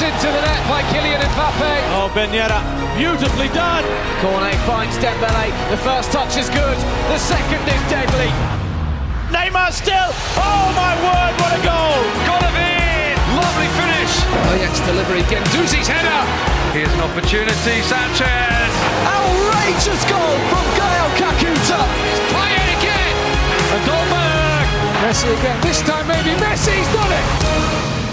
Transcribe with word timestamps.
Into 0.00 0.32
the 0.32 0.40
net 0.40 0.64
by 0.64 0.80
Kylian 0.88 1.20
Mbappe. 1.20 1.72
Oh, 1.92 2.08
Ben 2.16 2.32
Yedder, 2.32 2.56
beautifully 2.96 3.52
done. 3.52 3.84
Cornet 4.24 4.56
finds 4.64 4.96
Dembele. 4.96 5.52
The 5.68 5.76
first 5.76 6.08
touch 6.08 6.40
is 6.40 6.48
good. 6.48 6.78
The 7.12 7.20
second 7.20 7.60
is 7.68 7.82
deadly. 7.92 8.32
Neymar 9.28 9.68
still. 9.76 10.08
Oh 10.40 10.72
my 10.72 10.96
word, 11.04 11.32
what 11.36 11.52
a 11.52 11.60
goal! 11.60 12.00
Golovin! 12.24 13.12
Lovely 13.36 13.68
finish. 13.76 14.12
Oh, 14.24 14.56
Ajax 14.56 14.80
delivery. 14.88 15.20
Guendouzi's 15.28 15.84
header. 15.84 16.24
Here's 16.72 16.88
an 16.96 17.04
opportunity. 17.04 17.84
Sanchez. 17.84 18.72
Outrageous 19.04 20.02
goal 20.08 20.36
from 20.48 20.64
Gael 20.80 21.08
Kakuta. 21.20 21.80
It's 22.08 22.24
Payet 22.32 22.68
again. 22.72 23.16
And 23.76 23.82
Dolberg. 23.84 24.64
Messi 25.04 25.28
again. 25.28 25.60
This 25.60 25.84
time 25.84 26.08
maybe 26.08 26.32
Messi's 26.40 26.88
done 26.96 27.12
it. 27.12 28.09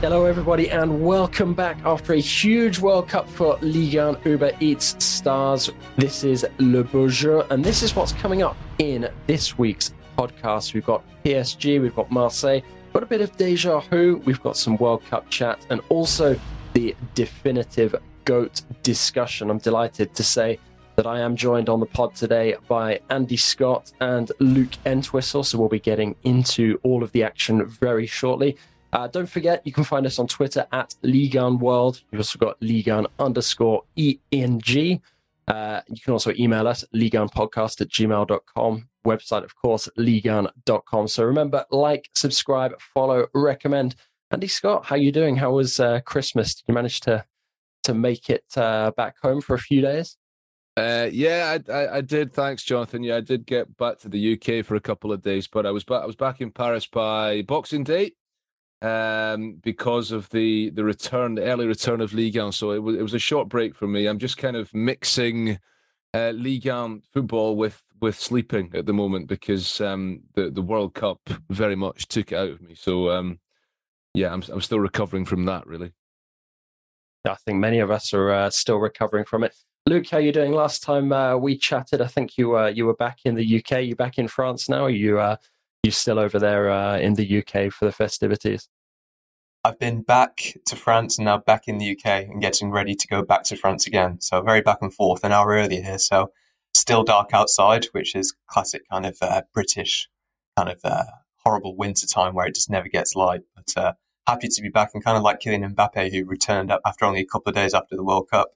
Hello, 0.00 0.26
everybody, 0.26 0.70
and 0.70 1.04
welcome 1.04 1.54
back 1.54 1.76
after 1.84 2.12
a 2.12 2.20
huge 2.20 2.78
World 2.78 3.08
Cup 3.08 3.28
for 3.28 3.58
Ligue 3.62 3.96
1 3.96 4.18
Uber 4.24 4.52
Eats 4.60 4.94
Stars. 5.04 5.70
This 5.96 6.22
is 6.22 6.46
Le 6.60 6.84
Jeu, 7.08 7.40
and 7.50 7.64
this 7.64 7.82
is 7.82 7.96
what's 7.96 8.12
coming 8.12 8.40
up 8.40 8.56
in 8.78 9.10
this 9.26 9.58
week's 9.58 9.92
podcast. 10.16 10.72
We've 10.72 10.86
got 10.86 11.02
PSG, 11.24 11.82
we've 11.82 11.96
got 11.96 12.12
Marseille, 12.12 12.60
got 12.92 13.02
a 13.02 13.06
bit 13.06 13.20
of 13.20 13.36
Déjà 13.36 13.82
Who, 13.86 14.22
we've 14.24 14.40
got 14.40 14.56
some 14.56 14.76
World 14.76 15.04
Cup 15.06 15.28
chat, 15.30 15.66
and 15.68 15.80
also 15.88 16.38
the 16.74 16.94
definitive 17.16 17.96
GOAT 18.24 18.62
discussion. 18.84 19.50
I'm 19.50 19.58
delighted 19.58 20.14
to 20.14 20.22
say 20.22 20.60
that 20.94 21.08
I 21.08 21.18
am 21.18 21.34
joined 21.34 21.68
on 21.68 21.80
the 21.80 21.86
pod 21.86 22.14
today 22.14 22.54
by 22.68 23.00
Andy 23.10 23.36
Scott 23.36 23.90
and 24.00 24.30
Luke 24.38 24.76
Entwistle, 24.86 25.42
so 25.42 25.58
we'll 25.58 25.68
be 25.68 25.80
getting 25.80 26.14
into 26.22 26.78
all 26.84 27.02
of 27.02 27.10
the 27.10 27.24
action 27.24 27.66
very 27.66 28.06
shortly. 28.06 28.56
Uh, 28.92 29.06
don't 29.06 29.28
forget, 29.28 29.60
you 29.66 29.72
can 29.72 29.84
find 29.84 30.06
us 30.06 30.18
on 30.18 30.26
Twitter 30.26 30.66
at 30.72 30.94
Ligue 31.02 31.36
1 31.36 31.58
World. 31.58 32.02
You've 32.10 32.20
also 32.20 32.38
got 32.38 32.56
Ligue 32.62 32.88
1 32.88 33.06
underscore 33.18 33.82
ENG. 33.96 35.02
Uh, 35.48 35.80
you 35.88 36.00
can 36.00 36.12
also 36.12 36.32
email 36.38 36.68
us, 36.68 36.84
ligue1podcast 36.94 37.80
at 37.80 37.88
gmail.com. 37.88 38.88
Website, 39.06 39.44
of 39.44 39.56
course, 39.56 39.88
ligue1.com. 39.98 41.08
So 41.08 41.24
remember, 41.24 41.64
like, 41.70 42.10
subscribe, 42.14 42.78
follow, 42.94 43.26
recommend. 43.34 43.94
Andy 44.30 44.46
Scott, 44.46 44.84
how 44.84 44.96
you 44.96 45.10
doing? 45.10 45.36
How 45.36 45.52
was 45.52 45.80
uh, 45.80 46.00
Christmas? 46.00 46.54
Did 46.54 46.64
you 46.68 46.74
manage 46.74 47.00
to 47.00 47.24
to 47.84 47.94
make 47.94 48.28
it 48.28 48.44
uh, 48.56 48.90
back 48.90 49.16
home 49.22 49.40
for 49.40 49.54
a 49.54 49.58
few 49.58 49.80
days? 49.80 50.18
Uh, 50.76 51.08
yeah, 51.10 51.56
I, 51.68 51.72
I, 51.72 51.96
I, 51.96 52.00
did. 52.02 52.34
Thanks, 52.34 52.62
Jonathan. 52.62 53.02
Yeah, 53.02 53.16
I 53.16 53.20
did 53.20 53.46
get 53.46 53.74
back 53.78 53.98
to 54.00 54.08
the 54.10 54.34
UK 54.34 54.64
for 54.64 54.74
a 54.74 54.80
couple 54.80 55.10
of 55.12 55.22
days, 55.22 55.48
but 55.48 55.64
I 55.64 55.70
was 55.70 55.84
back. 55.84 56.02
I 56.02 56.06
was 56.06 56.14
back 56.14 56.42
in 56.42 56.50
Paris 56.50 56.86
by 56.86 57.40
Boxing 57.42 57.84
Day, 57.84 58.12
um, 58.82 59.54
because 59.62 60.12
of 60.12 60.28
the 60.30 60.70
the 60.70 60.84
return, 60.84 61.34
the 61.34 61.44
early 61.44 61.66
return 61.66 62.00
of 62.00 62.12
Ligue 62.12 62.36
1. 62.36 62.52
So 62.52 62.72
it 62.72 62.82
was 62.82 62.96
it 62.96 63.02
was 63.02 63.14
a 63.14 63.18
short 63.18 63.48
break 63.48 63.74
for 63.74 63.86
me. 63.86 64.06
I'm 64.06 64.18
just 64.18 64.38
kind 64.38 64.56
of 64.56 64.72
mixing 64.74 65.58
uh, 66.14 66.30
Ligue 66.30 66.66
1 66.68 67.02
football 67.12 67.56
with 67.56 67.82
with 68.00 68.18
sleeping 68.18 68.70
at 68.74 68.86
the 68.86 68.92
moment 68.92 69.26
because 69.26 69.80
um, 69.80 70.22
the 70.34 70.50
the 70.50 70.62
World 70.62 70.94
Cup 70.94 71.20
very 71.50 71.76
much 71.76 72.08
took 72.08 72.32
it 72.32 72.36
out 72.36 72.50
of 72.50 72.60
me. 72.60 72.74
So 72.74 73.10
um, 73.10 73.40
yeah, 74.14 74.32
I'm 74.32 74.42
I'm 74.52 74.60
still 74.60 74.80
recovering 74.80 75.24
from 75.24 75.44
that 75.46 75.66
really. 75.66 75.92
I 77.26 77.34
think 77.34 77.58
many 77.58 77.80
of 77.80 77.90
us 77.90 78.14
are 78.14 78.30
uh, 78.30 78.50
still 78.50 78.78
recovering 78.78 79.24
from 79.24 79.44
it. 79.44 79.54
Luke, 79.86 80.08
how 80.08 80.18
are 80.18 80.20
you 80.20 80.32
doing? 80.32 80.52
Last 80.52 80.82
time 80.82 81.12
uh, 81.12 81.36
we 81.36 81.56
chatted, 81.56 82.00
I 82.00 82.06
think 82.06 82.36
you 82.36 82.56
uh, 82.56 82.66
you 82.66 82.86
were 82.86 82.94
back 82.94 83.20
in 83.24 83.34
the 83.34 83.58
UK. 83.58 83.82
You 83.84 83.96
back 83.96 84.18
in 84.18 84.28
France 84.28 84.68
now? 84.68 84.84
Are 84.84 84.90
you 84.90 85.18
uh, 85.18 85.36
you 85.88 85.92
still 85.92 86.18
over 86.18 86.38
there 86.38 86.70
uh, 86.70 86.98
in 86.98 87.14
the 87.14 87.38
UK 87.38 87.72
for 87.72 87.86
the 87.86 87.92
festivities? 87.92 88.68
I've 89.64 89.78
been 89.78 90.02
back 90.02 90.54
to 90.66 90.76
France 90.76 91.18
and 91.18 91.24
now 91.24 91.38
back 91.38 91.66
in 91.66 91.78
the 91.78 91.92
UK 91.92 92.28
and 92.28 92.40
getting 92.40 92.70
ready 92.70 92.94
to 92.94 93.08
go 93.08 93.22
back 93.22 93.42
to 93.44 93.56
France 93.56 93.86
again. 93.86 94.20
So 94.20 94.40
very 94.42 94.60
back 94.60 94.78
and 94.82 94.92
forth, 94.92 95.24
an 95.24 95.32
hour 95.32 95.48
earlier 95.48 95.82
here. 95.82 95.98
So 95.98 96.30
still 96.74 97.04
dark 97.04 97.30
outside, 97.32 97.86
which 97.92 98.14
is 98.14 98.34
classic 98.48 98.82
kind 98.90 99.06
of 99.06 99.16
uh, 99.20 99.42
British 99.52 100.08
kind 100.56 100.68
of 100.68 100.80
uh, 100.84 101.04
horrible 101.44 101.76
winter 101.76 102.06
time 102.06 102.34
where 102.34 102.46
it 102.46 102.54
just 102.54 102.70
never 102.70 102.88
gets 102.88 103.16
light. 103.16 103.40
But 103.56 103.82
uh, 103.82 103.92
happy 104.26 104.48
to 104.48 104.62
be 104.62 104.68
back 104.68 104.90
and 104.94 105.02
kind 105.02 105.16
of 105.16 105.22
like 105.22 105.40
Kylian 105.40 105.74
Mbappe, 105.74 106.12
who 106.12 106.24
returned 106.24 106.70
after 106.84 107.04
only 107.04 107.20
a 107.20 107.26
couple 107.26 107.50
of 107.50 107.56
days 107.56 107.74
after 107.74 107.96
the 107.96 108.04
World 108.04 108.28
Cup 108.30 108.50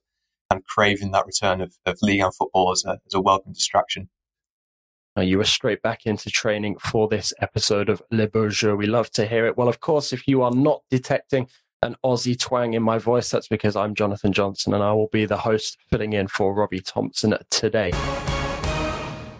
and 0.51 0.65
craving 0.65 1.13
that 1.13 1.27
return 1.27 1.61
of, 1.61 1.79
of 1.87 1.99
Ligue 2.03 2.21
1 2.21 2.33
football 2.33 2.73
as 2.73 2.85
a, 2.85 3.01
as 3.07 3.15
a 3.15 3.21
welcome 3.21 3.53
distraction. 3.53 4.11
Uh, 5.17 5.21
you 5.21 5.37
were 5.37 5.45
straight 5.45 5.83
back 5.83 6.07
into 6.07 6.31
training 6.31 6.79
for 6.79 7.07
this 7.07 7.35
episode 7.41 7.91
of 7.91 8.03
Le 8.11 8.27
Jeu. 8.49 8.75
We 8.75 8.87
love 8.87 9.11
to 9.11 9.27
hear 9.27 9.47
it. 9.47 9.59
Well, 9.59 9.69
of 9.69 9.81
course, 9.81 10.13
if 10.13 10.27
you 10.27 10.43
are 10.43 10.51
not 10.51 10.83
detecting 10.91 11.49
an 11.83 11.97
Aussie 12.03 12.39
twang 12.39 12.73
in 12.73 12.83
my 12.83 12.97
voice, 12.97 13.29
that's 13.31 13.49
because 13.49 13.77
I'm 13.77 13.95
Jonathan 13.95 14.33
Johnson 14.33 14.73
and 14.73 14.83
I 14.83 14.93
will 14.93 15.11
be 15.13 15.27
the 15.27 15.37
host 15.37 15.77
filling 15.91 16.15
in 16.15 16.29
for 16.29 16.55
Robbie 16.55 16.81
Thompson 16.81 17.37
today. 17.51 17.91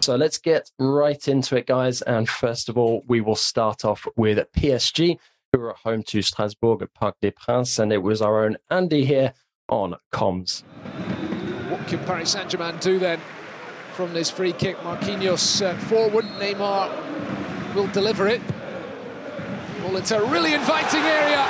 So 0.01 0.15
let's 0.15 0.37
get 0.37 0.69
right 0.77 1.27
into 1.27 1.55
it, 1.55 1.65
guys. 1.65 2.03
And 2.03 2.29
first 2.29 2.69
of 2.69 2.77
all, 2.77 3.03
we 3.07 3.21
will 3.21 3.37
start 3.37 3.83
off 3.83 4.05
with 4.15 4.45
PSG, 4.55 5.17
who 5.51 5.61
are 5.61 5.71
at 5.71 5.77
home 5.77 6.03
to 6.03 6.21
Strasbourg 6.21 6.83
at 6.83 6.93
Parc 6.93 7.15
des 7.21 7.31
Princes. 7.31 7.79
And 7.79 7.91
it 7.91 8.03
was 8.03 8.21
our 8.21 8.45
own 8.45 8.57
Andy 8.69 9.05
here 9.05 9.33
on 9.69 9.95
comms. 10.13 10.63
What 11.71 11.87
can 11.87 11.97
Paris 12.05 12.31
Saint 12.31 12.49
Germain 12.49 12.77
do 12.77 12.99
then? 12.99 13.19
From 13.93 14.11
this 14.13 14.29
free 14.31 14.53
kick. 14.53 14.75
Marquinhos 14.77 15.61
uh, 15.63 15.77
forward. 15.85 16.25
Neymar 16.39 16.89
will 17.75 17.87
deliver 17.87 18.27
it. 18.27 18.41
Well, 19.83 19.97
it's 19.97 20.11
a 20.11 20.21
really 20.25 20.53
inviting 20.53 21.01
area. 21.01 21.45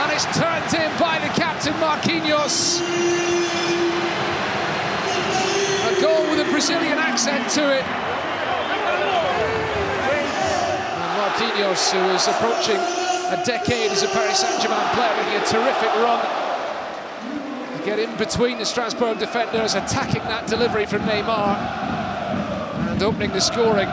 And 0.00 0.12
it's 0.12 0.26
turned 0.36 0.72
in 0.74 0.90
by 0.98 1.18
the 1.18 1.28
captain, 1.34 1.72
Marquinhos. 1.74 2.80
A 5.90 6.00
goal 6.00 6.22
with 6.30 6.46
a 6.46 6.50
Brazilian 6.50 6.98
accent 6.98 7.50
to 7.50 7.62
it. 7.74 7.84
And 11.02 11.10
Marquinhos, 11.18 11.90
who 11.90 11.98
is 12.14 12.28
approaching 12.28 12.78
a 12.78 13.42
decade 13.44 13.90
as 13.90 14.04
a 14.04 14.08
Paris 14.08 14.38
Saint-Germain 14.38 14.94
player, 14.94 15.16
making 15.16 15.42
a 15.42 15.46
terrific 15.46 15.92
run 15.96 16.45
get 17.86 17.98
in 18.00 18.16
between 18.16 18.58
the 18.58 18.66
Strasbourg 18.66 19.16
defenders, 19.20 19.76
attacking 19.76 20.22
that 20.22 20.48
delivery 20.48 20.86
from 20.86 21.02
Neymar 21.02 21.56
and 22.90 23.00
opening 23.00 23.30
the 23.30 23.40
scoring. 23.40 23.86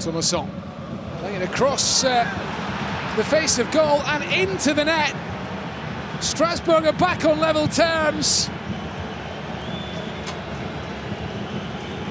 Thomasson 0.00 0.50
playing 1.18 1.42
across 1.42 2.04
uh, 2.04 2.24
the 3.16 3.24
face 3.24 3.58
of 3.58 3.70
goal 3.70 4.00
and 4.04 4.24
into 4.32 4.72
the 4.72 4.86
net. 4.86 5.14
Strasbourg 6.22 6.86
are 6.86 6.92
back 6.94 7.26
on 7.26 7.38
level 7.38 7.68
terms. 7.68 8.48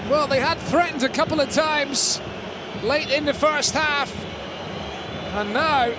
Well, 0.07 0.27
they 0.27 0.39
had 0.39 0.59
threatened 0.59 1.01
a 1.01 1.09
couple 1.09 1.41
of 1.41 1.49
times 1.49 2.21
late 2.83 3.09
in 3.09 3.25
the 3.25 3.33
first 3.33 3.73
half. 3.73 4.26
And 5.35 5.53
now 5.53 5.89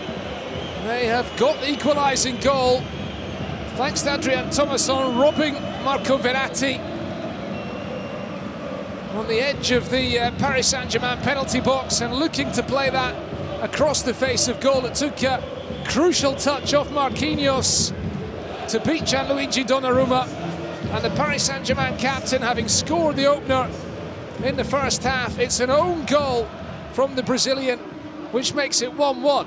they 0.86 1.06
have 1.06 1.30
got 1.36 1.60
the 1.60 1.70
equalising 1.70 2.38
goal. 2.40 2.82
Thanks 3.76 4.02
to 4.02 4.14
Adrien 4.14 4.50
Thomasson 4.50 5.16
robbing 5.16 5.54
Marco 5.84 6.18
Verratti 6.18 6.78
on 9.14 9.26
the 9.26 9.40
edge 9.40 9.70
of 9.70 9.90
the 9.90 10.18
uh, 10.18 10.30
Paris 10.38 10.68
Saint-Germain 10.68 11.18
penalty 11.18 11.60
box 11.60 12.00
and 12.00 12.14
looking 12.14 12.50
to 12.52 12.62
play 12.62 12.90
that 12.90 13.14
across 13.62 14.02
the 14.02 14.14
face 14.14 14.48
of 14.48 14.60
goal. 14.60 14.84
It 14.86 14.94
took 14.94 15.22
a 15.22 15.42
crucial 15.86 16.34
touch 16.34 16.74
off 16.74 16.88
Marquinhos 16.90 17.92
to 18.68 18.80
beat 18.80 19.02
Gianluigi 19.02 19.64
Donnarumma. 19.66 20.26
And 20.90 21.04
the 21.04 21.10
Paris 21.10 21.44
Saint-Germain 21.44 21.98
captain 21.98 22.42
having 22.42 22.68
scored 22.68 23.16
the 23.16 23.26
opener 23.26 23.68
in 24.44 24.56
the 24.56 24.64
first 24.64 25.02
half. 25.02 25.38
It's 25.38 25.60
an 25.60 25.70
own 25.70 26.04
goal 26.06 26.48
from 26.92 27.14
the 27.14 27.22
Brazilian 27.22 27.78
which 28.32 28.54
makes 28.54 28.82
it 28.82 28.90
1-1. 28.96 29.46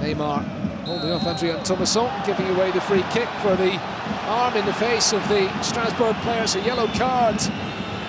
Neymar 0.00 0.42
holding 0.84 1.10
off 1.12 1.26
Adrien 1.26 1.62
Thomasson, 1.64 2.10
giving 2.26 2.46
away 2.50 2.70
the 2.70 2.80
free 2.80 3.02
kick 3.10 3.28
for 3.40 3.56
the 3.56 3.78
arm 4.26 4.54
in 4.54 4.64
the 4.66 4.72
face 4.74 5.12
of 5.12 5.26
the 5.28 5.48
Strasbourg 5.62 6.14
players. 6.16 6.54
A 6.56 6.60
yellow 6.60 6.86
card 6.88 7.40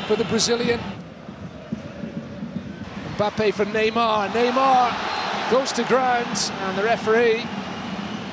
for 0.07 0.15
the 0.15 0.25
Brazilian. 0.25 0.79
Mbappe 3.15 3.53
for 3.53 3.65
Neymar. 3.65 4.29
Neymar 4.29 5.51
goes 5.51 5.71
to 5.71 5.83
ground, 5.85 6.51
and 6.61 6.77
the 6.77 6.83
referee 6.83 7.45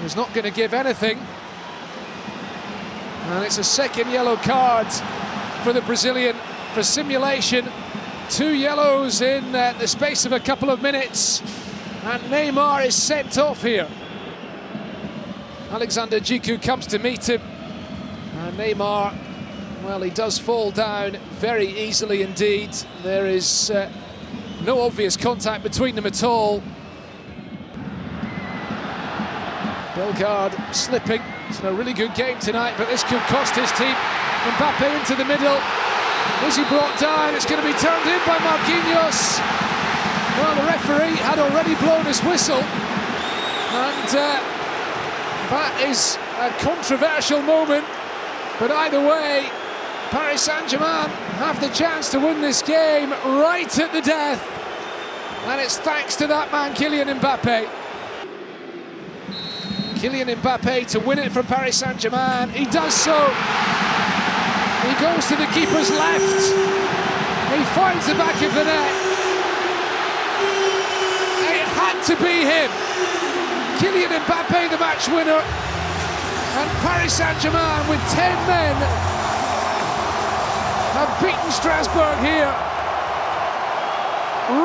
is 0.05 0.17
not 0.17 0.33
going 0.35 0.45
to 0.45 0.51
give 0.51 0.75
anything. 0.75 1.19
And 3.27 3.45
it's 3.45 3.59
a 3.59 3.65
second 3.65 4.11
yellow 4.11 4.37
card 4.37 4.89
for 5.63 5.73
the 5.73 5.83
Brazilian 5.83 6.37
for 6.75 6.83
simulation 6.83 7.69
Two 8.33 8.55
yellows 8.55 9.21
in 9.21 9.55
uh, 9.55 9.75
the 9.79 9.87
space 9.87 10.25
of 10.25 10.33
a 10.33 10.41
couple 10.41 10.71
of 10.71 10.81
minutes. 10.81 11.43
And 12.03 12.23
Neymar 12.33 12.87
is 12.87 12.95
sent 12.95 13.37
off 13.37 13.63
here. 13.63 13.87
Alexander 15.71 16.19
Djiku 16.19 16.61
comes 16.63 16.87
to 16.87 16.99
meet 16.99 17.29
him. 17.29 17.43
And 17.43 18.57
Neymar 18.57 19.15
Well, 19.85 20.01
he 20.01 20.09
does 20.09 20.39
fall 20.39 20.71
down 20.71 21.19
very 21.41 21.67
easily 21.67 22.23
indeed. 22.23 22.71
There 23.03 23.27
is 23.27 23.71
uh, 23.71 23.93
no 24.65 24.81
obvious 24.81 25.15
contact 25.15 25.63
between 25.63 25.95
them 25.95 26.07
at 26.07 26.25
all. 26.25 26.63
Bellegarde 29.95 30.57
slipping. 30.73 31.21
It's 31.51 31.61
a 31.61 31.71
really 31.71 31.93
good 31.93 32.15
game 32.15 32.39
tonight, 32.39 32.77
but 32.79 32.89
this 32.89 33.05
could 33.05 33.21
cost 33.25 33.55
his 33.55 33.71
team. 33.73 33.95
Mbappe 33.95 35.01
into 35.01 35.17
the 35.17 35.27
middle. 35.27 35.82
Is 36.47 36.57
he 36.57 36.65
brought 36.65 36.99
down? 36.99 37.35
It's 37.35 37.47
going 37.47 37.61
to 37.61 37.67
be 37.67 37.77
turned 37.79 38.07
in 38.09 38.19
by 38.27 38.39
Marquinhos. 38.43 39.39
Well, 40.39 40.55
the 40.57 40.67
referee 40.67 41.17
had 41.23 41.39
already 41.39 41.75
blown 41.77 42.05
his 42.05 42.21
whistle. 42.25 42.59
And 42.59 44.09
uh, 44.09 44.41
that 45.53 45.85
is 45.89 46.19
a 46.41 46.51
controversial 46.63 47.41
moment. 47.43 47.85
But 48.59 48.71
either 48.71 49.01
way, 49.01 49.49
Paris 50.11 50.43
Saint-Germain 50.43 51.09
have 51.41 51.61
the 51.61 51.69
chance 51.69 52.11
to 52.11 52.19
win 52.19 52.41
this 52.41 52.61
game 52.61 53.11
right 53.11 53.79
at 53.79 53.93
the 53.93 54.03
death. 54.03 54.43
And 55.47 55.61
it's 55.61 55.79
thanks 55.79 56.17
to 56.17 56.27
that 56.27 56.53
man, 56.53 56.75
Kylian 56.75 57.19
Mbappe. 57.19 57.69
Kylian 59.95 60.35
Mbappe 60.37 60.87
to 60.89 61.01
win 61.01 61.19
it 61.19 61.33
for 61.33 61.43
Paris 61.43 61.79
Saint-Germain. 61.79 62.51
He 62.51 62.65
does 62.67 62.95
so. 62.95 63.33
He 64.83 64.93
goes 64.99 65.27
to 65.29 65.37
the 65.37 65.47
keeper's 65.55 65.91
left. 65.91 66.43
He 67.55 67.63
finds 67.77 68.07
the 68.07 68.15
back 68.15 68.35
of 68.43 68.53
the 68.55 68.65
net. 68.65 68.93
It 71.53 71.67
had 71.79 72.03
to 72.07 72.17
be 72.17 72.43
him. 72.43 72.71
Kylian 73.79 74.13
Mbappe, 74.25 74.71
the 74.71 74.79
match 74.79 75.09
winner. 75.09 75.43
And 76.55 76.71
Paris 76.81 77.15
Saint-Germain 77.15 77.89
with 77.89 78.01
10 78.11 78.47
men 78.47 78.77
have 80.93 81.21
beaten 81.23 81.51
Strasbourg 81.51 82.19
here 82.19 82.53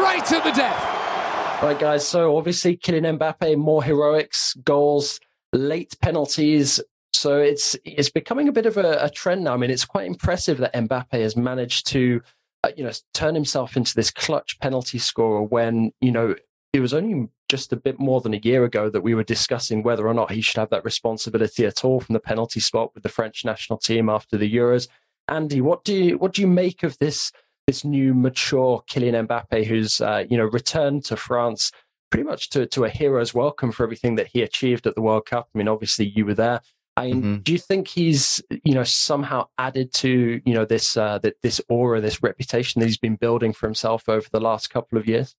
right 0.04 0.32
at 0.32 0.44
the 0.44 0.52
death. 0.52 1.62
Right, 1.64 1.80
guys. 1.80 2.08
So 2.08 2.38
obviously, 2.38 2.78
Kylian 2.78 3.18
Mbappe, 3.18 3.58
more 3.58 3.84
heroics, 3.84 4.54
goals, 4.56 5.20
late 5.54 5.96
penalties. 6.02 6.82
So 7.18 7.40
it's 7.40 7.76
it's 7.84 8.10
becoming 8.10 8.48
a 8.48 8.52
bit 8.52 8.66
of 8.66 8.78
a, 8.78 8.98
a 9.02 9.10
trend 9.10 9.44
now. 9.44 9.54
I 9.54 9.58
mean, 9.58 9.72
it's 9.72 9.86
quite 9.86 10.06
impressive 10.06 10.58
that 10.60 10.74
Mbappe 10.74 11.20
has 11.20 11.36
managed 11.36 11.88
to, 11.88 12.22
uh, 12.64 12.72
you 12.78 12.84
know, 12.84 12.92
turn 13.14 13.36
himself 13.36 13.76
into 13.76 13.96
this 13.96 14.12
clutch 14.12 14.60
penalty 14.60 15.00
scorer 15.00 15.42
when 15.42 15.92
you 16.02 16.12
know 16.12 16.36
it 16.74 16.80
was 16.80 16.94
only 16.94 17.30
just 17.50 17.74
a 17.74 17.78
bit 17.78 18.00
more 18.00 18.22
than 18.22 18.34
a 18.34 18.42
year 18.44 18.66
ago 18.66 18.90
that 18.90 19.02
we 19.02 19.16
were 19.16 19.24
discussing 19.24 19.82
whether 19.82 20.08
or 20.08 20.14
not 20.14 20.32
he 20.32 20.42
should 20.42 20.60
have 20.60 20.70
that 20.70 20.86
responsibility 20.86 21.66
at 21.66 21.84
all 21.84 22.00
from 22.00 22.14
the 22.14 22.20
penalty 22.20 22.60
spot 22.60 22.94
with 22.94 23.04
the 23.04 23.10
French 23.10 23.46
national 23.46 23.80
team 23.80 24.10
after 24.10 24.38
the 24.38 24.54
Euros. 24.54 24.88
Andy, 25.30 25.62
what 25.62 25.84
do 25.84 25.94
you 25.94 26.18
what 26.18 26.34
do 26.34 26.42
you 26.42 26.48
make 26.48 26.84
of 26.84 26.98
this 27.00 27.32
this 27.66 27.84
new 27.84 28.14
mature 28.14 28.84
Kylian 28.90 29.28
Mbappe 29.28 29.66
who's 29.66 30.02
uh, 30.02 30.24
you 30.30 30.38
know 30.38 30.46
returned 30.46 31.04
to 31.06 31.18
France 31.18 31.72
pretty 32.10 32.24
much 32.24 32.50
to, 32.50 32.66
to 32.66 32.86
a 32.86 32.90
hero's 32.90 33.34
welcome 33.34 33.72
for 33.72 33.84
everything 33.84 34.16
that 34.16 34.28
he 34.28 34.42
achieved 34.42 34.88
at 34.88 34.96
the 34.96 35.02
World 35.02 35.26
Cup. 35.26 35.50
I 35.54 35.58
mean, 35.58 35.68
obviously 35.68 36.06
you 36.16 36.26
were 36.26 36.34
there. 36.34 36.62
I 36.98 37.06
mean, 37.06 37.22
mm-hmm. 37.22 37.36
do 37.44 37.52
you 37.52 37.60
think 37.60 37.88
he's 37.88 38.42
you 38.64 38.74
know 38.74 38.84
somehow 38.84 39.48
added 39.60 39.94
to 39.96 40.42
you 40.44 40.54
know 40.54 40.66
this 40.66 40.98
uh, 40.98 41.20
that 41.20 41.36
this 41.44 41.62
aura, 41.70 42.02
this 42.02 42.24
reputation 42.24 42.80
that 42.80 42.88
he's 42.88 42.98
been 42.98 43.16
building 43.16 43.54
for 43.54 43.68
himself 43.68 44.10
over 44.10 44.28
the 44.32 44.42
last 44.42 44.72
couple 44.72 44.98
of 44.98 45.08
years? 45.08 45.36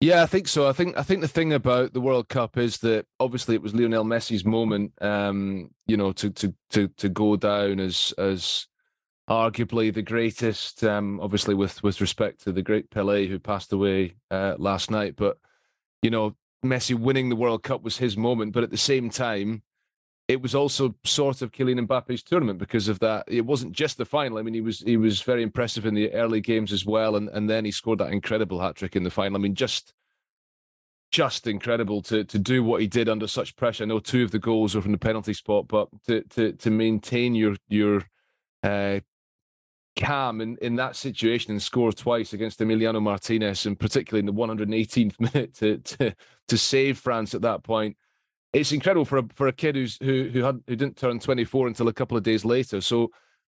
Yeah, 0.00 0.22
I 0.22 0.26
think 0.26 0.48
so. 0.48 0.66
I 0.66 0.72
think 0.72 0.96
I 0.96 1.02
think 1.02 1.20
the 1.20 1.28
thing 1.28 1.52
about 1.52 1.92
the 1.92 2.00
World 2.00 2.30
Cup 2.30 2.56
is 2.56 2.78
that 2.78 3.04
obviously 3.20 3.54
it 3.54 3.60
was 3.60 3.74
Lionel 3.74 4.04
Messi's 4.04 4.46
moment, 4.46 4.92
um, 5.02 5.72
you 5.86 5.98
know, 5.98 6.12
to 6.12 6.30
to 6.30 6.54
to 6.70 6.88
to 6.88 7.10
go 7.10 7.36
down 7.36 7.78
as 7.78 8.14
as 8.16 8.66
arguably 9.28 9.92
the 9.92 10.00
greatest. 10.00 10.82
Um, 10.82 11.20
obviously, 11.20 11.54
with 11.54 11.82
with 11.82 12.00
respect 12.00 12.44
to 12.44 12.52
the 12.52 12.62
great 12.62 12.90
Pele 12.90 13.26
who 13.26 13.38
passed 13.38 13.74
away 13.74 14.14
uh, 14.30 14.54
last 14.56 14.90
night, 14.90 15.16
but 15.16 15.36
you 16.00 16.08
know, 16.08 16.34
Messi 16.64 16.98
winning 16.98 17.28
the 17.28 17.36
World 17.36 17.62
Cup 17.62 17.82
was 17.82 17.98
his 17.98 18.16
moment. 18.16 18.54
But 18.54 18.62
at 18.64 18.70
the 18.70 18.78
same 18.78 19.10
time, 19.10 19.64
it 20.30 20.40
was 20.40 20.54
also 20.54 20.94
sort 21.04 21.42
of 21.42 21.50
Kylian 21.50 21.84
Mbappe's 21.84 22.22
tournament 22.22 22.60
because 22.60 22.86
of 22.86 23.00
that. 23.00 23.24
It 23.26 23.44
wasn't 23.44 23.72
just 23.72 23.98
the 23.98 24.04
final. 24.04 24.38
I 24.38 24.42
mean, 24.42 24.54
he 24.54 24.60
was 24.60 24.78
he 24.78 24.96
was 24.96 25.22
very 25.22 25.42
impressive 25.42 25.86
in 25.86 25.94
the 25.94 26.12
early 26.12 26.40
games 26.40 26.72
as 26.72 26.86
well, 26.86 27.16
and 27.16 27.28
and 27.30 27.50
then 27.50 27.64
he 27.64 27.72
scored 27.72 27.98
that 27.98 28.12
incredible 28.12 28.60
hat 28.60 28.76
trick 28.76 28.94
in 28.94 29.02
the 29.02 29.10
final. 29.10 29.36
I 29.36 29.40
mean, 29.40 29.56
just 29.56 29.92
just 31.10 31.48
incredible 31.48 32.00
to 32.02 32.22
to 32.22 32.38
do 32.38 32.62
what 32.62 32.80
he 32.80 32.86
did 32.86 33.08
under 33.08 33.26
such 33.26 33.56
pressure. 33.56 33.82
I 33.82 33.88
know 33.88 33.98
two 33.98 34.22
of 34.22 34.30
the 34.30 34.38
goals 34.38 34.76
were 34.76 34.82
from 34.82 34.92
the 34.92 34.98
penalty 34.98 35.34
spot, 35.34 35.66
but 35.66 35.88
to 36.06 36.22
to 36.22 36.52
to 36.52 36.70
maintain 36.70 37.34
your 37.34 37.56
your 37.68 38.04
uh, 38.62 39.00
calm 39.98 40.40
in, 40.40 40.56
in 40.62 40.76
that 40.76 40.94
situation 40.94 41.50
and 41.50 41.60
score 41.60 41.90
twice 41.90 42.32
against 42.32 42.60
Emiliano 42.60 43.02
Martinez, 43.02 43.66
and 43.66 43.80
particularly 43.80 44.20
in 44.20 44.26
the 44.26 44.40
118th 44.40 45.18
minute 45.34 45.54
to 45.54 45.78
to 45.78 46.14
to 46.46 46.56
save 46.56 46.98
France 46.98 47.34
at 47.34 47.42
that 47.42 47.64
point. 47.64 47.96
It's 48.52 48.72
incredible 48.72 49.04
for 49.04 49.18
a 49.18 49.24
for 49.34 49.46
a 49.46 49.52
kid 49.52 49.76
who's 49.76 49.96
who 50.02 50.28
who 50.32 50.42
had 50.42 50.62
who 50.66 50.76
didn't 50.76 50.96
turn 50.96 51.20
24 51.20 51.68
until 51.68 51.88
a 51.88 51.92
couple 51.92 52.16
of 52.16 52.24
days 52.24 52.44
later. 52.44 52.80
So, 52.80 53.10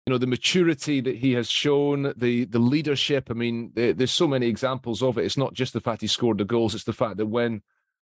you 0.06 0.10
know, 0.10 0.18
the 0.18 0.26
maturity 0.26 1.00
that 1.00 1.16
he 1.16 1.32
has 1.32 1.50
shown, 1.50 2.12
the 2.16 2.44
the 2.44 2.58
leadership. 2.58 3.28
I 3.30 3.34
mean, 3.34 3.72
there's 3.74 4.12
so 4.12 4.28
many 4.28 4.48
examples 4.48 5.02
of 5.02 5.16
it. 5.16 5.24
It's 5.24 5.38
not 5.38 5.54
just 5.54 5.72
the 5.72 5.80
fact 5.80 6.02
he 6.02 6.06
scored 6.06 6.38
the 6.38 6.44
goals; 6.44 6.74
it's 6.74 6.84
the 6.84 6.92
fact 6.92 7.16
that 7.16 7.26
when 7.26 7.62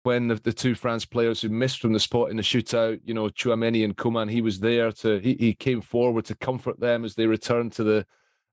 when 0.04 0.28
the, 0.28 0.36
the 0.36 0.54
two 0.54 0.76
France 0.76 1.06
players 1.06 1.42
who 1.42 1.50
missed 1.50 1.80
from 1.80 1.94
the 1.94 2.00
spot 2.00 2.30
in 2.30 2.38
the 2.38 2.44
shootout, 2.44 3.00
you 3.06 3.14
know, 3.14 3.28
Tchouameni 3.28 3.84
and 3.84 3.98
Coman, 3.98 4.30
he 4.30 4.42
was 4.42 4.60
there 4.60 4.92
to 4.92 5.20
he, 5.20 5.36
he 5.40 5.54
came 5.54 5.82
forward 5.82 6.26
to 6.26 6.36
comfort 6.36 6.80
them 6.80 7.06
as 7.06 7.16
they 7.16 7.26
returned 7.26 7.72
to 7.74 7.84
the 7.84 8.06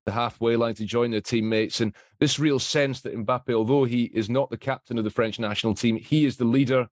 the 0.06 0.12
halfway 0.12 0.56
line 0.56 0.74
to 0.74 0.84
join 0.84 1.10
their 1.10 1.20
teammates. 1.20 1.80
And 1.80 1.94
this 2.20 2.38
real 2.38 2.58
sense 2.58 3.00
that 3.02 3.16
Mbappe, 3.16 3.52
although 3.52 3.84
he 3.84 4.04
is 4.04 4.30
not 4.30 4.50
the 4.50 4.56
captain 4.56 4.98
of 4.98 5.04
the 5.04 5.10
French 5.10 5.38
national 5.38 5.74
team, 5.74 5.96
he 5.96 6.24
is 6.24 6.36
the 6.36 6.44
leader. 6.44 6.88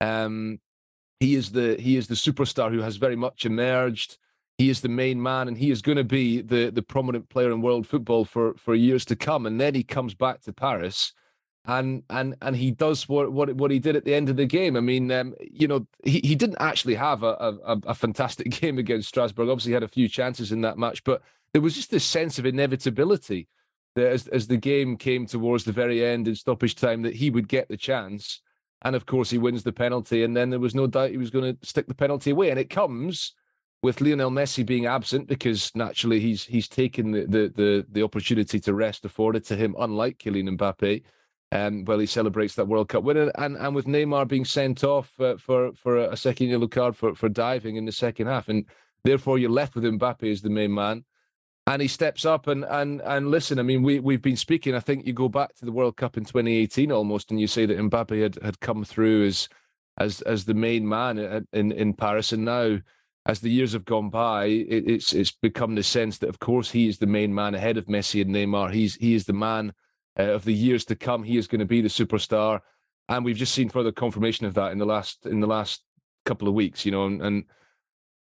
Um, 0.00 0.60
he 1.20 1.34
is 1.34 1.52
the 1.52 1.76
he 1.80 1.96
is 1.96 2.08
the 2.08 2.14
superstar 2.14 2.70
who 2.70 2.80
has 2.80 2.96
very 2.96 3.16
much 3.16 3.44
emerged. 3.44 4.18
He 4.56 4.70
is 4.70 4.80
the 4.80 4.88
main 4.88 5.22
man, 5.22 5.46
and 5.46 5.56
he 5.56 5.70
is 5.70 5.82
going 5.82 5.98
to 5.98 6.04
be 6.04 6.42
the 6.42 6.70
the 6.70 6.82
prominent 6.82 7.28
player 7.28 7.50
in 7.50 7.62
world 7.62 7.86
football 7.86 8.24
for 8.24 8.54
for 8.54 8.74
years 8.74 9.04
to 9.06 9.16
come. 9.16 9.46
And 9.46 9.60
then 9.60 9.74
he 9.74 9.82
comes 9.82 10.14
back 10.14 10.42
to 10.42 10.52
Paris 10.52 11.12
and 11.68 12.02
and 12.08 12.34
and 12.40 12.56
he 12.56 12.70
does 12.70 13.08
what 13.08 13.30
what 13.30 13.54
what 13.54 13.70
he 13.70 13.78
did 13.78 13.94
at 13.94 14.04
the 14.04 14.14
end 14.14 14.28
of 14.30 14.36
the 14.36 14.46
game. 14.46 14.74
I 14.74 14.80
mean, 14.80 15.12
um, 15.12 15.34
you 15.38 15.68
know, 15.68 15.86
he, 16.02 16.20
he 16.20 16.34
didn't 16.34 16.56
actually 16.60 16.94
have 16.94 17.22
a, 17.22 17.58
a, 17.64 17.78
a 17.88 17.94
fantastic 17.94 18.50
game 18.60 18.78
against 18.78 19.08
Strasbourg. 19.08 19.48
Obviously, 19.48 19.70
he 19.70 19.74
had 19.74 19.82
a 19.82 19.88
few 19.88 20.08
chances 20.08 20.50
in 20.50 20.62
that 20.62 20.78
match, 20.78 21.04
but 21.04 21.22
there 21.52 21.62
was 21.62 21.74
just 21.74 21.90
this 21.90 22.04
sense 22.04 22.38
of 22.38 22.46
inevitability 22.46 23.48
that 23.96 24.10
as 24.10 24.28
as 24.28 24.46
the 24.46 24.56
game 24.56 24.96
came 24.96 25.26
towards 25.26 25.64
the 25.64 25.72
very 25.72 26.04
end 26.04 26.26
in 26.26 26.34
stoppage 26.34 26.74
time, 26.74 27.02
that 27.02 27.14
he 27.14 27.28
would 27.30 27.48
get 27.48 27.68
the 27.68 27.76
chance, 27.76 28.40
and 28.82 28.94
of 28.94 29.06
course 29.06 29.30
he 29.30 29.38
wins 29.38 29.62
the 29.62 29.72
penalty, 29.72 30.22
and 30.22 30.36
then 30.36 30.50
there 30.50 30.60
was 30.60 30.74
no 30.74 30.86
doubt 30.86 31.10
he 31.10 31.16
was 31.16 31.30
going 31.30 31.56
to 31.56 31.66
stick 31.66 31.86
the 31.86 31.94
penalty 31.94 32.30
away, 32.30 32.50
and 32.50 32.58
it 32.58 32.70
comes 32.70 33.34
with 33.82 34.00
Lionel 34.00 34.30
Messi 34.30 34.64
being 34.66 34.86
absent 34.86 35.28
because 35.28 35.70
naturally 35.74 36.20
he's 36.20 36.44
he's 36.44 36.68
taken 36.68 37.10
the 37.12 37.26
the 37.26 37.52
the, 37.54 37.86
the 37.90 38.02
opportunity 38.02 38.60
to 38.60 38.74
rest 38.74 39.04
afforded 39.04 39.44
to 39.46 39.56
him, 39.56 39.74
unlike 39.78 40.18
Kylian 40.18 40.56
Mbappe. 40.56 41.02
Um, 41.50 41.84
well, 41.86 41.98
he 41.98 42.06
celebrates 42.06 42.56
that 42.56 42.68
World 42.68 42.90
Cup 42.90 43.04
win, 43.04 43.30
and 43.34 43.56
and 43.56 43.74
with 43.74 43.86
Neymar 43.86 44.28
being 44.28 44.44
sent 44.44 44.84
off 44.84 45.18
uh, 45.20 45.36
for 45.38 45.72
for 45.72 45.96
a 45.96 46.16
second 46.16 46.48
yellow 46.48 46.68
card 46.68 46.96
for 46.96 47.14
for 47.14 47.28
diving 47.28 47.76
in 47.76 47.84
the 47.84 47.92
second 47.92 48.26
half, 48.26 48.48
and 48.48 48.64
therefore 49.04 49.38
you're 49.38 49.50
left 49.50 49.74
with 49.74 49.84
Mbappe 49.84 50.30
as 50.30 50.42
the 50.42 50.50
main 50.50 50.74
man, 50.74 51.04
and 51.68 51.82
he 51.82 51.88
steps 51.88 52.24
up 52.24 52.46
and 52.46 52.64
and 52.64 53.02
and 53.02 53.30
listen. 53.30 53.58
I 53.58 53.62
mean, 53.62 53.82
we 53.82 54.00
we've 54.00 54.22
been 54.22 54.36
speaking. 54.36 54.74
I 54.74 54.80
think 54.80 55.06
you 55.06 55.12
go 55.12 55.28
back 55.28 55.54
to 55.56 55.66
the 55.66 55.72
World 55.72 55.96
Cup 55.96 56.16
in 56.16 56.24
2018 56.24 56.90
almost, 56.90 57.30
and 57.30 57.38
you 57.38 57.46
say 57.46 57.66
that 57.66 57.78
Mbappe 57.78 58.20
had 58.20 58.38
had 58.42 58.60
come 58.60 58.84
through 58.84 59.26
as 59.26 59.48
as 59.98 60.22
as 60.22 60.46
the 60.46 60.54
main 60.54 60.88
man 60.88 61.46
in 61.52 61.72
in 61.72 61.94
Paris, 61.94 62.32
and 62.32 62.44
now. 62.44 62.78
As 63.26 63.40
the 63.40 63.50
years 63.50 63.74
have 63.74 63.84
gone 63.84 64.08
by, 64.08 64.46
it, 64.46 64.88
it's 64.88 65.12
it's 65.12 65.32
become 65.32 65.74
the 65.74 65.82
sense 65.82 66.16
that, 66.18 66.30
of 66.30 66.38
course, 66.38 66.70
he 66.70 66.88
is 66.88 66.96
the 66.96 67.06
main 67.06 67.34
man 67.34 67.54
ahead 67.54 67.76
of 67.76 67.84
Messi 67.84 68.22
and 68.22 68.30
Neymar. 68.30 68.72
He's 68.72 68.94
he 68.94 69.14
is 69.14 69.26
the 69.26 69.34
man 69.34 69.74
uh, 70.18 70.22
of 70.22 70.46
the 70.46 70.54
years 70.54 70.86
to 70.86 70.96
come. 70.96 71.24
He 71.24 71.36
is 71.36 71.46
going 71.46 71.58
to 71.58 71.66
be 71.66 71.82
the 71.82 71.88
superstar, 71.88 72.60
and 73.06 73.26
we've 73.26 73.36
just 73.36 73.52
seen 73.52 73.68
further 73.68 73.92
confirmation 73.92 74.46
of 74.46 74.54
that 74.54 74.72
in 74.72 74.78
the 74.78 74.86
last 74.86 75.26
in 75.26 75.40
the 75.40 75.46
last 75.46 75.82
couple 76.24 76.48
of 76.48 76.54
weeks. 76.54 76.86
You 76.86 76.92
know, 76.92 77.04
and, 77.04 77.20
and 77.20 77.44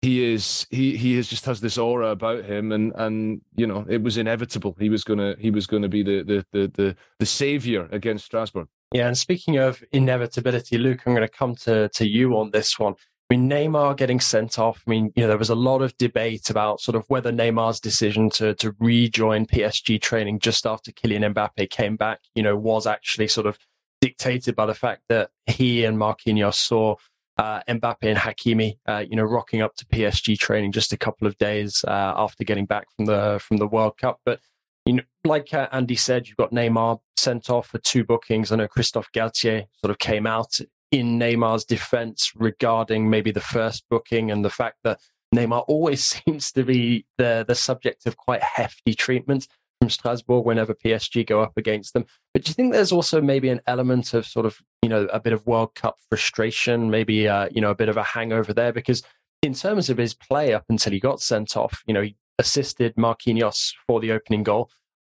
he 0.01 0.34
is 0.34 0.68
he 0.70 0.96
he 0.96 1.18
is 1.18 1.27
just 1.27 1.46
has 1.46 1.60
this 1.60 1.77
aura 1.77 2.10
about 2.10 2.46
him, 2.46 2.72
and 2.72 2.94
and 2.96 3.42
you 3.56 3.66
know 3.66 3.86
it 3.89 4.01
was 4.01 4.18
inevitable. 4.18 4.75
He 4.80 4.89
was 4.89 5.04
gonna 5.04 5.36
he 5.39 5.50
was 5.50 5.66
gonna 5.66 5.89
be 5.89 6.04
the 6.04 6.24
the 6.24 6.46
the 6.51 6.72
the, 6.74 6.96
the 7.20 7.25
savior 7.25 7.88
against 7.92 8.25
Strasbourg. 8.25 8.68
Yeah, 8.94 9.08
and 9.08 9.18
speaking 9.18 9.58
of 9.58 9.84
inevitability, 9.92 10.77
Luke, 10.77 11.01
I'm 11.06 11.16
to 11.16 11.27
come 11.27 11.56
to 11.56 11.89
to 11.89 12.08
you 12.08 12.38
on 12.38 12.51
this 12.51 12.77
one. 12.77 12.96
I 13.30 13.36
mean, 13.36 13.50
Neymar 13.50 13.98
getting 13.98 14.22
sent 14.22 14.58
off. 14.58 14.82
I 14.88 14.89
mean, 14.89 15.12
you 15.16 15.24
know, 15.24 15.27
there 15.27 15.38
was 15.38 15.50
a 15.50 15.56
lot 15.56 15.82
of 15.82 15.98
debate 15.98 16.50
about 16.50 16.80
sort 16.80 16.96
of 16.96 17.04
whether 17.10 17.32
Neymar's 17.32 17.80
decision 17.80 18.30
to 18.32 18.54
to 18.56 18.75
rejoin 18.80 19.46
PSG 19.48 20.00
training 20.00 20.39
just 20.39 20.66
after 20.66 20.92
Kylian 20.92 21.34
Mbappe 21.34 21.70
came 21.70 21.98
back, 21.98 22.20
you 22.36 22.44
know, 22.44 22.56
was 22.56 22.86
actually 22.88 23.27
sort 23.27 23.48
of 23.48 23.58
dictated 24.00 24.56
by 24.56 24.68
the 24.68 24.75
fact 24.75 25.01
that 25.10 25.32
he 25.48 25.84
and 25.84 25.98
Marquinhos 25.98 26.54
saw 26.54 26.96
uh, 27.38 27.62
Mbappe 27.67 28.03
and 28.03 28.17
Hakimi, 28.17 28.77
uh, 28.88 29.03
you 29.08 29.15
know, 29.15 29.24
rocking 29.24 29.62
up 29.62 29.75
to 29.75 29.86
PSG 29.86 30.38
training 30.38 30.72
just 30.72 30.94
a 30.94 30.98
couple 30.98 31.27
of 31.27 31.38
days 31.38 31.84
uh, 31.88 32.13
after 32.15 32.44
getting 32.44 32.65
back 32.65 32.88
from 32.96 33.06
the 33.06 33.39
from 33.41 33.58
the 33.58 33.67
World 33.67 33.98
Cup. 33.98 34.20
But 34.25 34.39
you 34.86 34.94
know, 34.94 35.03
like 35.24 35.53
uh, 35.53 35.67
Andy 35.72 35.96
said, 35.96 36.27
you've 36.27 36.38
got 36.38 36.51
Neymar 36.51 37.00
sent 37.15 37.50
off 37.50 37.67
for 37.67 37.77
two 37.79 38.03
bookings. 38.03 38.51
I 38.51 38.56
know 38.56 38.67
Christophe 38.67 39.12
Galtier 39.12 39.65
sort 39.82 39.91
of 39.91 40.00
came 40.00 40.25
out 40.25 40.60
in 40.91 41.20
Neymar's 41.20 41.65
defense 41.65 42.32
regarding 42.36 43.10
maybe 43.10 43.32
the 43.32 43.41
first 43.41 43.84
booking 43.89 44.32
and 44.32 44.44
the 44.44 44.50
fact 44.50 44.77
that 44.84 45.00
Neymar 45.36 45.65
always 45.67 46.03
seems 46.03 46.51
to 46.53 46.63
be 46.63 47.06
the 47.17 47.46
the 47.48 47.56
subject 47.56 48.06
of 48.06 48.17
quite 48.17 48.41
hefty 48.41 48.94
treatment 48.94 49.48
from 49.79 49.89
Strasbourg 49.89 50.46
whenever 50.46 50.74
PSG 50.74 51.25
go 51.25 51.41
up 51.41 51.57
against 51.57 51.93
them. 51.93 52.05
But 52.34 52.43
do 52.43 52.50
you 52.50 52.53
think 52.53 52.74
there's 52.74 52.91
also 52.91 53.22
maybe 53.22 53.50
an 53.50 53.62
element 53.67 54.13
of 54.13 54.25
sort 54.25 54.46
of 54.46 54.60
you 54.81 54.89
know 54.89 55.05
a 55.05 55.19
bit 55.19 55.34
of 55.34 55.46
World 55.46 55.75
Cup 55.75 55.98
frustration, 56.10 56.89
maybe 56.89 57.27
uh, 57.27 57.50
you 57.51 57.62
know 57.62 57.72
a 57.72 57.75
bit 57.75 57.89
of 57.89 57.98
a 57.98 58.03
hangover 58.03 58.53
there? 58.53 58.74
Because 58.74 59.03
in 59.41 59.53
terms 59.53 59.89
of 59.89 59.98
his 59.98 60.13
play 60.13 60.53
up 60.53 60.65
until 60.69 60.93
he 60.93 61.00
got 61.00 61.22
sent 61.22 61.55
off, 61.55 61.84
you 61.88 61.93
know 61.93 62.01
he 62.01 62.15
assisted 62.39 62.96
Marquinhos 62.96 63.74
for 63.88 64.00
the 64.00 64.12
opening 64.12 64.43
goal. 64.43 64.69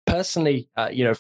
Personally, 0.07 0.69
uh, 0.77 0.91
you 0.93 1.05
know, 1.05 1.15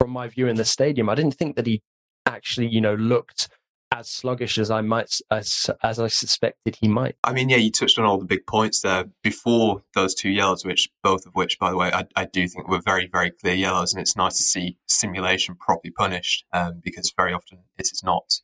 from 0.00 0.10
my 0.10 0.28
view 0.28 0.46
in 0.46 0.56
the 0.56 0.64
stadium, 0.64 1.08
I 1.08 1.14
didn't 1.14 1.34
think 1.34 1.56
that 1.56 1.66
he 1.66 1.82
actually 2.26 2.68
you 2.68 2.80
know 2.80 2.94
looked 2.94 3.48
as 3.92 4.08
sluggish 4.08 4.58
as 4.58 4.70
I 4.70 4.80
might 4.80 5.20
as 5.30 5.70
as 5.82 5.98
I 5.98 6.08
suspected 6.08 6.76
he 6.80 6.88
might. 6.88 7.16
I 7.24 7.32
mean, 7.32 7.48
yeah, 7.48 7.56
you 7.56 7.70
touched 7.70 7.98
on 7.98 8.04
all 8.04 8.18
the 8.18 8.24
big 8.24 8.46
points 8.46 8.82
there 8.82 9.06
before 9.22 9.82
those 9.94 10.14
two 10.14 10.30
yellows, 10.30 10.64
which 10.64 10.88
both 11.02 11.26
of 11.26 11.34
which, 11.34 11.58
by 11.58 11.70
the 11.70 11.76
way, 11.76 11.90
I, 11.92 12.04
I 12.16 12.24
do 12.26 12.46
think 12.48 12.68
were 12.68 12.80
very 12.80 13.08
very 13.10 13.30
clear 13.30 13.54
yellows, 13.54 13.92
and 13.92 14.00
it's 14.00 14.16
nice 14.16 14.36
to 14.36 14.42
see 14.42 14.76
simulation 14.86 15.56
properly 15.56 15.90
punished 15.90 16.44
um, 16.52 16.80
because 16.82 17.12
very 17.16 17.32
often 17.32 17.58
it 17.78 17.88
is 17.92 18.02
not. 18.02 18.40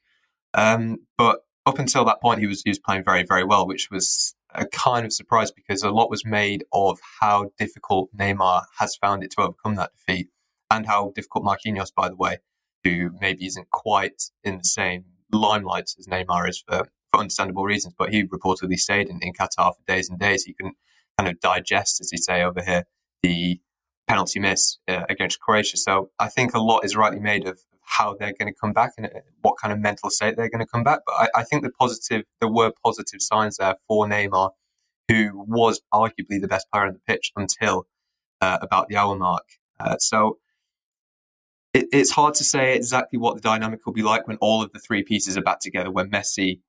Um, 0.55 0.99
but 1.19 1.41
up 1.67 1.79
until 1.79 2.05
that 2.05 2.21
point, 2.21 2.41
he 2.41 2.47
was 2.47 2.63
he 2.63 2.71
was 2.71 2.79
playing 2.79 3.05
very 3.05 3.25
very 3.25 3.45
well, 3.45 3.67
which 3.67 3.89
was 3.91 4.35
a 4.55 4.67
kind 4.67 5.05
of 5.05 5.13
surprise 5.13 5.51
because 5.51 5.83
a 5.83 5.91
lot 5.91 6.11
was 6.11 6.25
made 6.25 6.65
of 6.73 6.99
how 7.21 7.51
difficult 7.59 8.09
Neymar 8.17 8.63
has 8.79 8.95
found 8.97 9.25
it 9.25 9.33
to 9.33 9.43
overcome 9.43 9.75
that 9.77 9.93
defeat, 9.93 10.29
and 10.71 10.87
how 10.87 11.13
difficult 11.15 11.45
Marquinhos, 11.45 11.93
by 11.95 12.09
the 12.09 12.17
way, 12.17 12.39
who 12.83 13.11
maybe 13.21 13.47
isn't 13.47 13.71
quite 13.71 14.31
in 14.43 14.59
the 14.59 14.65
same 14.65 15.05
limelight 15.35 15.91
as 15.99 16.07
Neymar 16.07 16.49
is 16.49 16.63
for, 16.67 16.89
for 17.13 17.21
understandable 17.21 17.65
reasons, 17.65 17.95
but 17.99 18.13
he 18.13 18.25
reportedly 18.25 18.79
stayed 18.79 19.09
in, 19.09 19.19
in 19.23 19.33
Qatar 19.33 19.75
for 19.75 19.83
days 19.87 20.09
and 20.09 20.19
days. 20.19 20.45
He 20.45 20.55
can 20.55 20.73
kind 21.19 21.31
of 21.31 21.41
digest, 21.41 22.01
as 22.01 22.11
you 22.13 22.19
say 22.19 22.43
over 22.43 22.63
here, 22.63 22.85
the 23.23 23.61
penalty 24.09 24.41
miss 24.41 24.79
uh, 24.89 25.05
against 25.09 25.41
Croatia. 25.41 25.77
So 25.77 26.11
I 26.19 26.29
think 26.29 26.55
a 26.55 26.61
lot 26.61 26.85
is 26.85 26.97
rightly 26.97 27.21
made 27.21 27.47
of 27.47 27.59
how 27.85 28.15
they're 28.15 28.35
going 28.39 28.53
to 28.53 28.59
come 28.59 28.73
back 28.73 28.93
and 28.97 29.07
uh, 29.07 29.21
what 29.43 29.57
kind 29.61 29.73
of 29.73 29.79
mental 29.79 30.11
state 30.11 30.37
they're 30.37 30.51
going 30.51 30.65
to 30.65 30.71
come 30.71 30.85
back. 30.85 31.01
But 31.07 31.15
I, 31.15 31.41
I, 31.41 31.45
think 31.45 31.63
the 31.63 31.71
positive, 31.71 32.25
there 32.41 32.51
were 32.51 32.73
positive 32.83 33.21
signs 33.21 33.59
there 33.59 33.77
for 33.87 34.07
Neymar, 34.07 34.51
who 35.09 35.31
was 35.35 35.81
arguably 35.93 36.41
the 36.41 36.49
best 36.49 36.67
player 36.73 36.87
on 36.87 36.95
the 36.95 37.01
pitch 37.07 37.31
until 37.37 37.87
uh, 38.41 38.59
about 38.63 38.89
the 38.89 38.97
hour 38.97 39.17
mark. 39.17 39.45
Uh, 39.79 39.97
so 39.99 40.39
it, 41.75 41.89
it's 41.93 42.13
hard 42.13 42.35
to 42.35 42.45
say 42.45 42.75
exactly 42.75 43.19
what 43.19 43.35
the 43.35 43.41
dynamic 43.43 43.85
will 43.85 43.93
be 43.93 44.03
like 44.03 44.27
when 44.27 44.39
all 44.39 44.63
of 44.63 44.73
the 44.73 44.79
three 44.79 45.03
pieces 45.03 45.37
are 45.37 45.43
back 45.43 45.61
together, 45.61 45.91
when 45.91 46.11
Messi, 46.11 46.61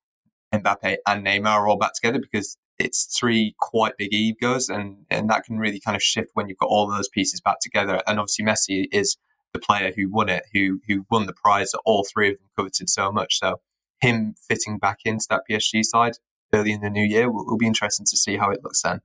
Mbappe, 0.53 0.97
and 1.07 1.25
Neymar 1.25 1.47
are 1.47 1.67
all 1.67 1.77
back 1.77 1.93
together, 1.93 2.19
because 2.19 2.57
it's 2.77 3.17
three 3.17 3.55
quite 3.59 3.97
big 3.97 4.13
egos, 4.13 4.67
and, 4.67 5.05
and 5.09 5.29
that 5.29 5.45
can 5.45 5.59
really 5.59 5.79
kind 5.79 5.95
of 5.95 6.03
shift 6.03 6.31
when 6.33 6.49
you've 6.49 6.57
got 6.57 6.69
all 6.69 6.87
those 6.87 7.07
pieces 7.07 7.39
back 7.39 7.59
together. 7.61 8.01
And 8.05 8.19
obviously, 8.19 8.43
Messi 8.43 8.87
is 8.91 9.17
the 9.53 9.59
player 9.59 9.93
who 9.95 10.09
won 10.09 10.27
it, 10.27 10.43
who 10.53 10.81
who 10.87 11.05
won 11.09 11.27
the 11.27 11.33
prize 11.33 11.71
that 11.71 11.81
all 11.85 12.03
three 12.03 12.31
of 12.31 12.37
them 12.37 12.49
coveted 12.57 12.89
so 12.89 13.11
much. 13.11 13.39
So 13.39 13.61
him 14.01 14.35
fitting 14.47 14.77
back 14.77 14.99
into 15.05 15.25
that 15.29 15.43
PSG 15.49 15.83
side 15.85 16.13
early 16.53 16.73
in 16.73 16.81
the 16.81 16.89
new 16.89 17.05
year 17.05 17.31
will, 17.31 17.45
will 17.45 17.57
be 17.57 17.67
interesting 17.67 18.05
to 18.05 18.17
see 18.17 18.37
how 18.37 18.49
it 18.49 18.63
looks 18.63 18.81
then. 18.81 18.99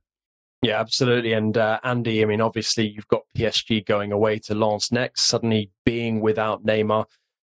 Yeah, 0.61 0.79
absolutely. 0.79 1.33
And 1.33 1.57
uh, 1.57 1.79
Andy, 1.83 2.21
I 2.21 2.25
mean, 2.25 2.39
obviously, 2.39 2.87
you've 2.87 3.07
got 3.07 3.23
PSG 3.35 3.83
going 3.85 4.11
away 4.11 4.37
to 4.39 4.53
Lens 4.53 4.91
next, 4.91 5.21
suddenly 5.23 5.71
being 5.85 6.21
without 6.21 6.63
Neymar. 6.63 7.05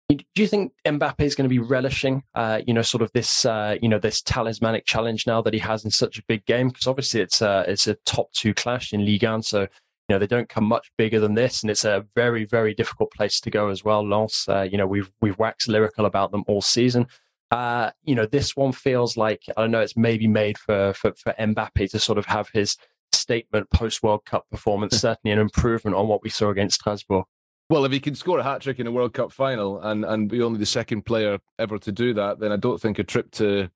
Do 0.09 0.23
you 0.35 0.47
think 0.47 0.73
Mbappe 0.85 1.21
is 1.21 1.35
going 1.35 1.49
to 1.49 1.49
be 1.49 1.59
relishing, 1.59 2.23
uh, 2.35 2.61
you 2.67 2.73
know, 2.73 2.81
sort 2.81 3.01
of 3.01 3.11
this, 3.13 3.45
uh, 3.45 3.77
you 3.81 3.87
know, 3.87 3.97
this 3.97 4.21
talismanic 4.21 4.85
challenge 4.85 5.25
now 5.25 5.41
that 5.41 5.53
he 5.53 5.59
has 5.61 5.85
in 5.85 5.89
such 5.89 6.19
a 6.19 6.23
big 6.27 6.45
game? 6.45 6.67
Because 6.67 6.85
obviously, 6.85 7.21
it's 7.21 7.41
a 7.41 7.65
it's 7.67 7.87
a 7.87 7.95
top 8.05 8.31
two 8.33 8.53
clash 8.53 8.93
in 8.93 9.05
Ligue 9.05 9.23
1, 9.23 9.43
so 9.43 9.61
you 9.61 9.67
know 10.09 10.19
they 10.19 10.27
don't 10.27 10.49
come 10.49 10.65
much 10.65 10.91
bigger 10.97 11.19
than 11.19 11.33
this, 11.33 11.63
and 11.63 11.71
it's 11.71 11.85
a 11.85 12.05
very 12.13 12.43
very 12.43 12.73
difficult 12.73 13.11
place 13.13 13.39
to 13.39 13.49
go 13.49 13.69
as 13.69 13.85
well. 13.85 14.07
Lens, 14.07 14.45
uh, 14.49 14.67
you 14.69 14.77
know, 14.77 14.85
we've 14.85 15.09
we've 15.21 15.39
waxed 15.39 15.69
lyrical 15.69 16.05
about 16.05 16.31
them 16.31 16.43
all 16.47 16.61
season. 16.61 17.07
Uh, 17.49 17.91
you 18.03 18.15
know, 18.15 18.25
this 18.25 18.55
one 18.55 18.73
feels 18.73 19.15
like 19.17 19.43
I 19.55 19.61
don't 19.61 19.71
know. 19.71 19.81
It's 19.81 19.97
maybe 19.97 20.27
made 20.27 20.57
for 20.57 20.93
for 20.93 21.13
for 21.13 21.33
Mbappe 21.39 21.89
to 21.91 21.99
sort 21.99 22.17
of 22.17 22.25
have 22.25 22.49
his 22.53 22.77
statement 23.13 23.69
post 23.71 24.03
World 24.03 24.25
Cup 24.25 24.45
performance. 24.49 24.97
certainly 25.01 25.33
an 25.33 25.39
improvement 25.39 25.95
on 25.95 26.07
what 26.07 26.23
we 26.23 26.29
saw 26.29 26.49
against 26.49 26.79
Strasbourg. 26.79 27.25
Well, 27.69 27.85
if 27.85 27.91
he 27.91 28.01
can 28.01 28.15
score 28.15 28.39
a 28.39 28.43
hat 28.43 28.61
trick 28.61 28.79
in 28.79 28.87
a 28.87 28.91
World 28.91 29.13
Cup 29.13 29.31
final 29.31 29.79
and 29.81 30.03
and 30.03 30.29
be 30.29 30.41
only 30.41 30.59
the 30.59 30.65
second 30.65 31.03
player 31.03 31.39
ever 31.57 31.77
to 31.79 31.91
do 31.91 32.13
that, 32.15 32.39
then 32.39 32.51
I 32.51 32.57
don't 32.57 32.81
think 32.81 32.99
a 32.99 33.03
trip 33.03 33.31
to 33.31 33.69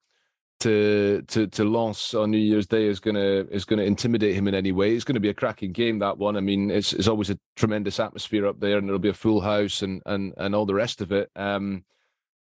to 0.59 1.21
to 1.27 1.47
to 1.47 1.63
Lens 1.63 2.13
on 2.13 2.31
New 2.31 2.37
Year's 2.37 2.67
Day 2.67 2.87
is 2.87 2.99
gonna 2.99 3.45
is 3.51 3.65
gonna 3.65 3.83
intimidate 3.83 4.35
him 4.35 4.47
in 4.47 4.55
any 4.55 4.71
way. 4.71 4.95
It's 4.95 5.03
going 5.03 5.15
to 5.15 5.21
be 5.21 5.29
a 5.29 5.33
cracking 5.33 5.71
game 5.71 5.99
that 5.99 6.17
one. 6.17 6.37
I 6.37 6.41
mean, 6.41 6.71
it's 6.71 6.93
it's 6.93 7.07
always 7.07 7.29
a 7.29 7.39
tremendous 7.55 7.99
atmosphere 7.99 8.45
up 8.47 8.59
there, 8.59 8.77
and 8.77 8.87
there'll 8.87 8.99
be 8.99 9.09
a 9.09 9.13
full 9.13 9.41
house 9.41 9.81
and 9.81 10.01
and 10.05 10.33
and 10.37 10.55
all 10.55 10.65
the 10.65 10.73
rest 10.73 11.01
of 11.01 11.11
it. 11.11 11.29
Um, 11.35 11.83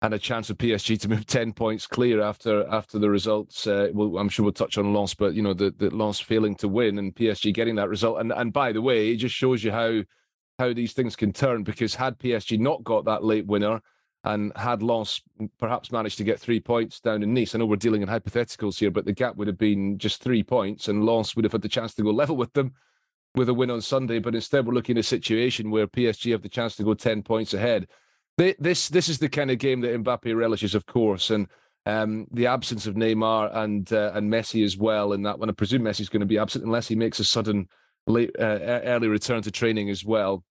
and 0.03 0.13
a 0.13 0.19
chance 0.19 0.51
of 0.51 0.59
PSG 0.59 1.01
to 1.01 1.09
move 1.09 1.27
ten 1.27 1.53
points 1.53 1.87
clear 1.87 2.21
after 2.21 2.67
after 2.69 2.99
the 2.99 3.09
results. 3.09 3.67
Uh, 3.67 3.89
I'm 3.97 4.29
sure 4.29 4.45
we'll 4.45 4.53
touch 4.53 4.77
on 4.77 4.93
Lens, 4.93 5.15
but 5.15 5.35
you 5.35 5.43
know 5.43 5.55
the 5.55 5.73
the 5.77 5.91
Lens 5.91 6.21
failing 6.21 6.57
to 6.57 6.69
win 6.69 6.99
and 6.99 7.15
PSG 7.15 7.55
getting 7.55 7.77
that 7.77 7.89
result. 7.89 8.21
And 8.21 8.33
and 8.33 8.53
by 8.53 8.73
the 8.73 8.83
way, 8.83 9.11
it 9.11 9.17
just 9.17 9.35
shows 9.35 9.65
you 9.65 9.71
how 9.71 10.03
how 10.59 10.73
these 10.73 10.93
things 10.93 11.17
can 11.17 11.33
turn. 11.33 11.63
Because 11.63 11.95
had 11.95 12.19
PSG 12.19 12.59
not 12.59 12.85
got 12.85 13.05
that 13.07 13.25
late 13.25 13.47
winner 13.47 13.81
and 14.25 14.53
had 14.57 14.83
Lens 14.83 15.23
perhaps 15.59 15.91
managed 15.91 16.19
to 16.19 16.25
get 16.25 16.39
three 16.39 16.61
points 16.61 17.01
down 17.01 17.23
in 17.23 17.35
Nice, 17.35 17.55
I 17.55 17.59
know 17.59 17.67
we're 17.67 17.77
dealing 17.77 18.03
in 18.03 18.09
hypotheticals 18.09 18.79
here, 18.79 18.91
but 18.91 19.05
the 19.05 19.13
gap 19.13 19.37
would 19.37 19.49
have 19.49 19.59
been 19.59 19.99
just 19.99 20.23
three 20.23 20.45
points, 20.45 20.89
and 20.89 21.05
Lens 21.05 21.35
would 21.35 21.45
have 21.45 21.53
had 21.53 21.63
the 21.63 21.69
chance 21.69 21.95
to 21.95 22.03
go 22.03 22.11
level 22.23 22.37
with 22.37 22.53
them 22.55 22.73
with 23.35 23.49
a 23.49 23.55
win 23.55 23.71
on 23.71 23.81
Sunday. 23.81 24.19
But 24.19 24.35
instead, 24.35 24.67
we're 24.67 24.75
looking 24.75 24.97
at 24.97 25.01
a 25.01 25.05
situation 25.05 25.71
where 25.71 25.87
PSG 25.87 26.33
have 26.33 26.43
the 26.43 26.49
chance 26.49 26.75
to 26.77 26.85
go 26.85 26.95
ten 26.95 27.23
points 27.23 27.55
ahead 27.55 27.87
this 28.37 28.89
this 28.89 29.09
is 29.09 29.19
the 29.19 29.29
kind 29.29 29.51
of 29.51 29.59
game 29.59 29.81
that 29.83 30.03
Mbappe 30.03 30.37
relishes, 30.37 30.75
of 30.75 30.87
course, 30.87 31.31
and 31.31 31.47
um, 31.87 32.27
the 32.33 32.47
absence 32.47 32.87
of 32.87 32.95
Neymar 32.95 33.55
and 33.57 33.93
uh, 33.93 34.13
and 34.15 34.31
Messi 34.31 34.65
as 34.65 34.77
well. 34.77 35.13
In 35.13 35.23
that 35.23 35.39
one, 35.39 35.51
I 35.51 35.53
presume 35.53 35.83
Messi's 35.83 36.09
going 36.09 36.21
to 36.21 36.27
be 36.27 36.39
absent 36.39 36.65
unless 36.65 36.89
he 36.89 36.95
makes 36.95 37.19
a 37.19 37.25
sudden 37.25 37.69
late 38.07 38.31
uh, 38.39 38.59
early 38.85 39.09
return 39.09 39.43
to 39.43 39.51
training 39.51 39.91
as 39.91 40.05
well. 40.05 40.45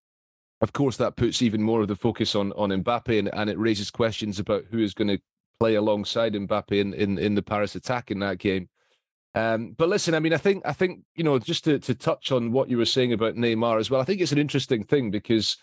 Of 0.62 0.74
course, 0.74 0.98
that 0.98 1.16
puts 1.16 1.42
even 1.42 1.64
more 1.64 1.82
of 1.82 1.88
the 1.88 1.96
focus 1.96 2.36
on 2.36 2.52
on 2.54 2.70
Mbappe, 2.70 3.18
and, 3.18 3.30
and 3.34 3.50
it 3.50 3.58
raises 3.58 3.90
questions 3.90 4.40
about 4.40 4.66
who 4.70 4.80
is 4.80 4.94
going 4.94 5.08
to 5.08 5.20
play 5.60 5.76
alongside 5.76 6.34
Mbappe 6.34 6.72
in, 6.72 6.92
in, 6.96 7.20
in 7.20 7.36
the 7.36 7.44
Paris 7.44 7.76
attack 7.76 8.10
in 8.10 8.18
that 8.18 8.40
game. 8.40 8.68
Um, 9.36 9.76
but 9.78 9.90
listen, 9.90 10.16
I 10.16 10.20
mean, 10.20 10.34
I 10.34 10.38
think 10.38 10.64
I 10.66 10.74
think 10.74 11.02
you 11.16 11.24
know 11.24 11.40
just 11.40 11.64
to 11.64 11.80
to 11.80 11.96
touch 11.96 12.32
on 12.32 12.52
what 12.52 12.70
you 12.70 12.78
were 12.78 12.86
saying 12.86 13.14
about 13.14 13.36
Neymar 13.36 13.80
as 13.80 13.90
well. 13.90 14.02
I 14.02 14.04
think 14.04 14.22
it's 14.22 14.34
an 14.34 14.38
interesting 14.38 14.84
thing 14.84 15.10
because, 15.10 15.58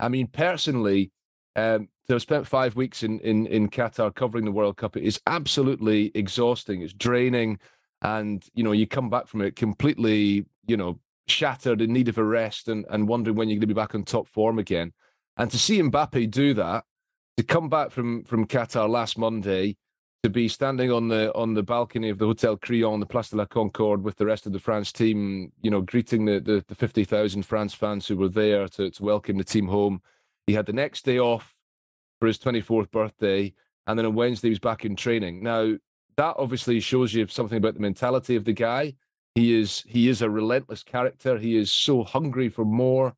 I 0.00 0.08
mean, 0.08 0.26
personally, 0.26 1.12
um, 1.56 1.88
to 2.06 2.14
have 2.14 2.22
spent 2.22 2.46
five 2.46 2.76
weeks 2.76 3.02
in, 3.02 3.20
in, 3.20 3.46
in 3.46 3.68
Qatar 3.68 4.14
covering 4.14 4.44
the 4.44 4.52
World 4.52 4.76
Cup, 4.76 4.96
it 4.96 5.04
is 5.04 5.20
absolutely 5.26 6.10
exhausting. 6.14 6.82
It's 6.82 6.92
draining. 6.92 7.58
And, 8.02 8.44
you 8.54 8.64
know, 8.64 8.72
you 8.72 8.86
come 8.86 9.10
back 9.10 9.28
from 9.28 9.42
it 9.42 9.54
completely, 9.54 10.46
you 10.66 10.76
know, 10.76 10.98
shattered 11.28 11.80
in 11.80 11.92
need 11.92 12.08
of 12.08 12.18
a 12.18 12.24
rest 12.24 12.68
and, 12.68 12.84
and 12.90 13.06
wondering 13.06 13.36
when 13.36 13.48
you're 13.48 13.56
going 13.56 13.68
to 13.68 13.74
be 13.74 13.74
back 13.74 13.94
on 13.94 14.04
top 14.04 14.26
form 14.26 14.58
again. 14.58 14.92
And 15.36 15.50
to 15.50 15.58
see 15.58 15.80
Mbappe 15.80 16.30
do 16.30 16.54
that, 16.54 16.84
to 17.36 17.42
come 17.42 17.68
back 17.68 17.90
from, 17.90 18.24
from 18.24 18.46
Qatar 18.46 18.88
last 18.88 19.16
Monday, 19.16 19.76
to 20.22 20.30
be 20.30 20.46
standing 20.48 20.92
on 20.92 21.08
the 21.08 21.34
on 21.34 21.54
the 21.54 21.64
balcony 21.64 22.08
of 22.08 22.18
the 22.18 22.26
Hotel 22.26 22.56
Crillon, 22.56 23.00
the 23.00 23.06
Place 23.06 23.30
de 23.30 23.36
la 23.36 23.44
Concorde, 23.44 24.04
with 24.04 24.16
the 24.16 24.26
rest 24.26 24.46
of 24.46 24.52
the 24.52 24.60
France 24.60 24.92
team, 24.92 25.50
you 25.62 25.70
know, 25.70 25.80
greeting 25.80 26.26
the 26.26 26.38
the, 26.38 26.64
the 26.68 26.76
fifty 26.76 27.02
thousand 27.02 27.44
France 27.44 27.74
fans 27.74 28.06
who 28.06 28.16
were 28.16 28.28
there 28.28 28.68
to 28.68 28.90
to 28.90 29.02
welcome 29.02 29.36
the 29.36 29.44
team 29.44 29.66
home. 29.66 30.00
He 30.46 30.54
had 30.54 30.66
the 30.66 30.72
next 30.72 31.04
day 31.04 31.18
off 31.18 31.54
for 32.20 32.26
his 32.26 32.38
24th 32.38 32.90
birthday. 32.90 33.52
And 33.86 33.98
then 33.98 34.06
on 34.06 34.14
Wednesday, 34.14 34.48
he 34.48 34.52
was 34.52 34.58
back 34.58 34.84
in 34.84 34.96
training. 34.96 35.42
Now, 35.42 35.74
that 36.16 36.36
obviously 36.38 36.78
shows 36.80 37.14
you 37.14 37.26
something 37.26 37.58
about 37.58 37.74
the 37.74 37.80
mentality 37.80 38.36
of 38.36 38.44
the 38.44 38.52
guy. 38.52 38.94
He 39.34 39.58
is 39.58 39.82
he 39.88 40.08
is 40.08 40.20
a 40.20 40.30
relentless 40.30 40.82
character. 40.82 41.38
He 41.38 41.56
is 41.56 41.72
so 41.72 42.04
hungry 42.04 42.48
for 42.48 42.64
more. 42.64 43.14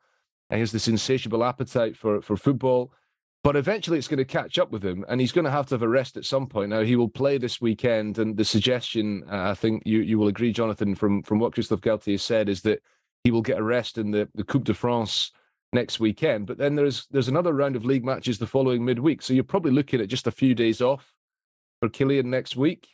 And 0.49 0.59
he 0.59 0.61
has 0.61 0.73
this 0.73 0.89
insatiable 0.89 1.45
appetite 1.45 1.97
for, 1.97 2.23
for 2.23 2.37
football. 2.37 2.93
But 3.43 3.57
eventually 3.57 3.99
it's 3.99 4.09
going 4.09 4.19
to 4.19 4.25
catch 4.25 4.59
up 4.59 4.71
with 4.71 4.83
him 4.83 5.05
and 5.07 5.21
he's 5.21 5.33
going 5.33 5.45
to 5.45 5.51
have 5.51 5.67
to 5.67 5.75
have 5.75 5.83
a 5.83 5.89
rest 5.89 6.17
at 6.17 6.25
some 6.25 6.47
point. 6.47 6.71
Now, 6.71 6.81
he 6.81 6.97
will 6.97 7.11
play 7.11 7.37
this 7.37 7.61
weekend. 7.61 8.19
And 8.19 8.39
the 8.39 8.45
suggestion, 8.45 9.23
uh, 9.31 9.51
I 9.51 9.55
think 9.55 9.83
you, 9.85 10.01
you 10.01 10.19
will 10.19 10.29
agree, 10.29 10.51
Jonathan, 10.51 10.95
from, 10.95 11.23
from 11.23 11.41
what 11.41 11.53
Christophe 11.53 11.83
Galtier 11.83 12.19
said, 12.19 12.49
is 12.49 12.63
that 12.63 12.81
he 13.23 13.31
will 13.31 13.43
get 13.43 13.59
a 13.59 13.63
rest 13.63 13.99
in 13.99 14.13
the, 14.13 14.31
the 14.35 14.45
Coupe 14.45 14.65
de 14.65 14.73
France 14.73 15.31
next 15.75 16.01
weekend. 16.01 16.47
But 16.47 16.59
then 16.59 16.77
there's 16.77 17.07
there's 17.11 17.29
another 17.29 17.53
round 17.53 17.77
of 17.77 17.85
league 17.85 18.05
matches 18.05 18.39
the 18.39 18.47
following 18.47 18.85
midweek. 18.85 19.21
So 19.21 19.35
you're 19.35 19.45
probably 19.45 19.73
looking 19.73 20.01
at 20.01 20.09
just 20.09 20.27
a 20.27 20.33
few 20.33 20.55
days 20.55 20.81
off 20.81 21.13
for 21.81 21.89
Kylian 21.89 22.27
next 22.27 22.57
week. 22.57 22.89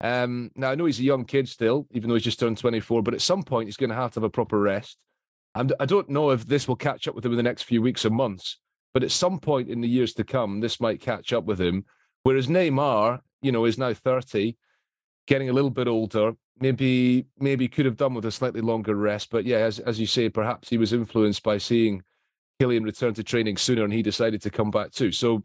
Um, 0.00 0.50
now 0.54 0.70
I 0.70 0.74
know 0.74 0.84
he's 0.84 1.00
a 1.00 1.04
young 1.04 1.24
kid 1.24 1.48
still, 1.48 1.86
even 1.92 2.08
though 2.08 2.16
he's 2.16 2.24
just 2.24 2.40
turned 2.40 2.58
24. 2.58 3.02
But 3.02 3.14
at 3.14 3.22
some 3.22 3.42
point, 3.42 3.68
he's 3.68 3.76
going 3.76 3.90
to 3.90 3.96
have 3.96 4.12
to 4.12 4.20
have 4.20 4.24
a 4.24 4.30
proper 4.30 4.60
rest. 4.60 4.98
And 5.54 5.72
I 5.78 5.86
don't 5.86 6.10
know 6.10 6.30
if 6.30 6.46
this 6.46 6.66
will 6.66 6.76
catch 6.76 7.06
up 7.06 7.14
with 7.14 7.24
him 7.24 7.32
in 7.32 7.36
the 7.36 7.42
next 7.42 7.62
few 7.62 7.80
weeks 7.80 8.04
or 8.04 8.10
months. 8.10 8.58
But 8.92 9.04
at 9.04 9.12
some 9.12 9.38
point 9.38 9.68
in 9.68 9.80
the 9.80 9.88
years 9.88 10.12
to 10.14 10.24
come, 10.24 10.60
this 10.60 10.80
might 10.80 11.00
catch 11.00 11.32
up 11.32 11.44
with 11.44 11.60
him. 11.60 11.84
Whereas 12.24 12.48
Neymar, 12.48 13.20
you 13.42 13.52
know, 13.52 13.64
is 13.64 13.78
now 13.78 13.92
30, 13.92 14.56
getting 15.26 15.48
a 15.48 15.52
little 15.52 15.70
bit 15.70 15.88
older. 15.88 16.32
Maybe 16.60 17.26
maybe 17.38 17.66
could 17.66 17.86
have 17.86 17.96
done 17.96 18.14
with 18.14 18.24
a 18.24 18.30
slightly 18.30 18.60
longer 18.60 18.94
rest. 18.94 19.30
But 19.30 19.44
yeah, 19.44 19.58
as 19.58 19.80
as 19.80 19.98
you 19.98 20.06
say, 20.06 20.28
perhaps 20.28 20.68
he 20.68 20.78
was 20.78 20.92
influenced 20.92 21.42
by 21.42 21.58
seeing 21.58 22.02
Kylian 22.60 22.84
returned 22.84 23.16
to 23.16 23.24
training 23.24 23.56
sooner 23.56 23.84
and 23.84 23.92
he 23.92 24.02
decided 24.02 24.42
to 24.42 24.50
come 24.50 24.70
back 24.70 24.92
too. 24.92 25.12
So 25.12 25.42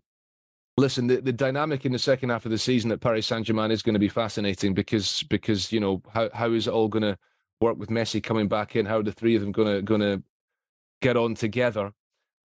listen, 0.77 1.07
the, 1.07 1.21
the 1.21 1.33
dynamic 1.33 1.85
in 1.85 1.91
the 1.91 1.99
second 1.99 2.29
half 2.29 2.45
of 2.45 2.51
the 2.51 2.57
season 2.57 2.91
at 2.91 3.01
Paris 3.01 3.27
Saint 3.27 3.45
Germain 3.45 3.71
is 3.71 3.81
going 3.81 3.93
to 3.93 3.99
be 3.99 4.07
fascinating 4.07 4.73
because 4.73 5.23
because 5.23 5.71
you 5.71 5.79
know 5.79 6.01
how 6.13 6.29
how 6.33 6.51
is 6.51 6.67
it 6.67 6.73
all 6.73 6.87
going 6.87 7.03
to 7.03 7.17
work 7.61 7.77
with 7.77 7.89
Messi 7.89 8.23
coming 8.23 8.47
back 8.47 8.75
in? 8.75 8.85
How 8.85 8.99
are 8.99 9.03
the 9.03 9.11
three 9.11 9.35
of 9.35 9.41
them 9.41 9.51
going 9.51 9.75
to 9.75 9.81
going 9.81 10.01
to 10.01 10.23
get 11.01 11.17
on 11.17 11.35
together? 11.35 11.91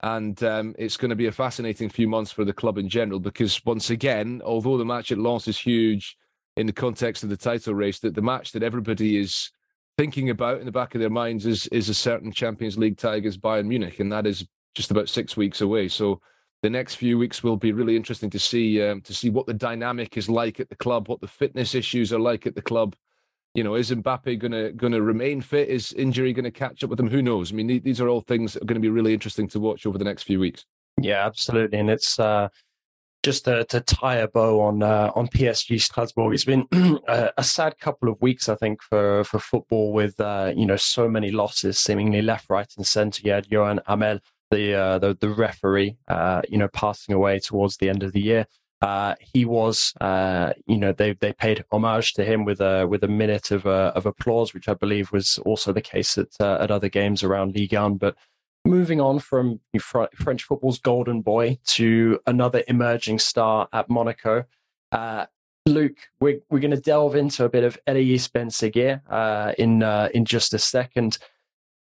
And 0.01 0.41
um, 0.43 0.75
it's 0.77 0.97
going 0.97 1.09
to 1.09 1.15
be 1.15 1.27
a 1.27 1.31
fascinating 1.31 1.89
few 1.89 2.07
months 2.07 2.31
for 2.31 2.43
the 2.43 2.53
club 2.53 2.77
in 2.77 2.89
general 2.89 3.19
because 3.19 3.63
once 3.65 3.89
again, 3.89 4.41
although 4.43 4.77
the 4.77 4.85
match 4.85 5.11
at 5.11 5.17
Lens 5.17 5.47
is 5.47 5.57
huge 5.57 6.17
in 6.57 6.67
the 6.67 6.73
context 6.73 7.23
of 7.23 7.29
the 7.29 7.37
title 7.37 7.73
race, 7.73 7.99
that 7.99 8.13
the 8.13 8.21
match 8.21 8.51
that 8.51 8.63
everybody 8.63 9.17
is 9.17 9.51
thinking 9.97 10.29
about 10.29 10.59
in 10.59 10.65
the 10.65 10.71
back 10.71 10.93
of 10.93 11.01
their 11.01 11.09
minds 11.09 11.45
is 11.45 11.67
is 11.67 11.89
a 11.89 11.93
certain 11.93 12.31
Champions 12.31 12.77
League 12.77 12.97
tie 12.97 13.15
against 13.15 13.41
Bayern 13.41 13.67
Munich, 13.67 13.99
and 13.99 14.11
that 14.11 14.27
is 14.27 14.45
just 14.75 14.91
about 14.91 15.09
six 15.09 15.35
weeks 15.35 15.61
away. 15.61 15.87
So 15.87 16.21
the 16.61 16.69
next 16.69 16.95
few 16.95 17.17
weeks 17.17 17.43
will 17.43 17.57
be 17.57 17.71
really 17.71 17.95
interesting 17.95 18.29
to 18.31 18.39
see 18.39 18.81
um, 18.81 19.01
to 19.01 19.13
see 19.13 19.29
what 19.29 19.47
the 19.47 19.53
dynamic 19.53 20.17
is 20.17 20.29
like 20.29 20.59
at 20.59 20.69
the 20.69 20.75
club, 20.75 21.07
what 21.07 21.21
the 21.21 21.27
fitness 21.27 21.75
issues 21.75 22.13
are 22.13 22.19
like 22.19 22.45
at 22.45 22.55
the 22.55 22.61
club. 22.61 22.95
You 23.53 23.63
know, 23.63 23.75
is 23.75 23.91
Mbappe 23.91 24.37
gonna 24.39 24.71
gonna 24.73 25.01
remain 25.01 25.41
fit? 25.41 25.69
Is 25.69 25.93
injury 25.93 26.33
gonna 26.33 26.51
catch 26.51 26.83
up 26.83 26.89
with 26.89 26.99
him? 26.99 27.09
Who 27.09 27.21
knows? 27.21 27.51
I 27.51 27.55
mean, 27.55 27.67
these 27.67 28.01
are 28.01 28.09
all 28.09 28.21
things 28.21 28.53
that 28.53 28.63
are 28.63 28.65
going 28.65 28.81
to 28.81 28.85
be 28.85 28.89
really 28.89 29.13
interesting 29.13 29.47
to 29.49 29.59
watch 29.59 29.85
over 29.85 29.97
the 29.97 30.03
next 30.03 30.23
few 30.23 30.39
weeks. 30.39 30.65
Yeah, 30.99 31.25
absolutely, 31.25 31.79
and 31.79 31.89
it's 31.89 32.19
uh, 32.19 32.49
just 33.25 33.45
to, 33.45 33.65
to 33.65 33.81
tie 33.81 34.17
a 34.17 34.27
bow 34.27 34.61
on 34.61 34.83
uh, 34.83 35.11
on 35.15 35.27
PSG 35.27 35.81
Strasbourg. 35.81 36.33
It's 36.33 36.45
been 36.45 36.67
a, 37.07 37.31
a, 37.37 37.43
sad 37.43 37.77
couple 37.79 38.07
of 38.07 38.21
weeks, 38.21 38.49
I 38.49 38.55
think, 38.55 38.81
for 38.81 39.23
for 39.23 39.39
football 39.39 39.93
with 39.93 40.19
uh, 40.19 40.53
you 40.55 40.65
know 40.65 40.75
so 40.75 41.09
many 41.09 41.31
losses, 41.31 41.79
seemingly 41.79 42.21
left, 42.21 42.49
right, 42.49 42.71
and 42.77 42.85
centre. 42.85 43.21
You 43.23 43.31
had 43.31 43.51
Johan 43.51 43.81
Hamel 43.87 44.19
the 44.51 44.73
uh, 44.73 44.99
the, 44.99 45.17
the 45.19 45.29
referee, 45.29 45.97
uh, 46.07 46.41
you 46.49 46.57
know, 46.57 46.67
passing 46.67 47.15
away 47.15 47.39
towards 47.39 47.77
the 47.77 47.89
end 47.89 48.03
of 48.03 48.13
the 48.13 48.21
year. 48.21 48.47
Uh, 48.81 49.15
he 49.19 49.45
was, 49.45 49.93
uh, 50.01 50.53
you 50.67 50.77
know, 50.77 50.91
they 50.91 51.13
they 51.13 51.33
paid 51.33 51.63
homage 51.71 52.13
to 52.13 52.23
him 52.23 52.45
with 52.45 52.61
a 52.61 52.85
with 52.87 53.03
a 53.03 53.07
minute 53.07 53.51
of 53.51 53.65
uh, 53.65 53.91
of 53.95 54.05
applause, 54.05 54.53
which 54.53 54.67
I 54.67 54.73
believe 54.73 55.11
was 55.11 55.39
also 55.39 55.71
the 55.71 55.81
case 55.81 56.17
at 56.17 56.27
uh, 56.39 56.57
at 56.59 56.71
other 56.71 56.89
games 56.89 57.23
around 57.23 57.55
Ligue 57.55 57.73
1. 57.73 57.95
But 57.95 58.15
moving 58.65 58.99
on 58.99 59.19
from 59.19 59.59
French 59.79 60.43
football's 60.43 60.79
golden 60.79 61.21
boy 61.21 61.59
to 61.65 62.19
another 62.27 62.63
emerging 62.67 63.19
star 63.19 63.67
at 63.73 63.89
Monaco. 63.89 64.45
Luke, 65.67 65.97
we're 66.19 66.41
we're 66.51 66.59
going 66.59 66.69
to 66.69 66.77
delve 66.77 67.15
into 67.15 67.43
a 67.43 67.49
bit 67.49 67.63
of 67.63 67.79
Elyes 67.87 68.31
Ben 68.31 68.49
Seghir 68.49 69.01
in 69.57 69.81
in 70.13 70.25
just 70.25 70.53
a 70.53 70.59
second 70.59 71.17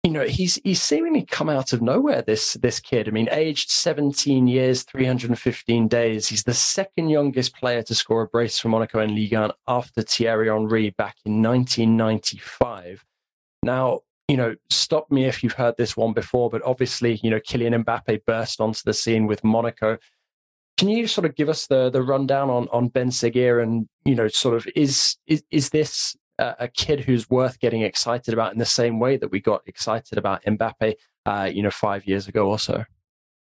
you 0.07 0.13
know 0.13 0.25
he's 0.25 0.55
he's 0.63 0.81
seemingly 0.81 1.25
come 1.25 1.49
out 1.49 1.73
of 1.73 1.83
nowhere 1.83 2.23
this 2.23 2.53
this 2.55 2.79
kid. 2.79 3.09
I 3.09 3.11
mean 3.11 3.29
aged 3.33 3.71
17 3.71 4.47
years 4.47 4.85
315 4.85 5.89
days. 5.89 6.29
He's 6.29 6.45
the 6.45 6.55
second 6.55 7.09
youngest 7.09 7.57
player 7.57 7.83
to 7.83 7.95
score 7.95 8.23
a 8.23 8.29
brace 8.29 8.57
for 8.57 8.69
monaco 8.69 9.01
in 9.01 9.17
ligue 9.17 9.35
1 9.35 9.51
after 9.67 10.03
thierry 10.03 10.47
henry 10.49 10.91
back 10.91 11.17
in 11.25 11.43
1995 11.43 13.05
now 13.65 14.03
you 14.29 14.37
know 14.37 14.55
stop 14.71 15.11
me 15.11 15.25
if 15.25 15.43
you've 15.43 15.55
heard 15.55 15.77
this 15.77 15.97
one 15.97 16.13
before 16.13 16.51
but 16.51 16.63
obviously 16.65 17.19
you 17.25 17.31
know 17.31 17.41
Kylian 17.41 17.83
Mbappe 17.83 18.25
burst 18.27 18.61
onto 18.61 18.83
the 18.85 18.95
scene 18.95 19.27
with 19.27 19.43
monaco. 19.43 19.99
Can 20.77 20.89
you 20.89 21.09
sort 21.09 21.25
of 21.25 21.35
give 21.35 21.49
us 21.49 21.67
the 21.67 21.91
the 21.91 22.03
rundown 22.03 22.49
on 22.49 22.69
on 22.69 22.89
Ben 22.89 23.11
Seghir 23.11 23.61
and 23.61 23.89
you 24.05 24.15
know 24.15 24.29
sort 24.29 24.55
of 24.55 24.69
is 24.77 25.17
is 25.27 25.43
is 25.51 25.71
this 25.71 26.15
a 26.39 26.69
kid 26.69 27.01
who's 27.01 27.31
worth 27.31 27.59
getting 27.61 27.83
excited 27.83 28.35
about 28.35 28.53
in 28.53 28.59
the 28.59 28.65
same 28.65 28.99
way 28.99 29.17
that 29.17 29.31
we 29.31 29.41
got 29.41 29.63
excited 29.67 30.19
about 30.19 30.45
Mbappe, 30.45 30.95
uh, 31.25 31.51
you 31.53 31.63
know, 31.63 31.71
five 31.71 32.07
years 32.07 32.29
ago 32.29 32.49
or 32.49 32.59
so. 32.59 32.85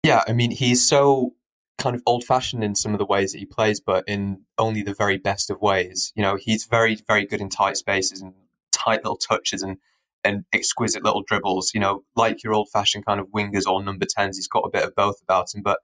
Yeah, 0.02 0.22
I 0.28 0.32
mean, 0.32 0.50
he's 0.50 0.86
so 0.86 1.34
kind 1.78 1.96
of 1.96 2.02
old 2.06 2.24
fashioned 2.24 2.62
in 2.62 2.74
some 2.74 2.92
of 2.92 2.98
the 2.98 3.06
ways 3.06 3.32
that 3.32 3.38
he 3.38 3.46
plays, 3.46 3.80
but 3.80 4.04
in 4.06 4.42
only 4.58 4.82
the 4.82 4.94
very 4.94 5.16
best 5.16 5.50
of 5.50 5.60
ways. 5.60 6.12
You 6.14 6.22
know, 6.22 6.36
he's 6.36 6.66
very, 6.66 6.96
very 7.06 7.26
good 7.26 7.40
in 7.40 7.48
tight 7.48 7.76
spaces 7.76 8.20
and 8.20 8.34
tight 8.70 9.02
little 9.02 9.16
touches 9.16 9.62
and 9.62 9.78
and 10.26 10.44
exquisite 10.54 11.04
little 11.04 11.22
dribbles. 11.22 11.72
You 11.74 11.80
know, 11.80 12.04
like 12.16 12.42
your 12.42 12.54
old 12.54 12.68
fashioned 12.70 13.06
kind 13.06 13.20
of 13.20 13.28
wingers 13.28 13.66
or 13.66 13.82
number 13.82 14.06
tens. 14.08 14.36
He's 14.36 14.48
got 14.48 14.64
a 14.64 14.70
bit 14.70 14.84
of 14.84 14.94
both 14.94 15.20
about 15.22 15.54
him, 15.54 15.62
but. 15.62 15.80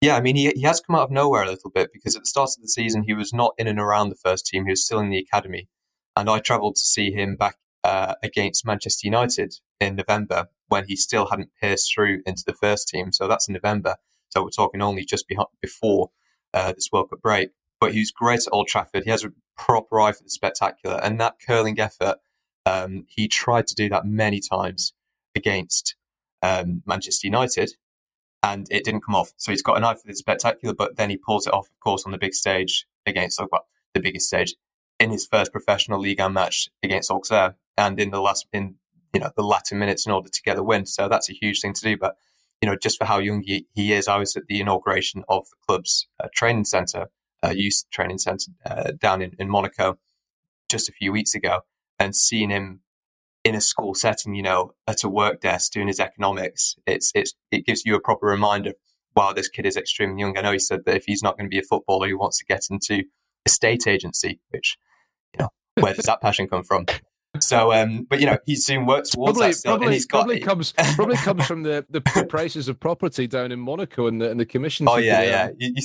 Yeah, 0.00 0.16
I 0.16 0.20
mean, 0.20 0.34
he, 0.34 0.50
he 0.56 0.62
has 0.62 0.80
come 0.80 0.96
out 0.96 1.04
of 1.04 1.10
nowhere 1.12 1.44
a 1.44 1.48
little 1.48 1.70
bit 1.70 1.90
because 1.92 2.16
at 2.16 2.22
the 2.22 2.26
start 2.26 2.50
of 2.56 2.62
the 2.62 2.66
season, 2.66 3.04
he 3.04 3.14
was 3.14 3.32
not 3.32 3.54
in 3.56 3.68
and 3.68 3.78
around 3.78 4.08
the 4.08 4.16
first 4.16 4.46
team. 4.46 4.64
He 4.64 4.72
was 4.72 4.84
still 4.84 4.98
in 4.98 5.10
the 5.10 5.18
academy. 5.18 5.68
And 6.16 6.28
I 6.28 6.38
travelled 6.40 6.76
to 6.76 6.86
see 6.86 7.10
him 7.10 7.36
back 7.36 7.56
uh, 7.84 8.14
against 8.22 8.66
Manchester 8.66 9.06
United 9.06 9.54
in 9.80 9.96
November 9.96 10.48
when 10.68 10.86
he 10.86 10.96
still 10.96 11.26
hadn't 11.26 11.50
pierced 11.60 11.92
through 11.92 12.22
into 12.26 12.44
the 12.46 12.54
first 12.54 12.88
team. 12.88 13.12
So 13.12 13.28
that's 13.28 13.48
in 13.48 13.54
November. 13.54 13.96
So 14.30 14.42
we're 14.42 14.50
talking 14.50 14.80
only 14.80 15.04
just 15.04 15.26
before 15.60 16.10
uh, 16.54 16.72
this 16.72 16.88
World 16.92 17.10
Cup 17.10 17.20
break. 17.20 17.50
But 17.80 17.92
he 17.92 17.98
was 17.98 18.10
great 18.10 18.40
at 18.46 18.52
Old 18.52 18.68
Trafford. 18.68 19.04
He 19.04 19.10
has 19.10 19.24
a 19.24 19.32
proper 19.56 20.00
eye 20.00 20.12
for 20.12 20.22
the 20.22 20.30
spectacular. 20.30 21.00
And 21.02 21.20
that 21.20 21.36
curling 21.44 21.80
effort, 21.80 22.16
um, 22.64 23.04
he 23.08 23.28
tried 23.28 23.66
to 23.68 23.74
do 23.74 23.88
that 23.88 24.06
many 24.06 24.40
times 24.40 24.94
against 25.34 25.96
um, 26.42 26.82
Manchester 26.86 27.26
United. 27.26 27.72
And 28.42 28.66
it 28.70 28.84
didn't 28.84 29.04
come 29.04 29.14
off. 29.14 29.32
So 29.36 29.52
he's 29.52 29.62
got 29.62 29.76
an 29.76 29.84
eye 29.84 29.94
for 29.94 30.06
the 30.06 30.14
spectacular, 30.14 30.74
but 30.74 30.96
then 30.96 31.10
he 31.10 31.16
pulls 31.16 31.46
it 31.46 31.52
off, 31.52 31.68
of 31.68 31.80
course, 31.80 32.04
on 32.04 32.12
the 32.12 32.18
big 32.18 32.34
stage 32.34 32.86
against, 33.06 33.40
well, 33.40 33.66
the 33.94 34.00
biggest 34.00 34.26
stage 34.26 34.54
in 35.02 35.10
his 35.10 35.26
first 35.26 35.50
professional 35.52 35.98
league 35.98 36.20
match 36.30 36.70
against 36.82 37.10
Auxerre 37.10 37.56
and 37.76 37.98
in 37.98 38.10
the 38.10 38.20
last 38.20 38.46
in 38.52 38.76
you 39.12 39.20
know 39.20 39.30
the 39.36 39.42
latter 39.42 39.74
minutes 39.74 40.06
in 40.06 40.12
order 40.12 40.28
to 40.28 40.42
get 40.42 40.58
a 40.58 40.62
win. 40.62 40.86
So 40.86 41.08
that's 41.08 41.28
a 41.28 41.34
huge 41.34 41.60
thing 41.60 41.74
to 41.74 41.82
do. 41.82 41.96
But 41.96 42.14
you 42.60 42.68
know, 42.70 42.76
just 42.80 42.98
for 42.98 43.04
how 43.04 43.18
young 43.18 43.42
he, 43.42 43.66
he 43.74 43.92
is, 43.92 44.06
I 44.06 44.18
was 44.18 44.36
at 44.36 44.46
the 44.46 44.60
inauguration 44.60 45.24
of 45.28 45.46
the 45.50 45.56
club's 45.66 46.06
uh, 46.22 46.28
training 46.32 46.64
center, 46.64 47.08
uh, 47.44 47.50
youth 47.50 47.82
training 47.90 48.18
center 48.18 48.52
uh, 48.64 48.92
down 48.92 49.20
in, 49.20 49.32
in 49.38 49.48
Monaco, 49.50 49.98
just 50.68 50.88
a 50.88 50.92
few 50.92 51.10
weeks 51.10 51.34
ago, 51.34 51.62
and 51.98 52.14
seeing 52.14 52.50
him 52.50 52.80
in 53.42 53.56
a 53.56 53.60
school 53.60 53.94
setting, 53.94 54.36
you 54.36 54.44
know, 54.44 54.74
at 54.86 55.02
a 55.02 55.08
work 55.08 55.40
desk 55.40 55.72
doing 55.72 55.88
his 55.88 55.98
economics, 55.98 56.76
it's 56.86 57.10
it's 57.14 57.34
it 57.50 57.66
gives 57.66 57.84
you 57.84 57.96
a 57.96 58.00
proper 58.00 58.26
reminder. 58.26 58.74
Wow, 59.16 59.32
this 59.32 59.48
kid 59.48 59.66
is 59.66 59.76
extremely 59.76 60.20
young. 60.20 60.38
I 60.38 60.42
know 60.42 60.52
he 60.52 60.58
said 60.60 60.84
that 60.86 60.96
if 60.96 61.04
he's 61.06 61.22
not 61.22 61.36
going 61.36 61.50
to 61.50 61.54
be 61.54 61.58
a 61.58 61.68
footballer, 61.68 62.06
he 62.06 62.14
wants 62.14 62.38
to 62.38 62.46
get 62.46 62.62
into 62.70 63.02
a 63.44 63.50
state 63.50 63.86
agency, 63.86 64.40
which 64.50 64.78
where 65.74 65.94
does 65.94 66.06
that 66.06 66.20
passion 66.20 66.48
come 66.48 66.62
from? 66.62 66.86
So, 67.40 67.72
um, 67.72 68.04
but 68.08 68.20
you 68.20 68.26
know, 68.26 68.38
he's 68.44 68.64
soon 68.66 68.84
worked 68.84 69.12
towards 69.12 69.38
probably, 69.38 69.48
that. 69.48 69.54
Still, 69.54 69.78
probably, 69.78 69.98
got, 70.00 70.08
probably 70.10 70.40
comes 70.40 70.72
probably 70.94 71.16
comes 71.16 71.46
from 71.46 71.62
the, 71.62 71.86
the 71.88 72.00
prices 72.28 72.68
of 72.68 72.78
property 72.78 73.26
down 73.26 73.52
in 73.52 73.58
Monaco 73.58 74.06
and 74.06 74.20
the 74.20 74.30
and 74.30 74.38
the 74.38 74.44
commission. 74.44 74.86
Oh 74.88 74.96
yeah, 74.96 75.22
yeah. 75.22 75.50
You, 75.58 75.72
you, 75.76 75.82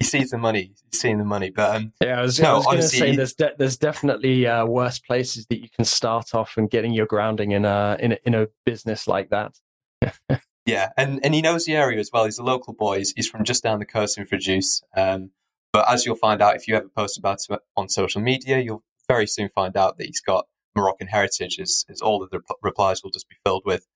he 0.00 0.06
sees 0.06 0.30
the 0.30 0.38
money. 0.38 0.72
He's 0.90 1.00
seeing 1.00 1.18
the 1.18 1.24
money. 1.24 1.50
But 1.50 1.76
um, 1.76 1.92
yeah, 2.02 2.18
I 2.18 2.22
was, 2.22 2.40
no, 2.40 2.56
was 2.56 2.66
going 2.66 2.78
to 2.78 2.82
say 2.82 3.16
there's 3.16 3.34
de- 3.34 3.54
there's 3.58 3.76
definitely 3.76 4.46
uh, 4.46 4.64
worse 4.64 4.98
places 4.98 5.46
that 5.46 5.60
you 5.60 5.68
can 5.68 5.84
start 5.84 6.34
off 6.34 6.56
and 6.56 6.70
getting 6.70 6.92
your 6.92 7.06
grounding 7.06 7.52
in 7.52 7.64
a 7.64 7.96
in 8.00 8.12
a, 8.12 8.18
in 8.24 8.34
a 8.34 8.48
business 8.64 9.06
like 9.06 9.30
that. 9.30 9.58
yeah, 10.66 10.90
and 10.96 11.20
and 11.22 11.34
he 11.34 11.42
knows 11.42 11.66
the 11.66 11.76
area 11.76 11.98
as 11.98 12.10
well. 12.12 12.24
He's 12.24 12.38
a 12.38 12.42
local 12.42 12.72
boy. 12.72 12.98
He's, 12.98 13.12
he's 13.12 13.28
from 13.28 13.44
just 13.44 13.62
down 13.62 13.78
the 13.78 13.86
coast 13.86 14.18
in 14.18 14.26
Fréjus. 14.26 14.82
Um, 14.96 15.30
but 15.72 15.90
as 15.90 16.04
you'll 16.04 16.16
find 16.16 16.42
out 16.42 16.56
if 16.56 16.66
you 16.66 16.74
ever 16.74 16.88
post 16.88 17.18
about 17.18 17.40
it 17.48 17.60
on 17.76 17.88
social 17.88 18.20
media, 18.20 18.58
you'll 18.58 18.84
very 19.08 19.26
soon 19.26 19.48
find 19.48 19.76
out 19.76 19.96
that 19.98 20.06
he's 20.06 20.20
got 20.20 20.46
Moroccan 20.76 21.08
heritage, 21.08 21.58
as, 21.60 21.84
as 21.88 22.00
all 22.00 22.22
of 22.22 22.30
the 22.30 22.40
replies 22.62 23.02
will 23.02 23.10
just 23.10 23.28
be 23.28 23.36
filled 23.44 23.62
with 23.64 23.86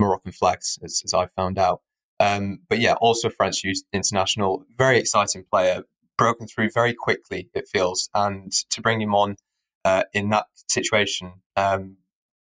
Moroccan 0.00 0.32
flags, 0.32 0.78
as, 0.82 1.02
as 1.04 1.14
I 1.14 1.26
found 1.26 1.58
out. 1.58 1.82
Um, 2.20 2.60
but 2.68 2.78
yeah, 2.78 2.94
also 2.94 3.28
French 3.28 3.64
youth 3.64 3.82
international, 3.92 4.64
very 4.76 4.98
exciting 4.98 5.44
player, 5.50 5.82
broken 6.16 6.46
through 6.46 6.70
very 6.70 6.94
quickly, 6.94 7.50
it 7.54 7.66
feels. 7.68 8.08
And 8.14 8.52
to 8.70 8.80
bring 8.80 9.00
him 9.00 9.14
on 9.14 9.36
uh, 9.84 10.04
in 10.12 10.30
that 10.30 10.46
situation 10.68 11.42
um, 11.56 11.96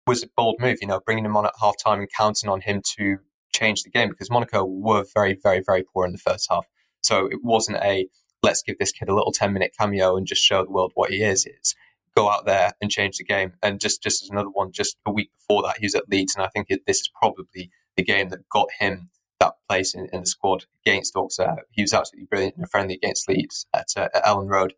was 0.08 0.24
a 0.24 0.28
bold 0.36 0.56
move, 0.60 0.78
you 0.82 0.88
know, 0.88 1.02
bringing 1.06 1.26
him 1.26 1.36
on 1.36 1.46
at 1.46 1.54
half 1.60 1.76
time 1.84 2.00
and 2.00 2.10
counting 2.18 2.50
on 2.50 2.62
him 2.62 2.82
to 2.98 3.18
change 3.54 3.84
the 3.84 3.90
game 3.90 4.10
because 4.10 4.30
Monaco 4.30 4.64
were 4.64 5.06
very, 5.14 5.38
very, 5.42 5.62
very 5.66 5.84
poor 5.84 6.06
in 6.06 6.12
the 6.12 6.18
first 6.18 6.48
half. 6.50 6.66
So 7.04 7.28
it 7.28 7.44
wasn't 7.44 7.78
a 7.78 8.08
let's 8.46 8.62
give 8.62 8.78
this 8.78 8.92
kid 8.92 9.10
a 9.10 9.16
little 9.16 9.32
10 9.32 9.52
minute 9.52 9.74
cameo 9.78 10.16
and 10.16 10.28
just 10.28 10.44
show 10.44 10.64
the 10.64 10.72
world 10.72 10.92
what 10.94 11.10
he 11.10 11.24
is. 11.24 11.46
It's 11.46 11.76
go 12.16 12.30
out 12.30 12.46
there 12.46 12.74
and 12.80 12.90
change 12.90 13.18
the 13.18 13.24
game. 13.24 13.54
And 13.62 13.80
just, 13.80 14.02
just 14.02 14.24
as 14.24 14.30
another 14.30 14.50
one, 14.50 14.72
just 14.72 14.98
a 15.06 15.12
week 15.12 15.32
before 15.38 15.64
that, 15.64 15.80
he 15.80 15.86
was 15.86 15.96
at 15.96 16.08
Leeds. 16.08 16.36
And 16.36 16.46
I 16.46 16.50
think 16.50 16.68
this 16.70 17.00
is 17.00 17.10
probably 17.20 17.72
the 17.98 18.04
game 18.04 18.30
that 18.30 18.48
got 18.50 18.68
him 18.80 19.10
that 19.40 19.56
place 19.68 19.94
in, 19.94 20.08
in 20.14 20.22
the 20.22 20.26
squad 20.26 20.66
against 20.86 21.18
Auxerre. 21.18 21.64
He 21.72 21.82
was 21.82 21.94
absolutely 21.94 22.28
brilliant 22.28 22.56
in 22.56 22.64
a 22.64 22.68
friendly 22.68 22.96
against 22.96 23.28
Leeds 23.28 23.66
at, 23.74 23.88
uh, 23.98 24.08
at 24.14 24.24
Elland 24.24 24.50
Road, 24.50 24.76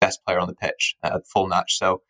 best 0.00 0.24
player 0.26 0.40
on 0.40 0.48
the 0.48 0.54
pitch 0.54 0.96
uh, 1.04 1.10
at 1.14 1.26
full 1.26 1.46
match. 1.46 1.78
So 1.78 2.02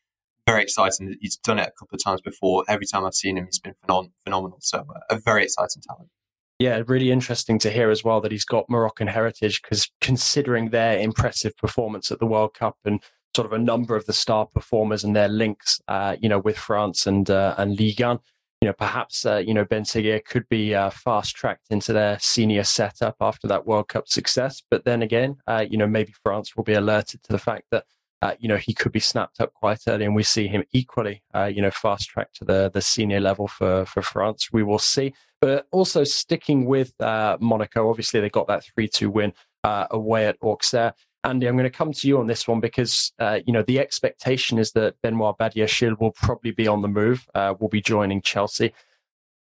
very 0.46 0.62
exciting. 0.62 1.14
He's 1.20 1.36
done 1.36 1.58
it 1.58 1.68
a 1.68 1.78
couple 1.78 1.96
of 1.96 2.02
times 2.02 2.22
before. 2.22 2.64
Every 2.68 2.86
time 2.86 3.04
I've 3.04 3.14
seen 3.14 3.36
him, 3.36 3.44
he's 3.46 3.58
been 3.58 3.74
phenom- 3.86 4.12
phenomenal. 4.24 4.58
So 4.62 4.78
uh, 4.78 5.00
a 5.10 5.18
very 5.18 5.44
exciting 5.44 5.82
talent. 5.82 6.08
Yeah, 6.60 6.82
really 6.86 7.10
interesting 7.10 7.58
to 7.60 7.70
hear 7.70 7.88
as 7.88 8.04
well 8.04 8.20
that 8.20 8.32
he's 8.32 8.44
got 8.44 8.68
Moroccan 8.68 9.06
heritage 9.06 9.62
because 9.62 9.90
considering 10.02 10.68
their 10.68 10.98
impressive 10.98 11.56
performance 11.56 12.10
at 12.10 12.18
the 12.18 12.26
World 12.26 12.52
Cup 12.52 12.76
and 12.84 13.02
sort 13.34 13.46
of 13.46 13.54
a 13.54 13.58
number 13.58 13.96
of 13.96 14.04
the 14.04 14.12
star 14.12 14.44
performers 14.44 15.02
and 15.02 15.16
their 15.16 15.28
links, 15.28 15.80
uh, 15.88 16.16
you 16.20 16.28
know, 16.28 16.38
with 16.38 16.58
France 16.58 17.06
and 17.06 17.30
uh, 17.30 17.54
and 17.56 17.78
Ligue 17.78 18.02
1, 18.02 18.18
you 18.60 18.68
know, 18.68 18.74
perhaps 18.74 19.24
uh, 19.24 19.38
you 19.38 19.54
know 19.54 19.64
Ben 19.64 19.84
Seghir 19.84 20.22
could 20.22 20.46
be 20.50 20.74
uh, 20.74 20.90
fast 20.90 21.34
tracked 21.34 21.68
into 21.70 21.94
their 21.94 22.18
senior 22.20 22.64
setup 22.64 23.16
after 23.22 23.48
that 23.48 23.66
World 23.66 23.88
Cup 23.88 24.06
success. 24.06 24.62
But 24.70 24.84
then 24.84 25.00
again, 25.00 25.38
uh, 25.46 25.64
you 25.66 25.78
know, 25.78 25.86
maybe 25.86 26.12
France 26.22 26.54
will 26.56 26.64
be 26.64 26.74
alerted 26.74 27.22
to 27.22 27.32
the 27.32 27.38
fact 27.38 27.68
that 27.70 27.86
uh, 28.22 28.34
you 28.38 28.48
know 28.48 28.56
he 28.56 28.74
could 28.74 28.92
be 28.92 29.00
snapped 29.00 29.40
up 29.40 29.52
quite 29.54 29.80
early, 29.88 30.04
and 30.04 30.14
we 30.14 30.22
see 30.22 30.46
him 30.46 30.64
equally, 30.72 31.22
uh, 31.34 31.44
you 31.44 31.62
know, 31.62 31.70
fast 31.70 32.08
track 32.08 32.32
to 32.34 32.44
the 32.44 32.70
the 32.72 32.82
senior 32.82 33.20
level 33.20 33.48
for 33.48 33.84
for 33.86 34.02
France. 34.02 34.48
We 34.52 34.62
will 34.62 34.78
see. 34.78 35.14
But 35.40 35.66
also 35.72 36.04
sticking 36.04 36.66
with 36.66 36.92
uh, 37.00 37.38
Monaco, 37.40 37.88
obviously 37.88 38.20
they 38.20 38.28
got 38.28 38.46
that 38.48 38.64
three 38.64 38.88
two 38.88 39.10
win 39.10 39.32
away 39.64 40.26
at 40.26 40.36
Auxerre. 40.42 40.94
Andy, 41.22 41.46
I'm 41.46 41.56
going 41.56 41.64
to 41.64 41.70
come 41.70 41.92
to 41.92 42.08
you 42.08 42.18
on 42.18 42.26
this 42.26 42.48
one 42.48 42.60
because 42.60 43.12
uh, 43.18 43.40
you 43.46 43.52
know 43.52 43.62
the 43.62 43.78
expectation 43.78 44.58
is 44.58 44.72
that 44.72 44.94
Benoit 45.02 45.36
Badiashile 45.38 46.00
will 46.00 46.12
probably 46.12 46.50
be 46.50 46.66
on 46.66 46.82
the 46.82 46.88
move, 46.88 47.26
uh, 47.34 47.54
will 47.58 47.68
be 47.68 47.82
joining 47.82 48.22
Chelsea. 48.22 48.72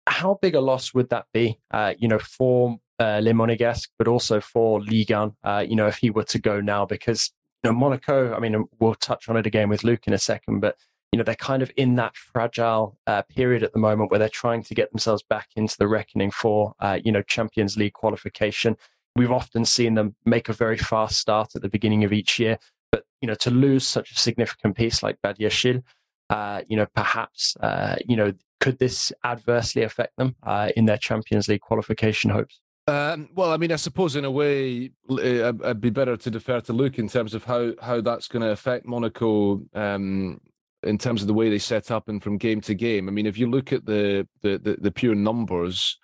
How 0.06 0.38
big 0.42 0.54
a 0.54 0.60
loss 0.60 0.92
would 0.92 1.08
that 1.08 1.26
be? 1.32 1.58
Uh, 1.70 1.94
you 1.98 2.08
know, 2.08 2.18
for 2.18 2.78
uh, 2.98 3.20
Les 3.22 3.32
Monégasques, 3.32 3.88
but 3.98 4.06
also 4.06 4.40
for 4.40 4.80
Ligue 4.80 5.12
1, 5.12 5.32
uh, 5.42 5.64
you 5.66 5.74
know, 5.74 5.86
if 5.86 5.96
he 5.96 6.10
were 6.10 6.24
to 6.24 6.38
go 6.38 6.60
now, 6.60 6.84
because 6.84 7.32
know 7.64 7.72
Monaco. 7.72 8.34
I 8.34 8.38
mean, 8.38 8.64
we'll 8.78 8.94
touch 8.94 9.28
on 9.28 9.36
it 9.36 9.46
again 9.46 9.68
with 9.68 9.84
Luke 9.84 10.06
in 10.06 10.12
a 10.12 10.18
second, 10.18 10.60
but 10.60 10.76
you 11.12 11.18
know 11.18 11.24
they're 11.24 11.34
kind 11.34 11.62
of 11.62 11.70
in 11.76 11.94
that 11.96 12.16
fragile 12.16 12.98
uh, 13.06 13.22
period 13.22 13.62
at 13.62 13.72
the 13.72 13.78
moment 13.78 14.10
where 14.10 14.18
they're 14.18 14.28
trying 14.28 14.62
to 14.64 14.74
get 14.74 14.90
themselves 14.90 15.22
back 15.22 15.48
into 15.56 15.76
the 15.78 15.88
reckoning 15.88 16.30
for 16.30 16.74
you 17.04 17.12
know 17.12 17.22
Champions 17.22 17.76
League 17.76 17.92
qualification 17.92 18.76
we've 19.16 19.30
often 19.30 19.64
seen 19.64 19.94
them 19.94 20.14
make 20.24 20.48
a 20.48 20.52
very 20.52 20.78
fast 20.78 21.18
start 21.18 21.54
at 21.54 21.62
the 21.62 21.68
beginning 21.68 22.04
of 22.04 22.12
each 22.12 22.38
year. 22.38 22.58
But 22.90 23.04
you 23.20 23.28
know, 23.28 23.34
to 23.36 23.50
lose 23.50 23.86
such 23.86 24.10
a 24.10 24.18
significant 24.18 24.76
piece 24.76 25.02
like 25.02 25.18
Badiashile, 25.24 25.82
uh, 26.30 26.62
you 26.68 26.76
know, 26.76 26.86
perhaps 26.94 27.56
uh, 27.60 27.96
you 28.06 28.16
know, 28.16 28.32
could 28.60 28.78
this 28.78 29.12
adversely 29.24 29.82
affect 29.82 30.16
them 30.16 30.36
uh, 30.42 30.70
in 30.76 30.86
their 30.86 30.96
Champions 30.96 31.48
League 31.48 31.60
qualification 31.60 32.30
hopes? 32.30 32.60
Um, 32.86 33.30
well, 33.34 33.50
I 33.50 33.56
mean, 33.56 33.72
I 33.72 33.76
suppose 33.76 34.14
in 34.14 34.26
a 34.26 34.30
way, 34.30 34.90
uh, 35.10 35.16
it'd 35.16 35.80
be 35.80 35.90
better 35.90 36.16
to 36.18 36.30
defer 36.30 36.60
to 36.60 36.72
Luke 36.72 36.98
in 36.98 37.08
terms 37.08 37.32
of 37.34 37.44
how 37.44 37.72
how 37.80 38.00
that's 38.00 38.28
going 38.28 38.42
to 38.42 38.50
affect 38.50 38.86
Monaco. 38.86 39.62
Um, 39.74 40.40
in 40.82 40.98
terms 40.98 41.22
of 41.22 41.28
the 41.28 41.34
way 41.34 41.48
they 41.48 41.58
set 41.58 41.90
up 41.90 42.10
and 42.10 42.22
from 42.22 42.36
game 42.36 42.60
to 42.60 42.74
game, 42.74 43.08
I 43.08 43.12
mean, 43.12 43.24
if 43.24 43.38
you 43.38 43.48
look 43.48 43.72
at 43.72 43.86
the 43.86 44.28
the, 44.42 44.58
the, 44.58 44.76
the 44.78 44.90
pure 44.90 45.14
numbers, 45.14 45.98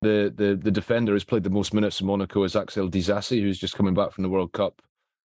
the 0.00 0.32
the 0.34 0.56
the 0.56 0.70
defender 0.70 1.12
who's 1.12 1.24
played 1.24 1.42
the 1.42 1.50
most 1.50 1.74
minutes 1.74 2.00
in 2.00 2.06
Monaco 2.06 2.42
is 2.44 2.56
Axel 2.56 2.88
Disasi, 2.88 3.42
who's 3.42 3.58
just 3.58 3.76
coming 3.76 3.92
back 3.94 4.12
from 4.12 4.22
the 4.22 4.30
World 4.30 4.52
Cup, 4.52 4.80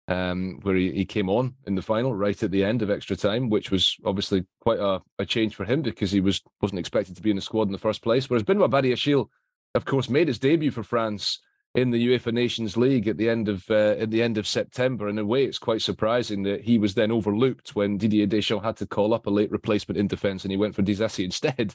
um, 0.09 0.59
where 0.63 0.75
he, 0.75 0.91
he 0.91 1.05
came 1.05 1.29
on 1.29 1.55
in 1.69 1.77
the 1.77 1.83
final 1.83 2.13
right 2.13 2.43
at 2.43 2.51
the 2.51 2.65
end 2.65 2.83
of 2.83 2.91
extra 2.91 3.15
time, 3.15 3.49
which 3.49 3.71
was 3.71 3.97
obviously 4.05 4.45
quite 4.61 4.81
a, 4.81 5.01
a 5.21 5.25
change 5.25 5.55
for 5.55 5.65
him 5.65 5.83
because 5.83 6.11
he 6.11 6.21
was 6.21 6.43
wasn't 6.61 6.81
expected 6.81 7.15
to 7.15 7.23
be 7.23 7.31
in 7.31 7.37
the 7.37 7.43
squad 7.43 7.69
in 7.69 7.73
the 7.73 7.79
first 7.79 8.03
place. 8.03 8.29
Whereas 8.29 8.43
Benoit 8.43 8.73
Badiashile, 8.73 9.29
of 9.75 9.85
course, 9.85 10.09
made 10.09 10.29
his 10.29 10.39
debut 10.39 10.71
for 10.71 10.83
France 10.83 11.41
in 11.75 11.91
the 11.91 12.09
UEFA 12.09 12.33
Nations 12.33 12.77
League 12.77 13.07
at 13.07 13.17
the 13.17 13.29
end 13.29 13.49
of 13.49 13.71
uh, 13.71 13.95
at 13.99 14.11
the 14.11 14.23
end 14.23 14.39
of 14.39 14.47
September. 14.47 15.09
In 15.09 15.19
a 15.19 15.25
way, 15.25 15.45
it's 15.45 15.59
quite 15.59 15.83
surprising 15.83 16.43
that 16.45 16.63
he 16.63 16.79
was 16.79 16.95
then 16.95 17.13
overlooked 17.13 17.77
when 17.77 17.99
Didier 17.99 18.27
Deschamps 18.27 18.65
had 18.65 18.77
to 18.79 18.87
call 18.87 19.15
up 19.15 19.27
a 19.27 19.31
late 19.31 19.51
replacement 19.51 19.99
in 19.99 20.09
defence 20.09 20.45
and 20.45 20.51
he 20.51 20.57
went 20.57 20.75
for 20.75 20.83
Disasi 20.83 21.25
instead. 21.25 21.75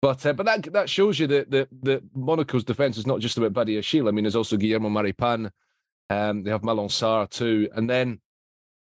But 0.00 0.24
uh, 0.24 0.32
but 0.32 0.46
that 0.46 0.72
that 0.72 0.90
shows 0.90 1.18
you 1.18 1.26
that 1.28 1.50
that, 1.50 1.68
that 1.82 2.14
Monaco's 2.16 2.64
defence 2.64 2.98
is 2.98 3.06
not 3.06 3.20
just 3.20 3.38
about 3.38 3.52
Badiashile. 3.52 4.08
I 4.08 4.12
mean, 4.12 4.24
there's 4.24 4.36
also 4.36 4.56
Guillermo 4.56 4.88
Maripan. 4.88 5.50
Um, 6.10 6.42
they 6.42 6.50
have 6.50 6.62
Malang 6.62 6.90
Sarr 6.90 7.28
too, 7.30 7.68
and 7.74 7.88
then 7.88 8.20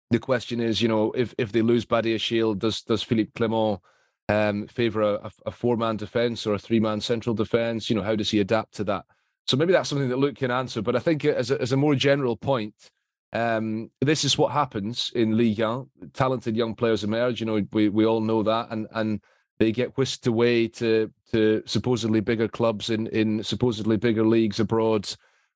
the 0.10 0.19
question 0.19 0.60
is, 0.60 0.82
you 0.82 0.88
know, 0.88 1.12
if 1.12 1.34
if 1.38 1.52
they 1.52 1.62
lose 1.62 1.86
Badiashile, 1.86 2.58
does 2.58 2.82
does 2.82 3.04
Philippe 3.04 3.32
Clement 3.36 3.80
um, 4.32 4.67
favour 4.67 5.02
a, 5.02 5.32
a 5.46 5.52
four 5.52 5.78
man 5.78 5.98
defence 5.98 6.46
or 6.48 6.54
a 6.54 6.60
three 6.60 6.80
man 6.80 7.02
central 7.02 7.36
defence? 7.36 7.89
You 7.89 7.96
know, 7.96 8.04
how 8.04 8.15
does 8.15 8.32
he 8.32 8.39
adapt 8.39 8.74
to 8.76 8.84
that? 8.86 9.06
So 9.48 9.58
maybe 9.58 9.74
that's 9.74 9.89
something 9.89 10.10
that 10.10 10.17
Luke 10.20 10.38
can 10.38 10.52
answer. 10.52 10.82
But 10.82 10.96
I 10.96 11.00
think 11.00 11.26
as 11.26 11.52
a, 11.52 11.62
as 11.62 11.72
a 11.72 11.78
more 11.78 11.96
general 11.96 12.38
point, 12.38 12.76
um, 13.34 13.89
this 14.02 14.24
is 14.24 14.38
what 14.38 14.52
happens 14.52 15.12
in 15.15 15.38
Ligue 15.38 15.62
1. 15.62 15.88
Talented 16.13 16.56
young 16.56 16.76
players 16.76 17.04
emerge. 17.04 17.39
You 17.39 17.46
know, 17.46 17.62
we 17.72 17.89
we 17.89 18.06
all 18.06 18.22
know 18.22 18.44
that, 18.44 18.67
and 18.72 18.88
and 18.94 19.22
they 19.60 19.72
get 19.72 19.98
whisked 19.98 20.28
away 20.28 20.67
to 20.67 21.12
to 21.32 21.63
supposedly 21.65 22.20
bigger 22.20 22.48
clubs 22.48 22.89
in 22.89 23.08
in 23.08 23.44
supposedly 23.44 23.98
bigger 23.98 24.26
leagues 24.26 24.60
abroad 24.60 25.10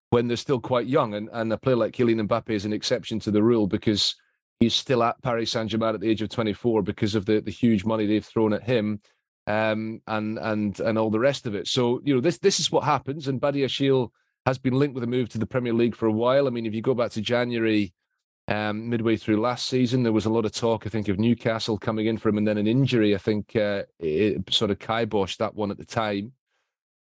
when 0.10 0.28
they're 0.28 0.38
still 0.38 0.60
quite 0.60 0.88
young. 0.88 1.14
And 1.14 1.30
and 1.34 1.52
a 1.52 1.58
player 1.58 1.76
like 1.76 1.94
Kylian 1.94 2.28
Mbappe 2.28 2.52
is 2.52 2.66
an 2.66 2.74
exception 2.74 3.20
to 3.22 3.32
the 3.32 3.44
rule 3.44 3.68
because 3.68 4.16
he's 4.60 4.74
still 4.74 5.04
at 5.04 5.22
Paris 5.22 5.52
Saint 5.52 5.70
Germain 5.70 5.96
at 5.96 6.02
the 6.02 6.10
age 6.10 6.22
of 6.22 6.30
24 6.30 6.82
because 6.84 7.16
of 7.16 7.26
the 7.26 7.42
the 7.42 7.52
huge 7.52 7.86
money 7.86 8.06
they've 8.06 8.26
thrown 8.26 8.54
at 8.54 8.64
him. 8.64 9.02
Um, 9.48 10.02
and 10.08 10.40
and 10.40 10.80
and 10.80 10.98
all 10.98 11.12
the 11.12 11.20
rest 11.20 11.46
of 11.46 11.54
it. 11.54 11.68
So 11.68 12.02
you 12.04 12.16
know 12.16 12.22
this 12.22 12.40
this 12.40 12.60
is 12.60 12.72
what 12.72 12.84
happens. 12.84 13.28
And 13.28 13.40
Badiashile 13.40 14.10
has 14.46 14.58
been 14.58 14.74
linked 14.74 14.96
with 14.96 15.04
a 15.04 15.08
move 15.08 15.30
to 15.30 15.38
the 15.38 15.46
Premier 15.46 15.74
League 15.74 15.96
for 15.96 16.08
a 16.08 16.12
while. 16.12 16.48
I 16.48 16.50
mean, 16.50 16.66
if 16.66 16.74
you 16.74 16.82
go 16.82 16.94
back 16.94 17.12
to 17.12 17.22
January, 17.22 17.94
um, 18.48 18.90
midway 18.90 19.18
through 19.18 19.42
last 19.42 19.68
season, 19.68 20.04
there 20.04 20.14
was 20.14 20.26
a 20.26 20.30
lot 20.30 20.46
of 20.46 20.52
talk, 20.52 20.86
I 20.86 20.90
think, 20.90 21.08
of 21.08 21.20
Newcastle 21.20 21.78
coming 21.78 22.06
in 22.06 22.18
for 22.18 22.30
him 22.30 22.38
and 22.38 22.48
then 22.48 22.58
an 22.58 22.68
injury. 22.68 23.16
I 23.16 23.18
think 23.18 23.56
uh, 23.56 23.84
it 24.00 24.54
sort 24.54 24.72
of 24.72 24.80
kiboshed 24.80 25.38
that 25.38 25.56
one 25.56 25.72
at 25.72 25.78
the 25.78 25.86
time. 25.86 26.34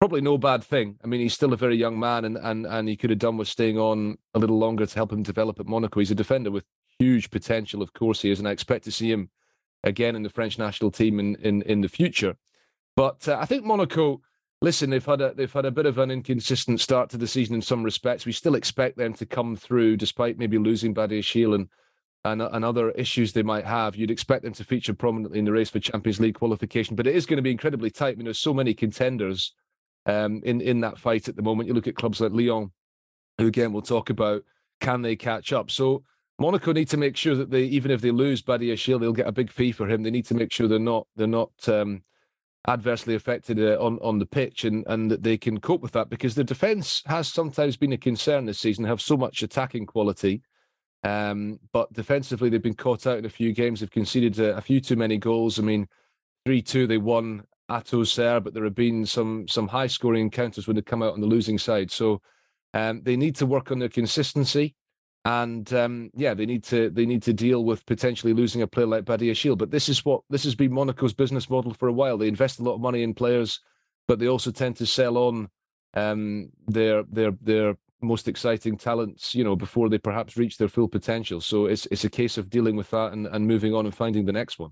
Probably 0.00 0.20
no 0.20 0.38
bad 0.38 0.64
thing. 0.64 0.96
I 1.02 1.06
mean, 1.06 1.20
he's 1.20 1.34
still 1.34 1.52
a 1.52 1.56
very 1.56 1.76
young 1.76 1.98
man 1.98 2.24
and, 2.24 2.36
and, 2.36 2.66
and 2.66 2.88
he 2.88 2.96
could 2.96 3.10
have 3.10 3.18
done 3.18 3.36
with 3.36 3.48
staying 3.48 3.78
on 3.78 4.16
a 4.34 4.38
little 4.38 4.58
longer 4.58 4.86
to 4.86 4.94
help 4.94 5.12
him 5.12 5.22
develop 5.22 5.58
at 5.60 5.66
Monaco. 5.66 6.00
He's 6.00 6.10
a 6.10 6.16
defender 6.16 6.50
with 6.50 6.64
huge 6.98 7.30
potential, 7.30 7.82
of 7.82 7.92
course, 7.92 8.22
he 8.22 8.30
is. 8.30 8.38
And 8.38 8.48
I 8.48 8.52
expect 8.52 8.84
to 8.84 8.90
see 8.90 9.10
him 9.10 9.30
again 9.84 10.16
in 10.16 10.22
the 10.22 10.30
French 10.30 10.58
national 10.58 10.90
team 10.90 11.20
in, 11.20 11.36
in, 11.36 11.62
in 11.62 11.80
the 11.80 11.88
future. 11.88 12.36
But 12.96 13.28
uh, 13.28 13.38
I 13.40 13.46
think 13.46 13.64
Monaco 13.64 14.20
listen, 14.60 14.90
they've 14.90 15.04
had 15.04 15.20
a 15.20 15.34
they've 15.34 15.52
had 15.52 15.64
a 15.64 15.70
bit 15.70 15.86
of 15.86 15.98
an 15.98 16.10
inconsistent 16.10 16.80
start 16.80 17.10
to 17.10 17.16
the 17.16 17.26
season 17.26 17.54
in 17.54 17.62
some 17.62 17.82
respects. 17.82 18.26
We 18.26 18.32
still 18.32 18.54
expect 18.54 18.96
them 18.96 19.14
to 19.14 19.26
come 19.26 19.56
through, 19.56 19.96
despite 19.96 20.38
maybe 20.38 20.58
losing 20.58 20.94
Badiashile 20.94 21.54
and, 21.54 21.68
and 22.24 22.42
and 22.42 22.64
other 22.64 22.90
issues 22.92 23.32
they 23.32 23.42
might 23.42 23.64
have. 23.64 23.96
You'd 23.96 24.10
expect 24.10 24.44
them 24.44 24.52
to 24.54 24.64
feature 24.64 24.94
prominently 24.94 25.38
in 25.38 25.44
the 25.44 25.52
race 25.52 25.70
for 25.70 25.80
Champions 25.80 26.20
League 26.20 26.38
qualification, 26.38 26.96
but 26.96 27.06
it 27.06 27.14
is 27.14 27.26
going 27.26 27.38
to 27.38 27.42
be 27.42 27.50
incredibly 27.50 27.90
tight. 27.90 28.14
I 28.14 28.16
mean, 28.16 28.24
there's 28.24 28.38
so 28.38 28.54
many 28.54 28.74
contenders 28.74 29.54
um, 30.06 30.40
in 30.44 30.60
in 30.60 30.80
that 30.80 30.98
fight 30.98 31.28
at 31.28 31.36
the 31.36 31.42
moment. 31.42 31.68
You 31.68 31.74
look 31.74 31.88
at 31.88 31.96
clubs 31.96 32.20
like 32.20 32.32
Lyon, 32.32 32.72
who 33.38 33.46
again 33.46 33.72
we'll 33.72 33.82
talk 33.82 34.10
about. 34.10 34.44
Can 34.80 35.02
they 35.02 35.16
catch 35.16 35.52
up? 35.52 35.70
So. 35.70 36.04
Monaco 36.38 36.72
need 36.72 36.88
to 36.88 36.96
make 36.96 37.16
sure 37.16 37.34
that 37.34 37.50
they, 37.50 37.64
even 37.64 37.90
if 37.90 38.00
they 38.00 38.12
lose 38.12 38.42
Badiashile, 38.42 39.00
they'll 39.00 39.12
get 39.12 39.26
a 39.26 39.32
big 39.32 39.50
fee 39.50 39.72
for 39.72 39.88
him. 39.88 40.02
They 40.02 40.10
need 40.10 40.26
to 40.26 40.34
make 40.34 40.52
sure 40.52 40.68
they're 40.68 40.78
not 40.78 41.06
they're 41.16 41.26
not 41.26 41.50
um, 41.68 42.02
adversely 42.68 43.16
affected 43.16 43.58
uh, 43.58 43.76
on 43.82 43.98
on 44.02 44.18
the 44.18 44.26
pitch 44.26 44.64
and 44.64 44.84
and 44.86 45.10
that 45.10 45.22
they 45.22 45.36
can 45.36 45.58
cope 45.58 45.80
with 45.80 45.92
that 45.92 46.08
because 46.08 46.36
the 46.36 46.44
defense 46.44 47.02
has 47.06 47.28
sometimes 47.28 47.76
been 47.76 47.92
a 47.92 47.98
concern 47.98 48.44
this 48.44 48.60
season 48.60 48.84
They 48.84 48.88
have 48.88 49.00
so 49.02 49.16
much 49.16 49.42
attacking 49.42 49.86
quality. 49.86 50.42
Um, 51.04 51.60
but 51.72 51.92
defensively 51.92 52.50
they've 52.50 52.62
been 52.62 52.74
caught 52.74 53.06
out 53.06 53.18
in 53.18 53.24
a 53.24 53.30
few 53.30 53.52
games. 53.52 53.80
They've 53.80 53.90
conceded 53.90 54.38
a, 54.38 54.56
a 54.56 54.60
few 54.60 54.80
too 54.80 54.96
many 54.96 55.18
goals. 55.18 55.58
I 55.58 55.62
mean 55.62 55.88
3-2 56.46 56.86
they 56.86 56.98
won 56.98 57.42
at 57.68 57.92
Auxerre 57.92 58.40
but 58.40 58.54
there 58.54 58.64
have 58.64 58.74
been 58.76 59.04
some 59.06 59.48
some 59.48 59.66
high 59.66 59.88
scoring 59.88 60.22
encounters 60.22 60.68
when 60.68 60.76
they 60.76 60.82
come 60.82 61.02
out 61.02 61.14
on 61.14 61.20
the 61.20 61.26
losing 61.26 61.58
side. 61.58 61.90
So 61.90 62.22
um, 62.74 63.02
they 63.02 63.16
need 63.16 63.34
to 63.36 63.46
work 63.46 63.72
on 63.72 63.80
their 63.80 63.88
consistency 63.88 64.76
and 65.28 65.70
um, 65.74 66.10
yeah, 66.14 66.32
they 66.32 66.46
need 66.46 66.64
to 66.64 66.88
they 66.88 67.04
need 67.04 67.22
to 67.24 67.34
deal 67.34 67.62
with 67.62 67.84
potentially 67.84 68.32
losing 68.32 68.62
a 68.62 68.66
player 68.66 68.86
like 68.86 69.04
Badiashile. 69.04 69.58
But 69.58 69.70
this 69.70 69.90
is 69.90 70.02
what 70.02 70.22
this 70.30 70.44
has 70.44 70.54
been 70.54 70.72
Monaco's 70.72 71.12
business 71.12 71.50
model 71.50 71.74
for 71.74 71.86
a 71.86 71.92
while. 71.92 72.16
They 72.16 72.28
invest 72.28 72.60
a 72.60 72.62
lot 72.62 72.76
of 72.76 72.80
money 72.80 73.02
in 73.02 73.12
players, 73.12 73.60
but 74.06 74.18
they 74.18 74.26
also 74.26 74.50
tend 74.50 74.76
to 74.76 74.86
sell 74.86 75.18
on 75.18 75.50
um, 75.92 76.50
their 76.66 77.02
their 77.02 77.32
their 77.42 77.76
most 78.00 78.26
exciting 78.26 78.78
talents, 78.78 79.34
you 79.34 79.44
know, 79.44 79.54
before 79.54 79.90
they 79.90 79.98
perhaps 79.98 80.38
reach 80.38 80.56
their 80.56 80.68
full 80.68 80.88
potential. 80.88 81.42
So 81.42 81.66
it's 81.66 81.84
it's 81.90 82.04
a 82.04 82.10
case 82.10 82.38
of 82.38 82.48
dealing 82.48 82.74
with 82.74 82.88
that 82.90 83.12
and, 83.12 83.26
and 83.26 83.46
moving 83.46 83.74
on 83.74 83.84
and 83.84 83.94
finding 83.94 84.24
the 84.24 84.32
next 84.32 84.58
one. 84.58 84.70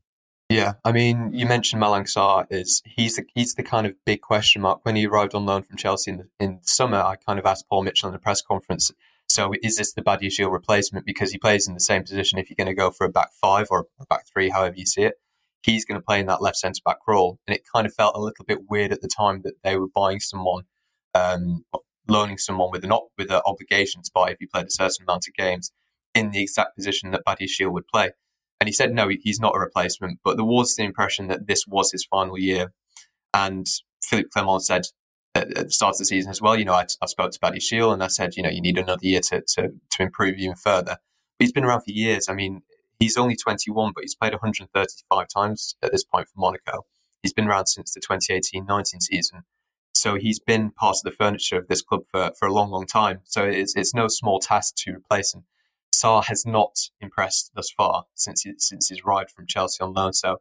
Yeah, 0.49 0.75
I 0.87 0.93
mean, 0.93 1.33
you 1.35 1.45
mentioned 1.45 1.83
Malang 1.83 2.07
Sarr 2.07 2.47
is 2.49 2.83
he's 2.87 3.17
the, 3.17 3.25
he's 3.35 3.53
the 3.55 3.63
kind 3.63 3.87
of 3.87 3.95
big 4.07 4.23
question 4.23 4.63
mark. 4.63 4.81
When 4.85 4.97
he 4.97 5.07
arrived 5.07 5.35
on 5.35 5.45
loan 5.45 5.65
from 5.65 5.77
Chelsea 5.77 6.13
in 6.13 6.17
the, 6.19 6.29
in 6.39 6.61
summer, 6.63 6.99
I 6.99 7.17
kind 7.17 7.39
of 7.39 7.45
asked 7.45 7.69
Paul 7.69 7.83
Mitchell 7.83 8.09
in 8.09 8.15
a 8.15 8.19
press 8.19 8.41
conference 8.41 8.91
so 9.29 9.53
is 9.63 9.77
this 9.77 9.93
the 9.93 10.03
Badiashile 10.03 10.51
replacement 10.51 11.07
because 11.07 11.33
he 11.33 11.39
plays 11.39 11.67
in 11.67 11.75
the 11.75 11.81
same 11.81 12.03
position 12.03 12.39
if 12.39 12.49
you're 12.49 12.57
going 12.57 12.75
to 12.75 12.75
go 12.75 12.91
for 12.91 13.07
a 13.07 13.11
back 13.11 13.31
five 13.41 13.69
or 13.71 13.87
a 14.01 14.07
back 14.07 14.25
three, 14.33 14.51
however 14.51 14.75
you 14.77 14.87
see 14.87 15.03
it? 15.03 15.15
He's 15.63 15.85
going 15.85 16.01
to 16.01 16.05
play 16.05 16.21
in 16.21 16.27
that 16.27 16.43
left 16.43 16.57
centre 16.57 16.81
back 16.85 16.99
role. 17.09 17.39
And 17.47 17.57
it 17.57 17.63
kind 17.73 17.87
of 17.87 17.95
felt 17.95 18.17
a 18.17 18.21
little 18.21 18.45
bit 18.45 18.71
weird 18.71 18.93
at 18.93 19.03
the 19.03 19.09
time 19.09 19.43
that 19.43 19.55
they 19.65 19.77
were 19.77 19.89
buying 19.89 20.21
someone 20.21 20.65
um, 21.15 21.65
loaning 22.09 22.39
someone 22.39 22.71
with 22.71 22.85
an 22.85 22.93
op- 22.93 23.11
with 23.19 23.31
an 23.31 23.41
obligation 23.47 24.03
to 24.03 24.11
buy 24.15 24.31
if 24.31 24.37
he 24.39 24.47
played 24.47 24.67
a 24.67 24.71
certain 24.71 25.05
amount 25.07 25.27
of 25.27 25.35
games 25.35 25.73
in 26.15 26.31
the 26.31 26.43
exact 26.43 26.77
position 26.77 27.11
that 27.11 27.23
Badiashile 27.27 27.73
would 27.73 27.87
play. 27.89 28.11
And 28.61 28.69
he 28.69 28.73
said 28.73 28.93
no, 28.93 29.09
he's 29.09 29.41
not 29.41 29.55
a 29.55 29.59
replacement. 29.59 30.21
But 30.25 30.37
there 30.37 30.45
was 30.45 30.77
the 30.77 30.85
impression 30.85 31.29
that 31.29 31.47
this 31.47 31.65
was 31.67 31.93
his 31.93 32.07
final 32.11 32.39
year. 32.39 32.73
And 33.35 33.67
Philippe 34.03 34.31
Clement 34.33 34.63
said 34.63 34.83
at, 35.37 35.55
the 35.55 35.71
start 35.71 35.95
of 35.95 35.99
the 35.99 36.05
season 36.05 36.31
as 36.31 36.41
well, 36.41 36.57
you 36.57 36.65
know, 36.65 36.75
I, 36.75 36.87
I 37.03 37.07
spoke 37.07 37.33
to 37.33 37.39
Badiashile 37.39 37.93
and 37.93 38.03
I 38.03 38.09
said, 38.09 38.37
you 38.37 38.43
know, 38.43 38.51
you 38.51 38.61
need 38.61 38.79
another 38.79 39.05
year 39.05 39.21
to, 39.21 39.41
to, 39.41 39.73
to 39.91 40.03
improve 40.03 40.37
even 40.39 40.57
further. 40.57 40.99
But 41.39 41.45
he's 41.45 41.53
been 41.53 41.65
around 41.65 41.83
for 41.83 41.91
years. 41.91 42.29
I 42.29 42.35
mean, 42.35 42.63
he's 42.99 43.17
only 43.17 43.37
21, 43.37 43.93
but 43.95 44.03
he's 44.03 44.15
played 44.15 44.33
135 44.33 45.27
times 45.29 45.77
at 45.83 45.93
this 45.93 46.05
point 46.05 46.29
for 46.29 46.41
Monaco. 46.41 46.87
He's 47.23 47.33
been 47.33 47.49
around 47.49 47.67
since 47.67 47.93
the 47.93 48.01
2018-19 48.01 49.03
season. 49.03 49.43
So 49.95 50.17
he's 50.17 50.39
been 50.39 50.71
part 50.71 50.97
of 50.97 51.03
the 51.03 51.11
furniture 51.11 51.59
of 51.59 51.69
this 51.69 51.83
club 51.83 52.03
for, 52.11 52.31
for 52.39 52.47
a 52.47 52.53
long, 52.53 52.71
long 52.71 52.87
time. 52.87 53.21
So 53.25 53.45
it's, 53.45 53.75
it's 53.77 53.95
no 53.95 54.09
small 54.09 54.39
task 54.39 54.75
to 54.79 54.97
replace 54.97 55.35
him. 55.35 55.45
Sarr 55.95 56.25
has 56.27 56.45
not 56.45 56.91
impressed 57.01 57.53
thus 57.55 57.71
far 57.71 58.05
since 58.15 58.43
he, 58.43 58.53
since 58.59 58.91
his 58.91 59.05
ride 59.05 59.31
from 59.31 59.47
Chelsea 59.47 59.83
on 59.83 59.95
loan. 59.95 60.13
So 60.13 60.39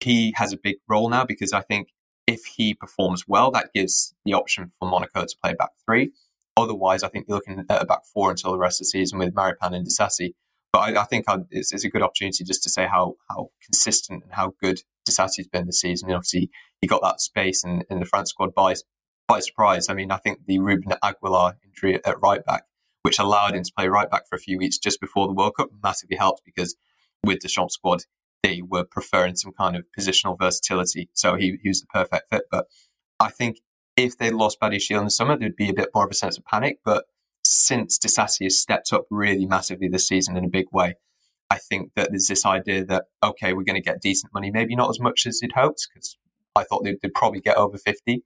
he 0.00 0.34
has 0.36 0.52
a 0.52 0.58
big 0.58 0.76
role 0.88 1.08
now 1.08 1.24
because 1.24 1.52
I 1.52 1.62
think 1.62 1.88
if 2.26 2.44
he 2.44 2.74
performs 2.74 3.24
well, 3.28 3.50
that 3.50 3.72
gives 3.74 4.14
the 4.24 4.34
option 4.34 4.70
for 4.78 4.88
Monaco 4.88 5.24
to 5.24 5.36
play 5.42 5.54
back 5.54 5.70
three. 5.84 6.12
Otherwise, 6.56 7.02
I 7.02 7.08
think 7.08 7.26
you're 7.28 7.36
looking 7.36 7.64
at 7.68 7.82
a 7.82 7.84
back 7.84 8.04
four 8.12 8.30
until 8.30 8.52
the 8.52 8.58
rest 8.58 8.80
of 8.80 8.84
the 8.84 8.90
season 8.90 9.18
with 9.18 9.34
Maripan 9.34 9.74
and 9.74 9.86
Disasi. 9.86 10.34
But 10.72 10.96
I, 10.96 11.02
I 11.02 11.04
think 11.04 11.26
it's, 11.50 11.72
it's, 11.72 11.84
a 11.84 11.88
good 11.88 12.02
opportunity 12.02 12.42
just 12.44 12.62
to 12.64 12.70
say 12.70 12.86
how 12.86 13.14
how 13.28 13.50
consistent 13.62 14.24
and 14.24 14.32
how 14.32 14.54
good 14.62 14.80
Disasi's 15.08 15.48
been 15.48 15.66
this 15.66 15.80
season. 15.80 16.08
And 16.08 16.16
obviously, 16.16 16.50
he 16.80 16.86
got 16.86 17.02
that 17.02 17.20
space 17.20 17.64
in, 17.64 17.84
in 17.90 18.00
the 18.00 18.06
France 18.06 18.30
squad 18.30 18.54
by 18.54 18.74
by 19.28 19.40
surprise. 19.40 19.88
I 19.88 19.94
mean, 19.94 20.10
I 20.10 20.16
think 20.16 20.46
the 20.46 20.58
Ruben 20.58 20.92
Aguilar 21.02 21.58
injury 21.64 22.00
at 22.04 22.20
right 22.20 22.44
back, 22.44 22.64
which 23.02 23.18
allowed 23.18 23.54
him 23.54 23.64
to 23.64 23.72
play 23.76 23.88
right 23.88 24.10
back 24.10 24.28
for 24.28 24.36
a 24.36 24.40
few 24.40 24.58
weeks 24.58 24.78
just 24.78 25.00
before 25.00 25.26
the 25.26 25.32
World 25.32 25.54
Cup, 25.56 25.70
massively 25.82 26.16
helped 26.16 26.42
because 26.44 26.76
with 27.24 27.40
the 27.40 27.48
Deschamps 27.48 27.74
squad, 27.74 28.02
they 28.44 28.60
were 28.60 28.84
preferring 28.84 29.34
some 29.34 29.52
kind 29.52 29.74
of 29.74 29.86
positional 29.98 30.38
versatility. 30.38 31.08
So 31.14 31.34
he, 31.34 31.56
he 31.62 31.70
was 31.70 31.80
the 31.80 31.86
perfect 31.86 32.28
fit. 32.28 32.42
But 32.50 32.66
I 33.18 33.30
think 33.30 33.60
if 33.96 34.18
they 34.18 34.30
lost 34.30 34.60
Badiashile 34.60 34.98
in 34.98 35.04
the 35.04 35.10
summer, 35.10 35.36
there'd 35.36 35.56
be 35.56 35.70
a 35.70 35.74
bit 35.74 35.88
more 35.94 36.04
of 36.04 36.10
a 36.10 36.14
sense 36.14 36.36
of 36.36 36.44
panic. 36.44 36.78
But 36.84 37.06
since 37.42 37.98
Disasi 37.98 38.44
has 38.44 38.58
stepped 38.58 38.92
up 38.92 39.06
really 39.10 39.46
massively 39.46 39.88
this 39.88 40.06
season 40.06 40.36
in 40.36 40.44
a 40.44 40.48
big 40.48 40.66
way, 40.72 40.96
I 41.48 41.56
think 41.56 41.92
that 41.96 42.10
there's 42.10 42.26
this 42.26 42.44
idea 42.44 42.84
that, 42.84 43.04
okay, 43.22 43.54
we're 43.54 43.64
going 43.64 43.80
to 43.80 43.90
get 43.90 44.02
decent 44.02 44.34
money, 44.34 44.50
maybe 44.50 44.76
not 44.76 44.90
as 44.90 45.00
much 45.00 45.26
as 45.26 45.40
you'd 45.40 45.52
hoped, 45.52 45.88
because 45.88 46.18
I 46.54 46.64
thought 46.64 46.84
they'd, 46.84 47.00
they'd, 47.00 47.14
probably 47.14 47.40
get 47.40 47.56
over 47.56 47.78
50. 47.78 48.24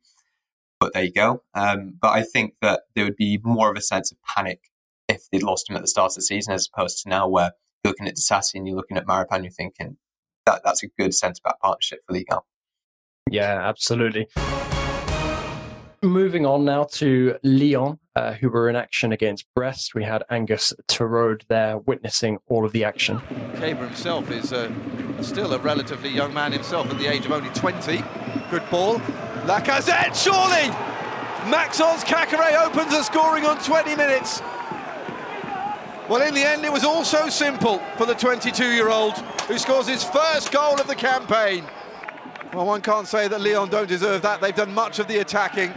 But 0.80 0.94
there 0.94 1.04
you 1.04 1.12
go. 1.12 1.44
Um, 1.54 1.94
but 2.00 2.10
I 2.10 2.24
think 2.24 2.54
that 2.60 2.82
there 2.96 3.04
would 3.04 3.16
be 3.16 3.38
more 3.44 3.70
of 3.70 3.76
a 3.76 3.80
sense 3.80 4.10
of 4.10 4.18
panic 4.22 4.62
if 5.08 5.30
they'd 5.30 5.44
lost 5.44 5.70
him 5.70 5.76
at 5.76 5.82
the 5.82 5.88
start 5.88 6.10
of 6.10 6.16
the 6.16 6.22
season, 6.22 6.54
as 6.54 6.68
opposed 6.72 7.04
to 7.04 7.08
now 7.08 7.28
where 7.28 7.52
you're 7.84 7.92
looking 7.92 8.08
at 8.08 8.16
Disasi 8.16 8.56
and 8.56 8.66
you're 8.66 8.76
looking 8.76 8.96
at 8.96 9.06
Maripan, 9.06 9.42
you're 9.42 9.52
thinking 9.52 9.96
that 10.48 10.62
that's 10.64 10.82
a 10.82 10.88
good 10.98 11.14
centre 11.14 11.40
back 11.44 11.60
partnership 11.60 12.00
for 12.06 12.12
Ligue 12.14 12.30
1. 12.30 12.40
Yeah, 13.30 13.60
absolutely. 13.62 14.28
Moving 16.00 16.46
on 16.46 16.64
now 16.64 16.84
to 16.92 17.36
Lyon, 17.42 17.98
uh, 18.14 18.32
who 18.34 18.48
were 18.48 18.68
in 18.68 18.76
action 18.76 19.12
against 19.12 19.46
Brest. 19.54 19.94
We 19.94 20.04
had 20.04 20.22
Angus 20.30 20.72
Terode 20.86 21.42
there 21.48 21.78
witnessing 21.78 22.38
all 22.46 22.64
of 22.64 22.72
the 22.72 22.84
action. 22.84 23.18
Kaber 23.54 23.86
himself 23.86 24.30
is 24.30 24.52
uh, 24.52 24.72
still 25.22 25.52
a 25.52 25.58
relatively 25.58 26.08
young 26.08 26.32
man 26.32 26.52
himself 26.52 26.88
at 26.88 26.98
the 26.98 27.08
age 27.08 27.26
of 27.26 27.32
only 27.32 27.50
20. 27.50 28.02
Good 28.50 28.70
ball. 28.70 28.98
Lacazette, 29.44 30.14
surely! 30.14 30.68
Maxence 31.50 32.04
Caqueret 32.04 32.54
opens 32.64 32.92
the 32.92 33.02
scoring 33.02 33.44
on 33.44 33.58
20 33.62 33.96
minutes. 33.96 34.40
Well, 36.08 36.26
in 36.26 36.32
the 36.32 36.42
end, 36.42 36.64
it 36.64 36.72
was 36.72 36.84
all 36.84 37.04
so 37.04 37.28
simple 37.28 37.80
for 37.98 38.06
the 38.06 38.14
22-year-old 38.14 39.18
who 39.46 39.58
scores 39.58 39.86
his 39.86 40.02
first 40.02 40.50
goal 40.50 40.80
of 40.80 40.86
the 40.86 40.94
campaign. 40.94 41.64
Well, 42.54 42.64
one 42.64 42.80
can't 42.80 43.06
say 43.06 43.28
that 43.28 43.42
Lyon 43.42 43.68
don't 43.68 43.86
deserve 43.86 44.22
that. 44.22 44.40
They've 44.40 44.54
done 44.54 44.72
much 44.72 45.00
of 45.00 45.06
the 45.06 45.18
attacking. 45.18 45.70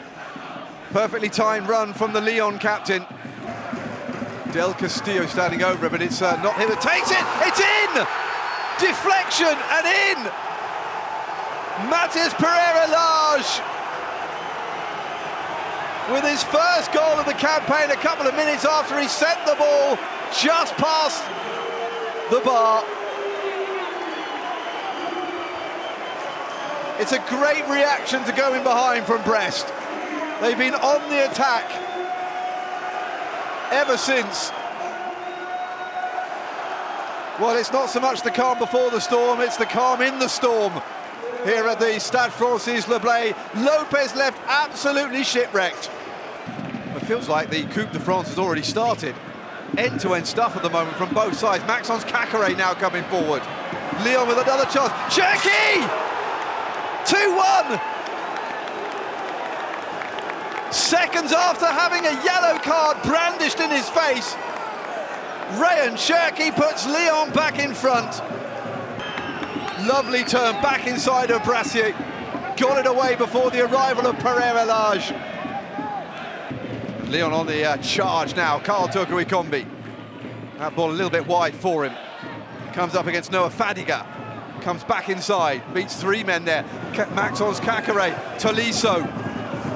Perfectly 0.91 1.28
timed 1.28 1.67
run 1.67 1.94
from 1.94 2.13
the 2.13 2.22
Lyon 2.22 2.60
captain. 2.60 3.06
Del 4.54 4.74
Castillo 4.74 5.26
standing 5.26 5.63
over 5.63 5.86
it, 5.86 5.91
but 5.91 6.02
it's 6.02 6.22
uh, 6.22 6.41
not 6.41 6.56
him 6.56 6.70
that 6.70 6.80
takes 6.80 7.12
it. 7.12 7.24
It's 7.44 7.60
in! 7.60 7.91
Deflection 8.80 9.52
and 9.52 9.86
in! 9.86 10.32
Mathis 11.89 12.34
Pereira 12.36 12.88
Lage 12.88 13.62
with 16.12 16.24
his 16.26 16.43
first 16.43 16.91
goal 16.91 17.17
of 17.17 17.26
the 17.26 17.34
campaign 17.34 17.89
a 17.89 17.95
couple 17.95 18.28
of 18.28 18.36
minutes 18.36 18.65
after 18.65 19.00
he 19.00 19.08
sent 19.08 19.39
the 19.45 19.56
ball 19.56 19.97
just 20.38 20.76
past 20.76 21.24
the 22.30 22.41
bar. 22.41 22.84
It's 27.00 27.13
a 27.13 27.19
great 27.30 27.67
reaction 27.69 28.24
to 28.26 28.32
going 28.34 28.63
behind 28.63 29.06
from 29.06 29.24
Brest. 29.24 29.74
They've 30.41 30.58
been 30.58 30.76
on 30.76 31.10
the 31.10 31.32
attack 31.32 31.65
ever 33.71 33.97
since. 33.97 34.52
Well, 37.39 37.58
it's 37.58 37.71
not 37.71 37.89
so 37.89 38.00
much 38.02 38.21
the 38.21 38.32
calm 38.32 38.60
before 38.60 38.91
the 38.91 39.00
storm, 39.00 39.39
it's 39.39 39.58
the 39.58 39.65
calm 39.65 40.02
in 40.02 40.19
the 40.19 40.28
storm 40.28 40.74
here 41.45 41.67
at 41.67 41.80
the 41.80 42.00
Stade 42.00 42.34
Francis 42.34 42.86
Leblay. 42.86 43.34
Lopes 43.56 44.15
left 44.15 44.39
absolutely 44.47 45.24
shipwrecked. 45.24 45.89
It 46.95 47.06
feels 47.06 47.30
like 47.30 47.49
the 47.49 47.63
Coupe 47.67 47.91
de 47.91 47.99
France 47.99 48.27
has 48.30 48.38
already 48.38 48.63
started. 48.63 49.15
End-to-end 49.77 50.27
stuff 50.27 50.58
at 50.58 50.63
the 50.63 50.69
moment 50.69 50.97
from 50.97 51.13
both 51.13 51.38
sides. 51.38 51.63
Maxence 51.65 52.04
Caqueret 52.04 52.58
now 52.58 52.73
coming 52.73 53.04
forward. 53.06 53.41
Lyon 54.04 54.27
with 54.27 54.38
another 54.38 54.65
chance. 54.65 54.91
Cherki! 55.13 55.82
2-1! 57.06 57.82
Seconds 60.73 61.32
after 61.32 61.65
having 61.65 62.06
a 62.06 62.23
yellow 62.23 62.60
card 62.60 62.97
brandished 63.04 63.60
in 63.60 63.69
his 63.69 63.88
face, 63.89 64.34
Rayan 65.60 65.95
Cherki 65.95 66.54
puts 66.54 66.86
Lyon 66.86 67.32
back 67.32 67.60
in 67.60 67.73
front. 67.73 68.21
Lovely 69.88 70.23
turn 70.23 70.62
back 70.62 70.88
inside 70.88 71.32
of 71.32 71.41
Brassier. 71.41 71.93
Got 72.58 72.80
it 72.80 72.86
away 72.86 73.15
before 73.15 73.49
the 73.51 73.65
arrival 73.65 74.08
of 74.08 74.17
Pereira 74.19 74.65
Lage. 74.65 75.13
Lyon 77.12 77.34
on 77.34 77.45
the 77.45 77.65
uh, 77.65 77.78
charge 77.78 78.36
now. 78.36 78.60
Karl 78.60 78.88
Toko 78.88 79.24
Ekambi. 79.24 79.67
That 80.58 80.76
ball 80.76 80.91
a 80.91 80.93
little 80.93 81.10
bit 81.10 81.28
wide 81.28 81.54
for 81.54 81.86
him. 81.86 81.93
Comes 82.74 82.95
up 82.95 83.08
against 83.08 83.32
Noah 83.32 83.50
Fadiga. 83.50 84.06
Comes 84.62 84.84
back 84.84 85.10
inside. 85.10 85.62
Beats 85.74 86.00
three 86.00 86.24
men 86.24 86.45
there. 86.45 86.63
Maxence 87.13 87.60
Caqueret. 87.60 88.15
Tolisso 88.39 89.32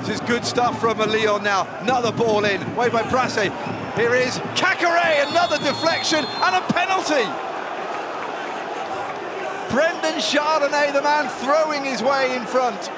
this 0.06 0.22
is 0.22 0.28
good 0.28 0.46
stuff 0.46 0.80
from 0.80 1.02
a 1.02 1.06
Lyon 1.08 1.44
now. 1.44 1.66
Another 1.82 2.12
ball 2.12 2.46
in, 2.46 2.76
way 2.76 2.90
by 2.90 3.02
Brasse. 3.10 3.50
Here 3.96 4.14
is 4.14 4.38
Caqueret, 4.54 5.28
another 5.32 5.58
deflection 5.58 6.20
and 6.20 6.56
a 6.56 6.62
penalty. 6.72 7.26
Brendan 9.74 10.20
Chardonnet, 10.22 10.94
the 10.94 11.02
man 11.02 11.28
throwing 11.42 11.84
his 11.84 12.04
way 12.04 12.36
in 12.36 12.46
front. 12.46 12.92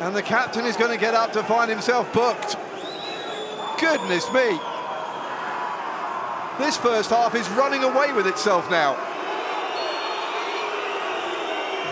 And 0.00 0.14
the 0.14 0.22
captain 0.22 0.64
is 0.66 0.76
going 0.76 0.90
to 0.90 0.98
get 0.98 1.14
up 1.14 1.32
to 1.32 1.42
find 1.42 1.70
himself 1.70 2.12
booked. 2.12 2.56
Goodness 3.80 4.30
me. 4.32 4.58
This 6.58 6.76
first 6.76 7.10
half 7.10 7.34
is 7.34 7.48
running 7.50 7.82
away 7.82 8.12
with 8.12 8.26
itself 8.26 8.70
now. 8.70 8.94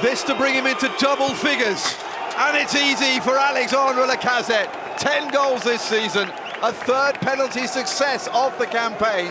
This 0.03 0.23
to 0.25 0.35
bring 0.35 0.55
him 0.55 0.67
into 0.67 0.93
double 0.99 1.31
figures. 1.31 1.97
And 2.37 2.57
it's 2.57 2.75
easy 2.75 3.21
for 3.21 3.37
Alexandre 3.37 4.03
Lacazette. 4.03 4.99
10 4.99 5.31
goals 5.31 5.63
this 5.63 5.83
season, 5.83 6.29
a 6.63 6.73
third 6.73 7.15
penalty 7.21 7.67
success 7.67 8.29
of 8.33 8.57
the 8.59 8.67
campaign. 8.67 9.29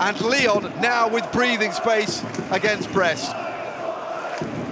And 0.00 0.20
Lyon 0.20 0.72
now 0.80 1.08
with 1.08 1.30
breathing 1.32 1.72
space 1.72 2.24
against 2.50 2.92
Brest. 2.92 3.32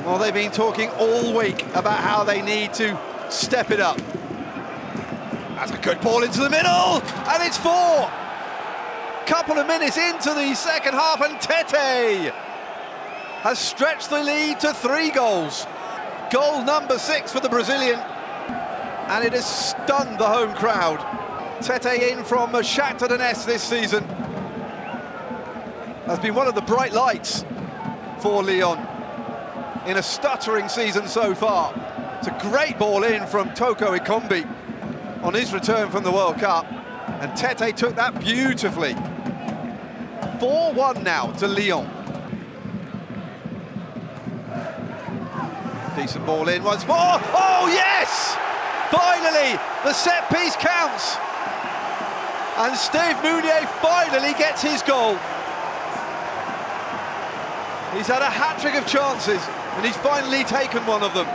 Well, 0.04 0.18
they've 0.18 0.34
been 0.34 0.50
talking 0.50 0.90
all 0.98 1.34
week 1.34 1.64
about 1.74 1.98
how 2.00 2.24
they 2.24 2.42
need 2.42 2.74
to 2.74 2.98
step 3.28 3.70
it 3.70 3.80
up. 3.80 3.98
That's 5.56 5.72
a 5.72 5.78
good 5.78 6.00
ball 6.00 6.22
into 6.22 6.40
the 6.40 6.50
middle, 6.50 7.00
and 7.00 7.42
it's 7.42 7.58
four. 7.58 8.10
Couple 9.26 9.58
of 9.58 9.66
minutes 9.66 9.96
into 9.96 10.34
the 10.34 10.54
second 10.54 10.92
half, 10.92 11.20
and 11.22 11.40
Tete 11.40 12.32
has 13.42 13.58
stretched 13.58 14.10
the 14.10 14.22
lead 14.22 14.60
to 14.60 14.74
three 14.74 15.10
goals. 15.10 15.66
Goal 16.30 16.62
number 16.64 16.98
six 16.98 17.32
for 17.32 17.40
the 17.40 17.48
Brazilian, 17.48 17.98
and 17.98 19.24
it 19.24 19.32
has 19.32 19.46
stunned 19.46 20.18
the 20.18 20.26
home 20.26 20.54
crowd. 20.54 20.98
Tete 21.62 22.02
in 22.02 22.24
from 22.24 22.50
Shakhtar 22.52 23.08
Donetsk 23.08 23.46
this 23.46 23.62
season 23.62 24.04
has 26.06 26.18
been 26.18 26.34
one 26.34 26.46
of 26.46 26.54
the 26.54 26.62
bright 26.62 26.92
lights 26.92 27.44
for 28.18 28.42
Lyon 28.42 28.78
in 29.86 29.96
a 29.96 30.02
stuttering 30.02 30.68
season 30.68 31.06
so 31.06 31.34
far. 31.34 31.72
It's 32.26 32.32
a 32.42 32.48
great 32.48 32.78
ball 32.78 33.04
in 33.04 33.26
from 33.26 33.52
Toko 33.52 33.94
Ekambi 33.94 34.48
on 35.22 35.34
his 35.34 35.52
return 35.52 35.90
from 35.90 36.04
the 36.04 36.10
World 36.10 36.38
Cup. 36.38 36.64
And 37.20 37.36
Tete 37.36 37.76
took 37.76 37.96
that 37.96 38.18
beautifully. 38.18 38.94
4-1 40.40 41.02
now 41.02 41.32
to 41.32 41.46
Lyon. 41.46 41.86
Decent 45.94 46.24
ball 46.24 46.48
in 46.48 46.64
once 46.64 46.86
more. 46.86 46.96
Oh, 46.96 47.68
yes! 47.70 48.38
Finally, 48.90 49.60
the 49.84 49.92
set 49.92 50.26
piece 50.30 50.56
counts. 50.56 51.18
And 52.56 52.74
Steve 52.74 53.16
Mounié 53.20 53.68
finally 53.82 54.32
gets 54.38 54.62
his 54.62 54.80
goal. 54.80 55.18
He's 57.94 58.06
had 58.06 58.22
a 58.22 58.30
hat-trick 58.30 58.76
of 58.76 58.86
chances, 58.86 59.46
and 59.76 59.84
he's 59.84 59.98
finally 59.98 60.44
taken 60.44 60.86
one 60.86 61.02
of 61.02 61.12
them. 61.12 61.26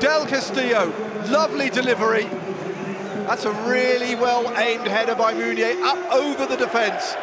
Del 0.00 0.26
Castillo, 0.26 0.92
lovely 1.28 1.68
delivery. 1.68 2.24
That's 3.26 3.44
a 3.44 3.52
really 3.68 4.14
well-aimed 4.14 4.88
header 4.88 5.14
by 5.14 5.34
Mounié 5.34 5.80
up 5.82 5.98
over 6.12 6.46
the 6.46 6.56
defence. 6.56 7.14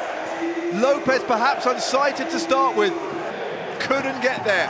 Lopes 0.75 1.23
perhaps 1.23 1.65
unsighted 1.65 2.29
to 2.29 2.39
start 2.39 2.77
with, 2.77 2.93
couldn't 3.79 4.21
get 4.21 4.45
there. 4.45 4.69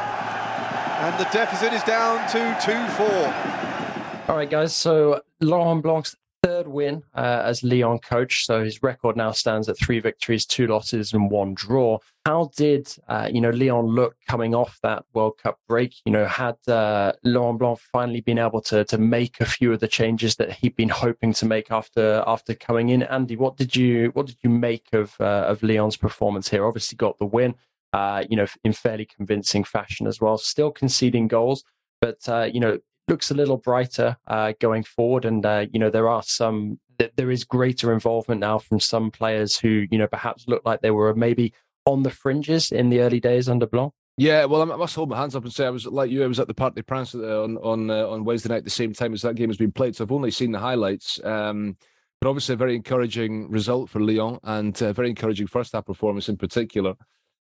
And 1.00 1.20
the 1.20 1.30
deficit 1.32 1.74
is 1.74 1.84
down 1.84 2.28
to 2.30 2.40
2-4. 2.62 4.30
All 4.30 4.38
right, 4.38 4.50
guys. 4.50 4.74
So 4.74 5.22
Laurent 5.42 5.84
Blanc's 5.84 6.16
third 6.44 6.68
win 6.68 7.04
uh, 7.16 7.42
as 7.44 7.64
Lyon 7.64 8.00
coach. 8.00 8.46
So 8.46 8.64
his 8.64 8.84
record 8.84 9.16
now 9.16 9.32
stands 9.32 9.70
at 9.70 9.78
three 9.78 10.00
victories, 10.00 10.46
two 10.46 10.68
losses, 10.68 11.14
and 11.14 11.30
one 11.30 11.54
draw. 11.54 12.00
How 12.26 12.52
did 12.56 12.88
uh, 13.08 13.30
you 13.32 13.42
know 13.42 13.50
Lyon 13.50 13.86
look 13.86 14.16
coming 14.28 14.54
off 14.54 14.80
that 14.84 15.06
World 15.14 15.38
Cup 15.42 15.60
break? 15.68 15.96
You 16.06 16.12
know, 16.12 16.26
had 16.26 16.56
uh, 16.68 17.14
Laurent 17.24 17.60
Blanc 17.60 17.80
finally 17.80 18.22
been 18.22 18.40
able 18.40 18.62
to 18.62 18.84
to 18.86 18.98
make 18.98 19.40
a 19.40 19.46
few 19.46 19.74
of 19.74 19.80
the 19.80 19.88
changes 19.88 20.36
that 20.36 20.52
he'd 20.52 20.76
been 20.76 20.90
hoping 20.90 21.34
to 21.34 21.46
make 21.46 21.72
after 21.72 22.24
after 22.28 22.54
coming 22.54 22.90
in? 22.90 23.04
Andy, 23.04 23.36
what 23.36 23.58
did 23.58 23.76
you 23.76 24.12
what 24.14 24.26
did 24.26 24.38
you 24.44 24.50
make 24.50 24.88
of 24.94 25.16
uh, 25.20 25.46
of 25.48 25.64
Lyon's 25.64 25.98
performance 25.98 26.50
here? 26.50 26.66
Obviously, 26.66 26.96
got 26.96 27.18
the 27.18 27.26
win. 27.26 27.56
Uh, 27.94 28.26
you 28.30 28.36
know, 28.36 28.46
in 28.66 28.74
fairly 28.74 29.06
convincing 29.06 29.64
fashion 29.64 30.08
as 30.08 30.20
well. 30.20 30.38
Still 30.38 30.72
conceding 30.72 31.30
goals, 31.30 31.64
but 32.02 32.18
uh, 32.28 32.50
you 32.52 32.60
know, 32.60 32.80
looks 33.08 33.32
a 33.32 33.36
little 33.36 33.58
brighter 33.58 34.18
uh, 34.28 34.54
going 34.60 34.84
forward. 34.84 35.26
And 35.26 35.46
uh, 35.46 35.66
you 35.72 35.80
know, 35.80 35.90
there 35.90 36.10
are 36.10 36.24
some 36.24 36.80
there 37.16 37.32
is 37.32 37.44
greater 37.44 37.94
involvement 37.94 38.42
now 38.42 38.58
from 38.58 38.80
some 38.80 39.12
players 39.12 39.58
who 39.58 39.86
you 39.92 39.98
know 39.98 40.08
perhaps 40.08 40.48
looked 40.48 40.66
like 40.66 40.82
they 40.82 40.92
were 40.92 41.14
maybe 41.16 41.54
on 41.86 42.04
the 42.04 42.10
fringes 42.10 42.72
in 42.72 42.90
the 42.90 43.02
early 43.02 43.20
days 43.20 43.48
under 43.48 43.68
Blanc. 43.68 43.94
Yeah, 44.20 44.46
well, 44.46 44.64
I 44.64 44.76
must 44.76 44.96
hold 44.96 45.10
my 45.10 45.18
hands 45.18 45.36
up 45.36 45.44
and 45.44 45.54
say 45.54 45.68
I 45.68 45.70
was 45.70 45.86
like 45.86 46.10
you. 46.10 46.24
I 46.24 46.28
was 46.28 46.40
at 46.40 46.48
the 46.48 46.54
Parc 46.54 46.76
des 46.76 46.84
Princes 46.84 47.22
on 47.22 47.58
on 47.58 47.90
uh, 47.90 48.08
on 48.08 48.26
Wednesday 48.26 48.50
night, 48.50 48.58
at 48.58 48.64
the 48.64 48.70
same 48.70 48.94
time 48.94 49.14
as 49.14 49.22
that 49.22 49.36
game 49.36 49.50
has 49.50 49.58
been 49.58 49.72
played. 49.72 49.96
So 49.96 50.04
I've 50.04 50.12
only 50.12 50.32
seen 50.32 50.52
the 50.52 50.60
highlights. 50.60 51.24
Um, 51.24 51.78
but 52.20 52.30
obviously, 52.30 52.54
a 52.54 52.58
very 52.58 52.76
encouraging 52.76 53.48
result 53.52 53.92
for 53.92 54.00
Lyon 54.00 54.40
and 54.44 54.80
a 54.82 54.92
very 54.92 55.10
encouraging 55.10 55.46
first 55.46 55.74
half 55.74 55.86
performance 55.86 56.30
in 56.30 56.38
particular 56.38 56.96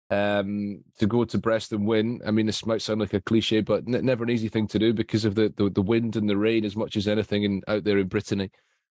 um, 0.09 0.83
to 0.99 1.07
go 1.07 1.23
to 1.23 1.37
Brest 1.37 1.71
and 1.71 1.87
win. 1.87 2.21
I 2.25 2.31
mean, 2.31 2.45
this 2.45 2.65
might 2.65 2.81
sound 2.81 2.99
like 2.99 3.13
a 3.13 3.21
cliche, 3.21 3.61
but 3.61 3.83
n- 3.87 4.05
never 4.05 4.23
an 4.23 4.29
easy 4.29 4.49
thing 4.49 4.67
to 4.67 4.79
do 4.79 4.93
because 4.93 5.25
of 5.25 5.35
the, 5.35 5.53
the, 5.55 5.69
the 5.69 5.81
wind 5.81 6.15
and 6.15 6.29
the 6.29 6.37
rain 6.37 6.65
as 6.65 6.75
much 6.75 6.97
as 6.97 7.07
anything 7.07 7.43
in, 7.43 7.61
out 7.67 7.83
there 7.83 7.97
in 7.97 8.07
Brittany. 8.07 8.51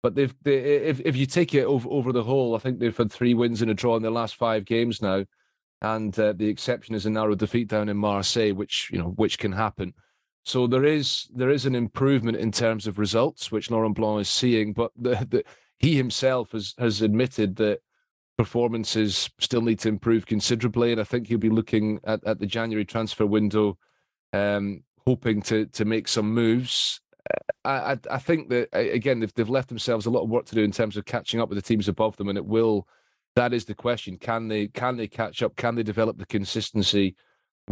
But 0.04 0.16
they've 0.16 0.36
they, 0.44 0.58
if 0.58 1.00
if 1.00 1.16
you 1.16 1.26
take 1.26 1.54
it 1.56 1.64
over 1.64 1.90
over 1.90 2.12
the 2.12 2.24
whole, 2.24 2.56
I 2.56 2.60
think 2.60 2.80
they've 2.80 2.96
had 2.96 3.12
three 3.12 3.34
wins 3.34 3.62
and 3.62 3.72
a 3.72 3.74
draw 3.74 3.96
in 3.96 4.04
their 4.04 4.12
last 4.12 4.36
five 4.36 4.66
games 4.66 5.02
now, 5.02 5.26
and 5.82 6.18
uh, 6.20 6.34
the 6.34 6.48
exception 6.48 6.94
is 6.94 7.08
a 7.08 7.10
narrow 7.10 7.34
defeat 7.34 7.70
down 7.70 7.90
in 7.90 7.98
Marseille, 7.98 8.54
which 8.54 8.90
you 8.92 9.00
know 9.00 9.10
which 9.16 9.40
can 9.40 9.52
happen. 9.52 9.96
So 10.44 10.68
there 10.68 10.86
is 10.86 11.28
there 11.34 11.50
is 11.50 11.66
an 11.66 11.74
improvement 11.74 12.38
in 12.38 12.52
terms 12.52 12.86
of 12.86 13.00
results, 13.00 13.52
which 13.52 13.72
Laurent 13.72 13.96
Blanc 13.96 14.22
is 14.22 14.30
seeing, 14.30 14.74
but 14.74 14.92
the, 14.96 15.26
the, 15.28 15.44
he 15.80 15.96
himself 15.96 16.52
has 16.52 16.76
has 16.78 17.02
admitted 17.02 17.56
that 17.56 17.80
performances 18.38 19.30
still 19.40 19.62
need 19.62 19.80
to 19.80 19.90
improve 19.90 20.26
considerably, 20.26 20.92
and 20.92 21.00
I 21.00 21.04
think 21.04 21.28
he'll 21.28 21.38
be 21.38 21.50
looking 21.50 22.00
at, 22.04 22.24
at 22.26 22.40
the 22.40 22.46
January 22.46 22.86
transfer 22.86 23.26
window, 23.26 23.78
um, 24.34 24.84
hoping 25.06 25.42
to 25.44 25.66
to 25.68 25.86
make 25.86 26.08
some 26.08 26.34
moves. 26.34 27.00
I, 27.64 27.94
I, 27.94 27.98
I 28.12 28.18
think 28.20 28.50
that 28.50 28.70
again 28.74 29.20
they've 29.20 29.34
they've 29.34 29.50
left 29.50 29.70
themselves 29.70 30.06
a 30.06 30.10
lot 30.10 30.24
of 30.24 30.30
work 30.30 30.46
to 30.48 30.56
do 30.56 30.64
in 30.64 30.72
terms 30.72 30.98
of 30.98 31.06
catching 31.06 31.40
up 31.40 31.50
with 31.50 31.58
the 31.58 31.62
teams 31.62 31.88
above 31.88 32.18
them, 32.18 32.30
and 32.30 32.38
it 32.38 32.46
will. 32.46 32.88
That 33.36 33.54
is 33.54 33.66
the 33.66 33.76
question: 33.76 34.18
can 34.18 34.48
they 34.48 34.68
can 34.68 34.98
they 34.98 35.08
catch 35.08 35.42
up? 35.42 35.56
Can 35.56 35.76
they 35.76 35.84
develop 35.84 36.18
the 36.18 36.26
consistency, 36.26 37.16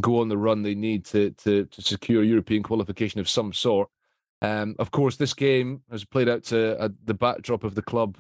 go 0.02 0.20
on 0.20 0.30
the 0.30 0.38
run 0.38 0.62
they 0.62 0.76
need 0.76 1.06
to 1.06 1.32
to 1.32 1.66
to 1.66 1.82
secure 1.82 2.24
European 2.24 2.64
qualification 2.64 3.20
of 3.20 3.30
some 3.30 3.54
sort? 3.54 3.90
Um, 4.42 4.76
of 4.78 4.92
course, 4.92 5.16
this 5.16 5.34
game 5.34 5.84
has 5.90 6.04
played 6.04 6.28
out 6.28 6.44
to 6.46 6.78
uh, 6.78 6.90
the 7.06 7.14
backdrop 7.14 7.64
of 7.64 7.76
the 7.76 7.82
club 7.82 8.18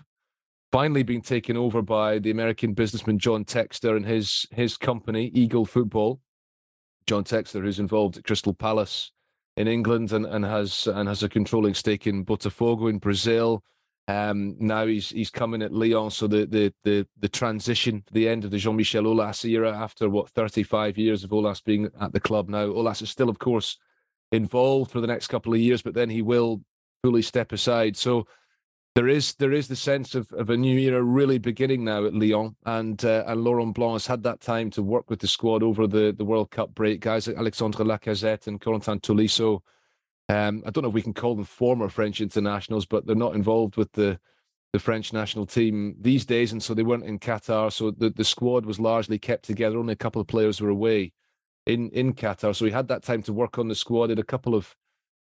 finally 0.74 1.04
being 1.04 1.22
taken 1.22 1.56
over 1.56 1.84
by 1.84 2.18
the 2.18 2.32
American 2.32 2.74
businessman 2.74 3.20
John 3.20 3.46
Textor 3.46 3.96
and 3.96 4.04
his 4.04 4.48
his 4.50 4.76
company 4.76 5.28
Eagle 5.28 5.66
Football. 5.66 6.20
John 7.06 7.24
Textor, 7.24 7.62
who's 7.62 7.80
involved 7.80 8.18
at 8.18 8.24
Crystal 8.24 8.56
Palace 8.56 9.12
in 9.56 9.68
England 9.68 10.12
and, 10.12 10.26
and 10.26 10.44
has 10.44 10.88
and 10.88 11.08
has 11.08 11.22
a 11.22 11.30
controlling 11.30 11.76
stake 11.76 12.08
in 12.08 12.26
Botafogo 12.26 12.90
in 12.90 12.98
Brazil. 12.98 13.64
Um, 14.08 14.56
now 14.58 14.88
he's 14.88 15.10
he's 15.10 15.30
coming 15.30 15.62
at 15.62 15.72
Lyon, 15.72 16.10
so 16.10 16.26
the 16.26 16.48
the 16.48 16.74
the 16.84 17.08
the 17.20 17.30
transition, 17.30 18.04
the 18.12 18.28
end 18.28 18.44
of 18.44 18.50
the 18.50 18.58
Jean 18.58 18.76
Michel 18.76 19.04
Aulas 19.04 19.46
era 19.46 19.72
after 19.72 20.10
what 20.10 20.32
35 20.32 20.98
years 20.98 21.24
of 21.24 21.30
Aulas 21.30 21.64
being 21.64 21.88
at 22.02 22.14
the 22.14 22.20
club. 22.20 22.50
Now 22.50 22.66
Aulas 22.66 23.04
is 23.04 23.12
still, 23.12 23.30
of 23.30 23.38
course, 23.38 23.78
involved 24.32 24.90
for 24.90 25.02
the 25.02 25.08
next 25.08 25.28
couple 25.28 25.54
of 25.54 25.60
years, 25.60 25.84
but 25.84 25.94
then 25.94 26.10
he 26.10 26.24
will 26.24 26.64
fully 27.04 27.22
step 27.22 27.52
aside. 27.52 27.96
So 27.96 28.26
there 28.96 29.08
is 29.08 29.34
there 29.36 29.52
is 29.52 29.68
the 29.68 29.76
sense 29.76 30.14
of, 30.14 30.32
of 30.34 30.50
a 30.50 30.58
new 30.58 30.78
era 30.78 31.02
really 31.02 31.40
beginning 31.40 31.84
now 31.84 32.06
at 32.06 32.14
Lyon, 32.14 32.56
and 32.66 33.04
uh, 33.04 33.24
and 33.26 33.44
Laurent 33.44 33.74
Blanc 33.74 33.94
has 33.94 34.08
had 34.08 34.24
that 34.24 34.40
time 34.40 34.70
to 34.72 34.84
work 34.84 35.10
with 35.10 35.20
the 35.20 35.28
squad 35.28 35.64
over 35.64 35.88
the, 35.88 36.14
the 36.16 36.26
World 36.26 36.52
Cup 36.52 36.76
break. 36.76 37.00
Guys 37.00 37.28
like 37.28 37.38
Alexandre 37.38 37.84
Lacazette 37.84 38.48
and 38.48 38.62
Corentin 38.62 39.02
Tolisso. 39.02 39.62
Um, 40.30 40.64
I 40.66 40.70
don't 40.70 40.84
know 40.84 40.90
if 40.90 40.94
we 40.94 41.02
can 41.02 41.14
call 41.14 41.36
them 41.36 41.44
former 41.44 41.90
French 41.90 42.22
internationals, 42.22 42.86
but 42.86 43.06
they're 43.06 43.16
not 43.16 43.36
involved 43.36 43.78
with 43.78 43.92
the 43.94 44.20
the 44.74 44.80
French 44.80 45.12
national 45.12 45.48
team 45.48 45.96
these 46.00 46.26
days, 46.26 46.52
and 46.52 46.62
so 46.62 46.74
they 46.74 46.84
weren't 46.84 47.04
in 47.04 47.20
Qatar. 47.20 47.72
So 47.74 47.92
the, 47.92 48.12
the 48.12 48.24
squad 48.24 48.66
was 48.66 48.80
largely 48.80 49.18
kept 49.18 49.46
together. 49.46 49.78
Only 49.78 49.94
a 49.94 49.98
couple 49.98 50.22
of 50.22 50.28
players 50.28 50.62
were 50.62 50.70
away 50.70 51.14
in 51.66 51.90
in 51.90 52.14
Qatar, 52.14 52.56
so 52.56 52.66
he 52.66 52.72
had 52.72 52.90
that 52.90 53.02
time 53.02 53.24
to 53.24 53.34
work 53.34 53.58
on 53.58 53.70
the 53.70 53.76
squad. 53.76 54.08
Did 54.08 54.20
a 54.20 54.24
couple 54.24 54.54
of 54.54 54.76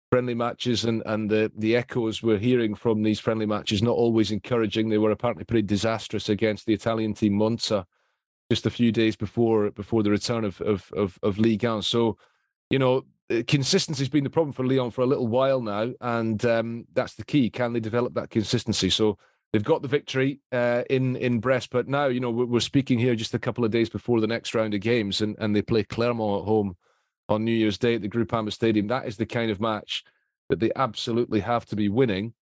friendly 0.09 0.33
matches 0.33 0.85
and, 0.85 1.03
and 1.05 1.29
the, 1.29 1.51
the 1.57 1.75
echoes 1.75 2.23
we're 2.23 2.37
hearing 2.37 2.73
from 2.75 3.03
these 3.03 3.19
friendly 3.19 3.45
matches 3.45 3.81
not 3.81 3.95
always 3.95 4.31
encouraging. 4.31 4.89
They 4.89 4.97
were 4.97 5.11
apparently 5.11 5.43
pretty 5.43 5.67
disastrous 5.67 6.29
against 6.29 6.65
the 6.65 6.73
Italian 6.73 7.13
team 7.13 7.33
Monza 7.33 7.85
just 8.49 8.65
a 8.65 8.71
few 8.71 8.91
days 8.91 9.15
before 9.15 9.69
before 9.71 10.01
the 10.01 10.09
return 10.09 10.43
of 10.43 10.59
of 10.61 10.91
of, 10.95 11.19
of 11.21 11.37
Ligue 11.37 11.63
1. 11.63 11.83
So, 11.83 12.17
you 12.69 12.79
know, 12.79 13.05
consistency 13.47 14.01
has 14.01 14.09
been 14.09 14.23
the 14.23 14.29
problem 14.29 14.53
for 14.53 14.65
Lyon 14.65 14.91
for 14.91 15.01
a 15.01 15.07
little 15.07 15.27
while 15.27 15.61
now, 15.61 15.91
and 16.01 16.43
um, 16.45 16.85
that's 16.93 17.13
the 17.13 17.25
key. 17.25 17.49
Can 17.49 17.73
they 17.73 17.79
develop 17.79 18.15
that 18.15 18.31
consistency? 18.31 18.89
So 18.89 19.17
they've 19.53 19.63
got 19.63 19.83
the 19.83 19.87
victory 19.87 20.39
uh, 20.51 20.83
in 20.89 21.15
in 21.17 21.39
Brest, 21.39 21.69
but 21.69 21.87
now 21.87 22.07
you 22.07 22.19
know 22.19 22.31
we're, 22.31 22.45
we're 22.45 22.59
speaking 22.59 22.97
here 22.97 23.15
just 23.15 23.35
a 23.35 23.39
couple 23.39 23.63
of 23.63 23.71
days 23.71 23.89
before 23.89 24.19
the 24.19 24.27
next 24.27 24.55
round 24.55 24.73
of 24.73 24.81
games, 24.81 25.21
and 25.21 25.35
and 25.39 25.55
they 25.55 25.61
play 25.61 25.83
Clermont 25.83 26.41
at 26.41 26.47
home 26.47 26.75
on 27.29 27.45
New 27.45 27.53
Year's 27.53 27.77
Day 27.77 27.95
at 27.95 28.01
the 28.01 28.09
Groupama 28.09 28.51
Stadium. 28.51 28.87
That 28.87 29.07
is 29.07 29.15
the 29.15 29.25
kind 29.25 29.51
of 29.51 29.61
match 29.61 30.03
that 30.49 30.59
they 30.59 30.71
absolutely 30.75 31.39
have 31.41 31.65
to 31.67 31.75
be 31.75 31.87
winning, 31.87 32.33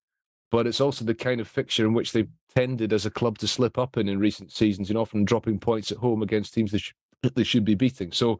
but 0.49 0.65
it's 0.65 0.81
also 0.81 1.03
the 1.03 1.13
kind 1.13 1.41
of 1.41 1.47
fixture 1.47 1.85
in 1.85 1.93
which 1.93 2.13
they've 2.13 2.29
tended 2.55 2.93
as 2.93 3.05
a 3.05 3.11
club 3.11 3.37
to 3.39 3.47
slip 3.47 3.77
up 3.77 3.97
in 3.97 4.07
in 4.07 4.17
recent 4.17 4.51
seasons, 4.51 4.89
and 4.89 4.97
often 4.97 5.25
dropping 5.25 5.59
points 5.59 5.91
at 5.91 5.97
home 5.97 6.23
against 6.23 6.53
teams 6.53 6.71
they, 6.71 6.77
sh- 6.77 6.95
they 7.35 7.43
should 7.43 7.65
be 7.65 7.75
beating. 7.75 8.11
So, 8.11 8.39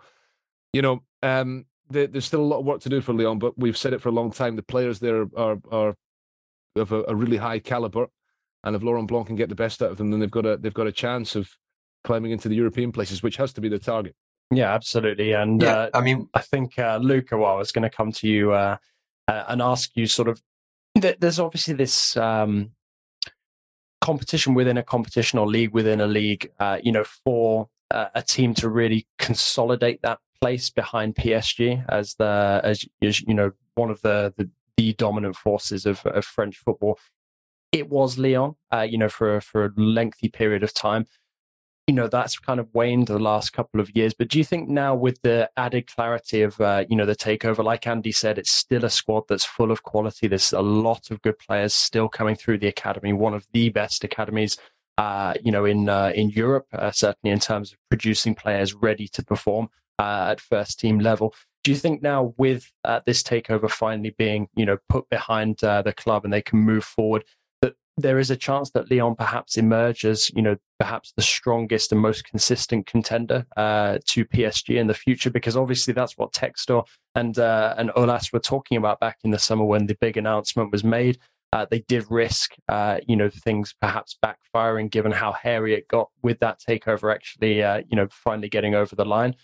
you 0.71 0.81
know, 0.81 1.03
um, 1.21 1.65
there's 1.89 2.25
still 2.25 2.41
a 2.41 2.43
lot 2.43 2.59
of 2.59 2.65
work 2.65 2.81
to 2.81 2.89
do 2.89 3.01
for 3.01 3.13
Lyon, 3.13 3.39
but 3.39 3.57
we've 3.57 3.77
said 3.77 3.93
it 3.93 4.01
for 4.01 4.09
a 4.09 4.13
long 4.13 4.31
time. 4.31 4.55
The 4.55 4.63
players 4.63 4.99
there 4.99 5.21
are 5.21 5.29
are, 5.35 5.57
are 5.71 5.95
of 6.77 6.91
a, 6.91 7.03
a 7.07 7.15
really 7.15 7.37
high 7.37 7.59
caliber, 7.59 8.07
and 8.63 8.75
if 8.75 8.83
Laurent 8.83 9.07
Blanc 9.07 9.27
can 9.27 9.35
get 9.35 9.49
the 9.49 9.55
best 9.55 9.81
out 9.81 9.91
of 9.91 9.97
them, 9.97 10.11
then 10.11 10.19
they've 10.21 10.31
got 10.31 10.45
a 10.45 10.57
they've 10.57 10.73
got 10.73 10.87
a 10.87 10.91
chance 10.91 11.35
of 11.35 11.49
climbing 12.03 12.31
into 12.31 12.47
the 12.47 12.55
European 12.55 12.91
places, 12.91 13.21
which 13.21 13.37
has 13.37 13.51
to 13.53 13.61
be 13.61 13.69
the 13.69 13.79
target. 13.79 14.15
Yeah, 14.51 14.73
absolutely. 14.73 15.33
And 15.33 15.61
Yeah, 15.61 15.73
uh, 15.73 15.89
I 15.93 16.01
mean, 16.01 16.29
I 16.33 16.39
think 16.39 16.79
uh, 16.79 16.99
Luca, 17.01 17.37
well, 17.37 17.55
I 17.55 17.57
was 17.57 17.71
going 17.71 17.89
to 17.89 17.95
come 17.95 18.11
to 18.13 18.27
you 18.27 18.53
uh, 18.53 18.77
uh, 19.27 19.43
and 19.47 19.61
ask 19.61 19.91
you 19.95 20.07
sort 20.07 20.27
of. 20.27 20.41
th- 20.99 21.17
There's 21.19 21.39
obviously 21.39 21.73
this 21.73 22.15
um, 22.15 22.71
competition 24.01 24.53
within 24.53 24.77
a 24.77 24.83
competition 24.83 25.39
or 25.39 25.47
league 25.47 25.71
within 25.71 25.99
a 25.99 26.07
league. 26.07 26.49
Uh, 26.59 26.79
you 26.81 26.91
know, 26.91 27.03
for 27.03 27.69
uh, 27.91 28.07
a 28.15 28.21
team 28.21 28.53
to 28.55 28.69
really 28.69 29.05
consolidate 29.19 30.01
that 30.01 30.19
place 30.39 30.69
behind 30.69 31.15
PSG 31.15 31.83
as 31.89 32.15
the 32.15 32.61
as, 32.63 32.85
as 33.01 33.21
you 33.21 33.33
know 33.33 33.51
one 33.75 33.89
of 33.89 34.01
the 34.01 34.33
the, 34.37 34.49
the 34.77 34.93
dominant 34.93 35.35
forces 35.35 35.85
of, 35.85 36.05
of 36.05 36.23
French 36.23 36.57
football. 36.57 36.97
It 37.73 37.89
was 37.89 38.17
Lyon, 38.17 38.55
uh, 38.71 38.87
you 38.89 38.97
know, 38.97 39.09
for 39.09 39.41
for 39.41 39.65
a 39.65 39.71
lengthy 39.75 40.29
period 40.29 40.63
of 40.63 40.73
time 40.73 41.05
you 41.87 41.93
know 41.93 42.07
that's 42.07 42.37
kind 42.37 42.59
of 42.59 42.67
waned 42.73 43.07
the 43.07 43.17
last 43.17 43.53
couple 43.53 43.79
of 43.79 43.95
years. 43.95 44.13
But 44.13 44.27
do 44.27 44.37
you 44.37 44.43
think 44.43 44.67
now, 44.67 44.93
with 44.93 45.21
the 45.21 45.49
added 45.55 45.87
clarity 45.87 46.41
of 46.41 46.59
uh, 46.59 46.83
you 46.89 46.97
know 46.97 47.05
the 47.05 47.15
takeover, 47.15 47.63
like 47.63 47.87
Andy 47.87 48.11
said, 48.11 48.37
it's 48.37 48.51
still 48.51 48.83
a 48.83 48.89
squad 48.89 49.23
that's 49.29 49.45
full 49.45 49.71
of 49.71 49.83
quality. 49.83 50.27
There's 50.27 50.51
a 50.51 50.61
lot 50.61 51.09
of 51.09 51.21
good 51.21 51.39
players 51.39 51.73
still 51.73 52.09
coming 52.09 52.35
through 52.35 52.59
the 52.59 52.67
academy, 52.67 53.13
one 53.13 53.33
of 53.33 53.47
the 53.53 53.69
best 53.69 54.03
academies. 54.03 54.57
Uh, 54.97 55.35
you 55.41 55.51
know, 55.51 55.63
in 55.63 55.87
uh, 55.87 56.11
in 56.13 56.29
Europe, 56.29 56.65
uh, 56.73 56.91
certainly 56.91 57.31
in 57.31 57.39
terms 57.39 57.71
of 57.71 57.77
producing 57.89 58.35
players 58.35 58.73
ready 58.73 59.07
to 59.07 59.23
perform 59.23 59.69
uh, 59.97 60.27
at 60.31 60.41
first 60.41 60.79
team 60.79 60.99
level. 60.99 61.33
Do 61.63 61.71
you 61.71 61.77
think 61.77 62.01
now, 62.01 62.33
with 62.37 62.71
uh, 62.83 63.01
this 63.05 63.23
takeover 63.23 63.69
finally 63.69 64.13
being, 64.17 64.47
you 64.55 64.65
know, 64.65 64.77
put 64.89 65.09
behind 65.09 65.57
the 65.59 65.93
club 65.95 66.23
and 66.23 66.33
they 66.33 66.41
can 66.41 66.59
move 66.59 66.83
forward, 66.83 67.25
there 67.97 68.19
is 68.19 68.29
a 68.29 68.35
chance 68.35 68.69
that 68.71 68.91
Lyon 68.91 69.15
perhaps 69.15 69.57
emerges, 69.57 70.31
you 70.35 70.41
know, 70.41 70.55
perhaps 70.79 71.13
the 71.15 71.21
strongest 71.23 71.91
and 71.91 71.99
most 71.99 72.23
consistent 72.25 72.85
contender 72.85 73.45
uh, 73.57 73.97
to 74.05 74.23
PSG 74.23 74.77
in 74.77 74.85
the 74.85 74.93
future, 74.93 75.31
because 75.31 75.57
obviously 75.57 75.93
that's 75.93 76.15
what 76.17 76.31
Textor 76.31 76.85
and 77.15 77.39
uh, 77.39 77.73
and 77.77 77.89
Aulas 77.91 78.31
were 78.31 78.39
talking 78.39 78.77
about 78.77 78.99
back 78.99 79.17
in 79.23 79.31
the 79.31 79.39
summer 79.39 79.65
when 79.65 79.87
the 79.87 79.97
big 79.99 80.15
announcement 80.15 80.71
was 80.71 80.83
made. 80.83 81.17
Uh, 81.53 81.65
they 81.71 81.79
did 81.79 82.05
risk, 82.09 82.53
uh, 82.69 82.99
you 83.07 83.15
know, 83.15 83.29
things 83.29 83.73
perhaps 83.81 84.17
backfiring, 84.23 84.91
given 84.91 85.11
how 85.11 85.31
hairy 85.31 85.73
it 85.73 85.87
got 85.87 86.09
with 86.21 86.39
that 86.39 86.59
takeover. 86.59 87.11
Actually, 87.13 87.63
uh, 87.63 87.81
you 87.89 87.95
know, 87.95 88.07
finally 88.11 88.49
getting 88.49 88.75
over 88.75 88.95
the 88.95 89.05
line. 89.05 89.35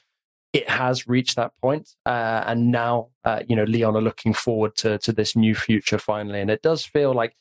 It 0.52 0.70
has 0.70 1.08
reached 1.08 1.36
that 1.38 1.54
point, 1.60 1.90
uh, 2.06 2.44
and 2.46 2.72
now, 2.72 3.08
uh, 3.26 3.42
you 3.48 3.56
know, 3.56 3.64
Lyon 3.64 3.96
are 3.96 4.02
looking 4.02 4.34
forward 4.34 4.76
to 4.78 5.00
to 5.00 5.12
this 5.12 5.36
new 5.36 5.56
future 5.56 5.98
finally, 5.98 6.40
and 6.40 6.52
it 6.52 6.62
does 6.62 6.86
feel 6.86 7.14
like 7.14 7.36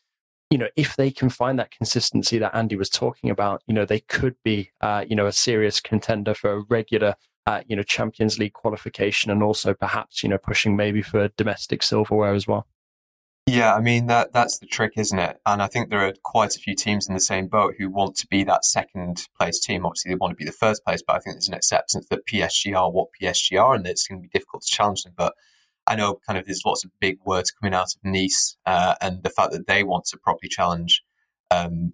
you 0.52 0.58
know, 0.58 0.68
if 0.76 0.96
they 0.96 1.10
can 1.10 1.30
find 1.30 1.58
that 1.58 1.70
consistency 1.70 2.36
that 2.36 2.54
Andy 2.54 2.76
was 2.76 2.90
talking 2.90 3.30
about, 3.30 3.62
you 3.66 3.72
know, 3.72 3.86
they 3.86 4.00
could 4.00 4.36
be, 4.44 4.70
uh, 4.82 5.02
you 5.08 5.16
know, 5.16 5.24
a 5.24 5.32
serious 5.32 5.80
contender 5.80 6.34
for 6.34 6.52
a 6.52 6.60
regular, 6.68 7.14
uh, 7.46 7.62
you 7.66 7.74
know, 7.74 7.82
Champions 7.82 8.38
League 8.38 8.52
qualification 8.52 9.30
and 9.30 9.42
also 9.42 9.72
perhaps, 9.72 10.22
you 10.22 10.28
know, 10.28 10.36
pushing 10.36 10.76
maybe 10.76 11.00
for 11.00 11.28
domestic 11.38 11.82
silverware 11.82 12.34
as 12.34 12.46
well. 12.46 12.66
Yeah, 13.46 13.74
I 13.74 13.80
mean 13.80 14.08
that 14.08 14.34
that's 14.34 14.58
the 14.58 14.66
trick, 14.66 14.92
isn't 14.96 15.18
it? 15.18 15.40
And 15.46 15.62
I 15.62 15.68
think 15.68 15.88
there 15.88 16.06
are 16.06 16.12
quite 16.22 16.54
a 16.54 16.60
few 16.60 16.74
teams 16.74 17.08
in 17.08 17.14
the 17.14 17.20
same 17.20 17.46
boat 17.46 17.76
who 17.78 17.88
want 17.88 18.14
to 18.16 18.26
be 18.26 18.44
that 18.44 18.66
second 18.66 19.28
place 19.40 19.58
team. 19.58 19.86
Obviously, 19.86 20.10
they 20.10 20.16
want 20.16 20.32
to 20.32 20.36
be 20.36 20.44
the 20.44 20.52
first 20.52 20.84
place, 20.84 21.02
but 21.04 21.16
I 21.16 21.20
think 21.20 21.36
there's 21.36 21.48
an 21.48 21.54
acceptance 21.54 22.06
that 22.10 22.26
PSG 22.26 22.76
are 22.78 22.90
what 22.90 23.08
PSG 23.18 23.58
are, 23.58 23.74
and 23.74 23.86
that 23.86 23.92
it's 23.92 24.06
going 24.06 24.20
to 24.20 24.28
be 24.28 24.38
difficult 24.38 24.64
to 24.64 24.70
challenge 24.70 25.02
them. 25.02 25.14
But 25.16 25.32
I 25.86 25.96
know 25.96 26.20
kind 26.26 26.38
of 26.38 26.46
there's 26.46 26.62
lots 26.64 26.84
of 26.84 26.90
big 27.00 27.18
words 27.24 27.50
coming 27.50 27.74
out 27.74 27.94
of 27.94 28.04
Nice 28.04 28.56
uh, 28.66 28.94
and 29.00 29.22
the 29.22 29.30
fact 29.30 29.52
that 29.52 29.66
they 29.66 29.82
want 29.82 30.04
to 30.06 30.16
properly 30.16 30.48
challenge 30.48 31.02
um, 31.50 31.92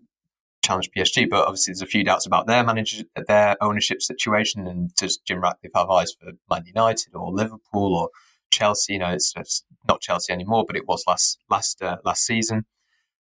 challenge 0.63 0.91
PSG, 0.97 1.29
but 1.29 1.47
obviously 1.47 1.73
there's 1.73 1.83
a 1.83 1.87
few 1.87 2.05
doubts 2.05 2.27
about 2.27 2.47
their 2.47 2.63
manager, 2.63 3.05
their 3.27 3.57
ownership 3.63 4.03
situation, 4.03 4.67
and 4.67 4.95
does 4.95 5.17
Jim 5.19 5.41
Ratcliffe 5.41 5.73
have 5.75 5.91
eyes 5.91 6.13
for 6.13 6.33
Man 6.51 6.65
United 6.67 7.15
or 7.15 7.33
Liverpool 7.33 7.97
or 7.97 8.11
Chelsea? 8.51 8.95
You 8.95 8.99
know, 9.01 9.11
it's, 9.11 9.33
it's 9.37 9.65
not 9.89 10.01
Chelsea 10.01 10.33
anymore, 10.33 10.65
but 10.67 10.77
it 10.77 10.87
was 10.87 11.05
last 11.07 11.39
last 11.49 11.83
uh, 11.83 11.97
last 12.05 12.25
season. 12.25 12.67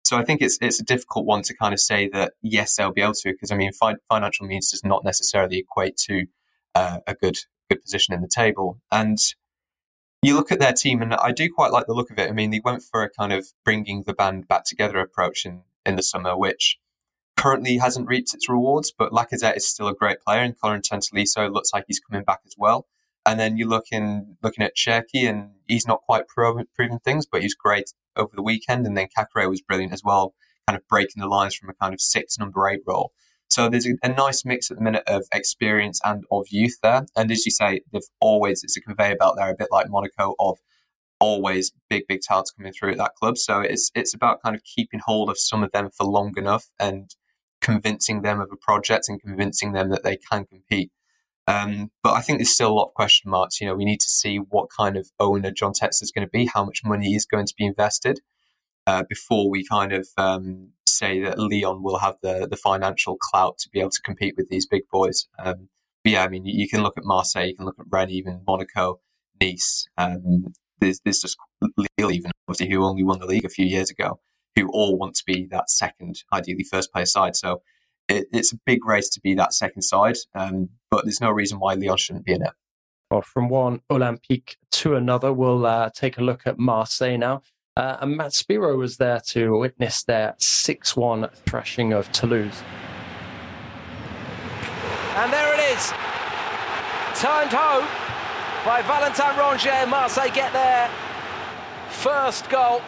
So 0.05 0.17
I 0.17 0.25
think 0.25 0.43
it's 0.43 0.59
it's 0.61 0.81
a 0.81 0.85
difficult 0.85 1.27
one 1.27 1.43
to 1.43 1.55
kind 1.55 1.73
of 1.73 1.81
say 1.81 2.09
that 2.09 2.33
yes 2.43 2.77
they'll 2.77 2.93
be 2.93 3.03
able 3.03 3.15
to 3.15 3.33
because 3.33 3.51
I 3.51 3.57
mean 3.57 3.73
fi- 3.73 3.97
financial 4.09 4.47
means 4.47 4.71
does 4.71 4.85
not 4.85 5.05
necessarily 5.05 5.59
equate 5.59 5.97
to 6.09 6.27
uh, 6.75 6.99
a 7.07 7.15
good 7.15 7.39
good 7.71 7.81
position 7.83 8.15
in 8.15 8.21
the 8.21 8.29
table 8.29 8.81
and 8.93 9.19
you 10.27 10.35
look 10.35 10.53
at 10.53 10.61
their 10.61 10.73
team, 10.73 11.03
and 11.03 11.15
I 11.15 11.33
do 11.33 11.53
quite 11.53 11.73
like 11.73 11.87
the 11.87 11.95
look 11.95 12.11
of 12.11 12.19
it. 12.19 12.29
I 12.29 12.33
mean, 12.33 12.51
they 12.51 12.61
went 12.65 12.83
for 12.83 13.03
a 13.03 13.11
kind 13.11 13.33
of 13.33 13.47
bringing 13.65 14.05
the 14.05 14.15
band 14.15 14.49
back 14.49 14.65
together 14.65 14.99
approach 14.99 15.45
in, 15.45 15.63
in 15.85 15.97
the 15.97 16.03
summer, 16.03 16.37
which 16.37 16.79
currently 17.37 17.79
hasn't 17.79 18.09
reaped 18.09 18.33
its 18.33 18.49
rewards, 18.49 18.93
but 18.97 19.13
Lacazette 19.13 19.57
is 19.57 19.69
still 19.69 19.89
a 19.89 19.95
great 19.95 20.21
player, 20.21 20.41
and 20.41 20.59
Corentin 20.59 21.01
Tolisso 21.01 21.53
looks 21.53 21.71
like 21.73 21.85
he's 21.87 22.01
coming 22.01 22.25
back 22.25 22.41
as 22.47 22.55
well. 22.57 22.87
And 23.27 23.41
then 23.41 23.57
you 23.57 23.67
look 23.67 23.87
in 23.91 24.37
looking 24.43 24.65
at 24.65 24.77
Cherki, 24.77 25.29
and 25.29 25.51
he's 25.67 25.87
not 25.87 26.03
quite 26.07 26.29
proven, 26.29 26.67
proven 26.75 26.99
things, 26.99 27.27
but 27.27 27.43
he's 27.43 27.55
great 27.55 27.93
over 28.17 28.33
the 28.35 28.43
weekend. 28.43 28.87
And 28.87 28.97
then 28.97 29.09
Caqueret 29.17 29.49
was 29.49 29.63
brilliant 29.63 29.93
as 29.93 30.03
well, 30.05 30.35
kind 30.69 30.77
of 30.77 30.87
breaking 30.89 31.21
the 31.21 31.29
lines 31.29 31.55
from 31.55 31.71
a 31.71 31.75
kind 31.75 31.95
of 31.95 32.01
six 32.01 32.39
number 32.39 32.69
eight 32.69 32.81
role. 32.87 33.13
So 33.51 33.69
there's 33.69 33.87
a, 33.87 33.93
a, 34.03 34.09
nice 34.09 34.45
mix 34.45 34.71
at 34.71 34.79
the 34.79 34.83
minute 34.83 35.05
of 35.07 35.27
experience 35.33 36.01
and 36.05 36.25
of 36.31 36.47
youth 36.51 36.77
there. 36.83 37.07
And 37.17 37.31
as 37.31 37.45
you 37.45 37.53
say, 37.53 37.83
they've 37.93 38.03
always, 38.21 38.65
it's 38.65 38.77
a 38.77 38.81
conveyor 38.81 39.17
belt 39.17 39.37
there, 39.37 39.51
a 39.51 39.55
bit 39.55 39.69
like 39.71 39.89
Monaco 39.89 40.35
of 40.41 40.59
always 41.21 41.73
big, 41.89 42.05
big 42.09 42.21
talents 42.21 42.51
coming 42.51 42.73
through 42.73 42.93
at 42.93 42.99
that 42.99 43.15
club. 43.15 43.39
So 43.39 43.61
it's, 43.61 43.91
it's 43.95 44.15
about 44.15 44.43
kind 44.43 44.57
of 44.57 44.63
keeping 44.65 45.01
hold 45.05 45.31
of 45.31 45.39
some 45.39 45.63
of 45.63 45.73
them 45.73 45.91
for 45.97 46.05
long 46.05 46.33
enough 46.37 46.67
and 46.81 47.15
convincing 47.61 48.23
them 48.23 48.41
of 48.41 48.51
a 48.53 48.57
project 48.57 49.09
and 49.09 49.21
convincing 49.21 49.73
them 49.73 49.91
that 49.91 50.03
they 50.03 50.17
can 50.17 50.47
compete. 50.47 50.91
Um, 51.47 51.91
but 52.03 52.15
I 52.15 52.23
think 52.23 52.39
there's 52.39 52.55
still 52.55 52.73
a 52.73 52.75
lot 52.75 52.89
of 52.89 52.95
question 52.95 53.31
marks. 53.31 53.61
You 53.61 53.67
know, 53.67 53.75
we 53.75 53.85
need 53.85 54.01
to 54.01 54.09
see 54.09 54.39
what 54.39 54.69
kind 54.77 54.97
of 54.97 55.11
owner 55.21 55.51
John 55.51 55.73
Textor 55.73 56.03
is 56.03 56.13
going 56.15 56.27
to 56.27 56.31
be, 56.31 56.47
how 56.53 56.65
much 56.65 56.81
money 56.85 57.15
is 57.15 57.27
going 57.27 57.47
to 57.47 57.55
be 57.57 57.67
invested 57.67 58.21
uh, 58.87 59.05
before 59.09 59.51
we 59.51 59.65
kind 59.65 59.93
of 59.93 60.09
um, 60.17 60.71
say 60.97 61.21
that 61.21 61.39
Lyon 61.39 61.83
will 61.83 61.99
have 61.99 62.17
the 62.23 62.47
the 62.51 62.57
financial 62.57 63.17
clout 63.21 63.59
to 63.59 63.69
be 63.71 63.81
able 63.81 63.91
to 63.91 64.03
compete 64.03 64.35
with 64.37 64.49
these 64.49 64.67
big 64.67 64.83
boys. 64.91 65.27
Um, 65.39 65.69
yeah, 66.05 66.23
I 66.23 66.29
mean, 66.29 66.45
you, 66.45 66.53
you, 66.55 66.69
can 66.69 66.83
look 66.83 66.99
at 66.99 67.05
Marseille, 67.05 67.47
you 67.47 67.57
can 67.57 67.65
look 67.65 67.79
at 67.79 67.87
Rennes, 67.89 68.13
even 68.13 68.43
Monaco, 68.47 69.01
Nice. 69.41 69.89
Um, 69.97 70.53
there's, 70.81 71.01
there's 71.05 71.21
just 71.21 71.37
Lille, 71.61 72.11
even 72.11 72.31
obviously, 72.49 72.73
who 72.73 72.85
only 72.85 73.03
won 73.03 73.21
the 73.21 73.27
league 73.27 73.45
a 73.45 73.51
few 73.51 73.67
years 73.67 73.91
ago, 73.91 74.21
who 74.57 74.69
all 74.69 74.99
want 74.99 75.15
to 75.17 75.25
be 75.27 75.47
that 75.51 75.71
second, 75.71 76.23
ideally 76.33 76.65
first 76.65 76.93
place 76.93 77.13
side. 77.13 77.37
So 77.37 77.63
it, 78.09 78.27
it's 78.33 78.53
a 78.53 78.59
big 78.67 78.85
race 78.85 79.09
to 79.11 79.21
be 79.21 79.35
that 79.35 79.55
second 79.55 79.83
side, 79.83 80.17
um, 80.35 80.71
but 80.91 81.05
there's 81.05 81.21
no 81.21 81.31
reason 81.31 81.59
why 81.59 81.75
Lyon 81.75 81.97
shouldn't 81.97 82.27
be 82.27 82.35
in 82.35 82.43
it. 82.43 82.53
Well, 83.11 83.23
from 83.23 83.49
one 83.49 83.81
Olympique 83.91 84.57
to 84.73 84.95
another, 84.97 85.33
we'll 85.33 85.67
uh, 85.67 85.91
take 85.95 86.19
a 86.19 86.23
look 86.23 86.47
at 86.47 86.59
Marseille 86.59 87.19
now. 87.19 87.43
Uh, 87.77 87.97
and 88.03 88.17
Matt 88.17 88.33
Spiro 88.33 88.77
was 88.77 88.99
there 88.99 89.19
to 89.31 89.59
witness 89.59 90.05
their 90.05 90.35
6 90.39 90.97
1 90.97 91.29
thrashing 91.45 91.93
of 91.93 92.11
Toulouse. 92.13 92.63
And 95.17 95.33
there 95.33 95.55
it 95.55 95.61
is. 95.77 95.91
Turned 97.21 97.51
home 97.51 97.85
by 98.65 98.81
Valentin 98.83 99.35
Rongier. 99.35 99.89
Marseille 99.89 100.31
get 100.31 100.53
their 100.53 100.89
first 101.91 102.49
goal 102.49 102.81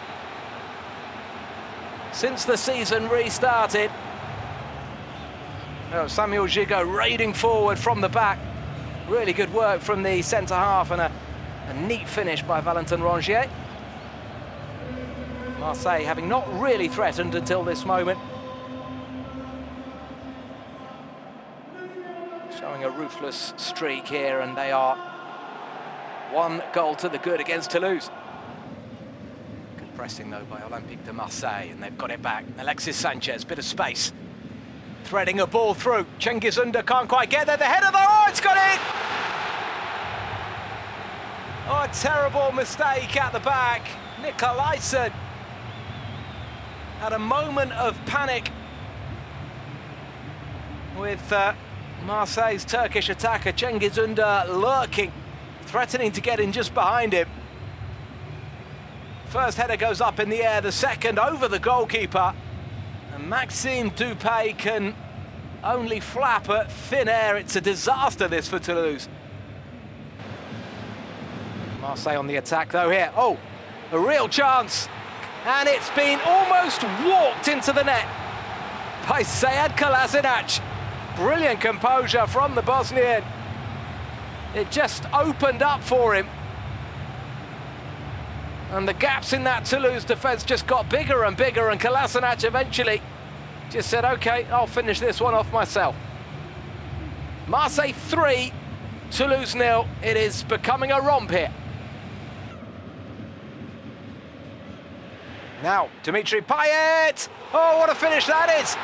since 2.13 2.45
the 2.45 2.57
season 2.57 3.09
restarted. 3.09 3.91
Oh, 5.95 6.07
Samuel 6.07 6.47
Gigot 6.47 6.97
raiding 6.97 7.33
forward 7.33 7.79
from 7.79 8.01
the 8.01 8.09
back. 8.09 8.39
Really 9.09 9.33
good 9.33 9.53
work 9.53 9.81
from 9.81 10.05
the 10.05 10.23
centre 10.23 10.55
half 10.55 10.93
and 10.93 11.01
a, 11.01 11.13
a 11.69 11.75
neat 11.75 12.09
finish 12.09 12.43
by 12.43 12.61
Valentin 12.61 13.01
Rongier. 13.01 13.49
Marseille 15.67 16.05
having 16.05 16.29
not 16.29 16.47
really 16.61 16.87
threatened 16.87 17.35
until 17.35 17.65
this 17.65 17.85
moment. 17.85 18.21
Showing 22.57 22.85
a 22.85 22.91
ruthless 22.91 23.53
streak 23.57 24.07
here, 24.07 24.39
and 24.39 24.57
they 24.57 24.71
are 24.71 24.95
one 26.31 26.63
goal 26.73 26.95
to 26.95 27.09
the 27.09 27.19
good 27.19 27.41
against 27.41 27.73
Toulouse. 27.73 28.13
Good 29.77 29.93
pressing, 29.97 30.31
though, 30.31 30.45
by 30.49 30.61
Olympique 30.61 31.05
de 31.05 31.13
Marseille, 31.13 31.69
and 31.69 31.83
they've 31.83 31.99
got 31.99 32.13
it 32.13 32.23
back. 32.23 32.45
Alexis 32.59 32.97
Sanchez, 32.97 33.45
bit 33.45 33.59
of 33.59 33.65
space. 33.65 34.13
Threading 35.03 35.41
a 35.41 35.49
ball 35.49 35.75
through. 35.75 36.07
Cengiz 36.21 36.63
Under 36.63 36.85
can't 36.85 37.09
quite 37.09 37.29
get 37.29 37.49
there. 37.49 37.57
The 37.57 37.65
header, 37.65 37.91
though, 37.91 37.99
oh, 37.99 38.27
it's 38.29 38.41
got 38.41 38.57
it! 38.57 38.81
Oh, 41.69 41.89
terrible 41.93 42.53
mistake 42.53 43.17
at 43.17 43.33
the 43.33 43.41
back. 43.41 43.83
Nicolaisen 44.23 45.13
had 47.07 47.13
a 47.13 47.19
moment 47.21 47.71
of 47.75 47.97
panic 48.07 48.51
with 50.99 51.33
uh, 51.33 51.55
Marseille's 52.05 52.65
Turkish 52.65 53.09
attacker 53.09 53.53
Cengiz 53.53 53.97
Under 53.97 54.43
lurking, 54.53 55.13
threatening 55.67 56.11
to 56.11 56.21
get 56.21 56.41
in 56.41 56.51
just 56.51 56.75
behind 56.75 57.13
him. 57.13 57.29
First 59.27 59.57
header 59.57 59.77
goes 59.77 60.01
up 60.01 60.19
in 60.19 60.31
the 60.31 60.43
air, 60.43 60.61
the 60.61 60.73
second 60.73 61.21
over 61.21 61.47
the 61.47 61.61
goalkeeper. 61.61 62.35
And 63.15 63.31
Maxime 63.31 63.93
Dupé 63.93 64.59
can 64.59 64.93
only 65.63 66.01
flap 66.01 66.51
at 66.51 66.73
thin 66.73 67.09
air. 67.09 67.37
It's 67.37 67.55
a 67.55 67.61
disaster, 67.61 68.27
this 68.27 68.49
for 68.49 68.59
Toulouse. 68.59 69.09
Marseille 71.81 72.19
on 72.19 72.27
the 72.27 72.35
attack, 72.35 72.73
though, 72.73 72.91
here. 72.91 73.13
Oh, 73.17 73.39
a 73.93 73.99
real 74.01 74.29
chance 74.29 74.89
and 75.47 75.69
it's 75.69 75.91
been 75.91 76.19
almost 76.25 76.83
walked 77.05 77.47
into 77.47 77.73
the 77.73 77.85
net 77.85 78.07
by 79.09 79.23
Sead 79.23 79.77
Kolasinac. 79.77 80.61
Brilliant 81.15 81.61
composure 81.61 82.27
from 82.27 82.57
the 82.57 82.63
Bosnian. 82.63 83.23
It 84.57 84.71
just 84.73 85.05
opened 85.15 85.63
up 85.63 85.83
for 85.83 86.15
him. 86.17 86.27
And 88.73 88.89
the 88.89 88.95
gaps 88.95 89.33
in 89.33 89.45
that 89.45 89.65
Toulouse 89.65 90.05
defence 90.05 90.43
just 90.43 90.67
got 90.67 90.91
bigger 90.91 91.23
and 91.23 91.37
bigger, 91.37 91.69
and 91.69 91.81
Kolasinac 91.81 92.43
eventually 92.43 93.01
just 93.71 93.89
said, 93.89 94.05
okay, 94.05 94.45
I'll 94.47 94.67
finish 94.67 94.99
this 94.99 95.21
one 95.21 95.35
off 95.35 95.53
myself. 95.53 95.95
Marseille 97.47 97.93
3, 97.93 98.53
Toulouse 99.13 99.55
nil. 99.55 99.87
It 100.03 100.17
is 100.17 100.43
becoming 100.43 100.91
a 100.91 101.01
romp 101.01 101.31
here. 101.31 101.53
Now, 105.63 105.89
Dimitri 106.03 106.43
Payet! 106.43 107.29
Oh, 107.53 107.79
what 107.79 107.89
a 107.89 107.95
finish 107.95 108.27
that 108.27 108.51
is! 108.61 108.77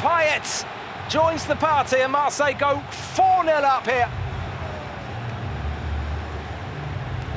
Payet 0.00 0.66
joins 1.10 1.44
the 1.44 1.56
party 1.56 1.98
and 1.98 2.12
Marseille 2.12 2.54
go 2.54 2.80
4 3.14 3.44
0 3.44 3.56
up 3.56 3.86
here. 3.86 4.10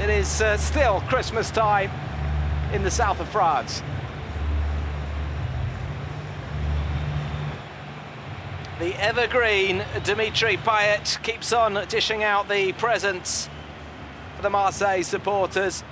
It 0.01 0.09
is 0.09 0.41
uh, 0.41 0.57
still 0.57 1.01
Christmas 1.01 1.51
time 1.51 1.91
in 2.71 2.83
the 2.83 2.91
south 2.91 3.19
of 3.19 3.27
France. 3.29 3.83
The 8.79 8.95
evergreen 9.01 9.83
Dimitri 10.03 10.57
Payet 10.57 11.21
keeps 11.23 11.51
on 11.51 11.85
dishing 11.87 12.23
out 12.23 12.47
the 12.47 12.73
presents 12.73 13.49
for 14.35 14.41
the 14.41 14.49
Marseille 14.49 15.03
supporters. 15.03 15.83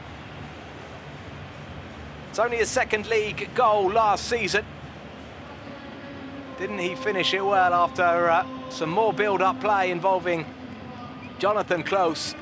It's 2.31 2.39
only 2.39 2.61
a 2.61 2.65
second 2.65 3.09
league 3.09 3.49
goal 3.55 3.91
last 3.91 4.29
season. 4.29 4.63
Didn't 6.57 6.77
he 6.77 6.95
finish 6.95 7.33
it 7.33 7.43
well 7.43 7.73
after 7.73 8.29
uh, 8.29 8.47
some 8.69 8.89
more 8.89 9.11
build-up 9.11 9.59
play 9.59 9.91
involving 9.91 10.45
Jonathan 11.39 11.83
Clauss? 11.83 12.33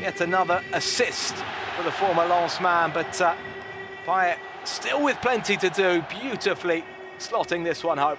Yet 0.00 0.20
another 0.20 0.62
assist 0.72 1.34
for 1.76 1.82
the 1.82 1.90
former 1.90 2.24
Lens 2.24 2.60
man, 2.60 2.92
but 2.94 3.20
uh, 3.20 4.36
still 4.62 5.02
with 5.02 5.16
plenty 5.20 5.56
to 5.56 5.68
do, 5.70 6.04
beautifully 6.08 6.84
slotting 7.18 7.64
this 7.64 7.82
one 7.82 7.98
home. 7.98 8.18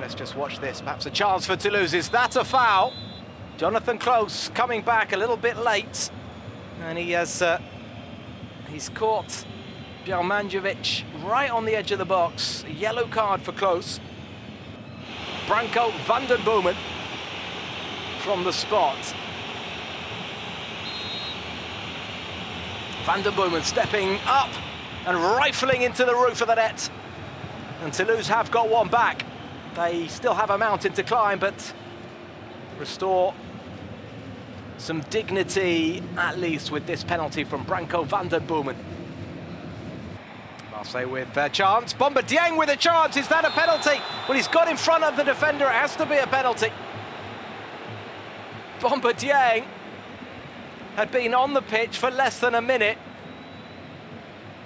Let's 0.00 0.16
just 0.16 0.34
watch 0.34 0.58
this. 0.58 0.80
Perhaps 0.80 1.06
a 1.06 1.10
chance 1.10 1.46
for 1.46 1.54
Toulouse. 1.54 1.94
Is 1.94 2.08
that 2.08 2.34
a 2.34 2.42
foul? 2.42 2.92
Jonathan 3.56 3.98
Clauss 3.98 4.48
coming 4.48 4.82
back 4.82 5.12
a 5.12 5.16
little 5.16 5.36
bit 5.36 5.58
late. 5.58 6.10
And 6.80 6.98
he 6.98 7.12
has 7.12 7.40
uh, 7.40 7.62
he's 8.74 8.88
caught 8.88 9.46
Birmancevic 10.04 11.04
right 11.24 11.50
on 11.50 11.64
the 11.64 11.76
edge 11.76 11.92
of 11.92 11.98
the 11.98 12.04
box. 12.04 12.64
A 12.64 12.72
yellow 12.72 13.06
card 13.06 13.40
for 13.40 13.52
Clauss. 13.52 14.00
Branco 15.46 15.92
van 16.06 16.26
den 16.26 16.42
Boomen 16.44 16.76
from 18.18 18.42
the 18.42 18.52
spot. 18.52 18.98
Van 23.06 23.22
den 23.22 23.34
Boomen 23.34 23.62
stepping 23.62 24.18
up 24.26 24.50
and 25.06 25.16
rifling 25.16 25.82
into 25.82 26.04
the 26.04 26.14
roof 26.14 26.40
of 26.40 26.48
the 26.48 26.56
net. 26.56 26.90
And 27.82 27.92
Toulouse 27.92 28.26
have 28.26 28.50
got 28.50 28.68
one 28.68 28.88
back. 28.88 29.24
They 29.76 30.08
still 30.08 30.34
have 30.34 30.50
a 30.50 30.58
mountain 30.58 30.92
to 30.94 31.02
climb, 31.04 31.38
but 31.38 31.74
restore 32.78 33.34
some 34.84 35.00
dignity, 35.08 36.02
at 36.18 36.38
least, 36.38 36.70
with 36.70 36.86
this 36.86 37.02
penalty 37.02 37.42
from 37.42 37.64
Branco 37.64 38.04
van 38.04 38.28
den 38.28 38.46
Boomen. 38.46 38.76
Marseille 40.70 41.06
with 41.06 41.34
a 41.36 41.48
chance. 41.48 41.94
Bamba 41.94 42.22
Dieng 42.22 42.58
with 42.58 42.68
a 42.68 42.76
chance. 42.76 43.16
Is 43.16 43.26
that 43.28 43.46
a 43.46 43.50
penalty? 43.50 43.98
Well, 44.28 44.36
he's 44.36 44.48
got 44.48 44.68
in 44.68 44.76
front 44.76 45.02
of 45.02 45.16
the 45.16 45.22
defender. 45.22 45.64
It 45.64 45.72
has 45.72 45.96
to 45.96 46.04
be 46.04 46.16
a 46.16 46.26
penalty. 46.26 46.70
Bamba 48.80 49.14
Dieng 49.14 49.64
had 50.96 51.10
been 51.10 51.32
on 51.32 51.54
the 51.54 51.62
pitch 51.62 51.96
for 51.96 52.10
less 52.10 52.38
than 52.40 52.54
a 52.54 52.62
minute. 52.62 52.98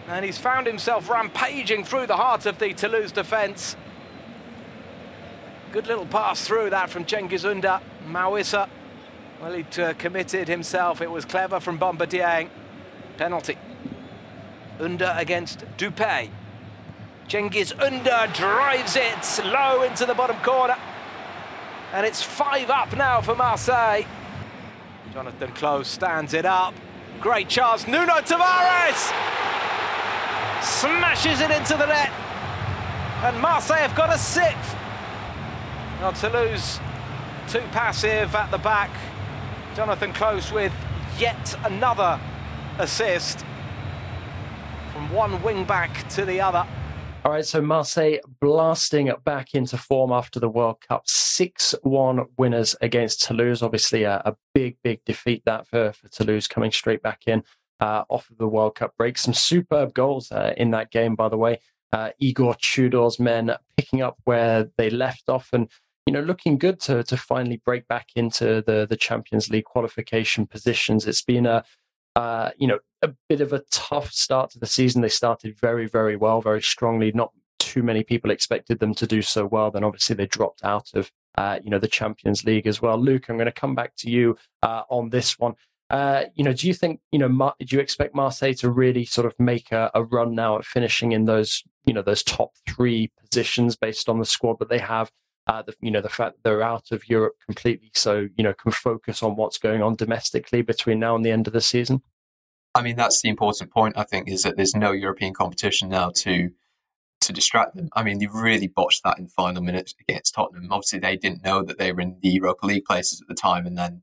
And 0.08 0.24
he's 0.24 0.38
found 0.38 0.66
himself 0.66 1.08
rampaging 1.08 1.84
through 1.84 2.06
the 2.06 2.16
heart 2.16 2.46
of 2.46 2.58
the 2.58 2.74
Toulouse 2.74 3.12
defence. 3.12 3.76
Good 5.70 5.86
little 5.86 6.06
pass 6.06 6.44
through 6.44 6.70
that 6.70 6.90
from 6.90 7.04
Cengiz 7.04 7.48
Under. 7.48 7.80
Mawissa, 8.08 8.68
well, 9.40 9.52
he'd 9.52 9.78
uh, 9.78 9.94
committed 9.94 10.48
himself. 10.48 11.00
It 11.00 11.10
was 11.10 11.24
clever 11.24 11.60
from 11.60 11.78
Bamba 11.78 12.06
Dieng. 12.06 12.48
Penalty. 13.16 13.56
Under 14.80 15.12
against 15.16 15.60
Dupé. 15.76 16.30
Cengiz 17.28 17.78
Under 17.80 18.32
drives 18.32 18.96
it 18.96 19.44
low 19.44 19.82
into 19.82 20.06
the 20.06 20.14
bottom 20.14 20.36
corner. 20.38 20.76
And 21.92 22.06
it's 22.06 22.22
five 22.22 22.70
up 22.70 22.96
now 22.96 23.20
for 23.20 23.34
Marseille. 23.34 24.02
Jonathan 25.12 25.52
Clauss 25.52 25.88
stands 25.88 26.34
it 26.34 26.44
up. 26.44 26.74
Great 27.20 27.48
chance. 27.48 27.86
Nuno 27.86 28.14
Tavares 28.20 29.12
smashes 30.62 31.40
it 31.40 31.50
into 31.50 31.76
the 31.76 31.86
net. 31.86 32.10
And 33.24 33.40
Marseille 33.40 33.78
have 33.78 33.94
got 33.94 34.14
a 34.14 34.18
sixth. 34.18 34.76
Not 36.00 36.14
Toulouse 36.14 36.78
too 37.48 37.62
passive 37.72 38.34
at 38.34 38.50
the 38.50 38.58
back. 38.58 38.90
Jonathan 39.74 40.12
Clauss 40.12 40.52
with 40.52 40.72
yet 41.18 41.56
another 41.64 42.20
assist 42.78 43.44
from 44.92 45.10
one 45.12 45.42
wing 45.42 45.64
back 45.64 46.08
to 46.10 46.24
the 46.24 46.40
other. 46.40 46.66
All 47.24 47.32
right, 47.32 47.44
so 47.44 47.60
Marseille 47.60 48.18
blasting 48.40 49.12
back 49.24 49.54
into 49.54 49.76
form 49.76 50.12
after 50.12 50.40
the 50.40 50.48
World 50.48 50.80
Cup. 50.80 51.02
6 51.06 51.74
1 51.82 52.26
winners 52.38 52.76
against 52.80 53.22
Toulouse. 53.22 53.62
Obviously, 53.62 54.04
a, 54.04 54.22
a, 54.24 54.36
big, 54.54 54.76
big 54.82 55.04
defeat 55.04 55.42
that 55.44 55.66
for, 55.66 55.92
for 55.92 56.08
Toulouse 56.08 56.46
coming 56.46 56.70
straight 56.70 57.02
back 57.02 57.22
in 57.26 57.42
uh, 57.80 58.04
off 58.08 58.30
of 58.30 58.38
the 58.38 58.48
World 58.48 58.76
Cup 58.76 58.96
break. 58.96 59.18
Some 59.18 59.34
superb 59.34 59.94
goals 59.94 60.32
uh, 60.32 60.54
in 60.56 60.70
that 60.70 60.90
game, 60.90 61.16
by 61.16 61.28
the 61.28 61.36
way. 61.36 61.60
Uh, 61.92 62.10
Igor 62.18 62.54
Tudor's 62.54 63.18
men 63.18 63.54
picking 63.76 64.00
up 64.00 64.16
where 64.24 64.70
they 64.76 64.90
left 64.90 65.28
off 65.28 65.48
and 65.52 65.68
you 66.08 66.12
know, 66.12 66.22
looking 66.22 66.56
good 66.56 66.80
to 66.80 67.04
to 67.04 67.18
finally 67.18 67.60
break 67.66 67.86
back 67.86 68.08
into 68.16 68.62
the 68.66 68.86
the 68.88 68.96
Champions 68.96 69.50
League 69.50 69.66
qualification 69.66 70.46
positions. 70.46 71.06
It's 71.06 71.20
been 71.20 71.44
a 71.44 71.62
uh, 72.16 72.48
you 72.56 72.66
know 72.66 72.78
a 73.02 73.10
bit 73.28 73.42
of 73.42 73.52
a 73.52 73.62
tough 73.70 74.10
start 74.10 74.50
to 74.52 74.58
the 74.58 74.66
season. 74.66 75.02
They 75.02 75.10
started 75.10 75.60
very 75.60 75.86
very 75.86 76.16
well, 76.16 76.40
very 76.40 76.62
strongly. 76.62 77.12
Not 77.12 77.32
too 77.58 77.82
many 77.82 78.04
people 78.04 78.30
expected 78.30 78.78
them 78.78 78.94
to 78.94 79.06
do 79.06 79.20
so 79.20 79.44
well. 79.44 79.70
Then 79.70 79.84
obviously 79.84 80.16
they 80.16 80.24
dropped 80.24 80.64
out 80.64 80.88
of 80.94 81.12
uh, 81.36 81.58
you 81.62 81.68
know 81.68 81.78
the 81.78 81.86
Champions 81.86 82.42
League 82.42 82.66
as 82.66 82.80
well. 82.80 82.96
Luke, 82.96 83.28
I'm 83.28 83.36
going 83.36 83.44
to 83.44 83.52
come 83.52 83.74
back 83.74 83.94
to 83.96 84.10
you 84.10 84.38
uh, 84.62 84.84
on 84.88 85.10
this 85.10 85.38
one. 85.38 85.56
Uh, 85.90 86.24
you 86.36 86.42
know, 86.42 86.54
do 86.54 86.68
you 86.68 86.72
think 86.72 87.00
you 87.12 87.18
know? 87.18 87.28
Mar- 87.28 87.54
do 87.60 87.76
you 87.76 87.82
expect 87.82 88.14
Marseille 88.14 88.54
to 88.54 88.70
really 88.70 89.04
sort 89.04 89.26
of 89.26 89.38
make 89.38 89.72
a, 89.72 89.90
a, 89.94 90.04
run 90.04 90.34
now 90.34 90.56
at 90.56 90.64
finishing 90.64 91.12
in 91.12 91.26
those 91.26 91.62
you 91.84 91.92
know 91.92 92.00
those 92.00 92.22
top 92.22 92.52
three 92.66 93.10
positions 93.20 93.76
based 93.76 94.08
on 94.08 94.18
the 94.18 94.24
squad 94.24 94.58
that 94.60 94.70
they 94.70 94.78
have? 94.78 95.10
Uh, 95.48 95.62
the, 95.62 95.74
you 95.80 95.90
know 95.90 96.00
the 96.00 96.08
fact 96.08 96.36
they're 96.42 96.62
out 96.62 96.92
of 96.92 97.08
Europe 97.08 97.36
completely, 97.44 97.90
so 97.94 98.28
you 98.36 98.44
know 98.44 98.52
can 98.52 98.70
focus 98.70 99.22
on 99.22 99.36
what's 99.36 99.58
going 99.58 99.82
on 99.82 99.96
domestically 99.96 100.62
between 100.62 101.00
now 101.00 101.16
and 101.16 101.24
the 101.24 101.30
end 101.30 101.46
of 101.46 101.52
the 101.52 101.60
season. 101.60 102.02
I 102.74 102.82
mean, 102.82 102.96
that's 102.96 103.22
the 103.22 103.30
important 103.30 103.72
point. 103.72 103.96
I 103.96 104.04
think 104.04 104.28
is 104.28 104.42
that 104.42 104.56
there's 104.56 104.74
no 104.74 104.92
European 104.92 105.34
competition 105.34 105.88
now 105.88 106.10
to 106.16 106.50
to 107.22 107.32
distract 107.32 107.74
them. 107.74 107.88
I 107.94 108.02
mean, 108.02 108.18
they 108.18 108.26
really 108.26 108.68
botched 108.68 109.02
that 109.04 109.18
in 109.18 109.26
final 109.28 109.62
minutes 109.62 109.94
against 110.06 110.34
Tottenham. 110.34 110.70
Obviously, 110.70 110.98
they 110.98 111.16
didn't 111.16 111.42
know 111.42 111.62
that 111.62 111.78
they 111.78 111.92
were 111.92 112.02
in 112.02 112.18
the 112.22 112.28
Europa 112.28 112.66
League 112.66 112.84
places 112.84 113.20
at 113.20 113.28
the 113.28 113.34
time, 113.34 113.66
and 113.66 113.76
then 113.76 114.02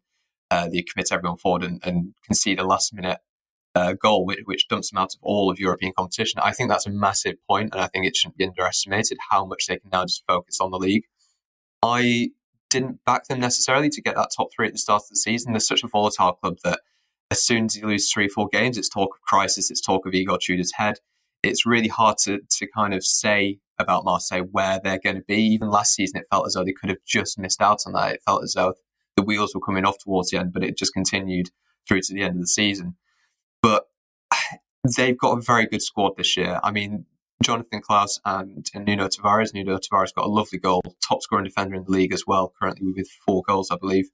uh, 0.51 0.67
they 0.67 0.81
commit 0.81 1.11
everyone 1.11 1.37
forward 1.37 1.63
and, 1.63 1.79
and 1.85 2.13
concede 2.25 2.59
a 2.59 2.65
last 2.65 2.93
minute 2.93 3.19
uh, 3.75 3.93
goal, 3.93 4.25
which, 4.25 4.39
which, 4.45 4.67
dumps 4.67 4.89
them 4.89 4.97
out 4.97 5.13
of 5.13 5.19
all 5.21 5.51
of 5.51 5.59
European 5.59 5.93
competition. 5.95 6.39
I 6.43 6.51
think 6.51 6.69
that's 6.69 6.87
a 6.87 6.91
massive 6.91 7.35
point, 7.47 7.73
and 7.73 7.81
I 7.81 7.87
think 7.87 8.05
it 8.05 8.15
shouldn't 8.15 8.37
be 8.37 8.45
underestimated 8.45 9.17
how 9.29 9.45
much 9.45 9.67
they 9.67 9.77
can 9.77 9.89
now 9.91 10.05
just 10.05 10.23
focus 10.27 10.59
on 10.59 10.71
the 10.71 10.77
league. 10.77 11.03
I 11.85 12.31
didn't 12.71 13.05
back 13.05 13.27
them 13.27 13.39
necessarily 13.39 13.89
to 13.89 14.01
get 14.01 14.15
that 14.15 14.29
top 14.35 14.49
three 14.53 14.67
at 14.67 14.73
the 14.73 14.79
start 14.79 15.03
of 15.03 15.09
the 15.09 15.15
season. 15.15 15.53
They're 15.53 15.59
such 15.59 15.83
a 15.83 15.87
volatile 15.87 16.33
club 16.33 16.57
that 16.63 16.79
as 17.29 17.43
soon 17.43 17.65
as 17.65 17.75
you 17.75 17.87
lose 17.87 18.11
three, 18.11 18.27
four 18.27 18.47
games, 18.51 18.77
it's 18.77 18.89
talk 18.89 19.15
of 19.15 19.21
crisis, 19.21 19.69
it's 19.69 19.81
talk 19.81 20.05
of 20.05 20.13
Igor 20.13 20.39
Tudor's 20.39 20.73
head. 20.73 20.99
It's 21.43 21.65
really 21.65 21.87
hard 21.87 22.17
to, 22.23 22.39
to 22.49 22.67
kind 22.67 22.93
of 22.93 23.05
say 23.05 23.59
about 23.77 24.03
Marseille 24.03 24.47
where 24.51 24.79
they're 24.83 24.99
going 24.99 25.17
to 25.17 25.23
be. 25.27 25.37
Even 25.37 25.69
last 25.69 25.93
season, 25.93 26.19
it 26.19 26.27
felt 26.31 26.47
as 26.47 26.53
though 26.53 26.63
they 26.63 26.73
could 26.73 26.89
have 26.89 27.03
just 27.05 27.37
missed 27.37 27.61
out 27.61 27.81
on 27.85 27.93
that. 27.93 28.15
It 28.15 28.23
felt 28.25 28.43
as 28.43 28.53
though 28.53 28.73
the 29.15 29.23
wheels 29.23 29.53
were 29.53 29.61
coming 29.61 29.85
off 29.85 29.99
towards 29.99 30.31
the 30.31 30.37
end, 30.37 30.53
but 30.53 30.63
it 30.63 30.77
just 30.77 30.93
continued 30.93 31.51
through 31.87 32.01
to 32.01 32.13
the 32.13 32.23
end 32.23 32.35
of 32.35 32.41
the 32.41 32.47
season. 32.47 32.95
But 33.61 33.85
they've 34.97 35.17
got 35.17 35.37
a 35.37 35.41
very 35.41 35.67
good 35.67 35.83
squad 35.83 36.13
this 36.17 36.35
year. 36.35 36.59
I 36.63 36.71
mean, 36.71 37.05
Jonathan 37.43 37.81
Clauss 37.81 38.19
and, 38.25 38.65
and 38.73 38.85
Nuno 38.85 39.07
Tavares. 39.07 39.53
Nuno 39.53 39.77
Tavares 39.77 40.13
got 40.13 40.25
a 40.25 40.29
lovely 40.29 40.59
goal, 40.59 40.81
top 41.07 41.21
scoring 41.21 41.45
defender 41.45 41.75
in 41.75 41.83
the 41.83 41.91
league 41.91 42.13
as 42.13 42.23
well, 42.25 42.53
currently 42.59 42.91
with 42.91 43.09
four 43.25 43.43
goals, 43.47 43.69
I 43.71 43.77
believe. 43.77 44.09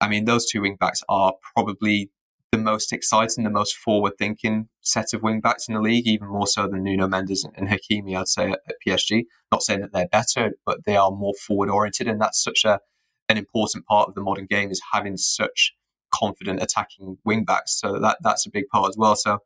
I 0.00 0.08
mean, 0.08 0.24
those 0.24 0.46
two 0.46 0.60
wing 0.60 0.76
backs 0.78 1.02
are 1.08 1.34
probably 1.54 2.10
the 2.52 2.58
most 2.58 2.92
exciting, 2.92 3.44
the 3.44 3.50
most 3.50 3.76
forward 3.76 4.12
thinking 4.18 4.68
set 4.80 5.12
of 5.14 5.22
wing 5.22 5.40
backs 5.40 5.68
in 5.68 5.74
the 5.74 5.80
league, 5.80 6.06
even 6.06 6.28
more 6.28 6.46
so 6.46 6.68
than 6.68 6.82
Nuno 6.82 7.08
Mendes 7.08 7.46
and 7.56 7.68
Hakimi, 7.68 8.16
I'd 8.16 8.28
say, 8.28 8.50
at, 8.50 8.60
at 8.68 8.76
PSG. 8.86 9.24
Not 9.50 9.62
saying 9.62 9.80
that 9.80 9.92
they're 9.92 10.08
better, 10.08 10.52
but 10.64 10.84
they 10.84 10.96
are 10.96 11.10
more 11.10 11.34
forward 11.34 11.70
oriented. 11.70 12.08
And 12.08 12.20
that's 12.20 12.42
such 12.42 12.64
a 12.64 12.80
an 13.28 13.36
important 13.36 13.84
part 13.86 14.08
of 14.08 14.14
the 14.14 14.20
modern 14.20 14.46
game 14.46 14.70
is 14.70 14.80
having 14.92 15.16
such 15.16 15.74
confident 16.14 16.62
attacking 16.62 17.18
wing 17.24 17.44
backs. 17.44 17.78
So 17.80 17.98
that 17.98 18.18
that's 18.22 18.46
a 18.46 18.50
big 18.50 18.68
part 18.68 18.88
as 18.88 18.96
well. 18.96 19.16
So 19.16 19.38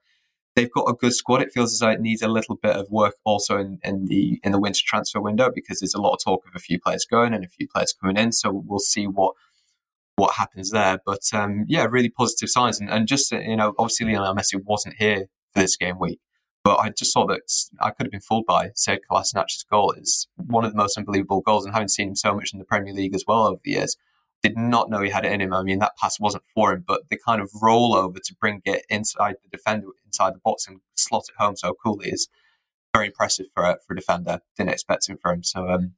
they've 0.61 0.73
got 0.73 0.89
a 0.89 0.95
good 0.95 1.15
squad. 1.15 1.43
It 1.43 1.53
feels 1.53 1.73
as 1.73 1.79
though 1.79 1.91
it 1.91 2.01
needs 2.01 2.23
a 2.23 2.29
little 2.29 2.57
bit 2.57 2.77
of 2.77 2.87
work 2.91 3.15
also 3.25 3.59
in, 3.59 3.79
in 3.83 4.07
the 4.07 4.41
in 4.45 4.53
the 4.53 4.61
winter 4.61 4.83
transfer 4.85 5.21
window 5.21 5.51
because 5.55 5.81
there's 5.81 5.95
a 5.95 6.01
lot 6.01 6.13
of 6.13 6.21
talk 6.23 6.45
of 6.47 6.55
a 6.55 6.59
few 6.59 6.79
players 6.79 7.07
going 7.11 7.35
and 7.35 7.45
a 7.45 7.49
few 7.49 7.67
players 7.69 7.95
coming 7.99 8.17
in. 8.17 8.33
So 8.33 8.63
we'll 8.67 8.79
see 8.79 9.07
what 9.07 9.35
what 10.17 10.35
happens 10.35 10.71
there. 10.71 10.99
But 11.05 11.23
um, 11.33 11.65
yeah, 11.67 11.87
really 11.89 12.11
positive 12.11 12.51
signs. 12.51 12.81
And, 12.81 12.91
and 12.91 13.09
just 13.09 13.33
you 13.33 13.57
know, 13.57 13.73
obviously 13.79 14.07
Lionel 14.07 14.35
Messi 14.35 14.61
wasn't 14.63 14.97
here 14.99 15.27
for 15.53 15.61
this 15.61 15.77
game 15.77 15.99
week, 15.99 16.21
but 16.63 16.79
I 16.79 16.91
just 16.91 17.13
saw 17.13 17.27
that 17.27 17.41
I 17.81 17.91
could 17.91 18.07
have 18.07 18.13
been 18.13 18.21
fooled 18.21 18.47
by 18.47 18.71
Sead 18.77 18.99
Kolasinac's 19.11 19.65
goal. 19.71 19.93
It's 19.97 20.29
one 20.37 20.65
of 20.65 20.73
the 20.73 20.77
most 20.77 20.99
unbelievable 20.99 21.41
goals, 21.41 21.65
and 21.65 21.73
having 21.75 21.89
seen 21.89 22.09
him 22.09 22.17
so 22.17 22.35
much 22.35 22.53
in 22.53 22.59
the 22.59 22.65
Premier 22.67 22.93
League 22.93 23.15
as 23.15 23.25
well 23.27 23.47
over 23.47 23.61
the 23.65 23.73
years, 23.73 23.97
did 24.43 24.57
not 24.57 24.91
know 24.91 25.03
he 25.03 25.11
had 25.11 25.25
it 25.25 25.33
in 25.33 25.41
him. 25.41 25.53
I 25.53 25.63
mean, 25.63 25.79
that 25.81 25.97
pass 25.97 26.19
wasn't 26.19 26.45
for 26.55 26.73
him, 26.73 26.85
but 26.87 27.03
the 27.11 27.19
kind 27.19 27.41
of 27.41 27.51
rollover 27.63 28.21
to 28.23 28.35
bring 28.41 28.63
it 28.65 28.85
inside 28.89 29.37
the 29.43 29.57
defender, 29.57 29.89
inside 30.05 30.35
the 30.35 30.41
box, 30.43 30.67
and 30.67 30.81
slot 30.97 31.25
it 31.29 31.35
home 31.39 31.57
so 31.57 31.75
coolly 31.83 32.09
is 32.11 32.29
very 32.95 33.07
impressive 33.07 33.47
for 33.55 33.65
a, 33.65 33.79
for 33.87 33.93
a 33.93 33.97
defender. 33.97 34.41
Didn't 34.57 34.71
expect 34.71 35.09
him 35.09 35.19
for 35.21 35.33
him. 35.33 35.43
So, 35.43 35.69
um, 35.69 35.93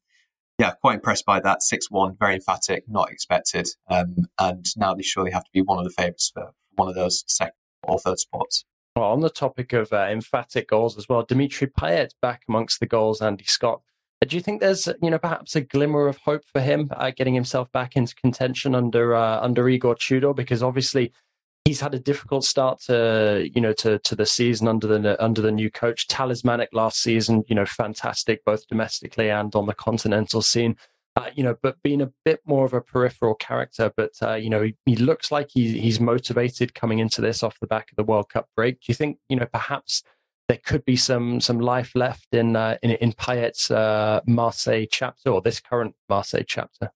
yeah, 0.59 0.72
quite 0.80 0.97
impressed 0.97 1.24
by 1.24 1.40
that. 1.40 1.62
6 1.62 1.90
1, 1.90 2.16
very 2.18 2.34
emphatic, 2.34 2.84
not 2.88 3.11
expected. 3.11 3.68
Um, 3.88 4.26
and 4.38 4.66
now 4.76 4.95
they 4.95 5.03
surely 5.03 5.30
have 5.30 5.45
to 5.45 5.51
be 5.53 5.62
one 5.62 5.78
of 5.78 5.84
the 5.84 5.90
favourites 5.90 6.30
for 6.32 6.53
one 6.74 6.88
of 6.88 6.95
those 6.95 7.24
second 7.26 7.55
or 7.84 7.99
third 7.99 8.18
spots. 8.18 8.64
Well, 8.97 9.11
on 9.11 9.20
the 9.20 9.30
topic 9.30 9.72
of 9.72 9.93
uh, 9.93 10.09
emphatic 10.11 10.68
goals 10.68 10.99
as 10.99 11.09
well, 11.09 11.22
Dimitri 11.22 11.66
Payet 11.68 12.11
back 12.20 12.43
amongst 12.49 12.78
the 12.78 12.86
goals, 12.86 13.22
Andy 13.22 13.45
Scott. 13.45 13.80
Do 14.27 14.37
you 14.37 14.43
think 14.43 14.61
there's, 14.61 14.89
you 15.03 15.11
know, 15.11 15.18
perhaps 15.18 15.57
a 15.57 15.61
glimmer 15.61 16.07
of 16.07 16.18
hope 16.18 16.45
for 16.45 16.61
him 16.61 16.91
uh, 16.93 17.11
getting 17.11 17.35
himself 17.35 17.70
back 17.73 17.97
into 17.97 18.14
contention 18.14 18.75
under 18.75 19.14
uh, 19.14 19.41
under 19.41 19.68
Igor 19.68 19.97
Tudor? 19.97 20.35
Because 20.35 20.62
obviously 20.62 21.12
he's 21.64 21.81
had 21.81 21.95
a 21.95 21.99
difficult 21.99 22.45
start 22.45 22.81
to, 22.83 23.49
you 23.55 23.61
know, 23.61 23.73
to 23.75 23.99
to 24.01 24.14
the 24.14 24.27
season 24.27 24.68
under 24.68 24.87
the 24.87 25.23
under 25.23 25.41
the 25.41 25.53
new 25.53 25.70
coach. 25.70 26.09
Talismanic 26.09 26.68
last 26.73 27.03
season, 27.03 27.45
you 27.49 27.55
know, 27.55 27.66
fantastic 27.66 28.45
both 28.45 28.66
domestically 28.68 29.31
and 29.31 29.55
on 29.55 29.66
the 29.66 29.75
continental 29.75 30.43
scene 30.43 30.77
uh, 31.16 31.31
you 31.35 31.43
know, 31.43 31.57
but 31.62 31.83
being 31.83 32.01
a 32.01 32.11
bit 32.25 32.41
more 32.47 32.64
of 32.64 32.73
a 32.73 32.81
peripheral 32.81 33.35
character. 33.35 33.93
But 33.97 34.12
uh, 34.23 34.35
you 34.35 34.49
know, 34.49 34.62
he, 34.62 34.77
he, 34.87 34.97
looks 34.97 35.31
like 35.31 35.51
he, 35.53 35.79
he's 35.79 36.01
motivated 36.01 36.75
coming 36.75 37.01
into 37.01 37.20
this 37.20 37.43
off 37.43 37.61
the 37.61 37.66
back 37.66 37.91
of 37.91 37.97
the 37.97 38.05
World 38.05 38.31
Cup 38.31 38.49
break. 38.57 38.81
Do 38.81 38.87
you 38.89 38.95
think 38.95 39.18
you 39.29 39.37
know 39.37 39.47
perhaps 39.47 40.03
there 40.53 40.61
could 40.63 40.85
be 40.85 40.97
some 40.97 41.41
some 41.41 41.61
life 41.61 41.93
left 41.95 42.29
in 42.33 42.57
uh, 42.57 42.77
in, 42.83 42.91
in 42.91 43.13
Payet's 43.15 43.71
uh, 43.71 44.21
Marseille 44.27 44.85
chapter 44.91 45.31
or 45.31 45.41
this 45.41 45.61
current 45.61 45.95
Marseille 46.11 46.45
chapter? 46.47 46.91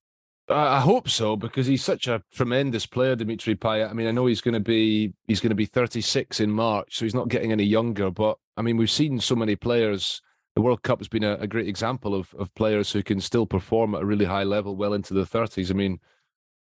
I 0.49 0.79
hope 0.81 1.09
so 1.09 1.35
because 1.35 1.67
he's 1.67 1.83
such 1.83 2.07
a 2.07 2.23
tremendous 2.33 2.87
player, 2.87 3.17
Dimitri 3.17 3.57
Payet. 3.57 3.91
I 3.91 3.95
mean, 3.95 4.07
I 4.07 4.13
know 4.13 4.27
he's 4.27 4.43
going 4.43 4.55
to 4.55 4.61
be 4.61 5.15
he's 5.27 5.41
going 5.41 5.51
to 5.51 5.57
be 5.57 5.65
36 5.65 6.39
in 6.39 6.51
March, 6.51 6.99
so 6.99 7.07
he's 7.07 7.15
not 7.15 7.29
getting 7.29 7.51
any 7.51 7.65
younger. 7.65 8.11
But 8.11 8.37
I 8.59 8.63
mean, 8.63 8.77
we've 8.77 8.91
seen 8.91 9.21
so 9.21 9.35
many 9.35 9.57
players 9.57 10.21
the 10.55 10.63
World 10.63 10.83
Cup 10.83 11.01
has 11.01 11.09
been 11.09 11.25
a, 11.25 11.35
a, 11.37 11.47
great 11.47 11.69
example 11.69 12.15
of 12.15 12.35
of 12.35 12.55
players 12.55 12.93
who 12.93 13.03
can 13.03 13.21
still 13.21 13.47
perform 13.47 13.95
at 13.95 14.03
a 14.03 14.07
really 14.07 14.27
high 14.27 14.45
level 14.45 14.77
well 14.77 14.93
into 14.93 15.15
the 15.15 15.25
30s. 15.25 15.71
I 15.71 15.75
mean, 15.75 15.99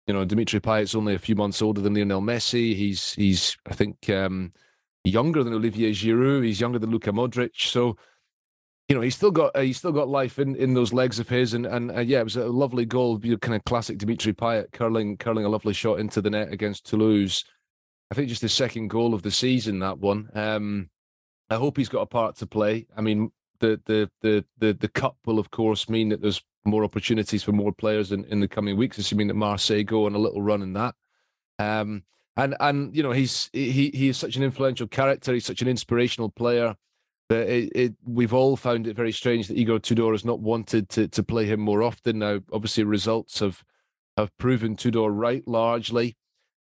you 0.07 0.15
know, 0.15 0.25
Dimitri 0.25 0.61
Payet's 0.61 0.95
only 0.95 1.15
a 1.15 1.19
few 1.19 1.35
months 1.35 1.61
older 1.61 1.81
than 1.81 1.95
Lionel 1.95 2.23
Messi. 2.23 2.77
He's 2.77 3.13
he's 3.15 3.57
I 3.67 3.75
think 3.75 4.09
um, 4.09 4.53
younger 5.05 5.45
than 5.45 5.55
Olivier 5.55 5.93
Giroud. 5.93 6.45
He's 6.45 6.61
younger 6.61 6.79
than 6.79 6.91
Luka 6.91 7.13
Modric. 7.13 7.51
So, 7.55 7.97
you 8.89 8.95
know, 8.95 9.03
he's 9.03 9.15
still 9.15 9.31
got 9.31 9.55
uh, 9.55 9.61
he's 9.61 9.79
still 9.79 9.93
got 9.93 10.09
life 10.09 10.39
in, 10.39 10.57
in 10.57 10.75
those 10.75 10.93
legs 10.93 11.19
of 11.19 11.29
his. 11.29 11.55
And 11.55 11.67
and 11.67 11.91
uh, 11.91 12.01
yeah, 12.01 12.21
it 12.21 12.25
was 12.25 12.37
a 12.37 12.47
lovely 12.47 12.85
goal, 12.85 13.19
kind 13.19 13.55
of 13.55 13.65
classic 13.65 13.99
Dimitri 13.99 14.33
Payet 14.33 14.73
curling 14.73 15.17
curling 15.17 15.45
a 15.45 15.49
lovely 15.49 15.75
shot 15.75 16.01
into 16.01 16.21
the 16.21 16.31
net 16.31 16.53
against 16.53 16.87
Toulouse. 16.87 17.45
I 18.11 18.15
think 18.15 18.29
just 18.29 18.43
his 18.43 18.53
second 18.53 18.89
goal 18.89 19.15
of 19.15 19.23
the 19.23 19.31
season. 19.31 19.79
That 19.79 19.99
one. 19.99 20.29
Um, 20.35 20.91
I 21.51 21.57
hope 21.57 21.77
he's 21.77 21.89
got 21.91 22.01
a 22.01 22.07
part 22.07 22.37
to 22.37 22.47
play. 22.47 22.87
I 22.97 23.01
mean, 23.01 23.31
the 23.61 23.81
the 23.85 24.11
the 24.23 24.45
the 24.59 24.73
the 24.73 24.89
cup 24.89 25.17
will 25.27 25.39
of 25.39 25.51
course 25.51 25.89
mean 25.89 26.09
that 26.09 26.21
there's 26.21 26.43
more 26.65 26.85
opportunities 26.85 27.43
for 27.43 27.53
more 27.53 27.73
players 27.73 28.13
in, 28.13 28.25
in 28.25 28.41
the 28.41 28.49
coming 28.49 28.77
weeks, 28.77 28.97
assuming 28.99 29.29
that 29.29 29.35
Marseille 29.35 29.83
go 29.83 30.07
on 30.07 30.15
a 30.15 30.19
little 30.19 30.41
run 30.41 30.63
in 30.63 30.73
that. 30.73 30.95
Um, 31.59 32.03
and 32.37 32.57
and 32.61 32.95
you 32.97 33.03
know 33.03 33.13
he's 33.13 33.51
he 33.53 33.91
he 33.95 34.09
is 34.09 34.17
such 34.17 34.37
an 34.37 34.43
influential 34.43 34.87
character. 34.87 35.33
He's 35.33 35.47
such 35.47 35.63
an 35.63 35.69
inspirational 35.69 36.31
player. 36.31 36.77
That 37.31 37.49
it, 37.49 37.73
it, 37.75 37.95
we've 38.05 38.35
all 38.35 38.55
found 38.55 38.87
it 38.87 38.97
very 38.97 39.13
strange 39.13 39.49
that 39.49 39.57
Igor 39.57 39.79
Tudor 39.79 40.13
has 40.13 40.25
not 40.25 40.41
wanted 40.41 40.89
to 40.91 41.09
to 41.09 41.23
play 41.23 41.47
him 41.47 41.61
more 41.61 41.83
often. 41.83 42.19
Now, 42.19 42.41
obviously, 42.53 42.85
results 42.85 43.41
have 43.41 43.65
have 44.17 44.37
proven 44.39 44.77
Tudor 44.77 45.11
right 45.11 45.47
largely. 45.47 46.17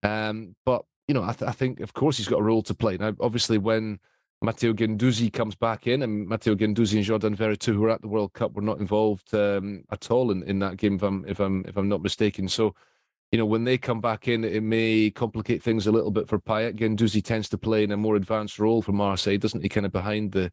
Um, 0.04 0.56
but 0.66 0.84
you 1.08 1.14
know, 1.14 1.24
I, 1.24 1.34
th- 1.34 1.50
I 1.50 1.54
think 1.54 1.80
of 1.80 1.94
course 1.94 2.18
he's 2.18 2.28
got 2.28 2.40
a 2.40 2.44
role 2.44 2.62
to 2.64 2.74
play. 2.74 2.98
Now, 2.98 3.14
obviously, 3.20 3.58
when 3.58 4.00
Matteo 4.42 4.74
Guendouzi 4.74 5.32
comes 5.32 5.56
back 5.56 5.88
in, 5.88 6.02
and 6.02 6.28
Matteo 6.28 6.56
Guendouzi 6.56 6.96
and 6.96 7.04
Jordan 7.04 7.36
Veretout, 7.36 7.74
who 7.74 7.82
were 7.82 7.90
at 7.90 8.02
the 8.02 8.08
World 8.08 8.34
Cup, 8.34 8.54
were 8.54 8.62
not 8.62 8.80
involved 8.80 9.34
um, 9.34 9.84
at 9.92 10.12
all 10.12 10.32
in, 10.32 10.44
in 10.44 10.60
that 10.60 10.78
game, 10.78 10.96
if 10.96 11.04
I'm 11.04 11.26
if 11.28 11.40
I'm 11.40 11.66
if 11.68 11.78
I'm 11.78 11.90
not 11.90 12.02
mistaken. 12.02 12.48
So, 12.48 12.76
you 13.32 13.38
know, 13.38 13.46
when 13.46 13.64
they 13.64 13.78
come 13.78 14.02
back 14.02 14.28
in, 14.28 14.44
it 14.44 14.64
may 14.64 15.12
complicate 15.12 15.62
things 15.62 15.88
a 15.88 15.92
little 15.92 16.12
bit 16.12 16.28
for 16.28 16.40
Payet. 16.40 16.76
Guendouzi 16.76 17.24
tends 17.24 17.48
to 17.50 17.58
play 17.58 17.84
in 17.84 17.92
a 17.92 17.98
more 17.98 18.16
advanced 18.16 18.60
role 18.60 18.82
for 18.82 18.92
Marseille, 18.92 19.38
doesn't 19.38 19.62
he? 19.62 19.70
Kind 19.70 19.86
of 19.86 19.92
behind 19.92 20.32
the 20.32 20.52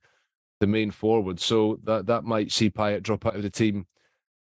the 0.61 0.67
main 0.67 0.91
forward, 0.91 1.39
so 1.39 1.79
that 1.85 2.07
that 2.07 2.25
might 2.25 2.51
see 2.51 2.71
Payet 2.71 3.03
drop 3.03 3.27
out 3.27 3.37
of 3.37 3.43
the 3.43 3.51
team 3.51 3.87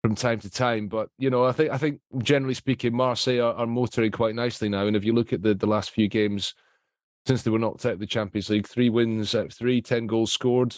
from 0.02 0.16
time 0.16 0.40
to 0.40 0.50
time. 0.50 0.88
But 0.88 1.10
you 1.18 1.30
know, 1.30 1.46
I 1.46 1.52
think 1.52 1.72
I 1.72 1.78
think 1.78 2.02
generally 2.20 2.54
speaking, 2.54 2.96
Marseille 2.96 3.40
are, 3.40 3.54
are 3.54 3.68
motoring 3.68 4.12
quite 4.12 4.36
nicely 4.36 4.70
now. 4.70 4.88
And 4.88 4.96
if 4.96 5.04
you 5.04 5.14
look 5.14 5.34
at 5.34 5.42
the 5.42 5.54
the 5.54 5.68
last 5.68 5.92
few 5.92 6.08
games 6.08 6.54
since 7.26 7.42
they 7.42 7.52
were 7.52 7.60
knocked 7.60 7.86
out 7.86 7.94
of 7.94 8.00
the 8.00 8.06
Champions 8.06 8.50
League. 8.50 8.68
Three 8.68 8.90
wins 8.90 9.34
out 9.34 9.48
of 9.48 9.54
three, 9.54 9.82
10 9.82 10.08
goals 10.08 10.32
scored. 10.32 10.76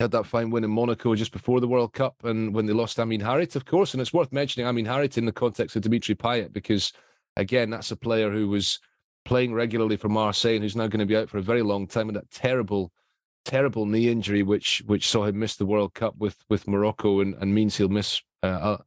Had 0.00 0.12
that 0.12 0.24
fine 0.24 0.48
win 0.48 0.64
in 0.64 0.70
Monaco 0.70 1.14
just 1.14 1.30
before 1.30 1.60
the 1.60 1.68
World 1.68 1.92
Cup 1.92 2.24
and 2.24 2.54
when 2.54 2.64
they 2.64 2.72
lost 2.72 2.98
Amin 2.98 3.20
Harit, 3.20 3.54
of 3.54 3.66
course. 3.66 3.92
And 3.92 4.00
it's 4.00 4.14
worth 4.14 4.32
mentioning 4.32 4.66
Amin 4.66 4.86
Harit 4.86 5.18
in 5.18 5.26
the 5.26 5.32
context 5.32 5.76
of 5.76 5.82
Dimitri 5.82 6.14
Payet 6.14 6.54
because, 6.54 6.94
again, 7.36 7.68
that's 7.68 7.90
a 7.90 7.96
player 7.96 8.30
who 8.30 8.48
was 8.48 8.80
playing 9.26 9.52
regularly 9.52 9.98
for 9.98 10.08
Marseille 10.08 10.54
and 10.54 10.62
who's 10.62 10.74
now 10.74 10.86
going 10.86 11.00
to 11.00 11.06
be 11.06 11.16
out 11.16 11.28
for 11.28 11.36
a 11.36 11.42
very 11.42 11.60
long 11.60 11.86
time 11.86 12.06
with 12.06 12.14
that 12.14 12.30
terrible, 12.30 12.92
terrible 13.44 13.84
knee 13.84 14.08
injury, 14.08 14.42
which 14.42 14.82
which 14.86 15.06
saw 15.06 15.24
him 15.24 15.38
miss 15.38 15.56
the 15.56 15.66
World 15.66 15.92
Cup 15.92 16.16
with 16.16 16.36
with 16.48 16.66
Morocco 16.66 17.20
and, 17.20 17.34
and 17.34 17.54
means 17.54 17.76
he'll 17.76 17.90
miss 17.90 18.22
uh, 18.42 18.78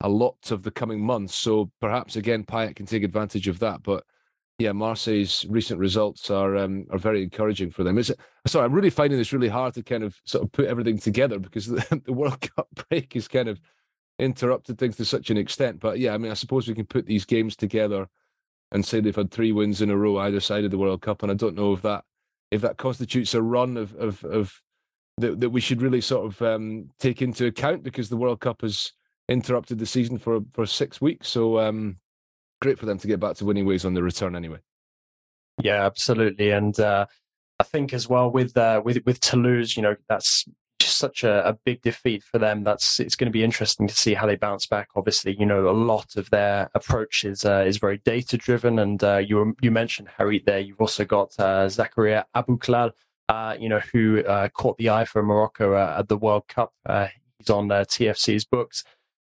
a, 0.00 0.06
a 0.06 0.08
lot 0.08 0.52
of 0.52 0.62
the 0.62 0.70
coming 0.70 1.00
months. 1.00 1.34
So 1.34 1.72
perhaps 1.80 2.14
again 2.14 2.44
Payet 2.44 2.76
can 2.76 2.86
take 2.86 3.02
advantage 3.02 3.48
of 3.48 3.58
that. 3.58 3.82
But 3.82 4.04
yeah, 4.62 4.72
Marseille's 4.72 5.44
recent 5.48 5.80
results 5.80 6.30
are 6.30 6.56
um, 6.56 6.86
are 6.90 6.98
very 6.98 7.22
encouraging 7.22 7.70
for 7.70 7.82
them. 7.82 7.98
Is 7.98 8.10
it? 8.10 8.20
Sorry, 8.46 8.64
I'm 8.64 8.72
really 8.72 8.90
finding 8.90 9.18
this 9.18 9.32
really 9.32 9.48
hard 9.48 9.74
to 9.74 9.82
kind 9.82 10.04
of 10.04 10.20
sort 10.24 10.44
of 10.44 10.52
put 10.52 10.66
everything 10.66 10.98
together 10.98 11.38
because 11.38 11.66
the, 11.68 12.02
the 12.04 12.12
World 12.12 12.40
Cup 12.40 12.68
break 12.88 13.16
is 13.16 13.28
kind 13.28 13.48
of 13.48 13.60
interrupted 14.18 14.78
things 14.78 14.96
to 14.96 15.04
such 15.04 15.30
an 15.30 15.36
extent. 15.36 15.80
But 15.80 15.98
yeah, 15.98 16.14
I 16.14 16.18
mean, 16.18 16.30
I 16.30 16.34
suppose 16.34 16.68
we 16.68 16.74
can 16.74 16.86
put 16.86 17.06
these 17.06 17.24
games 17.24 17.56
together 17.56 18.08
and 18.70 18.84
say 18.84 19.00
they've 19.00 19.14
had 19.14 19.30
three 19.30 19.52
wins 19.52 19.82
in 19.82 19.90
a 19.90 19.96
row 19.96 20.18
either 20.18 20.40
side 20.40 20.64
of 20.64 20.70
the 20.70 20.78
World 20.78 21.02
Cup, 21.02 21.22
and 21.22 21.32
I 21.32 21.34
don't 21.34 21.56
know 21.56 21.72
if 21.72 21.82
that 21.82 22.04
if 22.50 22.60
that 22.60 22.76
constitutes 22.76 23.34
a 23.34 23.42
run 23.42 23.76
of 23.76 23.94
of, 23.96 24.24
of 24.24 24.62
that, 25.18 25.40
that 25.40 25.50
we 25.50 25.60
should 25.60 25.82
really 25.82 26.00
sort 26.00 26.26
of 26.26 26.40
um, 26.42 26.88
take 26.98 27.20
into 27.20 27.46
account 27.46 27.82
because 27.82 28.08
the 28.08 28.16
World 28.16 28.40
Cup 28.40 28.60
has 28.60 28.92
interrupted 29.28 29.78
the 29.78 29.86
season 29.86 30.18
for 30.18 30.40
for 30.52 30.66
six 30.66 31.00
weeks. 31.00 31.28
So 31.28 31.58
um, 31.58 31.96
great 32.62 32.78
for 32.78 32.86
them 32.86 32.98
to 32.98 33.06
get 33.08 33.20
back 33.20 33.36
to 33.36 33.44
winning 33.44 33.66
ways 33.66 33.84
on 33.84 33.94
the 33.94 34.02
return 34.02 34.36
anyway. 34.36 34.58
Yeah, 35.60 35.84
absolutely. 35.84 36.50
And 36.50 36.78
uh, 36.78 37.06
I 37.58 37.64
think 37.64 37.92
as 37.92 38.08
well 38.08 38.30
with 38.30 38.56
uh, 38.56 38.80
with 38.84 39.04
with 39.04 39.20
Toulouse, 39.20 39.76
you 39.76 39.82
know, 39.82 39.96
that's 40.08 40.46
just 40.78 40.96
such 40.96 41.24
a, 41.24 41.48
a, 41.48 41.52
big 41.64 41.80
defeat 41.82 42.22
for 42.22 42.38
them. 42.38 42.64
That's 42.64 42.98
it's 42.98 43.14
going 43.14 43.26
to 43.26 43.32
be 43.32 43.44
interesting 43.44 43.86
to 43.86 43.94
see 43.94 44.14
how 44.14 44.26
they 44.26 44.36
bounce 44.36 44.66
back. 44.66 44.88
Obviously, 44.96 45.36
you 45.38 45.46
know, 45.46 45.68
a 45.68 45.72
lot 45.72 46.16
of 46.16 46.30
their 46.30 46.70
approach 46.74 47.24
is 47.24 47.44
uh, 47.44 47.64
is 47.66 47.78
very 47.78 47.98
data 47.98 48.36
driven. 48.36 48.78
And 48.78 49.02
uh, 49.02 49.18
you 49.18 49.56
you 49.60 49.70
mentioned 49.70 50.08
Harit 50.18 50.44
there. 50.44 50.60
You've 50.60 50.80
also 50.80 51.04
got 51.04 51.34
uh, 51.38 51.66
Zakaria 51.66 52.24
Aboukhlal, 52.34 52.92
uh, 53.28 53.56
you 53.58 53.68
know, 53.68 53.80
who 53.92 54.24
uh, 54.24 54.48
caught 54.48 54.78
the 54.78 54.90
eye 54.90 55.04
for 55.04 55.22
Morocco 55.22 55.74
uh, 55.74 55.96
at 55.98 56.08
the 56.08 56.16
World 56.16 56.48
Cup. 56.48 56.72
he's 57.38 57.50
on 57.50 57.68
TFC's 57.68 58.44
books. 58.44 58.84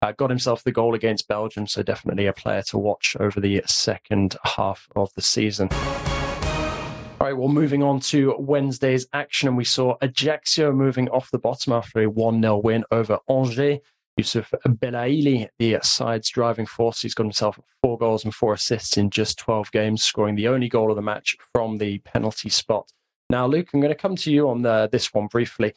Uh, 0.03 0.13
got 0.13 0.31
himself 0.31 0.65
the 0.65 0.73
goal 0.73 0.95
against 0.95 1.29
Belgium, 1.29 1.67
so 1.67 1.83
definitely 1.83 2.27
a 2.27 2.33
player 2.33 2.63
to 2.63 2.79
watch 2.79 3.17
over 3.21 3.39
the 3.39 3.63
second 3.67 4.35
half 4.45 4.89
of 4.97 5.13
the 5.15 5.21
season. 5.21 5.69
All 5.71 7.27
right, 7.27 7.37
well, 7.37 7.49
moving 7.49 7.83
on 7.83 8.01
to 8.01 8.35
Wednesday's 8.39 9.07
action, 9.13 9.49
and 9.49 9.59
we 9.59 9.65
saw 9.65 9.97
Ajaccio 10.01 10.73
moving 10.73 11.11
off 11.11 11.31
the 11.31 11.39
bottom 11.39 11.75
after 11.75 12.01
a 12.01 12.09
1 12.09 12.41
0 12.41 12.57
win 12.59 12.85
over 12.91 13.19
Angers. 13.29 13.81
Youcef 14.19 14.51
Belaili, 14.67 15.49
the 15.59 15.79
side's 15.83 16.31
driving 16.31 16.67
force, 16.67 17.03
he's 17.03 17.15
got 17.15 17.25
himself 17.25 17.61
four 17.83 17.99
goals 17.99 18.25
and 18.25 18.35
four 18.35 18.55
assists 18.55 18.97
in 18.97 19.11
just 19.11 19.39
12 19.39 19.71
games, 19.71 20.03
scoring 20.03 20.35
the 20.35 20.49
only 20.49 20.69
goal 20.71 20.91
of 20.91 20.97
the 20.97 21.03
match 21.03 21.37
from 21.53 21.77
the 21.77 21.99
penalty 21.99 22.49
spot. 22.49 22.91
Now, 23.29 23.47
Luke, 23.47 23.69
I'm 23.75 23.81
going 23.81 23.93
to 23.93 23.99
come 23.99 24.17
to 24.17 24.33
you 24.33 24.49
on 24.49 24.63
the, 24.63 24.89
this 24.91 25.13
one 25.13 25.27
briefly. 25.27 25.75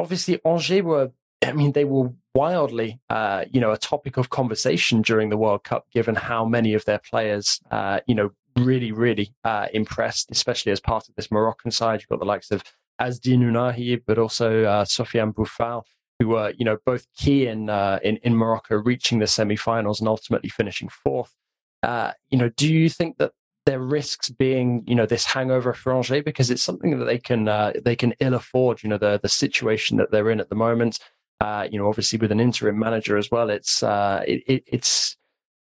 Obviously, 0.00 0.40
Angers 0.44 0.82
were 0.82 1.12
I 1.44 1.52
mean, 1.52 1.72
they 1.72 1.84
were 1.84 2.10
wildly, 2.34 3.00
uh, 3.10 3.44
you 3.50 3.60
know, 3.60 3.72
a 3.72 3.76
topic 3.76 4.16
of 4.16 4.30
conversation 4.30 5.02
during 5.02 5.28
the 5.28 5.36
World 5.36 5.64
Cup, 5.64 5.86
given 5.92 6.14
how 6.14 6.44
many 6.44 6.74
of 6.74 6.84
their 6.84 6.98
players, 6.98 7.60
uh, 7.70 8.00
you 8.06 8.14
know, 8.14 8.30
really, 8.56 8.92
really 8.92 9.34
uh, 9.44 9.66
impressed, 9.72 10.30
especially 10.30 10.72
as 10.72 10.80
part 10.80 11.08
of 11.08 11.14
this 11.14 11.30
Moroccan 11.30 11.70
side. 11.70 12.00
You've 12.00 12.08
got 12.08 12.20
the 12.20 12.26
likes 12.26 12.50
of 12.50 12.62
Azzedine 13.00 13.40
Ounahi, 13.40 14.02
but 14.06 14.18
also 14.18 14.64
uh, 14.64 14.84
Sofiane 14.84 15.34
Boufal, 15.34 15.82
who 16.18 16.28
were, 16.28 16.52
you 16.56 16.64
know, 16.64 16.78
both 16.84 17.06
key 17.16 17.46
in, 17.46 17.68
uh, 17.68 17.98
in, 18.02 18.18
in 18.18 18.34
Morocco 18.34 18.76
reaching 18.76 19.18
the 19.18 19.26
semi-finals 19.26 20.00
and 20.00 20.08
ultimately 20.08 20.50
finishing 20.50 20.88
fourth. 20.88 21.34
Uh, 21.82 22.12
you 22.30 22.38
know, 22.38 22.48
do 22.50 22.72
you 22.72 22.88
think 22.88 23.18
that 23.18 23.32
there 23.64 23.80
risks 23.80 24.28
being, 24.28 24.82
you 24.86 24.94
know, 24.94 25.06
this 25.06 25.24
hangover 25.24 25.72
for 25.72 25.92
Angers 25.92 26.24
because 26.24 26.50
it's 26.50 26.62
something 26.62 26.98
that 26.98 27.04
they 27.04 27.18
can 27.18 27.48
uh, 27.48 27.72
they 27.84 27.94
can 27.94 28.12
ill 28.20 28.34
afford. 28.34 28.82
You 28.82 28.88
know, 28.88 28.98
the 28.98 29.20
the 29.22 29.28
situation 29.28 29.96
that 29.98 30.10
they're 30.10 30.30
in 30.30 30.40
at 30.40 30.48
the 30.48 30.56
moment. 30.56 30.98
Uh, 31.42 31.66
you 31.70 31.76
know, 31.76 31.88
obviously 31.88 32.20
with 32.20 32.30
an 32.30 32.38
interim 32.38 32.78
manager 32.78 33.16
as 33.18 33.30
well, 33.32 33.50
it's 33.50 33.82
uh, 33.82 34.22
it, 34.28 34.42
it, 34.46 34.62
it's 34.66 35.16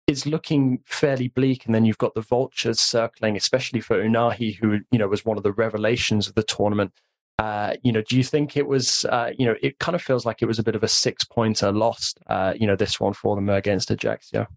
it's 0.06 0.24
looking 0.24 0.78
fairly 0.86 1.28
bleak. 1.28 1.66
And 1.66 1.74
then 1.74 1.84
you've 1.84 1.98
got 1.98 2.14
the 2.14 2.22
vultures 2.22 2.80
circling, 2.80 3.36
especially 3.36 3.80
for 3.80 4.02
Ounahi, 4.02 4.56
who 4.56 4.78
you 4.90 4.98
know 4.98 5.08
was 5.08 5.26
one 5.26 5.36
of 5.36 5.42
the 5.42 5.52
revelations 5.52 6.26
of 6.26 6.34
the 6.34 6.42
tournament. 6.42 6.92
Uh, 7.38 7.74
you 7.82 7.92
know, 7.92 8.02
do 8.02 8.16
you 8.16 8.24
think 8.24 8.56
it 8.56 8.66
was, 8.66 9.04
uh, 9.04 9.30
you 9.38 9.46
know, 9.46 9.54
it 9.62 9.78
kind 9.78 9.94
of 9.94 10.02
feels 10.02 10.26
like 10.26 10.42
it 10.42 10.46
was 10.46 10.58
a 10.58 10.62
bit 10.62 10.74
of 10.74 10.82
a 10.82 10.88
six 10.88 11.22
pointer 11.24 11.70
lost, 11.70 12.18
uh, 12.26 12.52
you 12.58 12.66
know, 12.66 12.74
this 12.74 12.98
one 12.98 13.12
for 13.12 13.36
them 13.36 13.48
against 13.48 13.92
Ajaccio? 13.92 14.48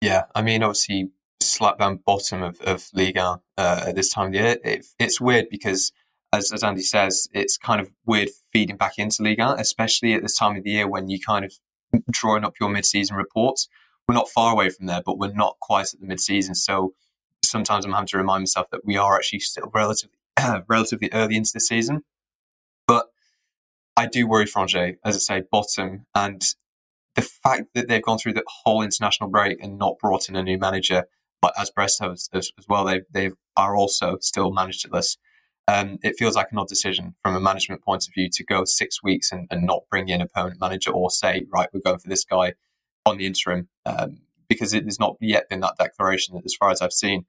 Yeah, 0.00 0.22
I 0.34 0.40
mean, 0.40 0.62
obviously, 0.62 1.10
slap 1.40 1.78
down 1.78 2.00
bottom 2.06 2.42
of, 2.42 2.58
of 2.62 2.88
Liga 2.94 3.40
at 3.58 3.96
this 3.96 4.08
time 4.08 4.28
of 4.28 4.34
year. 4.34 4.56
It, 4.64 4.86
it's 4.98 5.20
weird 5.20 5.46
because, 5.50 5.92
as, 6.32 6.52
as 6.52 6.62
Andy 6.62 6.80
says, 6.80 7.28
it's 7.34 7.58
kind 7.58 7.82
of 7.82 7.90
weird 8.06 8.30
feeding 8.52 8.76
back 8.76 8.98
into 8.98 9.22
Liga, 9.22 9.54
especially 9.58 10.14
at 10.14 10.22
this 10.22 10.36
time 10.36 10.56
of 10.56 10.64
the 10.64 10.70
year 10.70 10.88
when 10.88 11.08
you 11.08 11.18
kind 11.18 11.44
of 11.44 11.52
drawing 12.10 12.44
up 12.44 12.54
your 12.60 12.68
mid-season 12.68 13.16
reports. 13.16 13.68
We're 14.06 14.14
not 14.14 14.28
far 14.28 14.52
away 14.52 14.70
from 14.70 14.86
there, 14.86 15.02
but 15.04 15.18
we're 15.18 15.32
not 15.32 15.56
quite 15.60 15.92
at 15.92 16.00
the 16.00 16.06
mid-season. 16.06 16.54
So 16.54 16.94
sometimes 17.42 17.84
I'm 17.84 17.92
having 17.92 18.08
to 18.08 18.18
remind 18.18 18.42
myself 18.42 18.70
that 18.70 18.84
we 18.84 18.96
are 18.96 19.16
actually 19.16 19.40
still 19.40 19.70
relatively 19.74 20.16
relatively 20.68 21.10
early 21.12 21.36
into 21.36 21.50
the 21.52 21.60
season. 21.60 22.02
But 22.86 23.06
I 23.96 24.06
do 24.06 24.26
worry 24.26 24.46
for 24.46 24.60
Angers, 24.60 24.96
as 25.04 25.16
I 25.16 25.18
say, 25.18 25.42
bottom. 25.50 26.06
And 26.14 26.42
the 27.14 27.22
fact 27.22 27.74
that 27.74 27.88
they've 27.88 28.02
gone 28.02 28.18
through 28.18 28.34
the 28.34 28.44
whole 28.46 28.82
international 28.82 29.28
break 29.28 29.62
and 29.62 29.78
not 29.78 29.98
brought 29.98 30.28
in 30.28 30.36
a 30.36 30.42
new 30.42 30.58
manager, 30.58 31.04
but 31.40 31.52
as 31.58 31.70
Brest 31.70 32.00
has 32.00 32.28
as, 32.32 32.50
as 32.58 32.66
well, 32.68 32.84
they 32.84 33.02
they 33.10 33.30
are 33.56 33.76
also 33.76 34.18
still 34.20 34.52
managerless. 34.52 35.16
Um, 35.68 35.98
it 36.02 36.16
feels 36.18 36.34
like 36.34 36.48
an 36.50 36.58
odd 36.58 36.68
decision 36.68 37.14
from 37.22 37.36
a 37.36 37.40
management 37.40 37.82
point 37.82 38.06
of 38.06 38.14
view 38.14 38.28
to 38.32 38.44
go 38.44 38.64
six 38.64 39.02
weeks 39.02 39.30
and, 39.30 39.46
and 39.50 39.64
not 39.64 39.82
bring 39.90 40.08
in 40.08 40.20
a 40.20 40.26
permanent 40.26 40.60
manager 40.60 40.90
or 40.90 41.10
say, 41.10 41.44
right, 41.52 41.68
we're 41.72 41.80
going 41.80 41.98
for 41.98 42.08
this 42.08 42.24
guy 42.24 42.54
on 43.06 43.16
the 43.18 43.26
interim, 43.26 43.68
um, 43.86 44.18
because 44.48 44.74
it 44.74 44.84
has 44.84 44.98
not 44.98 45.16
yet 45.20 45.48
been 45.48 45.60
that 45.60 45.76
declaration 45.78 46.40
as 46.44 46.54
far 46.54 46.70
as 46.70 46.82
I've 46.82 46.92
seen. 46.92 47.26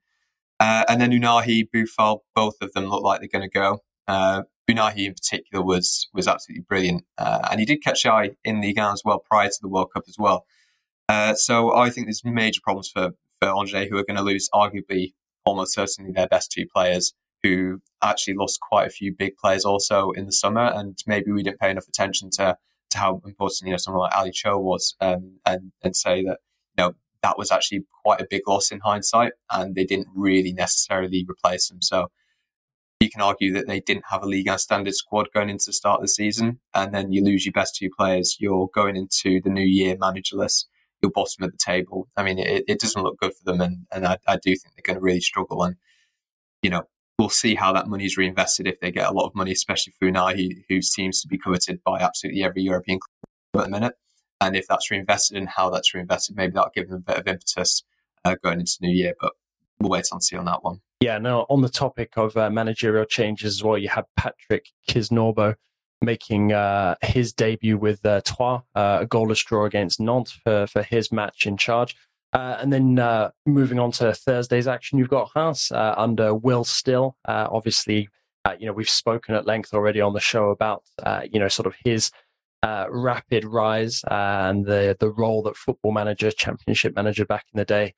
Uh, 0.60 0.84
and 0.88 1.00
then 1.00 1.10
Ounahi, 1.10 1.68
Boufal, 1.72 2.20
both 2.34 2.56
of 2.60 2.72
them 2.72 2.86
look 2.86 3.02
like 3.02 3.20
they're 3.20 3.28
going 3.28 3.48
to 3.48 3.58
go. 3.58 3.82
Uh, 4.06 4.42
Ounahi 4.70 5.06
in 5.06 5.14
particular 5.14 5.64
was 5.64 6.08
was 6.14 6.26
absolutely 6.26 6.64
brilliant, 6.68 7.04
uh, 7.18 7.48
and 7.50 7.60
he 7.60 7.66
did 7.66 7.82
catch 7.82 8.02
the 8.02 8.12
eye 8.12 8.30
in 8.44 8.60
the 8.60 8.72
game 8.72 8.92
as 8.92 9.02
well 9.04 9.18
prior 9.18 9.48
to 9.48 9.58
the 9.60 9.68
World 9.68 9.92
Cup 9.92 10.04
as 10.08 10.16
well. 10.18 10.46
Uh, 11.08 11.34
so 11.34 11.74
I 11.74 11.90
think 11.90 12.06
there's 12.06 12.24
major 12.24 12.60
problems 12.62 12.88
for 12.88 13.12
for 13.40 13.48
Angers, 13.48 13.88
who 13.88 13.98
are 13.98 14.04
going 14.04 14.16
to 14.16 14.22
lose 14.22 14.48
arguably 14.54 15.12
almost 15.44 15.74
certainly 15.74 16.12
their 16.12 16.28
best 16.28 16.50
two 16.50 16.66
players, 16.72 17.12
who 17.44 17.82
actually 18.02 18.34
lost 18.34 18.58
quite 18.60 18.86
a 18.86 18.90
few 18.90 19.14
big 19.14 19.36
players 19.36 19.64
also 19.66 20.10
in 20.12 20.24
the 20.24 20.32
summer, 20.32 20.72
and 20.74 20.98
maybe 21.06 21.30
we 21.30 21.42
didn't 21.42 21.60
pay 21.60 21.70
enough 21.70 21.86
attention 21.86 22.30
to 22.30 22.56
to 22.90 22.98
how 22.98 23.20
important 23.26 23.66
you 23.66 23.70
know 23.70 23.76
someone 23.76 24.02
like 24.02 24.16
Ali 24.16 24.32
Cho 24.32 24.58
was, 24.58 24.96
um, 25.00 25.38
and 25.44 25.70
and 25.82 25.94
say 25.94 26.24
that 26.24 26.38
you 26.76 26.84
know 26.84 26.94
that 27.22 27.38
was 27.38 27.52
actually 27.52 27.84
quite 28.02 28.20
a 28.20 28.26
big 28.28 28.48
loss 28.48 28.72
in 28.72 28.80
hindsight, 28.80 29.32
and 29.52 29.74
they 29.74 29.84
didn't 29.84 30.08
really 30.14 30.54
necessarily 30.54 31.26
replace 31.28 31.70
him. 31.70 31.82
So 31.82 32.08
you 32.98 33.10
can 33.10 33.20
argue 33.20 33.52
that 33.52 33.66
they 33.66 33.80
didn't 33.80 34.04
have 34.10 34.22
a 34.22 34.26
league 34.26 34.48
standard 34.58 34.94
squad 34.94 35.28
going 35.34 35.50
into 35.50 35.66
the 35.66 35.72
start 35.74 35.98
of 35.98 36.04
the 36.04 36.08
season, 36.08 36.60
and 36.72 36.94
then 36.94 37.12
you 37.12 37.22
lose 37.22 37.44
your 37.44 37.52
best 37.52 37.76
two 37.76 37.90
players. 37.96 38.38
You're 38.40 38.70
going 38.74 38.96
into 38.96 39.42
the 39.42 39.50
new 39.50 39.66
year 39.66 39.96
managerless. 39.96 40.64
You're 41.02 41.12
bottom 41.12 41.44
of 41.44 41.52
the 41.52 41.58
table. 41.58 42.08
I 42.16 42.22
mean, 42.22 42.38
it, 42.38 42.64
it 42.66 42.80
doesn't 42.80 43.02
look 43.02 43.18
good 43.18 43.34
for 43.34 43.44
them, 43.44 43.60
and, 43.60 43.86
and 43.92 44.06
I, 44.06 44.16
I 44.26 44.36
do 44.36 44.56
think 44.56 44.74
they're 44.74 44.94
going 44.94 44.98
to 44.98 45.04
really 45.04 45.20
struggle. 45.20 45.62
And 45.62 45.76
you 46.62 46.70
know, 46.70 46.84
we'll 47.18 47.28
see 47.28 47.54
how 47.54 47.72
that 47.72 47.88
money 47.88 48.04
is 48.04 48.16
reinvested 48.16 48.66
if 48.66 48.80
they 48.80 48.90
get 48.90 49.08
a 49.08 49.12
lot 49.12 49.26
of 49.26 49.34
money, 49.34 49.52
especially 49.52 49.92
for 49.98 50.10
Ounahi, 50.10 50.64
who 50.68 50.82
seems 50.82 51.20
to 51.20 51.28
be 51.28 51.38
coveted 51.38 51.82
by 51.84 52.00
absolutely 52.00 52.42
every 52.42 52.62
European 52.62 52.98
club 52.98 53.62
at 53.62 53.66
the 53.66 53.70
minute. 53.70 53.94
And 54.40 54.56
if 54.56 54.66
that's 54.66 54.90
reinvested 54.90 55.36
and 55.36 55.48
how 55.48 55.70
that's 55.70 55.94
reinvested, 55.94 56.36
maybe 56.36 56.52
that'll 56.52 56.70
give 56.74 56.88
them 56.88 56.98
a 56.98 57.12
bit 57.12 57.18
of 57.18 57.28
impetus 57.28 57.84
uh, 58.24 58.36
going 58.42 58.60
into 58.60 58.76
the 58.80 58.88
new 58.88 58.94
year. 58.94 59.14
But 59.20 59.32
we'll 59.80 59.90
wait 59.90 60.06
and 60.10 60.22
see 60.22 60.36
on 60.36 60.44
that 60.46 60.62
one. 60.64 60.80
Yeah, 61.00 61.18
now 61.18 61.46
on 61.48 61.62
the 61.62 61.68
topic 61.68 62.14
of 62.16 62.36
uh, 62.36 62.50
managerial 62.50 63.04
changes 63.04 63.56
as 63.56 63.64
well, 63.64 63.78
you 63.78 63.88
had 63.88 64.04
Patrick 64.16 64.66
Kisnorbo 64.88 65.54
making 66.02 66.52
uh, 66.52 66.96
his 67.02 67.32
debut 67.32 67.78
with 67.78 68.04
uh, 68.04 68.20
Troyes, 68.22 68.62
uh, 68.74 68.98
a 69.02 69.06
goalless 69.06 69.44
draw 69.44 69.64
against 69.64 70.00
Nantes 70.00 70.32
for, 70.32 70.66
for 70.66 70.82
his 70.82 71.12
match 71.12 71.46
in 71.46 71.56
charge. 71.56 71.96
Uh, 72.34 72.56
and 72.60 72.72
then 72.72 72.98
uh, 72.98 73.30
moving 73.46 73.78
on 73.78 73.92
to 73.92 74.12
Thursday's 74.12 74.66
action, 74.66 74.98
you've 74.98 75.08
got 75.08 75.30
Reims 75.36 75.70
uh, 75.70 75.94
under 75.96 76.34
Will 76.34 76.64
Still. 76.64 77.16
Uh, 77.24 77.46
obviously, 77.50 78.08
uh, 78.44 78.56
you 78.58 78.66
know 78.66 78.72
we've 78.72 78.90
spoken 78.90 79.36
at 79.36 79.46
length 79.46 79.72
already 79.72 80.00
on 80.00 80.12
the 80.12 80.20
show 80.20 80.50
about 80.50 80.82
uh, 81.04 81.22
you 81.30 81.38
know 81.38 81.48
sort 81.48 81.66
of 81.66 81.76
his 81.84 82.10
rapid 82.90 83.44
rise 83.44 84.02
and 84.10 84.66
the 84.66 84.96
the 84.98 85.10
role 85.10 85.42
that 85.42 85.56
Football 85.56 85.92
Manager, 85.92 86.32
Championship 86.32 86.96
Manager 86.96 87.24
back 87.24 87.44
in 87.54 87.58
the 87.58 87.64
day, 87.64 87.94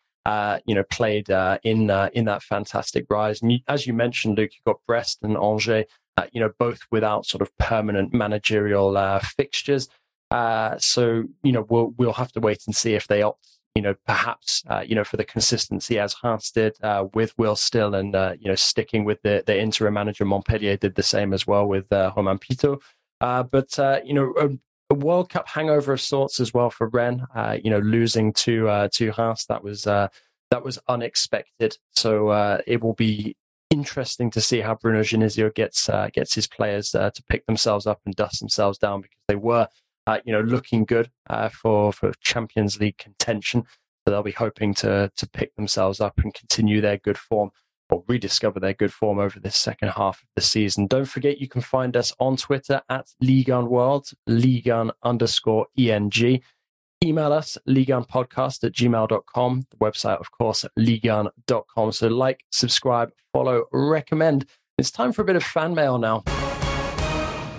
you 0.66 0.74
know 0.74 0.84
played 0.90 1.30
in 1.64 1.90
in 2.12 2.26
that 2.26 2.42
fantastic 2.42 3.06
rise. 3.08 3.40
And 3.40 3.52
you, 3.52 3.58
as 3.68 3.86
you 3.86 3.94
mentioned, 3.94 4.36
Luke, 4.36 4.50
you've 4.52 4.74
got 4.74 4.84
Brest 4.86 5.20
and 5.22 5.38
Angers, 5.38 5.86
you 6.32 6.40
know 6.42 6.50
both 6.58 6.80
without 6.90 7.24
sort 7.24 7.40
of 7.40 7.56
permanent 7.56 8.12
managerial 8.12 9.18
fixtures. 9.20 9.88
so 10.30 11.24
you 11.42 11.52
know 11.52 11.64
we'll 11.70 11.94
we'll 11.96 12.12
have 12.12 12.32
to 12.32 12.40
wait 12.40 12.64
and 12.66 12.76
see 12.76 12.94
if 12.94 13.06
they 13.06 13.22
opt 13.22 13.55
you 13.76 13.82
know, 13.82 13.94
perhaps, 14.06 14.64
uh, 14.68 14.82
you 14.86 14.94
know, 14.94 15.04
for 15.04 15.18
the 15.18 15.24
consistency 15.24 15.98
as 15.98 16.16
Reims 16.24 16.50
did 16.50 16.74
uh, 16.82 17.06
with 17.12 17.36
Will 17.36 17.56
Still 17.56 17.94
and, 17.94 18.14
uh, 18.14 18.32
you 18.40 18.48
know, 18.48 18.54
sticking 18.54 19.04
with 19.04 19.20
the, 19.22 19.44
the 19.46 19.60
interim 19.60 19.94
manager, 19.94 20.24
Montpellier 20.24 20.78
did 20.78 20.94
the 20.94 21.02
same 21.02 21.34
as 21.34 21.46
well 21.46 21.66
with 21.66 21.92
uh, 21.92 22.10
Romain 22.16 22.38
Pitau. 22.38 22.80
Uh, 23.20 23.42
but, 23.42 23.78
uh, 23.78 24.00
you 24.02 24.14
know, 24.14 24.32
a, 24.38 24.94
World 24.94 25.28
Cup 25.30 25.48
hangover 25.48 25.92
of 25.94 26.00
sorts 26.00 26.38
as 26.38 26.54
well 26.54 26.70
for 26.70 26.88
Rennes, 26.88 27.20
uh, 27.34 27.58
you 27.62 27.70
know, 27.70 27.80
losing 27.80 28.32
to, 28.34 28.88
to 28.92 29.12
Reims, 29.18 29.44
that 29.46 29.62
was, 29.62 29.82
that 29.82 30.62
was 30.62 30.78
unexpected. 30.86 31.76
So 31.96 32.60
it 32.68 32.80
will 32.80 32.94
be 32.94 33.36
interesting 33.70 34.30
to 34.30 34.40
see 34.40 34.60
how 34.60 34.76
Bruno 34.76 35.00
Genesio 35.00 35.52
gets, 35.52 35.90
gets 36.12 36.36
his 36.36 36.46
players 36.46 36.92
to 36.92 37.12
pick 37.28 37.44
themselves 37.46 37.88
up 37.88 38.00
and 38.06 38.14
dust 38.14 38.38
themselves 38.38 38.78
down 38.78 39.00
because 39.00 39.18
they 39.26 39.34
were 39.34 39.66
uh, 40.06 40.18
you 40.24 40.32
know, 40.32 40.40
looking 40.40 40.84
good 40.84 41.10
uh, 41.28 41.48
for 41.48 41.92
for 41.92 42.12
Champions 42.20 42.80
League 42.80 42.98
contention. 42.98 43.64
So 44.06 44.12
they'll 44.12 44.22
be 44.22 44.32
hoping 44.32 44.74
to 44.74 45.10
to 45.16 45.28
pick 45.28 45.54
themselves 45.56 46.00
up 46.00 46.18
and 46.18 46.32
continue 46.32 46.80
their 46.80 46.98
good 46.98 47.18
form 47.18 47.50
or 47.90 48.04
rediscover 48.08 48.60
their 48.60 48.74
good 48.74 48.92
form 48.92 49.18
over 49.18 49.38
this 49.38 49.56
second 49.56 49.90
half 49.90 50.22
of 50.22 50.28
the 50.34 50.42
season. 50.42 50.86
Don't 50.86 51.04
forget 51.08 51.38
you 51.38 51.48
can 51.48 51.60
find 51.60 51.96
us 51.96 52.12
on 52.18 52.36
Twitter 52.36 52.82
at 52.88 53.06
Ligue 53.20 53.48
World, 53.48 54.10
Ligue 54.26 54.90
underscore 55.02 55.66
ENG. 55.78 56.42
Email 57.04 57.32
us, 57.32 57.58
Podcast 57.68 58.64
at 58.64 58.72
gmail.com. 58.72 59.66
The 59.70 59.76
website, 59.76 60.18
of 60.18 60.30
course, 60.30 60.64
ligue1.com. 60.78 61.92
So 61.92 62.08
like, 62.08 62.44
subscribe, 62.50 63.10
follow, 63.32 63.64
recommend. 63.72 64.46
It's 64.78 64.90
time 64.90 65.12
for 65.12 65.22
a 65.22 65.24
bit 65.24 65.36
of 65.36 65.44
fan 65.44 65.74
mail 65.74 65.98
now. 65.98 66.24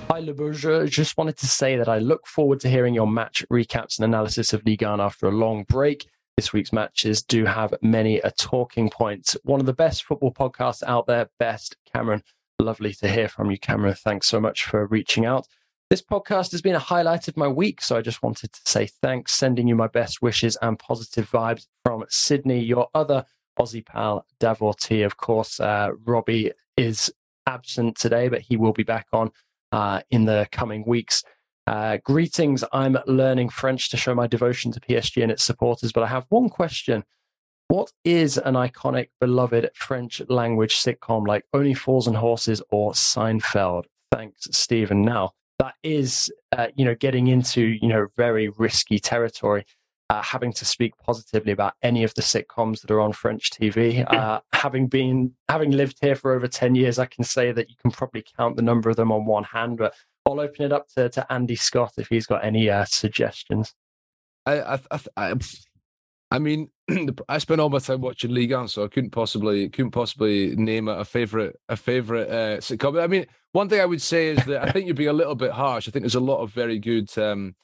Hi, 0.10 0.20
Le 0.20 0.34
Bourgeois. 0.34 0.86
Just 0.86 1.18
wanted 1.18 1.36
to 1.38 1.48
say 1.48 1.76
that 1.76 1.90
I 1.90 2.00
look 2.00 2.26
forward 2.28 2.62
to 2.62 2.70
hearing 2.70 2.94
your 2.94 3.08
match 3.08 3.46
recaps 3.52 4.00
and 4.00 4.06
analysis 4.06 4.54
of 4.54 4.66
Ligue 4.66 4.84
1 4.84 5.02
after 5.02 5.28
a 5.28 5.32
long 5.32 5.64
break. 5.64 6.08
This 6.38 6.54
week's 6.54 6.72
matches 6.72 7.22
do 7.22 7.44
have 7.44 7.74
many 7.82 8.20
a 8.20 8.32
talking 8.32 8.90
point. 8.90 9.36
One 9.44 9.60
of 9.60 9.66
the 9.66 9.74
best 9.74 10.04
football 10.06 10.32
podcasts 10.32 10.82
out 10.88 11.08
there, 11.08 11.30
best. 11.40 11.76
Cameron, 11.94 12.24
lovely 12.58 12.94
to 12.94 13.10
hear 13.10 13.28
from 13.28 13.52
you, 13.52 13.60
Cameron. 13.60 13.96
Thanks 13.96 14.28
so 14.28 14.40
much 14.40 14.64
for 14.64 14.88
reaching 14.88 15.26
out. 15.26 15.46
This 15.90 16.02
podcast 16.02 16.52
has 16.52 16.62
been 16.62 16.76
a 16.76 16.80
highlight 16.80 17.28
of 17.28 17.36
my 17.36 17.50
week, 17.50 17.82
so 17.82 17.98
I 17.98 18.02
just 18.02 18.24
wanted 18.24 18.54
to 18.54 18.62
say 18.64 18.88
thanks, 18.88 19.34
sending 19.34 19.68
you 19.68 19.76
my 19.76 19.88
best 19.88 20.22
wishes 20.22 20.58
and 20.62 20.80
positive 20.80 21.30
vibes 21.30 21.68
from 21.84 22.06
Sydney, 22.08 22.60
your 22.60 22.88
other 22.96 23.26
Aussie 23.60 23.86
pal, 23.86 24.26
Davor 24.40 24.74
T. 24.74 25.02
Of 25.02 25.18
course, 25.18 25.60
uh, 25.60 25.90
Robbie 26.06 26.54
is 26.78 27.12
absent 27.46 27.98
today, 27.98 28.30
but 28.30 28.42
he 28.42 28.56
will 28.56 28.74
be 28.74 28.84
back 28.84 29.08
on 29.12 29.32
uh, 29.72 30.02
in 30.10 30.26
the 30.26 30.48
coming 30.52 30.84
weeks. 30.86 31.24
Uh, 31.66 31.98
greetings. 32.04 32.64
I'm 32.72 32.98
learning 33.08 33.50
French 33.50 33.90
to 33.90 33.98
show 33.98 34.16
my 34.16 34.28
devotion 34.28 34.72
to 34.72 34.80
PSG 34.80 35.22
and 35.22 35.32
its 35.32 35.44
supporters, 35.44 35.92
but 35.92 36.04
I 36.04 36.08
have 36.08 36.26
one 36.30 36.50
question. 36.50 37.04
What 37.68 37.92
is 38.06 38.38
an 38.38 38.54
iconic, 38.54 39.10
beloved 39.20 39.70
French 39.74 40.22
language 40.30 40.78
sitcom 40.78 41.28
like 41.28 41.44
Only 41.54 41.74
Fools 41.74 42.08
and 42.08 42.16
Horses 42.16 42.62
or 42.72 42.94
Seinfeld? 42.94 43.84
Thanks, 44.10 44.48
Stephen. 44.52 45.02
Now, 45.02 45.32
that 45.60 45.74
is, 45.84 46.32
uh, 46.56 46.68
you 46.76 46.86
know, 46.86 46.96
getting 46.96 47.28
into, 47.28 47.62
you 47.62 47.90
know, 47.90 48.08
very 48.16 48.48
risky 48.48 49.00
territory. 49.00 49.66
Uh, 50.10 50.22
having 50.22 50.54
to 50.54 50.64
speak 50.64 50.94
positively 50.98 51.52
about 51.52 51.74
any 51.82 52.04
of 52.06 52.14
the 52.14 52.22
sitcoms 52.22 52.80
that 52.82 52.92
are 52.92 53.02
on 53.02 53.12
French 53.12 53.52
TV. 53.52 54.06
Uh, 54.18 54.40
having 54.54 54.88
been 54.88 55.34
having 55.50 55.72
lived 55.72 55.98
here 56.02 56.16
for 56.16 56.34
over 56.34 56.48
ten 56.48 56.76
years, 56.76 56.98
I 56.98 57.06
can 57.06 57.24
say 57.24 57.52
that 57.52 57.70
you 57.70 57.76
can 57.82 57.92
probably 57.92 58.24
count 58.38 58.56
the 58.56 58.62
number 58.62 58.90
of 58.90 58.96
them 58.96 59.12
on 59.12 59.26
one 59.26 59.44
hand. 59.44 59.78
But 59.78 59.94
I'll 60.26 60.40
open 60.40 60.66
it 60.66 60.72
up 60.72 60.88
to, 60.96 61.10
to 61.10 61.32
Andy 61.32 61.56
Scott 61.56 61.94
if 61.98 62.08
he's 62.08 62.26
got 62.26 62.44
any 62.44 62.70
uh, 62.70 62.86
suggestions. 62.86 63.74
I, 64.46 64.80
I, 64.92 65.00
I, 65.18 65.34
I 66.32 66.40
mean, 66.40 66.70
I 67.30 67.38
spent 67.38 67.62
all 67.62 67.70
my 67.70 67.80
time 67.80 68.02
watching 68.02 68.32
Ligue 68.32 68.54
1, 68.54 68.68
so 68.68 68.84
I 68.84 68.88
couldn't 68.88 69.12
possibly 69.12 69.70
couldn't 69.70 69.92
possibly 69.92 70.56
name 70.56 70.88
a 70.88 71.06
favorite 71.06 71.60
a 71.70 71.78
favorite 71.78 72.30
uh, 72.30 72.58
sitcom. 72.58 73.02
I 73.02 73.08
mean, 73.08 73.26
one 73.54 73.70
thing 73.70 73.80
I 73.80 73.86
would 73.86 74.02
say 74.02 74.30
is 74.30 74.44
that 74.46 74.68
I 74.68 74.72
think 74.72 74.88
you'd 74.88 74.96
be 74.96 75.06
a 75.06 75.14
little 75.14 75.36
bit 75.36 75.52
harsh. 75.52 75.88
I 75.88 75.92
think 75.92 76.04
there's 76.04 76.16
a 76.16 76.20
lot 76.20 76.42
of 76.42 76.52
very 76.52 76.80
good, 76.80 77.16
um, 77.18 77.56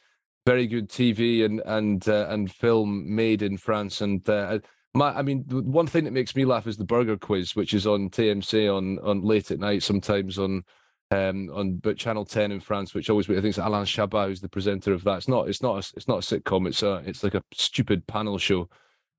very 0.45 0.67
good 0.67 0.89
TV 0.89 1.45
and 1.45 1.61
and 1.65 2.07
uh, 2.07 2.27
and 2.29 2.51
film 2.51 3.15
made 3.15 3.41
in 3.41 3.57
France. 3.57 4.01
And 4.01 4.27
uh, 4.29 4.59
my, 4.93 5.17
I 5.17 5.21
mean, 5.21 5.43
one 5.49 5.87
thing 5.87 6.03
that 6.03 6.11
makes 6.11 6.35
me 6.35 6.45
laugh 6.45 6.67
is 6.67 6.77
the 6.77 6.83
Burger 6.83 7.17
Quiz, 7.17 7.55
which 7.55 7.73
is 7.73 7.87
on 7.87 8.09
TMC 8.09 8.73
on 8.75 8.99
on 8.99 9.21
late 9.21 9.51
at 9.51 9.59
night, 9.59 9.83
sometimes 9.83 10.37
on 10.37 10.63
um, 11.11 11.49
on 11.53 11.75
but 11.77 11.97
Channel 11.97 12.25
Ten 12.25 12.51
in 12.51 12.59
France, 12.59 12.93
which 12.93 13.09
always 13.09 13.29
I 13.29 13.33
think 13.33 13.45
it's 13.45 13.57
Alain 13.57 13.85
Chabat 13.85 14.27
who's 14.27 14.41
the 14.41 14.49
presenter 14.49 14.93
of 14.93 15.03
that. 15.05 15.17
It's 15.17 15.27
not 15.27 15.47
it's 15.47 15.61
not 15.61 15.75
a, 15.75 15.93
it's 15.95 16.07
not 16.07 16.23
a 16.23 16.39
sitcom. 16.39 16.67
It's 16.67 16.83
a 16.83 17.01
it's 17.05 17.23
like 17.23 17.35
a 17.35 17.43
stupid 17.53 18.05
panel 18.07 18.37
show, 18.37 18.69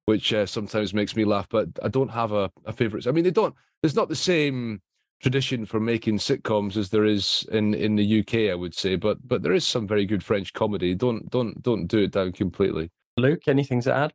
which 0.06 0.32
uh, 0.32 0.46
sometimes 0.46 0.92
makes 0.92 1.16
me 1.16 1.24
laugh. 1.24 1.48
But 1.48 1.68
I 1.82 1.88
don't 1.88 2.10
have 2.10 2.32
a, 2.32 2.50
a 2.66 2.72
favorite. 2.72 3.06
I 3.06 3.12
mean, 3.12 3.24
they 3.24 3.30
don't. 3.30 3.54
It's 3.82 3.94
not 3.94 4.08
the 4.08 4.16
same 4.16 4.80
tradition 5.24 5.64
for 5.64 5.80
making 5.80 6.18
sitcoms 6.18 6.76
as 6.76 6.90
there 6.90 7.06
is 7.06 7.46
in 7.50 7.72
in 7.72 7.96
the 7.96 8.20
UK. 8.20 8.52
I 8.52 8.54
would 8.54 8.74
say, 8.74 8.94
but 8.96 9.26
but 9.26 9.42
there 9.42 9.54
is 9.54 9.66
some 9.66 9.88
very 9.88 10.04
good 10.04 10.22
French 10.22 10.52
comedy. 10.52 10.94
Don't 10.94 11.30
don't 11.30 11.62
don't 11.62 11.86
do 11.86 12.00
it 12.00 12.12
down 12.12 12.32
completely. 12.32 12.90
Luke, 13.16 13.48
anything 13.48 13.80
to 13.82 13.94
add? 13.94 14.12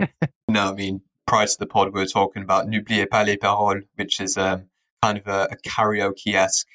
no, 0.48 0.70
I 0.70 0.72
mean 0.72 1.02
prior 1.26 1.46
to 1.46 1.56
the 1.58 1.66
pod, 1.66 1.92
we 1.92 2.00
were 2.00 2.06
talking 2.06 2.42
about 2.42 2.66
N'oubliez 2.66 3.10
pas 3.10 3.26
les 3.26 3.36
paroles, 3.36 3.82
which 3.96 4.20
is 4.20 4.38
um, 4.38 4.70
kind 5.02 5.18
of 5.18 5.26
a, 5.26 5.48
a 5.50 5.56
karaoke 5.68 6.34
esque 6.34 6.66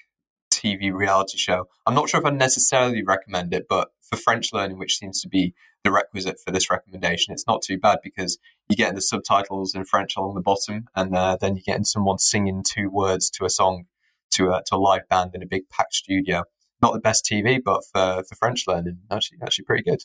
TV 0.52 0.94
reality 0.94 1.38
show. 1.38 1.68
I'm 1.88 1.96
not 1.96 2.10
sure 2.10 2.20
if 2.20 2.26
I 2.28 2.30
necessarily 2.30 3.02
recommend 3.02 3.56
it, 3.56 3.66
but 3.68 3.90
for 4.04 4.18
French 4.18 4.54
learning, 4.54 4.78
which 4.78 5.00
seems 5.00 5.20
to 5.22 5.28
be 5.28 5.56
the 5.88 5.92
requisite 5.94 6.38
for 6.44 6.52
this 6.52 6.70
recommendation, 6.70 7.34
it's 7.34 7.48
not 7.48 7.62
too 7.62 7.78
bad 7.78 8.00
because 8.04 8.38
you 8.68 8.76
get 8.76 8.94
the 8.94 9.02
subtitles 9.02 9.74
in 9.74 9.86
French 9.86 10.18
along 10.18 10.36
the 10.36 10.42
bottom, 10.42 10.86
and 10.96 11.16
uh, 11.16 11.38
then 11.40 11.56
you 11.56 11.62
get 11.64 11.86
someone 11.86 12.20
singing 12.20 12.62
two 12.62 12.90
words 12.90 13.30
to 13.30 13.46
a 13.46 13.50
song 13.50 13.86
to 14.32 14.50
a, 14.50 14.62
to 14.66 14.76
a 14.76 14.78
live 14.78 15.08
band 15.10 15.32
in 15.34 15.42
a 15.42 15.46
big 15.46 15.70
packed 15.70 15.94
studio. 15.94 16.44
Not 16.82 16.94
the 16.94 17.00
best 17.00 17.26
TV, 17.26 17.60
but 17.64 17.84
for, 17.92 18.24
for 18.28 18.36
French 18.36 18.68
learning, 18.68 19.00
actually, 19.10 19.38
actually 19.42 19.64
pretty 19.64 19.84
good. 19.84 20.02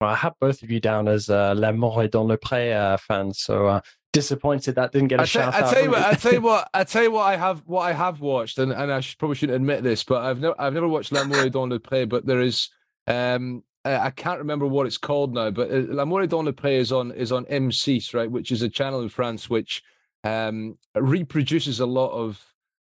Well, 0.00 0.10
I 0.10 0.16
have 0.16 0.32
both 0.40 0.62
of 0.62 0.70
you 0.70 0.80
down 0.80 1.06
as 1.06 1.28
uh, 1.28 1.54
L'amour 1.54 2.02
est 2.02 2.12
dans 2.12 2.26
le 2.26 2.38
pré 2.38 2.72
uh, 2.72 2.96
fans, 2.96 3.38
so 3.38 3.66
uh, 3.66 3.80
disappointed 4.14 4.74
that 4.76 4.92
didn't 4.92 5.08
get 5.08 5.20
a 5.20 5.22
I 5.22 5.26
shout 5.26 5.54
I 5.54 5.70
tell 5.70 5.84
you 5.84 5.90
what, 5.90 6.02
I 6.02 6.14
tell 6.14 6.32
you 6.32 6.40
what, 6.40 6.70
I 6.72 6.84
tell 6.84 7.02
you 7.02 7.10
what, 7.10 7.22
I 7.24 7.36
have 7.36 7.60
what 7.66 7.82
I 7.82 7.92
have 7.92 8.20
watched, 8.20 8.58
and, 8.58 8.72
and 8.72 8.90
I 8.90 9.00
should, 9.00 9.18
probably 9.18 9.36
shouldn't 9.36 9.56
admit 9.56 9.82
this, 9.82 10.02
but 10.02 10.22
I've 10.22 10.40
never 10.40 10.54
I've 10.58 10.72
never 10.72 10.88
watched 10.88 11.12
L'amour 11.12 11.50
dans 11.50 11.68
le 11.68 11.78
pré, 11.78 12.08
but 12.08 12.24
there 12.24 12.40
is 12.40 12.70
um 13.06 13.62
I 13.86 14.10
can't 14.10 14.38
remember 14.38 14.66
what 14.66 14.86
it's 14.86 14.98
called 14.98 15.34
now, 15.34 15.50
but 15.50 15.70
uh, 15.70 16.26
dans 16.26 16.44
le 16.44 16.52
pré 16.52 16.76
is 16.76 16.92
on 16.92 17.12
is 17.12 17.32
on 17.32 17.44
M6, 17.46 18.14
right, 18.14 18.30
which 18.30 18.50
is 18.50 18.62
a 18.62 18.68
channel 18.68 19.00
in 19.00 19.08
France 19.08 19.48
which 19.48 19.82
um 20.24 20.76
reproduces 20.94 21.80
a 21.80 21.86
lot 21.86 22.10
of 22.10 22.42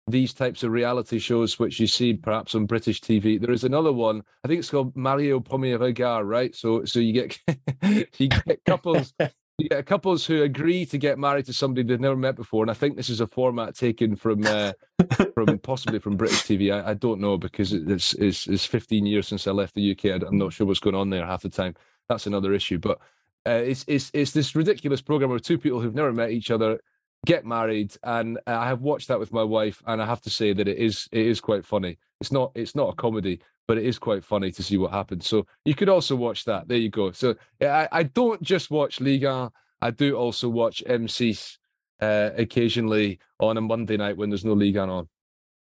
these 0.07 0.33
types 0.33 0.63
of 0.63 0.71
reality 0.71 1.19
shows 1.19 1.57
which 1.57 1.79
you 1.79 1.87
see 1.87 2.13
perhaps 2.13 2.55
on 2.55 2.65
British 2.65 3.01
TV. 3.01 3.39
There 3.39 3.51
is 3.51 3.63
another 3.63 3.93
one, 3.93 4.23
I 4.43 4.47
think 4.47 4.59
it's 4.59 4.69
called 4.69 4.93
Mariés 4.95 5.31
au 5.31 5.39
Premier 5.39 5.77
Regard, 5.77 6.27
right? 6.27 6.55
So 6.55 6.85
so 6.85 6.99
you 6.99 7.13
get 7.13 7.39
you 8.19 8.27
get 8.27 8.63
couples 8.65 9.13
you 9.61 9.69
get 9.69 9.85
couples 9.85 10.25
who 10.25 10.43
agree 10.43 10.85
to 10.85 10.97
get 10.97 11.19
married 11.19 11.45
to 11.45 11.53
somebody 11.53 11.83
they've 11.83 11.99
never 11.99 12.15
met 12.15 12.35
before, 12.35 12.63
and 12.63 12.71
I 12.71 12.73
think 12.73 12.95
this 12.95 13.09
is 13.09 13.21
a 13.21 13.27
format 13.27 13.75
taken 13.75 14.15
from 14.15 14.45
uh, 14.45 14.73
from 15.33 15.59
possibly 15.59 15.99
from 15.99 16.17
British 16.17 16.43
TV. 16.43 16.73
I, 16.73 16.91
I 16.91 16.93
don't 16.93 17.21
know 17.21 17.37
because 17.37 17.73
it's, 17.73 18.13
it's, 18.13 18.47
it's 18.47 18.65
15 18.65 19.05
years 19.05 19.27
since 19.27 19.47
I 19.47 19.51
left 19.51 19.75
the 19.75 19.91
UK. 19.91 20.21
I'm 20.23 20.37
not 20.37 20.53
sure 20.53 20.67
what's 20.67 20.79
going 20.79 20.95
on 20.95 21.09
there 21.09 21.25
half 21.25 21.43
the 21.43 21.49
time. 21.49 21.75
That's 22.09 22.27
another 22.27 22.53
issue, 22.53 22.79
but 22.79 22.99
uh, 23.47 23.51
it's 23.51 23.85
it's 23.87 24.11
it's 24.13 24.31
this 24.31 24.55
ridiculous 24.55 25.01
program 25.01 25.29
where 25.29 25.39
two 25.39 25.57
people 25.57 25.79
who've 25.79 25.95
never 25.95 26.13
met 26.13 26.31
each 26.31 26.51
other 26.51 26.79
get 27.25 27.45
married, 27.45 27.95
and 28.03 28.37
uh, 28.47 28.57
I 28.57 28.67
have 28.67 28.81
watched 28.81 29.07
that 29.07 29.19
with 29.19 29.31
my 29.31 29.43
wife, 29.43 29.81
and 29.85 30.01
I 30.01 30.05
have 30.05 30.21
to 30.21 30.29
say 30.29 30.53
that 30.53 30.67
it 30.67 30.77
is 30.77 31.07
it 31.11 31.25
is 31.25 31.41
quite 31.41 31.65
funny. 31.65 31.97
It's 32.21 32.31
not 32.31 32.51
it's 32.53 32.75
not 32.75 32.89
a 32.89 32.95
comedy, 32.95 33.41
but 33.67 33.79
it 33.79 33.85
is 33.85 33.97
quite 33.97 34.23
funny 34.23 34.51
to 34.51 34.63
see 34.63 34.77
what 34.77 34.91
happens. 34.91 35.27
So 35.27 35.47
you 35.65 35.73
could 35.73 35.89
also 35.89 36.15
watch 36.15 36.45
that. 36.45 36.67
There 36.67 36.77
you 36.77 36.89
go. 36.89 37.11
So 37.11 37.35
I, 37.59 37.89
I 37.91 38.03
don't 38.03 38.41
just 38.43 38.69
watch 38.69 39.01
Liga. 39.01 39.51
I 39.81 39.89
do 39.89 40.15
also 40.15 40.47
watch 40.47 40.83
M6 40.87 41.57
uh, 41.99 42.29
occasionally 42.37 43.19
on 43.39 43.57
a 43.57 43.61
Monday 43.61 43.97
night 43.97 44.17
when 44.17 44.29
there's 44.29 44.45
no 44.45 44.53
Liga 44.53 44.81
on. 44.81 45.09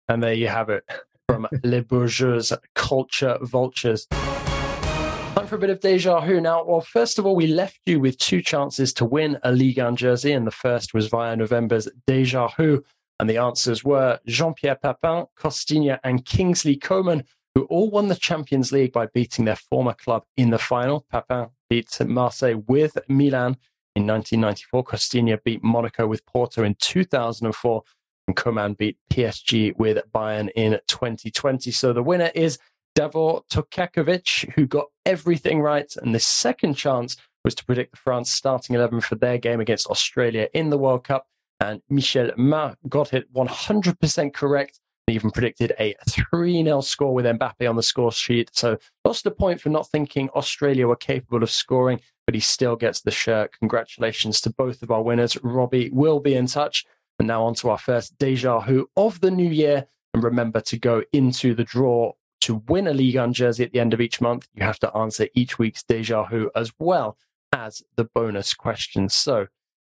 And 0.07 0.21
there 0.21 0.33
you 0.33 0.47
have 0.47 0.69
it 0.69 0.83
from 1.27 1.47
Le 1.63 1.81
Bourgeois 1.81 2.55
Culture 2.75 3.39
Vultures. 3.41 4.05
Time 4.11 5.47
for 5.47 5.55
a 5.55 5.59
bit 5.59 5.71
of 5.71 5.79
Déjà 5.79 6.23
Who 6.23 6.39
now. 6.39 6.63
Well, 6.63 6.81
first 6.81 7.17
of 7.17 7.25
all, 7.25 7.35
we 7.35 7.47
left 7.47 7.79
you 7.87 7.99
with 7.99 8.19
two 8.19 8.43
chances 8.43 8.93
to 8.93 9.05
win 9.05 9.39
a 9.41 9.51
Ligue 9.51 9.79
1 9.79 9.95
jersey, 9.95 10.33
and 10.33 10.45
the 10.45 10.51
first 10.51 10.93
was 10.93 11.07
via 11.07 11.35
November's 11.35 11.87
Déjà 12.07 12.53
Who. 12.53 12.83
And 13.23 13.29
the 13.29 13.37
answers 13.37 13.85
were 13.85 14.19
Jean 14.27 14.53
Pierre 14.53 14.75
Papin, 14.75 15.27
Costinha, 15.39 15.97
and 16.03 16.25
Kingsley 16.25 16.75
Coman 16.75 17.23
who 17.55 17.63
all 17.67 17.89
won 17.89 18.09
the 18.09 18.15
Champions 18.15 18.73
League 18.73 18.91
by 18.91 19.05
beating 19.05 19.45
their 19.45 19.55
former 19.55 19.93
club 19.93 20.25
in 20.35 20.49
the 20.49 20.57
final. 20.57 21.05
Papin 21.09 21.47
beat 21.69 21.87
Marseille 22.05 22.61
with 22.67 22.97
Milan 23.07 23.55
in 23.95 24.05
1994. 24.05 24.83
Costinha 24.83 25.41
beat 25.41 25.63
Monaco 25.63 26.05
with 26.05 26.25
Porto 26.25 26.65
in 26.65 26.75
2004. 26.81 27.83
And 28.27 28.35
Coman 28.35 28.73
beat 28.73 28.97
PSG 29.09 29.73
with 29.77 30.03
Bayern 30.13 30.49
in 30.53 30.77
2020. 30.89 31.71
So 31.71 31.93
the 31.93 32.03
winner 32.03 32.29
is 32.35 32.59
Davor 32.93 33.43
Tokakovic, 33.49 34.51
who 34.55 34.65
got 34.65 34.87
everything 35.05 35.61
right. 35.61 35.95
And 35.95 36.13
the 36.13 36.19
second 36.19 36.73
chance 36.73 37.15
was 37.45 37.55
to 37.55 37.63
predict 37.63 37.91
the 37.91 37.97
France 37.99 38.29
starting 38.29 38.75
11 38.75 38.99
for 38.99 39.15
their 39.15 39.37
game 39.37 39.61
against 39.61 39.87
Australia 39.87 40.49
in 40.53 40.71
the 40.71 40.77
World 40.77 41.05
Cup. 41.05 41.25
And 41.63 41.81
Michel 41.89 42.31
Ma 42.35 42.73
got 42.89 43.13
it 43.13 43.33
100% 43.33 44.33
correct 44.33 44.79
even 45.07 45.31
predicted 45.31 45.73
a 45.79 45.95
3 46.09 46.63
0 46.63 46.81
score 46.81 47.13
with 47.13 47.25
Mbappe 47.25 47.69
on 47.69 47.75
the 47.75 47.83
score 47.83 48.11
sheet. 48.11 48.49
So 48.53 48.77
lost 49.03 49.25
a 49.25 49.31
point 49.31 49.59
for 49.59 49.69
not 49.69 49.89
thinking 49.89 50.29
Australia 50.29 50.87
were 50.87 50.95
capable 50.95 51.43
of 51.43 51.51
scoring, 51.51 51.99
but 52.25 52.35
he 52.35 52.41
still 52.41 52.75
gets 52.75 53.01
the 53.01 53.11
shirt. 53.11 53.51
Congratulations 53.59 54.39
to 54.41 54.49
both 54.49 54.81
of 54.81 54.91
our 54.91 55.01
winners. 55.01 55.37
Robbie 55.43 55.89
will 55.91 56.19
be 56.19 56.35
in 56.35 56.47
touch. 56.47 56.85
And 57.19 57.27
now 57.27 57.43
on 57.43 57.53
to 57.55 57.69
our 57.69 57.77
first 57.77 58.17
Déjà 58.17 58.63
Who 58.63 58.89
of 58.95 59.19
the 59.21 59.31
new 59.31 59.49
year. 59.49 59.85
And 60.13 60.23
remember 60.23 60.61
to 60.61 60.77
go 60.77 61.03
into 61.11 61.53
the 61.53 61.63
draw 61.63 62.13
to 62.41 62.63
win 62.67 62.87
a 62.87 62.93
Ligue 62.93 63.17
1 63.17 63.33
jersey 63.33 63.63
at 63.63 63.71
the 63.71 63.79
end 63.79 63.93
of 63.93 64.01
each 64.01 64.21
month. 64.21 64.47
You 64.53 64.63
have 64.63 64.79
to 64.79 64.95
answer 64.95 65.27
each 65.35 65.59
week's 65.59 65.83
Déjà 65.83 66.29
Who 66.29 66.49
as 66.55 66.71
well 66.79 67.17
as 67.51 67.83
the 67.97 68.05
bonus 68.05 68.53
questions. 68.53 69.13
So 69.13 69.47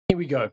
here 0.08 0.18
we 0.18 0.26
go. 0.26 0.50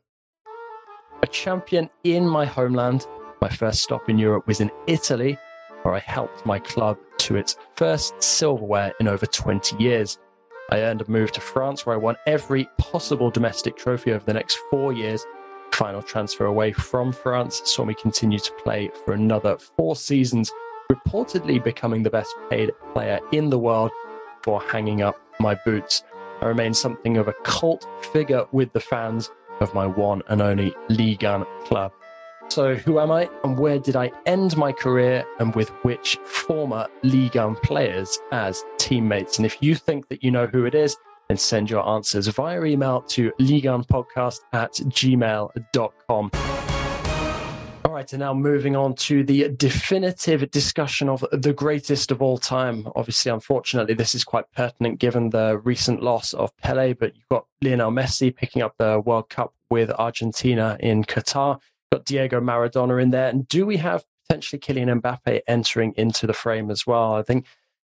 A 1.24 1.28
champion 1.28 1.90
in 2.04 2.28
my 2.28 2.46
homeland 2.46 3.08
my 3.40 3.48
first 3.48 3.82
stop 3.82 4.10
in 4.10 4.18
Europe 4.18 4.46
was 4.46 4.60
in 4.60 4.70
Italy, 4.88 5.38
where 5.84 5.94
I 5.94 6.00
helped 6.00 6.46
my 6.46 6.60
club 6.60 6.98
to 7.20 7.38
its 7.38 7.56
first 7.78 8.22
silverware 8.22 8.94
in 9.00 9.08
over 9.08 9.26
20 9.26 9.82
years. 9.82 10.20
I 10.70 10.82
earned 10.82 11.02
a 11.02 11.10
move 11.10 11.32
to 11.32 11.40
France, 11.40 11.86
where 11.86 11.96
I 11.96 11.98
won 11.98 12.18
every 12.28 12.68
possible 12.78 13.32
domestic 13.32 13.78
trophy 13.78 14.12
over 14.12 14.26
the 14.26 14.34
next 14.34 14.58
four 14.70 14.92
years. 14.92 15.26
Final 15.72 16.02
transfer 16.02 16.46
away 16.46 16.74
from 16.74 17.14
France 17.14 17.62
saw 17.64 17.86
me 17.86 17.94
continue 17.94 18.40
to 18.40 18.52
play 18.62 18.92
for 19.06 19.14
another 19.14 19.58
four 19.58 19.96
seasons, 19.96 20.52
reportedly 20.92 21.64
becoming 21.64 22.04
the 22.04 22.10
best 22.10 22.36
paid 22.50 22.72
player 22.92 23.22
in 23.32 23.50
the 23.50 23.60
world 23.60 23.92
before 24.40 24.62
hanging 24.62 25.02
up 25.02 25.16
my 25.40 25.56
boots. 25.64 26.04
I 26.42 26.48
remain 26.48 26.74
something 26.74 27.16
of 27.16 27.30
a 27.30 27.34
cult 27.44 27.88
figure 28.12 28.46
with 28.52 28.74
the 28.74 28.82
fans 28.82 29.32
of 29.64 29.74
my 29.74 29.88
one 29.88 30.22
and 30.28 30.42
only 30.42 30.76
Ligue 30.90 31.24
1 31.24 31.46
club. 31.66 31.92
So, 32.50 32.76
who 32.76 33.00
am 33.00 33.10
I 33.10 33.30
and 33.44 33.58
where 33.58 33.80
did 33.80 33.96
I 33.96 34.12
end 34.26 34.56
my 34.58 34.72
career 34.72 35.24
and 35.40 35.56
with 35.56 35.70
which 35.84 36.18
former 36.24 36.88
Ligue 37.02 37.36
1 37.36 37.56
players 37.56 38.20
as 38.32 38.64
teammates? 38.78 39.38
And 39.38 39.46
if 39.46 39.64
you 39.64 39.74
think 39.74 40.10
that 40.10 40.24
you 40.24 40.30
know 40.30 40.46
who 40.46 40.66
it 40.66 40.76
is, 40.76 40.98
then 41.30 41.38
send 41.38 41.70
your 41.70 41.88
answers 41.88 42.28
via 42.28 42.62
email 42.64 43.02
to 43.02 43.32
Podcast 43.40 44.42
at 44.52 44.74
gmail.com. 44.74 46.73
All 47.94 47.98
right, 47.98 48.12
and 48.12 48.22
now 48.22 48.34
moving 48.34 48.76
on 48.76 48.96
to 48.96 49.24
the 49.24 49.50
definitive 49.50 50.50
discussion 50.50 51.10
of 51.10 51.24
the 51.32 51.54
greatest 51.54 52.10
of 52.10 52.24
all 52.24 52.40
time. 52.40 52.88
Obviously, 52.96 53.32
unfortunately, 53.32 53.94
this 53.94 54.16
is 54.16 54.24
quite 54.24 54.52
pertinent 54.52 54.98
given 54.98 55.30
the 55.30 55.60
recent 55.64 56.02
loss 56.02 56.34
of 56.34 56.58
Pele, 56.58 56.94
but 56.94 57.16
you've 57.16 57.30
got 57.30 57.46
Lionel 57.62 57.92
Messi 57.92 58.36
picking 58.36 58.64
up 58.64 58.74
the 58.80 59.00
World 59.06 59.30
Cup 59.30 59.54
with 59.70 59.92
Argentina 59.92 60.76
in 60.80 61.04
Qatar 61.04 61.60
got 61.92 62.04
Diego 62.06 62.42
Maradona 62.42 63.00
in 63.00 63.12
there. 63.12 63.30
And 63.30 63.48
do 63.48 63.64
we 63.64 63.78
have 63.78 64.04
potentially 64.28 64.60
Kylian 64.60 65.00
Mbappe 65.00 65.42
entering 65.48 65.94
into 65.96 66.26
the 66.26 66.34
frame 66.34 66.72
as 66.72 66.88
well? 66.88 67.14
I 67.14 67.22
think 67.22 67.46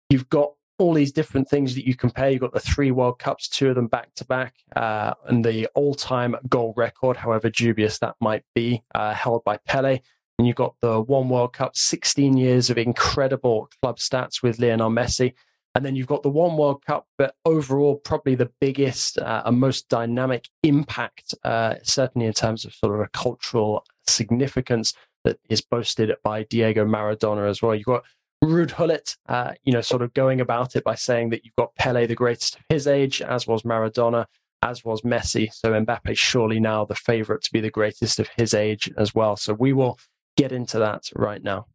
you've 0.09 0.29
got 0.29 0.53
all 0.79 0.93
these 0.93 1.12
different 1.12 1.49
things 1.49 1.74
that 1.74 1.87
you 1.87 1.95
compare. 1.95 2.31
You've 2.31 2.41
got 2.41 2.53
the 2.53 2.61
three 2.61 2.91
World 2.91 3.18
Cups, 3.18 3.49
two 3.49 3.70
of 3.70 3.74
them 3.74 3.87
back 3.87 4.14
to 4.16 4.24
back, 4.24 4.55
uh, 4.74 5.14
and 5.27 5.45
the 5.45 5.66
all 5.74 5.95
time 5.95 6.37
goal 6.49 6.74
record, 6.77 7.16
however 7.16 7.51
dubious 7.51 7.99
that 8.01 8.14
might 8.20 8.45
be, 8.55 8.83
uh, 8.95 9.14
held 9.14 9.45
by 9.45 9.59
Pele. 9.66 10.01
And 10.39 10.47
you've 10.47 10.57
got 10.57 10.74
the 10.81 11.01
one 11.01 11.29
World 11.29 11.55
Cup, 11.55 11.77
16 11.77 12.37
years 12.37 12.68
of 12.68 12.77
incredible 12.77 13.68
club 13.81 13.97
stats 13.97 14.43
with 14.43 14.59
Lionel 14.59 14.91
Messi. 14.91 15.33
And 15.74 15.85
then 15.85 15.95
you've 15.95 16.07
got 16.07 16.22
the 16.22 16.31
one 16.31 16.57
World 16.57 16.85
Cup, 16.85 17.07
but 17.18 17.35
overall, 17.45 17.97
probably 17.97 18.35
the 18.35 18.51
biggest 18.61 19.18
uh, 19.18 19.43
and 19.45 19.59
most 19.59 19.89
dynamic 19.89 20.49
impact, 20.62 21.35
uh, 21.45 21.74
certainly 21.83 22.27
in 22.27 22.33
terms 22.33 22.64
of 22.64 22.74
sort 22.74 22.95
of 22.95 23.01
a 23.01 23.09
cultural 23.09 23.85
significance 24.07 24.95
that 25.24 25.39
is 25.51 25.61
boasted 25.61 26.14
by 26.22 26.45
Diego 26.45 26.87
Maradona 26.87 27.49
as 27.49 27.61
well. 27.61 27.74
You've 27.74 27.85
got 27.87 28.05
Ruud 28.45 28.76
Gullit, 28.76 29.16
uh, 29.28 29.53
you 29.64 29.72
know, 29.72 29.80
sort 29.80 30.03
of 30.03 30.14
going 30.14 30.41
about 30.41 30.76
it 30.76 30.84
by 30.84 30.95
saying 30.95 31.30
that 31.30 31.45
you've 31.45 31.57
got 31.57 31.74
Pele, 31.74 32.07
the 32.07 32.14
greatest 32.14 32.57
of 32.57 32.62
his 32.68 32.87
age, 32.87 33.22
as 33.22 33.47
was 33.47 33.62
Maradona, 33.62 34.26
as 34.62 34.84
was 34.84 35.03
Messi. 35.03 35.53
So 35.53 35.72
Mbappe 35.72 36.16
surely 36.16 36.61
now 36.61 36.84
the 36.84 36.95
favourite 36.95 37.43
to 37.43 37.53
be 37.53 37.61
the 37.61 37.70
greatest 37.70 38.20
of 38.20 38.28
his 38.37 38.55
age 38.55 38.91
as 38.99 39.14
well. 39.14 39.37
So 39.37 39.55
we 39.55 39.72
will 39.72 39.99
get 40.37 40.53
into 40.53 40.78
that 40.78 41.05
right 41.14 41.43
now. 41.43 41.66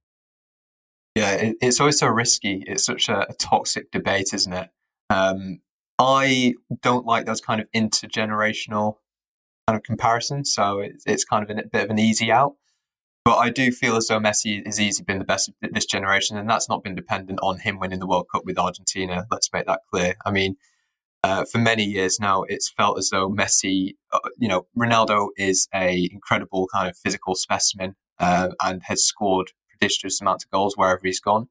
Yeah, 1.16 1.34
it, 1.34 1.58
it's 1.62 1.80
always 1.80 2.00
so 2.00 2.08
risky. 2.08 2.64
It's 2.68 2.86
such 2.86 3.10
a, 3.10 3.28
toxic 3.38 3.92
debate, 3.92 4.34
isn't 4.34 4.54
it? 4.54 4.70
Um, 5.10 5.60
I 6.00 6.56
don't 6.82 7.06
like 7.06 7.26
those 7.26 7.42
kind 7.42 7.60
of 7.60 7.70
intergenerational 7.76 8.96
kind 9.68 9.78
of 9.78 9.84
comparisons. 9.84 10.54
So 10.54 10.84
it's 11.06 11.26
kind 11.26 11.44
of 11.44 11.58
a 11.58 11.64
bit 11.68 11.84
of 11.84 11.90
an 11.90 12.00
easy 12.00 12.32
out. 12.32 12.56
But 13.24 13.38
I 13.38 13.50
do 13.50 13.72
feel 13.72 13.96
as 13.96 14.08
though 14.08 14.20
Messi 14.20 14.66
has 14.66 14.80
easily 14.80 15.06
been 15.06 15.20
the 15.20 15.26
best 15.26 15.50
of 15.50 15.56
this 15.62 15.86
generation, 15.86 16.38
and 16.38 16.50
that's 16.50 16.68
not 16.68 16.84
been 16.84 16.96
dependent 16.96 17.40
on 17.44 17.60
him 17.60 17.80
winning 17.80 18.00
the 18.00 18.08
World 18.08 18.28
Cup 18.32 18.46
with 18.46 18.58
Argentina. 18.58 19.28
Let's 19.30 19.52
make 19.54 19.68
that 19.68 19.82
clear. 19.92 20.16
I 20.26 20.32
mean, 20.32 20.56
uh, 21.24 21.46
for 21.46 21.60
many 21.60 21.84
years 21.84 22.20
now, 22.20 22.44
it's 22.44 22.70
felt 22.70 22.98
as 22.98 23.10
though 23.12 23.30
Messi, 23.30 23.96
uh, 24.12 24.20
you 24.38 24.48
know, 24.48 24.66
Ronaldo 24.76 25.30
is 25.38 25.68
a 25.74 26.10
incredible 26.12 26.68
kind 26.74 26.90
of 26.90 26.98
physical 26.98 27.36
specimen 27.36 27.96
uh, 28.20 28.50
and 28.64 28.82
has 28.86 29.06
scored 29.06 29.52
prodigious 29.70 30.20
amounts 30.20 30.46
of 30.46 30.52
goals 30.52 30.76
wherever 30.76 31.02
he's 31.04 31.20
gone 31.20 31.48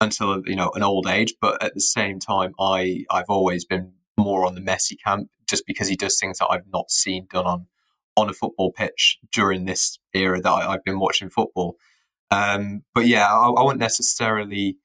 until 0.00 0.42
you 0.46 0.54
know 0.54 0.70
an 0.74 0.84
old 0.84 1.08
age. 1.08 1.34
But 1.40 1.60
at 1.62 1.74
the 1.74 1.80
same 1.80 2.20
time, 2.20 2.54
I 2.60 3.04
I've 3.10 3.28
always 3.28 3.64
been 3.64 3.92
more 4.16 4.46
on 4.46 4.54
the 4.54 4.60
Messi 4.60 4.94
camp 5.04 5.28
just 5.48 5.66
because 5.66 5.88
he 5.88 5.96
does 5.96 6.18
things 6.20 6.38
that 6.38 6.48
I've 6.48 6.68
not 6.72 6.90
seen 6.90 7.26
done 7.28 7.46
on 7.46 7.66
on 8.16 8.28
a 8.28 8.32
football 8.32 8.72
pitch 8.72 9.18
during 9.32 9.64
this 9.64 9.98
era 10.14 10.40
that 10.40 10.50
I, 10.50 10.72
have 10.72 10.84
been 10.84 10.98
watching 10.98 11.30
football. 11.30 11.76
Um, 12.30 12.82
but 12.94 13.06
yeah, 13.06 13.26
I, 13.26 13.48
I 13.48 13.62
wouldn't 13.62 13.80
necessarily, 13.80 14.76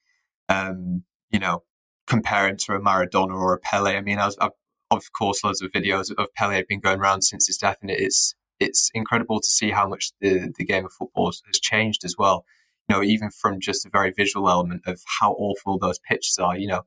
um, 0.50 1.04
you 1.32 1.40
know, 1.40 1.64
compare 2.08 2.48
him 2.48 2.58
to 2.58 2.74
a 2.74 2.80
Maradona 2.80 3.34
or 3.34 3.54
a 3.54 3.60
Pele. 3.60 3.96
I 3.96 4.02
mean, 4.02 4.20
I 4.20 4.26
was, 4.26 4.38
I've, 4.40 4.52
of 4.92 5.12
course, 5.12 5.44
loads 5.44 5.62
of 5.62 5.72
videos 5.72 6.12
of 6.18 6.34
Pele 6.36 6.56
have 6.56 6.68
been 6.68 6.80
going 6.80 7.00
around 7.00 7.24
since 7.24 7.48
his 7.48 7.58
death, 7.58 7.78
and 7.82 7.92
it's 7.92 8.36
it's 8.60 8.90
incredible 8.94 9.40
to 9.40 9.48
see 9.48 9.72
how 9.72 9.88
much 9.88 10.12
the, 10.22 10.54
the 10.58 10.64
game 10.64 10.86
of 10.86 10.94
football 10.94 11.28
has 11.28 11.60
changed 11.60 12.06
as 12.06 12.16
well. 12.18 12.46
You 12.88 12.96
know, 12.96 13.04
even 13.04 13.32
from 13.32 13.60
just 13.60 13.86
a 13.86 13.90
very 13.90 14.14
visual 14.16 14.50
element 14.50 14.84
of 14.86 15.02
how 15.20 15.34
awful 15.34 15.78
those 15.78 16.00
pitches 16.00 16.38
are. 16.38 16.58
You 16.58 16.68
know, 16.68 16.82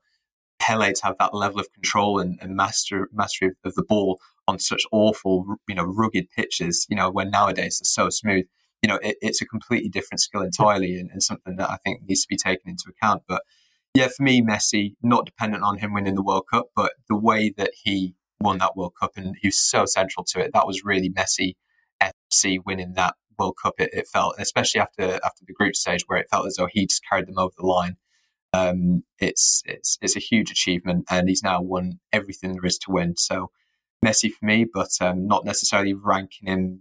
Pele 0.59 0.93
to 0.93 1.05
have 1.05 1.17
that 1.19 1.35
level 1.35 1.61
of 1.61 1.73
control 1.73 2.21
and, 2.21 2.39
and 2.41 2.57
master 2.57 3.09
mastery 3.13 3.53
of 3.65 3.75
the 3.75 3.83
ball 3.83 4.21
on 4.49 4.59
such 4.59 4.83
awful, 4.91 5.45
you 5.69 5.75
know, 5.75 5.85
rugged 5.85 6.29
pitches, 6.31 6.87
you 6.89 6.97
know, 6.97 7.11
when 7.11 7.31
nowadays 7.31 7.79
they're 7.79 8.05
so 8.05 8.09
smooth, 8.09 8.47
you 8.83 8.89
know, 8.89 8.99
it, 9.03 9.17
it's 9.21 9.43
a 9.43 9.47
completely 9.47 9.91
different 9.91 10.21
skill 10.21 10.43
entirely 10.43 10.97
and, 10.97 11.11
and, 11.11 11.23
something 11.23 11.57
that 11.57 11.71
I 11.71 11.77
think 11.85 12.01
needs 12.09 12.23
to 12.23 12.29
be 12.29 12.37
taken 12.37 12.71
into 12.71 12.85
account. 12.89 13.23
But 13.29 13.43
yeah, 13.95 14.09
for 14.09 14.23
me, 14.23 14.41
Messi, 14.41 14.95
not 15.03 15.27
dependent 15.27 15.65
on 15.65 15.79
him 15.79 15.93
winning 15.93 16.15
the 16.15 16.23
World 16.23 16.45
Cup, 16.51 16.69
but 16.75 16.93
the 17.09 17.17
way 17.17 17.53
that 17.59 17.73
he 17.83 18.15
won 18.41 18.59
that 18.59 18.77
World 18.77 18.95
Cup 18.99 19.13
and 19.17 19.37
he 19.41 19.49
was 19.49 19.61
so 19.61 19.85
central 19.85 20.25
to 20.25 20.41
it, 20.41 20.53
that 20.55 20.67
was 20.67 20.85
really 20.85 21.11
Messi 21.11 21.55
FC 22.03 22.59
winning 22.65 22.95
that 22.95 23.17
World 23.39 23.57
Cup. 23.63 23.75
It, 23.79 23.91
it 23.93 24.09
felt, 24.09 24.37
especially 24.39 24.81
after 24.81 25.21
after 25.25 25.45
the 25.47 25.53
group 25.53 25.77
stage 25.77 26.05
where 26.07 26.19
it 26.19 26.29
felt 26.31 26.47
as 26.47 26.57
though 26.57 26.69
he 26.71 26.87
just 26.87 27.05
carried 27.07 27.27
them 27.27 27.39
over 27.39 27.55
the 27.59 27.67
line. 27.67 27.97
Um, 28.55 29.05
it's 29.19 29.63
it's 29.67 29.99
it's 30.01 30.17
a 30.17 30.21
huge 30.21 30.51
achievement, 30.51 31.05
and 31.11 31.29
he's 31.29 31.43
now 31.43 31.61
won 31.61 32.01
everything 32.13 32.55
there 32.55 32.65
is 32.65 32.79
to 32.79 32.91
win. 32.91 33.17
So 33.17 33.51
Messi 34.05 34.31
for 34.33 34.45
me, 34.45 34.65
but 34.65 34.91
um, 35.01 35.27
not 35.27 35.45
necessarily 35.45 35.95
ranking 35.95 36.49
him, 36.49 36.81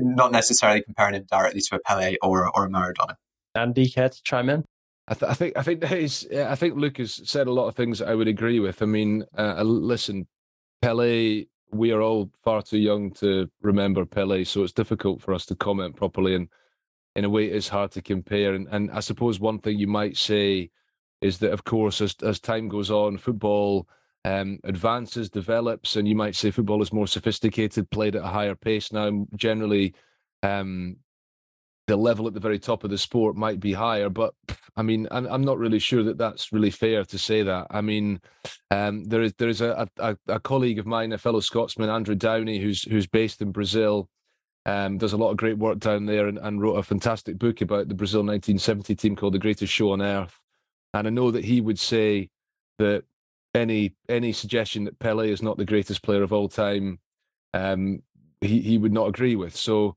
not 0.00 0.32
necessarily 0.32 0.82
comparing 0.82 1.14
him 1.14 1.26
directly 1.30 1.60
to 1.60 1.76
a 1.76 1.78
Pele 1.80 2.16
or 2.22 2.50
or 2.56 2.64
a 2.64 2.68
Maradona. 2.68 3.16
Andy, 3.54 3.88
care 3.88 4.08
to 4.08 4.22
chime 4.22 4.48
in? 4.48 4.64
I, 5.08 5.14
th- 5.14 5.30
I 5.30 5.34
think 5.34 5.56
I 5.56 5.62
think 5.62 5.92
is, 5.92 6.26
I 6.32 6.54
think 6.54 6.76
Lucas 6.76 7.20
said 7.24 7.46
a 7.46 7.52
lot 7.52 7.68
of 7.68 7.76
things 7.76 7.98
that 7.98 8.08
I 8.08 8.14
would 8.14 8.28
agree 8.28 8.60
with. 8.60 8.82
I 8.82 8.86
mean, 8.86 9.24
uh, 9.36 9.62
listen, 9.62 10.26
Pele. 10.82 11.44
We 11.72 11.90
are 11.90 12.00
all 12.00 12.30
far 12.38 12.62
too 12.62 12.78
young 12.78 13.10
to 13.14 13.50
remember 13.60 14.06
Pele, 14.06 14.44
so 14.44 14.62
it's 14.62 14.72
difficult 14.72 15.20
for 15.20 15.34
us 15.34 15.44
to 15.46 15.56
comment 15.56 15.96
properly. 15.96 16.34
And 16.34 16.48
in 17.16 17.24
a 17.24 17.28
way, 17.28 17.46
it's 17.46 17.68
hard 17.68 17.90
to 17.92 18.02
compare. 18.02 18.54
And, 18.54 18.68
and 18.70 18.90
I 18.92 19.00
suppose 19.00 19.40
one 19.40 19.58
thing 19.58 19.76
you 19.76 19.88
might 19.88 20.16
say 20.16 20.70
is 21.20 21.38
that, 21.38 21.52
of 21.52 21.64
course, 21.64 22.00
as 22.00 22.14
as 22.22 22.38
time 22.38 22.68
goes 22.68 22.90
on, 22.90 23.18
football 23.18 23.88
um, 24.26 24.58
advances, 24.64 25.30
develops, 25.30 25.94
and 25.94 26.08
you 26.08 26.16
might 26.16 26.34
say 26.34 26.50
football 26.50 26.82
is 26.82 26.92
more 26.92 27.06
sophisticated, 27.06 27.88
played 27.90 28.16
at 28.16 28.24
a 28.24 28.28
higher 28.28 28.56
pace 28.56 28.90
now. 28.90 29.24
Generally, 29.36 29.94
um, 30.42 30.96
the 31.86 31.96
level 31.96 32.26
at 32.26 32.34
the 32.34 32.40
very 32.40 32.58
top 32.58 32.82
of 32.82 32.90
the 32.90 32.98
sport 32.98 33.36
might 33.36 33.60
be 33.60 33.72
higher, 33.72 34.08
but 34.08 34.34
I 34.76 34.82
mean, 34.82 35.06
I'm, 35.12 35.42
not 35.42 35.58
really 35.58 35.78
sure 35.78 36.02
that 36.02 36.18
that's 36.18 36.52
really 36.52 36.72
fair 36.72 37.04
to 37.04 37.18
say 37.18 37.44
that. 37.44 37.68
I 37.70 37.80
mean, 37.82 38.20
um, 38.72 39.04
there 39.04 39.22
is 39.22 39.32
there 39.38 39.48
is 39.48 39.60
a, 39.60 39.88
a, 39.98 40.16
a 40.26 40.40
colleague 40.40 40.80
of 40.80 40.86
mine, 40.86 41.12
a 41.12 41.18
fellow 41.18 41.38
Scotsman, 41.38 41.88
Andrew 41.88 42.16
Downey, 42.16 42.58
who's 42.58 42.82
who's 42.82 43.06
based 43.06 43.40
in 43.40 43.52
Brazil. 43.52 44.08
Um, 44.66 44.98
does 44.98 45.12
a 45.12 45.16
lot 45.16 45.30
of 45.30 45.36
great 45.36 45.58
work 45.58 45.78
down 45.78 46.06
there 46.06 46.26
and, 46.26 46.38
and 46.38 46.60
wrote 46.60 46.74
a 46.74 46.82
fantastic 46.82 47.38
book 47.38 47.60
about 47.60 47.86
the 47.86 47.94
Brazil 47.94 48.22
1970 48.22 48.96
team 48.96 49.14
called 49.14 49.34
The 49.34 49.38
Greatest 49.38 49.72
Show 49.72 49.92
on 49.92 50.02
Earth. 50.02 50.40
And 50.92 51.06
I 51.06 51.10
know 51.10 51.30
that 51.30 51.44
he 51.44 51.60
would 51.60 51.78
say 51.78 52.30
that 52.80 53.04
any 53.56 53.94
any 54.08 54.32
suggestion 54.32 54.84
that 54.84 54.98
Pele 54.98 55.30
is 55.30 55.42
not 55.42 55.56
the 55.56 55.64
greatest 55.64 56.02
player 56.02 56.22
of 56.22 56.32
all 56.32 56.48
time, 56.48 57.00
um, 57.54 58.02
he 58.40 58.60
he 58.60 58.78
would 58.78 58.92
not 58.92 59.08
agree 59.08 59.36
with. 59.36 59.56
So 59.56 59.96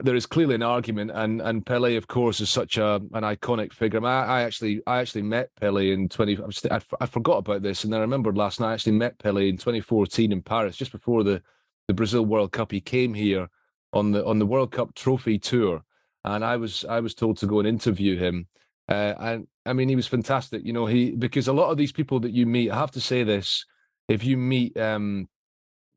there 0.00 0.14
is 0.14 0.26
clearly 0.26 0.54
an 0.54 0.62
argument, 0.62 1.10
and 1.12 1.42
and 1.42 1.66
Pele, 1.66 1.96
of 1.96 2.06
course, 2.06 2.40
is 2.40 2.50
such 2.50 2.78
a 2.78 2.96
an 3.12 3.24
iconic 3.24 3.72
figure. 3.72 4.04
I, 4.06 4.24
I 4.24 4.42
actually 4.42 4.80
I 4.86 5.00
actually 5.00 5.22
met 5.22 5.50
Pele 5.60 5.90
in 5.90 6.08
twenty. 6.08 6.38
I, 6.70 6.80
I 7.00 7.06
forgot 7.06 7.38
about 7.38 7.62
this, 7.62 7.84
and 7.84 7.92
then 7.92 8.00
I 8.00 8.02
remembered 8.02 8.36
last 8.36 8.60
night. 8.60 8.70
I 8.70 8.74
actually 8.74 8.92
met 8.92 9.18
Pele 9.18 9.48
in 9.48 9.58
twenty 9.58 9.80
fourteen 9.80 10.32
in 10.32 10.42
Paris, 10.42 10.76
just 10.76 10.92
before 10.92 11.24
the 11.24 11.42
the 11.88 11.94
Brazil 11.94 12.24
World 12.24 12.52
Cup. 12.52 12.70
He 12.70 12.80
came 12.80 13.14
here 13.14 13.48
on 13.92 14.12
the 14.12 14.24
on 14.24 14.38
the 14.38 14.46
World 14.46 14.70
Cup 14.70 14.94
trophy 14.94 15.38
tour, 15.38 15.82
and 16.24 16.44
I 16.44 16.56
was 16.56 16.84
I 16.84 17.00
was 17.00 17.14
told 17.14 17.38
to 17.38 17.46
go 17.46 17.58
and 17.58 17.68
interview 17.68 18.16
him. 18.16 18.46
Uh, 18.88 19.14
and 19.18 19.46
I 19.66 19.74
mean, 19.74 19.88
he 19.88 19.96
was 19.96 20.06
fantastic. 20.06 20.64
You 20.64 20.72
know, 20.72 20.86
he 20.86 21.12
because 21.12 21.48
a 21.48 21.52
lot 21.52 21.70
of 21.70 21.76
these 21.76 21.92
people 21.92 22.20
that 22.20 22.32
you 22.32 22.46
meet, 22.46 22.70
I 22.70 22.76
have 22.76 22.90
to 22.92 23.00
say 23.00 23.22
this: 23.22 23.64
if 24.08 24.24
you 24.24 24.36
meet 24.36 24.76
um, 24.78 25.28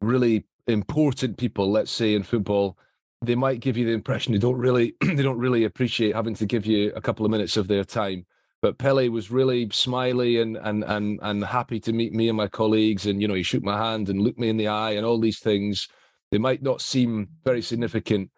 really 0.02 0.46
important 0.68 1.38
people, 1.38 1.72
let's 1.72 1.92
say 1.92 2.14
in 2.14 2.24
football, 2.24 2.78
they 3.22 3.36
might 3.36 3.60
give 3.60 3.78
you 3.78 3.86
the 3.86 3.94
impression 3.94 4.34
they 4.34 4.39
don't 4.39 4.58
really 4.58 4.96
they 5.02 5.24
don't 5.24 5.38
really 5.38 5.64
appreciate 5.64 6.16
having 6.16 6.36
to 6.36 6.46
give 6.46 6.66
you 6.66 6.92
a 6.96 7.02
couple 7.02 7.26
of 7.26 7.32
minutes 7.32 7.58
of 7.58 7.68
their 7.68 7.84
time. 7.84 8.26
But 8.62 8.78
Pele 8.78 9.08
was 9.08 9.32
really 9.32 9.70
smiley 9.72 10.39
and 10.42 10.58
and 10.58 10.84
and 10.84 11.20
and 11.22 11.44
happy 11.46 11.80
to 11.82 11.94
meet 11.94 12.14
me 12.14 12.28
and 12.28 12.38
my 12.38 12.48
colleagues, 12.48 13.06
and 13.06 13.22
you 13.22 13.28
know, 13.28 13.34
he 13.34 13.44
shook 13.44 13.64
my 13.64 13.78
hand 13.78 14.10
and 14.10 14.22
looked 14.22 14.39
me 14.39 14.50
in 14.50 14.58
the 14.58 14.68
eye, 14.68 14.92
and 14.92 15.06
all 15.06 15.20
these 15.20 15.39
things. 15.39 15.88
They 16.30 16.38
might 16.38 16.62
not 16.62 16.80
seem 16.80 17.28
very 17.44 17.62
significant, 17.62 18.32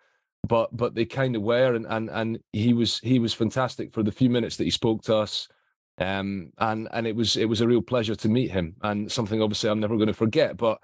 but 0.48 0.76
but 0.76 0.96
they 0.96 1.06
kind 1.06 1.36
of 1.36 1.41
were, 1.41 1.74
and 1.74 1.86
and 1.88 2.10
and 2.10 2.39
he 2.52 2.74
was 2.74 3.00
he 3.00 3.20
was 3.20 3.34
fantastic 3.34 3.94
for 3.94 4.04
the 4.04 4.12
few 4.12 4.30
minutes 4.30 4.58
that 4.58 4.66
he 4.66 4.72
spoke 4.72 5.02
to 5.04 5.16
us, 5.16 5.48
um, 6.00 6.52
and 6.58 6.88
and 6.91 7.08
it 7.08 7.16
was 7.16 7.38
it 7.38 7.46
was 7.46 7.62
a 7.62 7.68
real 7.68 7.82
pleasure 7.82 8.16
to 8.16 8.30
meet 8.30 8.52
him, 8.52 8.76
and 8.82 9.12
something 9.12 9.41
obviously 9.41 9.70
I'm 9.70 9.80
never 9.80 9.96
going 9.96 10.08
to 10.08 10.14
forget. 10.14 10.58
But 10.58 10.80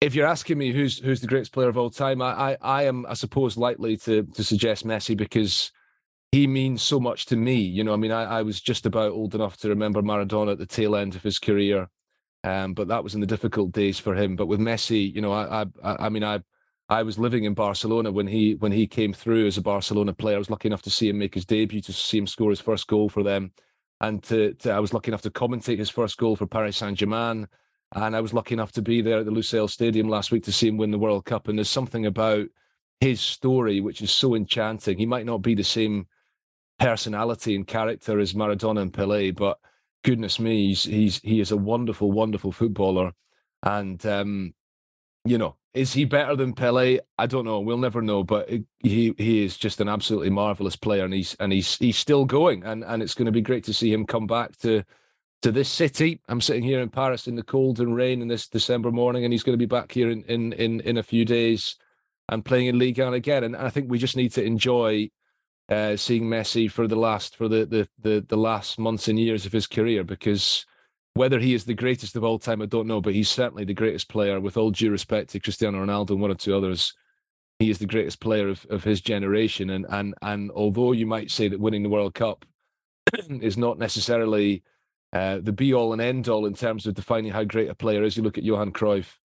if 0.00 0.14
you're 0.14 0.26
asking 0.26 0.58
me 0.58 0.72
who's 0.72 0.98
who's 0.98 1.20
the 1.20 1.26
greatest 1.26 1.52
player 1.52 1.68
of 1.68 1.78
all 1.78 1.90
time, 1.90 2.20
I 2.20 2.52
I, 2.52 2.56
I 2.60 2.82
am 2.84 3.06
I 3.06 3.14
suppose 3.14 3.56
likely 3.56 3.96
to 3.98 4.24
to 4.24 4.44
suggest 4.44 4.86
Messi 4.86 5.16
because 5.16 5.72
he 6.30 6.46
means 6.46 6.82
so 6.82 7.00
much 7.00 7.26
to 7.26 7.36
me. 7.36 7.54
You 7.54 7.84
know, 7.84 7.94
I 7.94 7.96
mean, 7.96 8.10
I, 8.10 8.24
I 8.24 8.42
was 8.42 8.60
just 8.60 8.86
about 8.86 9.12
old 9.12 9.34
enough 9.34 9.56
to 9.58 9.68
remember 9.68 10.02
Maradona 10.02 10.52
at 10.52 10.58
the 10.58 10.66
tail 10.66 10.96
end 10.96 11.14
of 11.14 11.22
his 11.22 11.38
career. 11.38 11.88
Um, 12.42 12.74
but 12.74 12.88
that 12.88 13.02
was 13.02 13.14
in 13.14 13.22
the 13.22 13.26
difficult 13.26 13.72
days 13.72 13.98
for 13.98 14.14
him. 14.14 14.36
But 14.36 14.46
with 14.46 14.60
Messi, 14.60 15.14
you 15.14 15.22
know, 15.22 15.32
I, 15.32 15.62
I, 15.82 16.06
I 16.06 16.08
mean, 16.10 16.22
I, 16.22 16.40
I 16.88 17.02
was 17.02 17.18
living 17.18 17.44
in 17.44 17.54
Barcelona 17.54 18.12
when 18.12 18.26
he 18.26 18.54
when 18.56 18.72
he 18.72 18.86
came 18.86 19.12
through 19.12 19.46
as 19.46 19.56
a 19.56 19.62
Barcelona 19.62 20.12
player. 20.12 20.36
I 20.36 20.38
was 20.38 20.50
lucky 20.50 20.68
enough 20.68 20.82
to 20.82 20.90
see 20.90 21.08
him 21.08 21.18
make 21.18 21.34
his 21.34 21.46
debut, 21.46 21.80
to 21.82 21.92
see 21.92 22.18
him 22.18 22.26
score 22.26 22.50
his 22.50 22.60
first 22.60 22.86
goal 22.86 23.08
for 23.08 23.22
them, 23.22 23.52
and 24.00 24.22
to, 24.24 24.52
to 24.54 24.70
I 24.70 24.80
was 24.80 24.92
lucky 24.92 25.10
enough 25.10 25.22
to 25.22 25.30
commentate 25.30 25.78
his 25.78 25.90
first 25.90 26.18
goal 26.18 26.36
for 26.36 26.46
Paris 26.46 26.76
Saint 26.76 26.98
Germain. 26.98 27.48
And 27.94 28.16
I 28.16 28.20
was 28.20 28.34
lucky 28.34 28.54
enough 28.54 28.72
to 28.72 28.82
be 28.82 29.00
there 29.02 29.20
at 29.20 29.24
the 29.24 29.30
Lusail 29.30 29.70
Stadium 29.70 30.08
last 30.08 30.32
week 30.32 30.42
to 30.44 30.52
see 30.52 30.68
him 30.68 30.76
win 30.76 30.90
the 30.90 30.98
World 30.98 31.24
Cup. 31.24 31.46
And 31.46 31.56
there's 31.56 31.70
something 31.70 32.06
about 32.06 32.46
his 33.00 33.20
story 33.20 33.80
which 33.80 34.02
is 34.02 34.10
so 34.10 34.34
enchanting. 34.34 34.98
He 34.98 35.06
might 35.06 35.26
not 35.26 35.42
be 35.42 35.54
the 35.54 35.62
same 35.62 36.06
personality 36.80 37.54
and 37.54 37.66
character 37.66 38.18
as 38.18 38.34
Maradona 38.34 38.82
and 38.82 38.92
Pele, 38.92 39.30
but 39.30 39.58
goodness 40.02 40.40
me, 40.40 40.68
he's 40.68 40.84
he's 40.84 41.20
he 41.20 41.40
is 41.40 41.50
a 41.50 41.56
wonderful, 41.56 42.12
wonderful 42.12 42.52
footballer, 42.52 43.12
and 43.62 44.04
um, 44.06 44.54
you 45.24 45.38
know, 45.38 45.56
is 45.72 45.92
he 45.92 46.04
better 46.04 46.36
than 46.36 46.52
Pele? 46.52 46.98
I 47.18 47.26
don't 47.26 47.44
know. 47.44 47.60
We'll 47.60 47.78
never 47.78 48.02
know. 48.02 48.22
But 48.22 48.48
he 48.48 49.14
he 49.16 49.44
is 49.44 49.56
just 49.56 49.80
an 49.80 49.88
absolutely 49.88 50.30
marvelous 50.30 50.76
player, 50.76 51.04
and 51.04 51.14
he's 51.14 51.34
and 51.40 51.52
he's 51.52 51.76
he's 51.76 51.96
still 51.96 52.24
going, 52.24 52.64
and 52.64 52.84
and 52.84 53.02
it's 53.02 53.14
going 53.14 53.26
to 53.26 53.32
be 53.32 53.40
great 53.40 53.64
to 53.64 53.74
see 53.74 53.92
him 53.92 54.06
come 54.06 54.26
back 54.26 54.56
to 54.58 54.84
to 55.42 55.50
this 55.50 55.68
city. 55.68 56.20
I'm 56.28 56.40
sitting 56.40 56.62
here 56.62 56.80
in 56.80 56.90
Paris 56.90 57.26
in 57.26 57.34
the 57.34 57.42
cold 57.42 57.80
and 57.80 57.96
rain 57.96 58.22
in 58.22 58.28
this 58.28 58.48
December 58.48 58.92
morning, 58.92 59.24
and 59.24 59.32
he's 59.32 59.42
going 59.42 59.58
to 59.58 59.62
be 59.62 59.66
back 59.66 59.90
here 59.90 60.10
in 60.10 60.22
in 60.24 60.52
in, 60.52 60.80
in 60.80 60.98
a 60.98 61.02
few 61.02 61.24
days 61.24 61.76
and 62.28 62.44
playing 62.44 62.66
in 62.66 62.78
Ligue 62.78 62.98
1 62.98 63.14
again. 63.14 63.44
And 63.44 63.56
I 63.56 63.68
think 63.70 63.90
we 63.90 63.98
just 63.98 64.16
need 64.16 64.32
to 64.32 64.44
enjoy 64.44 65.10
uh, 65.68 65.96
seeing 65.96 66.24
Messi 66.24 66.70
for 66.70 66.86
the 66.86 66.96
last 66.96 67.36
for 67.36 67.48
the, 67.48 67.66
the 67.66 67.88
the 67.98 68.24
the 68.28 68.36
last 68.36 68.78
months 68.78 69.08
and 69.08 69.18
years 69.18 69.46
of 69.46 69.52
his 69.52 69.66
career 69.66 70.04
because 70.04 70.66
whether 71.14 71.38
he 71.38 71.54
is 71.54 71.64
the 71.64 71.74
greatest 71.74 72.16
of 72.16 72.24
all 72.24 72.38
time, 72.38 72.60
I 72.60 72.66
don't 72.66 72.88
know, 72.88 73.00
but 73.00 73.14
he's 73.14 73.28
certainly 73.28 73.64
the 73.64 73.74
greatest 73.74 74.08
player. 74.08 74.40
With 74.40 74.56
all 74.56 74.70
due 74.70 74.90
respect 74.90 75.30
to 75.30 75.40
Cristiano 75.40 75.84
Ronaldo 75.84 76.10
and 76.10 76.20
one 76.20 76.30
or 76.30 76.34
two 76.34 76.56
others, 76.56 76.92
he 77.58 77.70
is 77.70 77.78
the 77.78 77.86
greatest 77.86 78.20
player 78.20 78.48
of, 78.48 78.66
of 78.68 78.84
his 78.84 79.00
generation. 79.00 79.70
And 79.70 79.86
and 79.88 80.14
and 80.22 80.50
although 80.50 80.92
you 80.92 81.06
might 81.06 81.30
say 81.30 81.48
that 81.48 81.60
winning 81.60 81.84
the 81.84 81.88
World 81.88 82.14
Cup 82.14 82.44
is 83.28 83.56
not 83.56 83.78
necessarily 83.78 84.62
uh, 85.12 85.38
the 85.40 85.52
be 85.52 85.72
all 85.72 85.92
and 85.92 86.02
end 86.02 86.28
all 86.28 86.46
in 86.46 86.54
terms 86.54 86.86
of 86.86 86.94
defining 86.94 87.30
how 87.30 87.44
great 87.44 87.70
a 87.70 87.74
player 87.74 88.02
is, 88.02 88.16
you 88.16 88.22
look 88.22 88.36
at 88.36 88.44
Johan 88.44 88.72
Cruyff. 88.72 89.18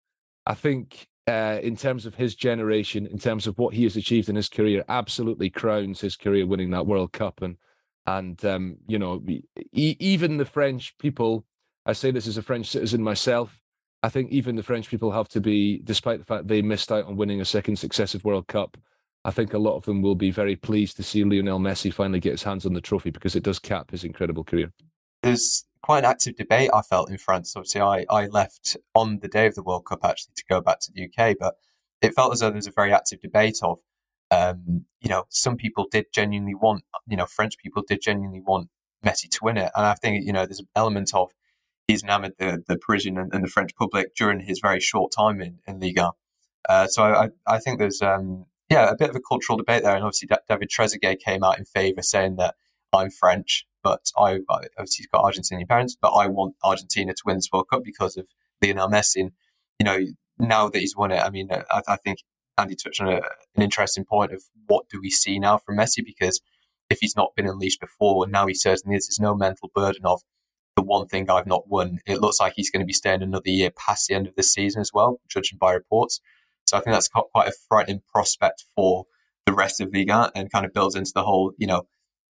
I 0.45 0.53
think 0.53 1.07
uh, 1.27 1.59
in 1.63 1.75
terms 1.75 2.05
of 2.05 2.15
his 2.15 2.35
generation, 2.35 3.07
in 3.07 3.17
terms 3.17 3.47
of 3.47 3.57
what 3.57 3.73
he 3.73 3.83
has 3.83 3.95
achieved 3.95 4.29
in 4.29 4.35
his 4.35 4.49
career, 4.49 4.83
absolutely 4.89 5.49
crowns 5.49 6.01
his 6.01 6.15
career 6.15 6.45
winning 6.45 6.69
that 6.71 6.85
World 6.85 7.13
Cup. 7.13 7.41
And 7.41 7.57
and 8.05 8.43
um, 8.45 8.77
you 8.87 8.99
know, 8.99 9.23
e- 9.27 9.97
even 9.99 10.37
the 10.37 10.45
French 10.45 10.95
people, 10.99 11.45
I 11.89 11.93
say 11.93 12.11
this 12.11 12.27
as 12.27 12.37
a 12.37 12.43
French 12.43 12.67
citizen 12.67 13.01
myself. 13.01 13.59
I 14.03 14.09
think 14.09 14.31
even 14.31 14.55
the 14.55 14.63
French 14.63 14.89
people 14.89 15.11
have 15.11 15.27
to 15.29 15.41
be, 15.41 15.79
despite 15.83 16.19
the 16.19 16.25
fact 16.25 16.47
they 16.47 16.61
missed 16.61 16.91
out 16.91 17.05
on 17.05 17.17
winning 17.17 17.41
a 17.41 17.45
second 17.45 17.77
successive 17.77 18.23
World 18.23 18.47
Cup. 18.47 18.77
I 19.25 19.31
think 19.31 19.53
a 19.53 19.57
lot 19.57 19.75
of 19.75 19.85
them 19.85 20.01
will 20.01 20.15
be 20.15 20.31
very 20.31 20.55
pleased 20.55 20.95
to 20.97 21.03
see 21.03 21.23
Lionel 21.23 21.59
Messi 21.59 21.93
finally 21.93 22.19
get 22.19 22.31
his 22.31 22.43
hands 22.43 22.65
on 22.65 22.73
the 22.73 22.79
trophy 22.79 23.09
because 23.09 23.35
it 23.35 23.43
does 23.43 23.59
cap 23.59 23.91
his 23.91 24.03
incredible 24.03 24.43
career. 24.43 24.71
There's 25.23 25.65
quite 25.81 25.99
an 25.99 26.05
active 26.05 26.37
debate 26.37 26.69
I 26.73 26.81
felt 26.83 27.09
in 27.09 27.17
France. 27.17 27.53
Obviously, 27.55 27.81
I, 27.81 28.05
I 28.09 28.27
left 28.27 28.77
on 28.95 29.19
the 29.19 29.27
day 29.27 29.47
of 29.47 29.55
the 29.55 29.63
World 29.63 29.85
Cup 29.85 29.99
actually 30.03 30.33
to 30.35 30.43
go 30.47 30.61
back 30.61 30.79
to 30.81 30.91
the 30.93 31.05
UK, 31.05 31.35
but 31.39 31.55
it 32.01 32.13
felt 32.13 32.31
as 32.31 32.39
though 32.39 32.49
there 32.49 32.55
was 32.55 32.67
a 32.67 32.71
very 32.71 32.93
active 32.93 33.19
debate 33.19 33.57
of, 33.63 33.79
um, 34.31 34.85
you 35.01 35.09
know, 35.09 35.25
some 35.29 35.57
people 35.57 35.87
did 35.91 36.05
genuinely 36.13 36.55
want, 36.55 36.83
you 37.07 37.17
know, 37.17 37.25
French 37.25 37.57
people 37.57 37.83
did 37.85 37.99
genuinely 38.01 38.41
want 38.41 38.69
Messi 39.03 39.29
to 39.29 39.39
win 39.41 39.57
it. 39.57 39.71
And 39.75 39.85
I 39.85 39.95
think, 39.95 40.25
you 40.25 40.31
know, 40.31 40.45
there's 40.45 40.59
an 40.59 40.69
element 40.75 41.13
of 41.13 41.31
he's 41.89 42.03
enamored 42.03 42.33
the, 42.37 42.63
the 42.67 42.77
Parisian 42.77 43.17
and, 43.17 43.33
and 43.33 43.43
the 43.43 43.49
French 43.49 43.75
public 43.75 44.15
during 44.15 44.39
his 44.41 44.59
very 44.59 44.79
short 44.79 45.11
time 45.11 45.41
in, 45.41 45.59
in 45.67 45.79
Liga. 45.79 46.11
Uh, 46.67 46.87
so 46.87 47.03
I, 47.03 47.29
I 47.47 47.59
think 47.59 47.79
there's, 47.79 48.01
um, 48.01 48.45
yeah, 48.69 48.89
a 48.89 48.95
bit 48.95 49.09
of 49.09 49.15
a 49.15 49.21
cultural 49.21 49.57
debate 49.57 49.83
there. 49.83 49.95
And 49.95 50.03
obviously, 50.03 50.29
David 50.47 50.69
Trezeguet 50.69 51.19
came 51.19 51.43
out 51.43 51.57
in 51.57 51.65
favour 51.65 52.01
saying 52.01 52.35
that 52.35 52.55
I'm 52.93 53.09
French 53.09 53.65
but 53.83 54.11
I 54.17 54.39
obviously 54.49 55.03
he's 55.03 55.07
got 55.07 55.23
Argentinian 55.23 55.67
parents, 55.67 55.97
but 55.99 56.09
I 56.09 56.27
want 56.27 56.55
Argentina 56.63 57.13
to 57.13 57.21
win 57.25 57.37
this 57.37 57.49
World 57.51 57.67
Cup 57.71 57.83
because 57.83 58.17
of 58.17 58.27
Lionel 58.61 58.89
Messi. 58.89 59.21
And, 59.21 59.31
you 59.79 59.85
know, 59.85 59.99
now 60.37 60.69
that 60.69 60.79
he's 60.79 60.95
won 60.95 61.11
it, 61.11 61.21
I 61.21 61.29
mean, 61.29 61.49
I, 61.51 61.81
I 61.87 61.95
think 61.97 62.19
Andy 62.57 62.75
touched 62.75 63.01
on 63.01 63.07
a, 63.07 63.21
an 63.55 63.61
interesting 63.61 64.05
point 64.05 64.33
of 64.33 64.43
what 64.67 64.89
do 64.89 64.99
we 65.01 65.09
see 65.09 65.39
now 65.39 65.57
from 65.57 65.77
Messi? 65.77 66.03
Because 66.03 66.41
if 66.89 66.99
he's 66.99 67.15
not 67.15 67.35
been 67.35 67.47
unleashed 67.47 67.79
before, 67.79 68.23
and 68.23 68.33
now 68.33 68.47
he 68.47 68.53
certainly 68.53 68.97
is, 68.97 69.07
there's 69.07 69.19
no 69.19 69.35
mental 69.35 69.69
burden 69.73 70.05
of 70.05 70.21
the 70.80 70.86
one 70.86 71.07
thing 71.07 71.30
I've 71.30 71.45
not 71.45 71.67
won. 71.67 71.99
It 72.05 72.21
looks 72.21 72.39
like 72.39 72.53
he's 72.55 72.71
going 72.71 72.80
to 72.80 72.86
be 72.86 72.93
staying 72.93 73.21
another 73.21 73.49
year 73.49 73.69
past 73.71 74.07
the 74.07 74.15
end 74.15 74.27
of 74.27 74.36
the 74.36 74.43
season 74.43 74.80
as 74.80 74.91
well, 74.93 75.19
judging 75.27 75.57
by 75.57 75.73
reports. 75.73 76.21
So 76.67 76.77
I 76.77 76.80
think 76.80 76.93
that's 76.93 77.09
quite 77.09 77.49
a 77.49 77.53
frightening 77.67 78.01
prospect 78.13 78.63
for 78.75 79.05
the 79.45 79.51
rest 79.51 79.82
of 79.82 79.93
Liga 79.93 80.32
and 80.36 80.49
kind 80.49 80.65
of 80.65 80.73
builds 80.73 80.95
into 80.95 81.11
the 81.13 81.23
whole, 81.23 81.51
you 81.57 81.67
know, 81.67 81.84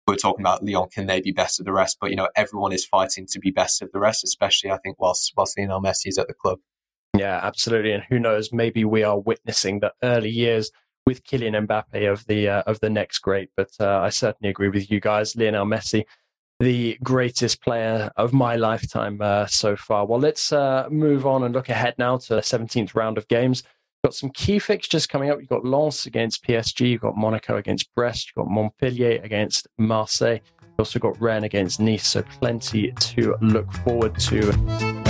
we're 0.07 0.17
talking 0.17 0.43
about 0.43 0.63
Lyon, 0.63 0.89
can 0.91 1.07
they 1.07 1.23
be 1.23 1.33
best 1.33 1.59
of 1.59 1.65
the 1.65 1.73
rest? 1.73 1.97
But 1.99 2.11
you 2.11 2.17
know, 2.17 2.29
everyone 2.37 2.73
is 2.73 2.85
fighting 2.85 3.27
to 3.31 3.39
be 3.39 3.51
best 3.51 3.81
of 3.81 3.91
the 3.93 3.99
rest, 3.99 4.23
especially 4.23 4.71
I 4.71 4.77
think 4.79 5.01
whilst 5.01 5.33
whilst 5.35 5.59
Lionel 5.59 5.81
Messi 5.81 6.09
is 6.09 6.19
at 6.19 6.29
the 6.29 6.35
club. 6.35 6.59
Yeah, 7.17 7.41
absolutely. 7.43 7.93
And 7.93 8.03
who 8.11 8.19
knows? 8.19 8.53
Maybe 8.53 8.85
we 8.85 9.03
are 9.03 9.19
witnessing 9.19 9.81
the 9.81 9.95
early 10.03 10.29
years 10.29 10.71
with 11.07 11.25
Kylian 11.25 11.67
Mbappe 11.67 12.13
of 12.13 12.27
the 12.27 12.49
uh, 12.49 12.63
of 12.67 12.81
the 12.81 12.91
next 12.91 13.21
great. 13.21 13.49
But 13.57 13.71
uh, 13.81 14.01
I 14.01 14.11
certainly 14.11 14.51
agree 14.51 14.69
with 14.69 14.91
you 14.91 15.01
guys. 15.01 15.35
Lionel 15.35 15.65
Messi, 15.65 16.05
the 16.61 16.99
greatest 17.03 17.63
player 17.63 18.11
of 18.17 18.33
my 18.33 18.57
lifetime 18.57 19.21
uh, 19.21 19.47
so 19.47 19.77
far. 19.77 20.07
Well, 20.07 20.21
let's 20.21 20.53
uh, 20.53 20.89
move 20.91 21.27
on 21.27 21.43
and 21.43 21.55
look 21.55 21.69
ahead 21.69 21.95
now 21.99 22.17
to 22.19 22.35
the 22.37 22.41
17th 22.41 22.95
round 22.95 23.19
of 23.19 23.29
games 23.29 23.63
got 24.05 24.15
some 24.15 24.31
key 24.31 24.59
fixtures 24.59 25.07
coming 25.07 25.31
up. 25.31 25.41
You've 25.41 25.49
got 25.49 25.65
Lens 25.65 26.05
against 26.05 26.45
PSG, 26.45 26.91
you've 26.91 27.01
got 27.01 27.17
Monaco 27.17 27.57
against 27.57 27.93
Brest, 27.95 28.29
you've 28.29 28.45
got 28.45 28.53
Montpellier 28.53 29.19
against 29.23 29.67
Marseille, 29.79 30.41
you've 30.61 30.79
also 30.79 30.99
got 30.99 31.19
Rennes 31.21 31.45
against 31.45 31.81
Nice. 31.81 32.07
So 32.07 32.23
plenty 32.23 32.93
to 32.93 33.35
look 33.41 33.73
forward 33.73 34.19
to. 34.19 35.04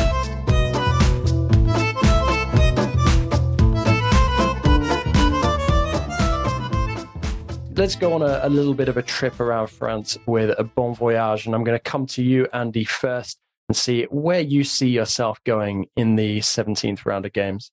Let's 7.77 7.97
go 7.97 8.13
on 8.13 8.23
a, 8.23 8.39
a, 8.45 8.49
little 8.49 8.73
bit 8.73 8.89
of 8.89 8.97
a 8.97 9.03
trip 9.03 9.41
around 9.41 9.67
France 9.67 10.17
with 10.27 10.55
a 10.59 10.63
bon 10.63 10.95
voyage. 10.95 11.47
And 11.47 11.57
I'm 11.57 11.65
going 11.65 11.77
to 11.77 11.83
come 11.83 12.07
to 12.07 12.23
you, 12.23 12.47
Andy, 12.53 12.85
first 12.85 13.41
and 13.69 13.77
see 13.77 14.05
where 14.11 14.41
you 14.41 14.63
see 14.63 14.89
yourself 14.89 15.43
going 15.43 15.89
in 15.97 16.15
the 16.15 16.39
17th 16.39 17.05
round 17.05 17.27
of 17.27 17.33
games. 17.33 17.73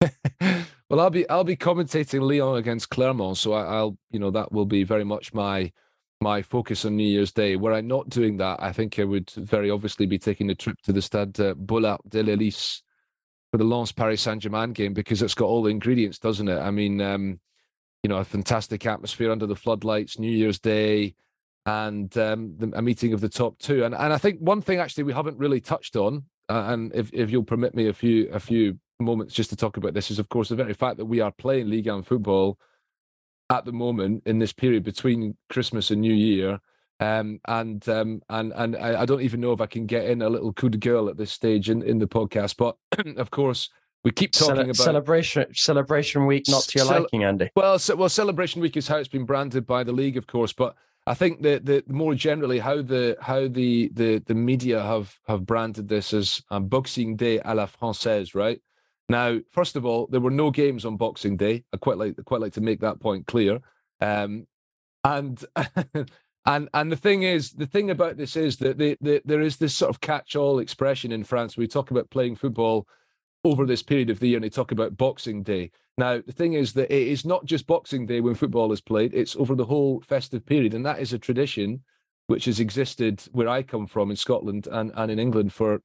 well, 0.40 1.00
I'll 1.00 1.10
be 1.10 1.28
I'll 1.28 1.44
be 1.44 1.56
commentating 1.56 2.22
Lyon 2.22 2.56
against 2.56 2.88
Clermont, 2.88 3.36
so 3.36 3.52
I, 3.52 3.82
will 3.82 3.98
you 4.10 4.18
know 4.18 4.30
that 4.30 4.50
will 4.52 4.66
be 4.66 4.84
very 4.84 5.04
much 5.04 5.34
my 5.34 5.70
my 6.20 6.40
focus 6.42 6.84
on 6.84 6.96
New 6.96 7.06
Year's 7.06 7.30
Day. 7.30 7.56
Were 7.56 7.74
I 7.74 7.82
not 7.82 8.08
doing 8.08 8.38
that, 8.38 8.60
I 8.62 8.72
think 8.72 8.98
I 8.98 9.04
would 9.04 9.30
very 9.30 9.70
obviously 9.70 10.06
be 10.06 10.18
taking 10.18 10.50
a 10.50 10.54
trip 10.54 10.80
to 10.84 10.92
the 10.92 11.02
Stade 11.02 11.38
uh, 11.38 11.54
Bollaert-Delelis 11.54 12.80
for 13.50 13.58
the 13.58 13.64
Lens 13.64 13.92
Paris 13.92 14.22
Saint 14.22 14.42
Germain 14.42 14.72
game 14.72 14.94
because 14.94 15.22
it's 15.22 15.34
got 15.34 15.46
all 15.46 15.62
the 15.62 15.70
ingredients, 15.70 16.18
doesn't 16.18 16.48
it? 16.48 16.58
I 16.58 16.70
mean, 16.70 17.00
um, 17.00 17.38
you 18.02 18.08
know, 18.08 18.16
a 18.16 18.24
fantastic 18.24 18.84
atmosphere 18.86 19.30
under 19.30 19.46
the 19.46 19.56
floodlights, 19.56 20.18
New 20.18 20.30
Year's 20.30 20.58
Day, 20.58 21.14
and 21.66 22.16
um, 22.18 22.54
the, 22.58 22.72
a 22.74 22.82
meeting 22.82 23.12
of 23.12 23.20
the 23.20 23.28
top 23.28 23.58
two. 23.58 23.84
And 23.84 23.94
and 23.94 24.12
I 24.12 24.18
think 24.18 24.40
one 24.40 24.62
thing 24.62 24.78
actually 24.78 25.04
we 25.04 25.12
haven't 25.12 25.38
really 25.38 25.60
touched 25.60 25.96
on, 25.96 26.24
uh, 26.48 26.64
and 26.68 26.94
if 26.94 27.12
if 27.12 27.30
you'll 27.30 27.44
permit 27.44 27.74
me 27.74 27.88
a 27.88 27.94
few 27.94 28.28
a 28.30 28.40
few 28.40 28.78
moments 29.00 29.34
just 29.34 29.50
to 29.50 29.56
talk 29.56 29.76
about 29.76 29.94
this 29.94 30.10
is, 30.10 30.18
of 30.18 30.28
course, 30.28 30.48
the 30.48 30.56
very 30.56 30.74
fact 30.74 30.96
that 30.96 31.06
we 31.06 31.20
are 31.20 31.32
playing 31.32 31.68
Ligue 31.68 31.88
1 31.88 32.02
football 32.02 32.58
at 33.50 33.64
the 33.64 33.72
moment 33.72 34.22
in 34.26 34.38
this 34.38 34.52
period 34.52 34.82
between 34.82 35.36
Christmas 35.48 35.90
and 35.90 36.00
New 36.00 36.14
Year. 36.14 36.60
Um, 37.00 37.40
and 37.48 37.86
um, 37.88 38.22
and 38.28 38.52
and 38.54 38.76
I, 38.76 39.02
I, 39.02 39.06
don't 39.06 39.22
even 39.22 39.40
know 39.40 39.52
if 39.52 39.60
I 39.60 39.66
can 39.66 39.86
get 39.86 40.04
in 40.04 40.22
a 40.22 40.28
little 40.28 40.52
coup 40.52 40.68
de 40.68 40.78
gueule 40.78 41.08
at 41.08 41.16
this 41.16 41.32
stage 41.32 41.68
in, 41.68 41.82
in 41.82 41.98
the 41.98 42.06
podcast. 42.06 42.56
But 42.56 42.76
of 43.16 43.30
course, 43.32 43.70
we 44.04 44.10
keep 44.10 44.32
talking 44.32 44.54
Cele- 44.54 44.64
about 44.64 44.76
celebration 44.76 45.46
celebration 45.54 46.26
week, 46.26 46.44
not 46.48 46.64
to 46.64 46.78
your 46.78 46.86
cel- 46.86 47.02
liking, 47.02 47.24
Andy. 47.24 47.50
Well, 47.54 47.78
so, 47.78 47.94
well, 47.94 48.08
celebration 48.08 48.60
week 48.60 48.76
is 48.76 48.88
how 48.88 48.96
it's 48.96 49.08
been 49.08 49.24
branded 49.24 49.66
by 49.66 49.84
the 49.84 49.92
league, 49.92 50.16
of 50.16 50.26
course. 50.26 50.52
But 50.52 50.74
I 51.06 51.14
think 51.14 51.42
that 51.42 51.66
the 51.66 51.84
more 51.88 52.14
generally 52.14 52.58
how 52.58 52.82
the 52.82 53.16
how 53.20 53.48
the 53.48 53.90
the 53.94 54.18
the 54.18 54.34
media 54.34 54.82
have 54.82 55.18
have 55.28 55.46
branded 55.46 55.88
this 55.88 56.12
as 56.12 56.42
um, 56.50 56.66
Boxing 56.68 57.16
Day 57.16 57.38
à 57.40 57.54
la 57.54 57.66
française, 57.66 58.34
right? 58.34 58.60
Now, 59.08 59.38
first 59.50 59.76
of 59.76 59.84
all, 59.84 60.06
there 60.08 60.20
were 60.20 60.30
no 60.30 60.50
games 60.50 60.84
on 60.84 60.96
Boxing 60.96 61.36
Day. 61.36 61.64
I 61.72 61.76
quite 61.76 61.98
like 61.98 62.16
quite 62.24 62.40
like 62.40 62.54
to 62.54 62.60
make 62.60 62.80
that 62.80 63.00
point 63.00 63.26
clear. 63.26 63.60
Um, 64.00 64.46
and 65.04 65.44
and 66.46 66.68
and 66.74 66.92
the 66.92 66.96
thing 66.96 67.22
is, 67.22 67.52
the 67.52 67.66
thing 67.66 67.90
about 67.90 68.16
this 68.16 68.36
is 68.36 68.56
that 68.58 68.78
the, 68.78 68.96
the, 69.00 69.22
there 69.24 69.40
is 69.40 69.58
this 69.58 69.74
sort 69.74 69.90
of 69.90 70.00
catch-all 70.00 70.58
expression 70.58 71.12
in 71.12 71.24
France. 71.24 71.56
We 71.56 71.68
talk 71.68 71.90
about 71.90 72.10
playing 72.10 72.36
football 72.36 72.86
over 73.44 73.66
this 73.66 73.82
period 73.82 74.10
of 74.10 74.20
the 74.20 74.28
year, 74.28 74.36
and 74.36 74.44
they 74.44 74.50
talk 74.50 74.72
about 74.72 74.96
Boxing 74.96 75.42
Day. 75.42 75.70
Now, 75.98 76.20
the 76.24 76.32
thing 76.32 76.54
is 76.54 76.72
that 76.74 76.94
it 76.94 77.08
is 77.08 77.24
not 77.24 77.44
just 77.44 77.66
Boxing 77.66 78.06
Day 78.06 78.20
when 78.20 78.34
football 78.34 78.72
is 78.72 78.80
played; 78.80 79.14
it's 79.14 79.36
over 79.36 79.54
the 79.54 79.64
whole 79.64 80.00
festive 80.00 80.46
period, 80.46 80.74
and 80.74 80.86
that 80.86 81.00
is 81.00 81.12
a 81.12 81.18
tradition 81.18 81.82
which 82.28 82.44
has 82.44 82.60
existed 82.60 83.22
where 83.32 83.48
I 83.48 83.62
come 83.62 83.86
from 83.86 84.10
in 84.10 84.16
Scotland 84.16 84.68
and, 84.70 84.92
and 84.94 85.10
in 85.10 85.18
England 85.18 85.52
for 85.52 85.82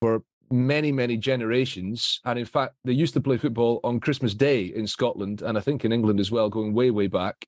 for 0.00 0.22
many, 0.50 0.92
many 0.92 1.16
generations. 1.16 2.20
And 2.24 2.38
in 2.38 2.44
fact, 2.44 2.74
they 2.84 2.92
used 2.92 3.14
to 3.14 3.20
play 3.20 3.38
football 3.38 3.80
on 3.82 4.00
Christmas 4.00 4.34
Day 4.34 4.64
in 4.64 4.86
Scotland, 4.86 5.42
and 5.42 5.58
I 5.58 5.60
think 5.60 5.84
in 5.84 5.92
England 5.92 6.20
as 6.20 6.30
well, 6.30 6.48
going 6.48 6.72
way, 6.72 6.90
way 6.90 7.08
back. 7.08 7.46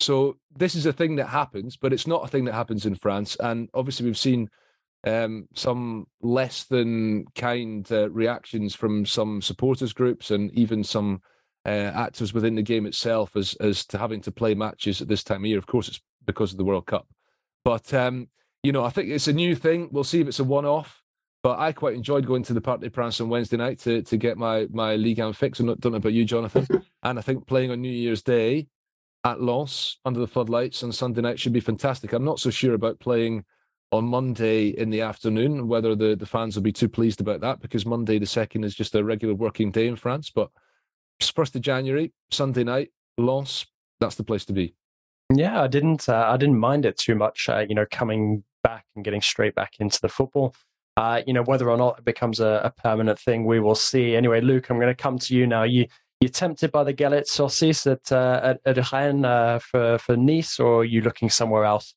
So 0.00 0.36
this 0.54 0.74
is 0.74 0.84
a 0.84 0.92
thing 0.92 1.16
that 1.16 1.28
happens, 1.28 1.76
but 1.76 1.92
it's 1.92 2.06
not 2.06 2.24
a 2.24 2.28
thing 2.28 2.44
that 2.44 2.54
happens 2.54 2.84
in 2.84 2.96
France. 2.96 3.36
And 3.40 3.68
obviously, 3.72 4.06
we've 4.06 4.18
seen 4.18 4.50
um, 5.06 5.48
some 5.54 6.06
less 6.20 6.64
than 6.64 7.24
kind 7.34 7.90
uh, 7.92 8.10
reactions 8.10 8.74
from 8.74 9.06
some 9.06 9.40
supporters 9.40 9.92
groups 9.92 10.30
and 10.30 10.50
even 10.52 10.82
some 10.82 11.22
uh, 11.64 11.92
actors 11.94 12.34
within 12.34 12.56
the 12.56 12.62
game 12.62 12.86
itself 12.86 13.36
as 13.36 13.54
as 13.54 13.86
to 13.86 13.98
having 13.98 14.20
to 14.20 14.32
play 14.32 14.54
matches 14.54 15.00
at 15.00 15.08
this 15.08 15.24
time 15.24 15.42
of 15.42 15.46
year. 15.46 15.58
Of 15.58 15.66
course, 15.66 15.88
it's 15.88 16.00
because 16.26 16.52
of 16.52 16.58
the 16.58 16.64
World 16.64 16.86
Cup, 16.86 17.06
but 17.64 17.94
um, 17.94 18.28
you 18.62 18.72
know, 18.72 18.84
I 18.84 18.90
think 18.90 19.10
it's 19.10 19.28
a 19.28 19.32
new 19.32 19.54
thing. 19.54 19.88
We'll 19.92 20.04
see 20.04 20.20
if 20.20 20.28
it's 20.28 20.40
a 20.40 20.44
one-off. 20.44 21.02
But 21.42 21.60
I 21.60 21.70
quite 21.70 21.94
enjoyed 21.94 22.26
going 22.26 22.42
to 22.44 22.54
the 22.54 22.60
Parc 22.60 22.92
Prance 22.92 23.20
on 23.20 23.28
Wednesday 23.28 23.56
night 23.56 23.78
to 23.80 24.02
to 24.02 24.16
get 24.16 24.36
my 24.36 24.66
my 24.72 24.96
Ligue 24.96 25.20
1 25.20 25.32
fix. 25.34 25.60
I 25.60 25.64
don't 25.64 25.84
know 25.84 25.94
about 25.94 26.12
you, 26.12 26.24
Jonathan. 26.24 26.66
and 27.04 27.18
I 27.20 27.22
think 27.22 27.46
playing 27.46 27.70
on 27.70 27.80
New 27.80 27.88
Year's 27.88 28.22
Day 28.22 28.66
at 29.22 29.40
Lens 29.40 29.98
under 30.04 30.18
the 30.18 30.26
floodlights 30.26 30.82
on 30.82 30.90
Sunday 30.90 31.20
night 31.20 31.38
should 31.38 31.52
be 31.52 31.60
fantastic. 31.60 32.12
I'm 32.12 32.24
not 32.24 32.40
so 32.40 32.50
sure 32.50 32.74
about 32.74 32.98
playing 32.98 33.44
on 33.92 34.04
Monday 34.04 34.68
in 34.68 34.90
the 34.90 35.00
afternoon, 35.00 35.68
whether 35.68 35.94
the, 35.94 36.16
the 36.16 36.26
fans 36.26 36.56
will 36.56 36.62
be 36.62 36.72
too 36.72 36.88
pleased 36.88 37.20
about 37.20 37.40
that 37.40 37.60
because 37.60 37.86
Monday 37.86 38.18
the 38.18 38.26
second 38.26 38.64
is 38.64 38.74
just 38.74 38.94
a 38.94 39.04
regular 39.04 39.34
working 39.34 39.70
day 39.70 39.86
in 39.86 39.96
France. 39.96 40.30
But 40.30 40.50
first 41.20 41.54
of 41.54 41.62
January, 41.62 42.12
Sunday 42.30 42.64
night, 42.64 42.90
Lens, 43.18 43.66
that's 44.00 44.16
the 44.16 44.24
place 44.24 44.44
to 44.46 44.52
be. 44.52 44.74
Yeah, 45.34 45.62
I 45.62 45.66
didn't. 45.66 46.08
Uh, 46.08 46.28
I 46.28 46.36
didn't 46.36 46.58
mind 46.58 46.84
it 46.84 46.98
too 46.98 47.14
much. 47.14 47.48
Uh, 47.48 47.64
you 47.68 47.74
know, 47.74 47.86
coming 47.90 48.44
back 48.62 48.84
and 48.94 49.04
getting 49.04 49.22
straight 49.22 49.54
back 49.54 49.74
into 49.80 50.00
the 50.00 50.08
football. 50.08 50.54
Uh, 50.96 51.22
you 51.26 51.32
know, 51.32 51.42
whether 51.42 51.68
or 51.68 51.76
not 51.76 51.98
it 51.98 52.04
becomes 52.04 52.40
a, 52.40 52.60
a, 52.64 52.70
permanent 52.82 53.18
thing, 53.18 53.44
we 53.44 53.60
will 53.60 53.74
see. 53.74 54.16
Anyway, 54.16 54.40
Luke, 54.40 54.70
I'm 54.70 54.78
going 54.78 54.88
to 54.88 54.94
come 54.94 55.18
to 55.18 55.34
you 55.36 55.46
now. 55.46 55.64
You 55.64 55.86
you 56.20 56.28
tempted 56.28 56.72
by 56.72 56.84
the 56.84 56.94
Galette 56.94 57.26
Saucisse 57.26 57.90
at 57.90 58.10
uh, 58.10 58.40
at, 58.42 58.60
at 58.64 58.92
Rennes 58.92 59.24
uh, 59.24 59.58
for 59.58 59.98
for 59.98 60.16
Nice, 60.16 60.58
or 60.58 60.80
are 60.80 60.84
you 60.84 61.02
looking 61.02 61.28
somewhere 61.28 61.64
else? 61.64 61.94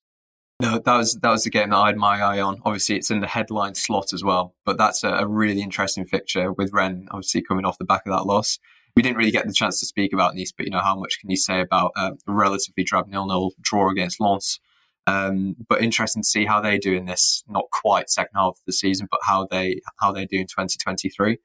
No, 0.62 0.78
that 0.78 0.98
was 0.98 1.16
that 1.16 1.30
was 1.30 1.46
the 1.46 1.50
game 1.50 1.70
that 1.70 1.78
I 1.78 1.88
had 1.88 1.98
my 1.98 2.20
eye 2.20 2.42
on. 2.42 2.62
Obviously, 2.66 2.98
it's 2.98 3.12
in 3.12 3.22
the 3.22 3.28
headline 3.28 3.76
slot 3.76 4.12
as 4.12 4.26
well, 4.26 4.56
but 4.66 4.78
that's 4.78 5.06
a, 5.06 5.10
a 5.10 5.28
really 5.28 5.62
interesting 5.62 6.06
fixture 6.06 6.52
with 6.52 6.74
Rennes 6.74 7.08
obviously 7.12 7.42
coming 7.42 7.64
off 7.64 7.78
the 7.78 7.86
back 7.86 8.02
of 8.06 8.12
that 8.12 8.26
loss. 8.26 8.60
We 8.96 9.02
didn't 9.02 9.18
really 9.18 9.32
get 9.32 9.48
the 9.48 9.54
chance 9.54 9.80
to 9.80 9.86
speak 9.86 10.12
about 10.12 10.36
Nice, 10.36 10.52
but 10.52 10.66
you 10.66 10.72
know 10.72 10.82
how 10.82 11.00
much 11.00 11.20
can 11.22 11.30
you 11.30 11.38
say 11.38 11.62
about 11.62 11.92
a 11.96 12.12
relatively 12.28 12.84
drab 12.84 13.08
nil-nil 13.08 13.52
draw 13.62 13.90
against 13.90 14.20
Lens? 14.20 14.60
Um, 15.08 15.56
but 15.70 15.82
interesting 15.82 16.24
to 16.24 16.28
see 16.28 16.46
how 16.46 16.60
they 16.60 16.78
do 16.78 16.94
in 16.94 17.06
this 17.06 17.42
not 17.48 17.66
quite 17.72 18.10
second 18.10 18.36
half 18.36 18.50
of 18.50 18.62
the 18.68 18.74
season, 18.74 19.08
but 19.10 19.22
how 19.24 19.48
they 19.50 19.80
how 20.02 20.12
they 20.12 20.26
do 20.26 20.38
in 20.40 20.48
2023. 20.48 21.38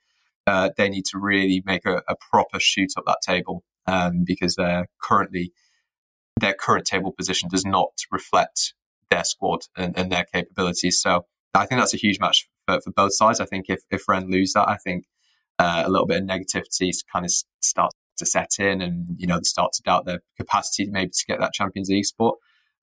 Uh, 0.48 0.70
they 0.76 0.88
need 0.88 1.04
to 1.06 1.18
really 1.18 1.62
make 1.64 1.86
a, 1.86 2.02
a 2.08 2.16
proper 2.16 2.58
shoot 2.58 2.90
up 2.96 3.04
that 3.06 3.18
table 3.24 3.62
um, 3.86 4.24
because 4.24 4.56
they're 4.56 4.88
currently 5.00 5.52
their 6.40 6.52
current 6.52 6.84
table 6.84 7.12
position 7.12 7.48
does 7.48 7.64
not 7.64 7.92
reflect 8.10 8.74
their 9.14 9.24
squad 9.24 9.60
and, 9.76 9.96
and 9.96 10.10
their 10.10 10.24
capabilities. 10.32 11.00
So 11.00 11.26
I 11.54 11.66
think 11.66 11.80
that's 11.80 11.94
a 11.94 11.98
huge 11.98 12.18
match 12.20 12.48
for, 12.66 12.80
for 12.80 12.90
both 12.92 13.14
sides. 13.14 13.40
I 13.40 13.46
think 13.46 13.66
if 13.68 13.80
if 13.90 14.08
Rennes 14.08 14.30
lose 14.30 14.52
that, 14.54 14.68
I 14.68 14.76
think 14.76 15.04
uh, 15.58 15.84
a 15.86 15.90
little 15.90 16.06
bit 16.06 16.22
of 16.22 16.28
negativity 16.28 16.92
kind 17.12 17.24
of 17.24 17.32
starts 17.60 17.94
to 18.18 18.26
set 18.26 18.58
in, 18.58 18.80
and 18.80 19.08
you 19.16 19.26
know 19.26 19.36
they 19.36 19.44
start 19.44 19.72
to 19.74 19.82
doubt 19.82 20.06
their 20.06 20.20
capacity 20.36 20.90
maybe 20.90 21.10
to 21.10 21.24
get 21.26 21.40
that 21.40 21.52
Champions 21.52 21.88
League 21.88 22.04
spot. 22.04 22.34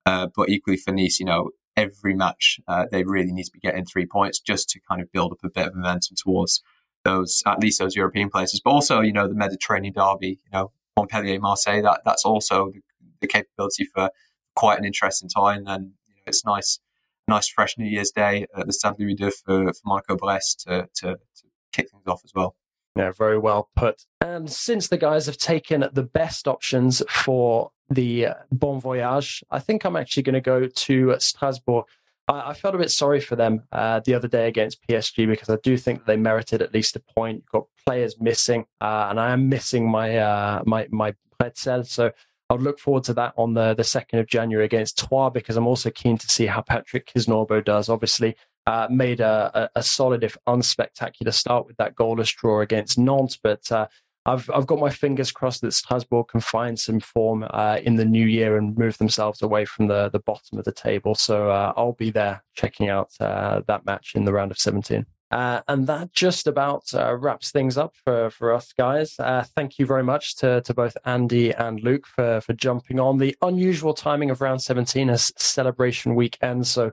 Uh, 0.04 0.28
but 0.34 0.48
equally 0.48 0.76
for 0.76 0.92
Nice, 0.92 1.20
you 1.20 1.26
know, 1.26 1.50
every 1.76 2.14
match 2.14 2.58
uh, 2.66 2.86
they 2.90 3.04
really 3.04 3.32
need 3.32 3.44
to 3.44 3.52
be 3.52 3.60
getting 3.60 3.84
three 3.84 4.06
points 4.06 4.40
just 4.40 4.68
to 4.70 4.80
kind 4.88 5.00
of 5.00 5.12
build 5.12 5.32
up 5.32 5.38
a 5.44 5.50
bit 5.50 5.68
of 5.68 5.74
momentum 5.74 6.16
towards 6.16 6.62
those 7.04 7.42
at 7.46 7.60
least 7.60 7.78
those 7.78 7.96
European 7.96 8.30
places. 8.30 8.60
But 8.64 8.70
also, 8.70 9.00
you 9.00 9.12
know, 9.12 9.28
the 9.28 9.34
Mediterranean 9.34 9.94
derby, 9.94 10.38
you 10.44 10.52
know, 10.52 10.72
Montpellier, 10.96 11.40
Marseille, 11.40 11.82
that 11.82 12.00
that's 12.04 12.24
also 12.24 12.70
the, 12.72 12.80
the 13.20 13.26
capability 13.26 13.84
for 13.84 14.10
quite 14.54 14.78
an 14.78 14.84
interesting 14.84 15.28
time. 15.28 15.64
And 15.66 15.92
it's 16.26 16.44
nice, 16.44 16.80
nice 17.28 17.48
fresh 17.48 17.76
New 17.78 17.86
Year's 17.88 18.10
Day 18.10 18.46
at 18.56 18.66
the 18.66 18.72
Stade 18.72 18.94
Louis 18.98 19.16
II 19.20 19.30
for, 19.30 19.72
for 19.72 19.80
Monaco 19.84 20.16
Brest 20.16 20.64
to, 20.66 20.88
to, 20.96 21.14
to 21.14 21.44
kick 21.72 21.90
things 21.90 22.06
off 22.06 22.20
as 22.24 22.32
well. 22.34 22.56
Yeah, 22.96 23.12
very 23.12 23.38
well 23.38 23.70
put. 23.74 24.04
And 24.20 24.50
since 24.50 24.88
the 24.88 24.98
guys 24.98 25.26
have 25.26 25.38
taken 25.38 25.88
the 25.92 26.02
best 26.02 26.46
options 26.46 27.02
for 27.08 27.70
the 27.88 28.28
Bon 28.50 28.80
Voyage, 28.80 29.42
I 29.50 29.60
think 29.60 29.84
I'm 29.84 29.96
actually 29.96 30.24
going 30.24 30.34
to 30.34 30.40
go 30.40 30.66
to 30.66 31.16
Strasbourg. 31.18 31.86
I, 32.28 32.50
I 32.50 32.54
felt 32.54 32.74
a 32.74 32.78
bit 32.78 32.90
sorry 32.90 33.20
for 33.20 33.34
them 33.34 33.62
uh, 33.72 34.00
the 34.04 34.14
other 34.14 34.28
day 34.28 34.46
against 34.46 34.86
PSG 34.86 35.26
because 35.26 35.48
I 35.48 35.56
do 35.62 35.76
think 35.78 36.04
they 36.04 36.16
merited 36.16 36.60
at 36.60 36.74
least 36.74 36.96
a 36.96 37.00
point. 37.00 37.36
You've 37.36 37.62
got 37.62 37.66
players 37.86 38.20
missing, 38.20 38.66
uh, 38.80 39.06
and 39.08 39.18
I 39.18 39.32
am 39.32 39.48
missing 39.48 39.90
my 39.90 40.18
uh, 40.18 40.62
my 40.66 40.86
my 40.90 41.14
Pretzel. 41.38 41.84
So 41.84 42.12
I'll 42.50 42.58
look 42.58 42.78
forward 42.78 43.04
to 43.04 43.14
that 43.14 43.34
on 43.36 43.54
the, 43.54 43.74
the 43.74 43.82
2nd 43.82 44.20
of 44.20 44.26
January 44.26 44.64
against 44.64 44.98
Troyes 44.98 45.32
because 45.32 45.56
I'm 45.56 45.66
also 45.66 45.90
keen 45.90 46.18
to 46.18 46.28
see 46.28 46.46
how 46.46 46.60
Patrick 46.60 47.06
Kisnorbo 47.06 47.64
does. 47.64 47.88
Obviously, 47.88 48.36
uh, 48.66 48.86
made 48.90 49.20
a, 49.20 49.50
a, 49.54 49.80
a, 49.80 49.82
solid, 49.82 50.22
if 50.22 50.36
unspectacular, 50.46 51.32
start 51.32 51.66
with 51.66 51.76
that 51.78 51.96
goalless 51.96 52.34
draw 52.34 52.60
against 52.60 52.98
Nantes, 52.98 53.38
but 53.42 53.70
uh, 53.72 53.86
I've 54.24 54.48
I've 54.54 54.66
got 54.66 54.78
my 54.78 54.90
fingers 54.90 55.32
crossed 55.32 55.62
that 55.62 55.72
Strasbourg 55.72 56.28
can 56.28 56.40
find 56.40 56.78
some 56.78 57.00
form 57.00 57.44
uh, 57.50 57.78
in 57.82 57.96
the 57.96 58.04
new 58.04 58.26
year 58.26 58.56
and 58.56 58.76
move 58.78 58.96
themselves 58.98 59.42
away 59.42 59.64
from 59.64 59.88
the 59.88 60.10
the 60.10 60.20
bottom 60.20 60.58
of 60.58 60.64
the 60.64 60.72
table. 60.72 61.14
So 61.14 61.50
uh, 61.50 61.72
I'll 61.76 61.94
be 61.94 62.10
there 62.10 62.44
checking 62.54 62.88
out 62.88 63.10
uh, 63.20 63.62
that 63.66 63.84
match 63.84 64.12
in 64.14 64.24
the 64.24 64.32
round 64.32 64.52
of 64.52 64.58
17. 64.58 65.04
Uh, 65.32 65.62
and 65.66 65.86
that 65.86 66.12
just 66.12 66.46
about 66.46 66.84
uh, 66.94 67.16
wraps 67.16 67.50
things 67.50 67.78
up 67.78 67.94
for, 68.04 68.28
for 68.30 68.52
us 68.52 68.72
guys. 68.74 69.14
Uh, 69.18 69.42
thank 69.56 69.78
you 69.78 69.86
very 69.86 70.02
much 70.02 70.36
to, 70.36 70.60
to 70.60 70.74
both 70.74 70.94
Andy 71.06 71.52
and 71.52 71.80
Luke 71.80 72.06
for, 72.06 72.42
for 72.42 72.52
jumping 72.52 73.00
on 73.00 73.16
the 73.16 73.34
unusual 73.40 73.94
timing 73.94 74.30
of 74.30 74.42
round 74.42 74.60
17 74.60 75.08
as 75.08 75.32
celebration 75.38 76.14
weekend. 76.14 76.66
So 76.66 76.92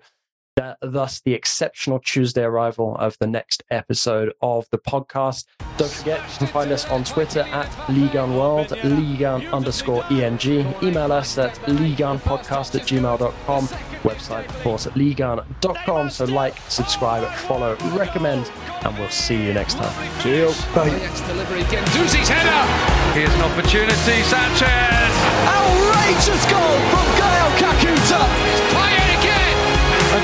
that, 0.59 0.77
thus 0.81 1.21
the 1.21 1.33
exceptional 1.33 1.99
Tuesday 1.99 2.43
arrival 2.43 2.95
of 2.97 3.17
the 3.19 3.27
next 3.27 3.63
episode 3.71 4.33
of 4.41 4.67
the 4.71 4.77
podcast. 4.77 5.45
Don't 5.77 5.89
forget, 5.89 6.19
you 6.33 6.37
can 6.39 6.47
find 6.47 6.71
us 6.71 6.85
on 6.89 7.05
Twitter 7.05 7.41
at 7.41 7.67
Ligue1 7.87 8.37
World, 8.37 8.67
Ligue1 8.67 9.51
underscore 9.53 10.03
ENG. 10.11 10.75
Email 10.83 11.13
us 11.13 11.37
at 11.37 11.55
ligue1podcast 11.61 12.75
at 12.75 12.85
gmail.com. 12.87 13.67
Website, 14.03 14.49
of 14.49 14.59
course, 14.61 14.85
at 14.85 14.93
ligue1.com. 14.93 16.09
So 16.09 16.25
like, 16.25 16.57
subscribe, 16.67 17.25
follow, 17.47 17.77
recommend, 17.95 18.51
and 18.83 18.97
we'll 18.99 19.09
see 19.09 19.41
you 19.41 19.53
next 19.53 19.75
time. 19.75 20.21
Cheers. 20.21 20.61
Bye. 20.75 20.89
Delivery, 20.89 21.63
Guendouzi's 21.63 22.27
header. 22.27 23.13
Here's 23.17 23.33
an 23.33 23.41
opportunity, 23.41 24.23
Sanchez. 24.23 25.13
Outrageous 25.47 26.43
goal 26.51 26.79
from 26.91 27.07
Gael 27.15 27.49
Kakuta. 27.61 28.58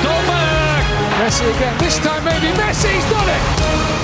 Goldberg. 0.03 0.83
Messi 1.19 1.45
again. 1.55 1.77
This 1.77 1.97
time 1.99 2.23
maybe 2.23 2.51
Messi's 2.57 3.05
done 3.09 3.29
it. 3.29 3.94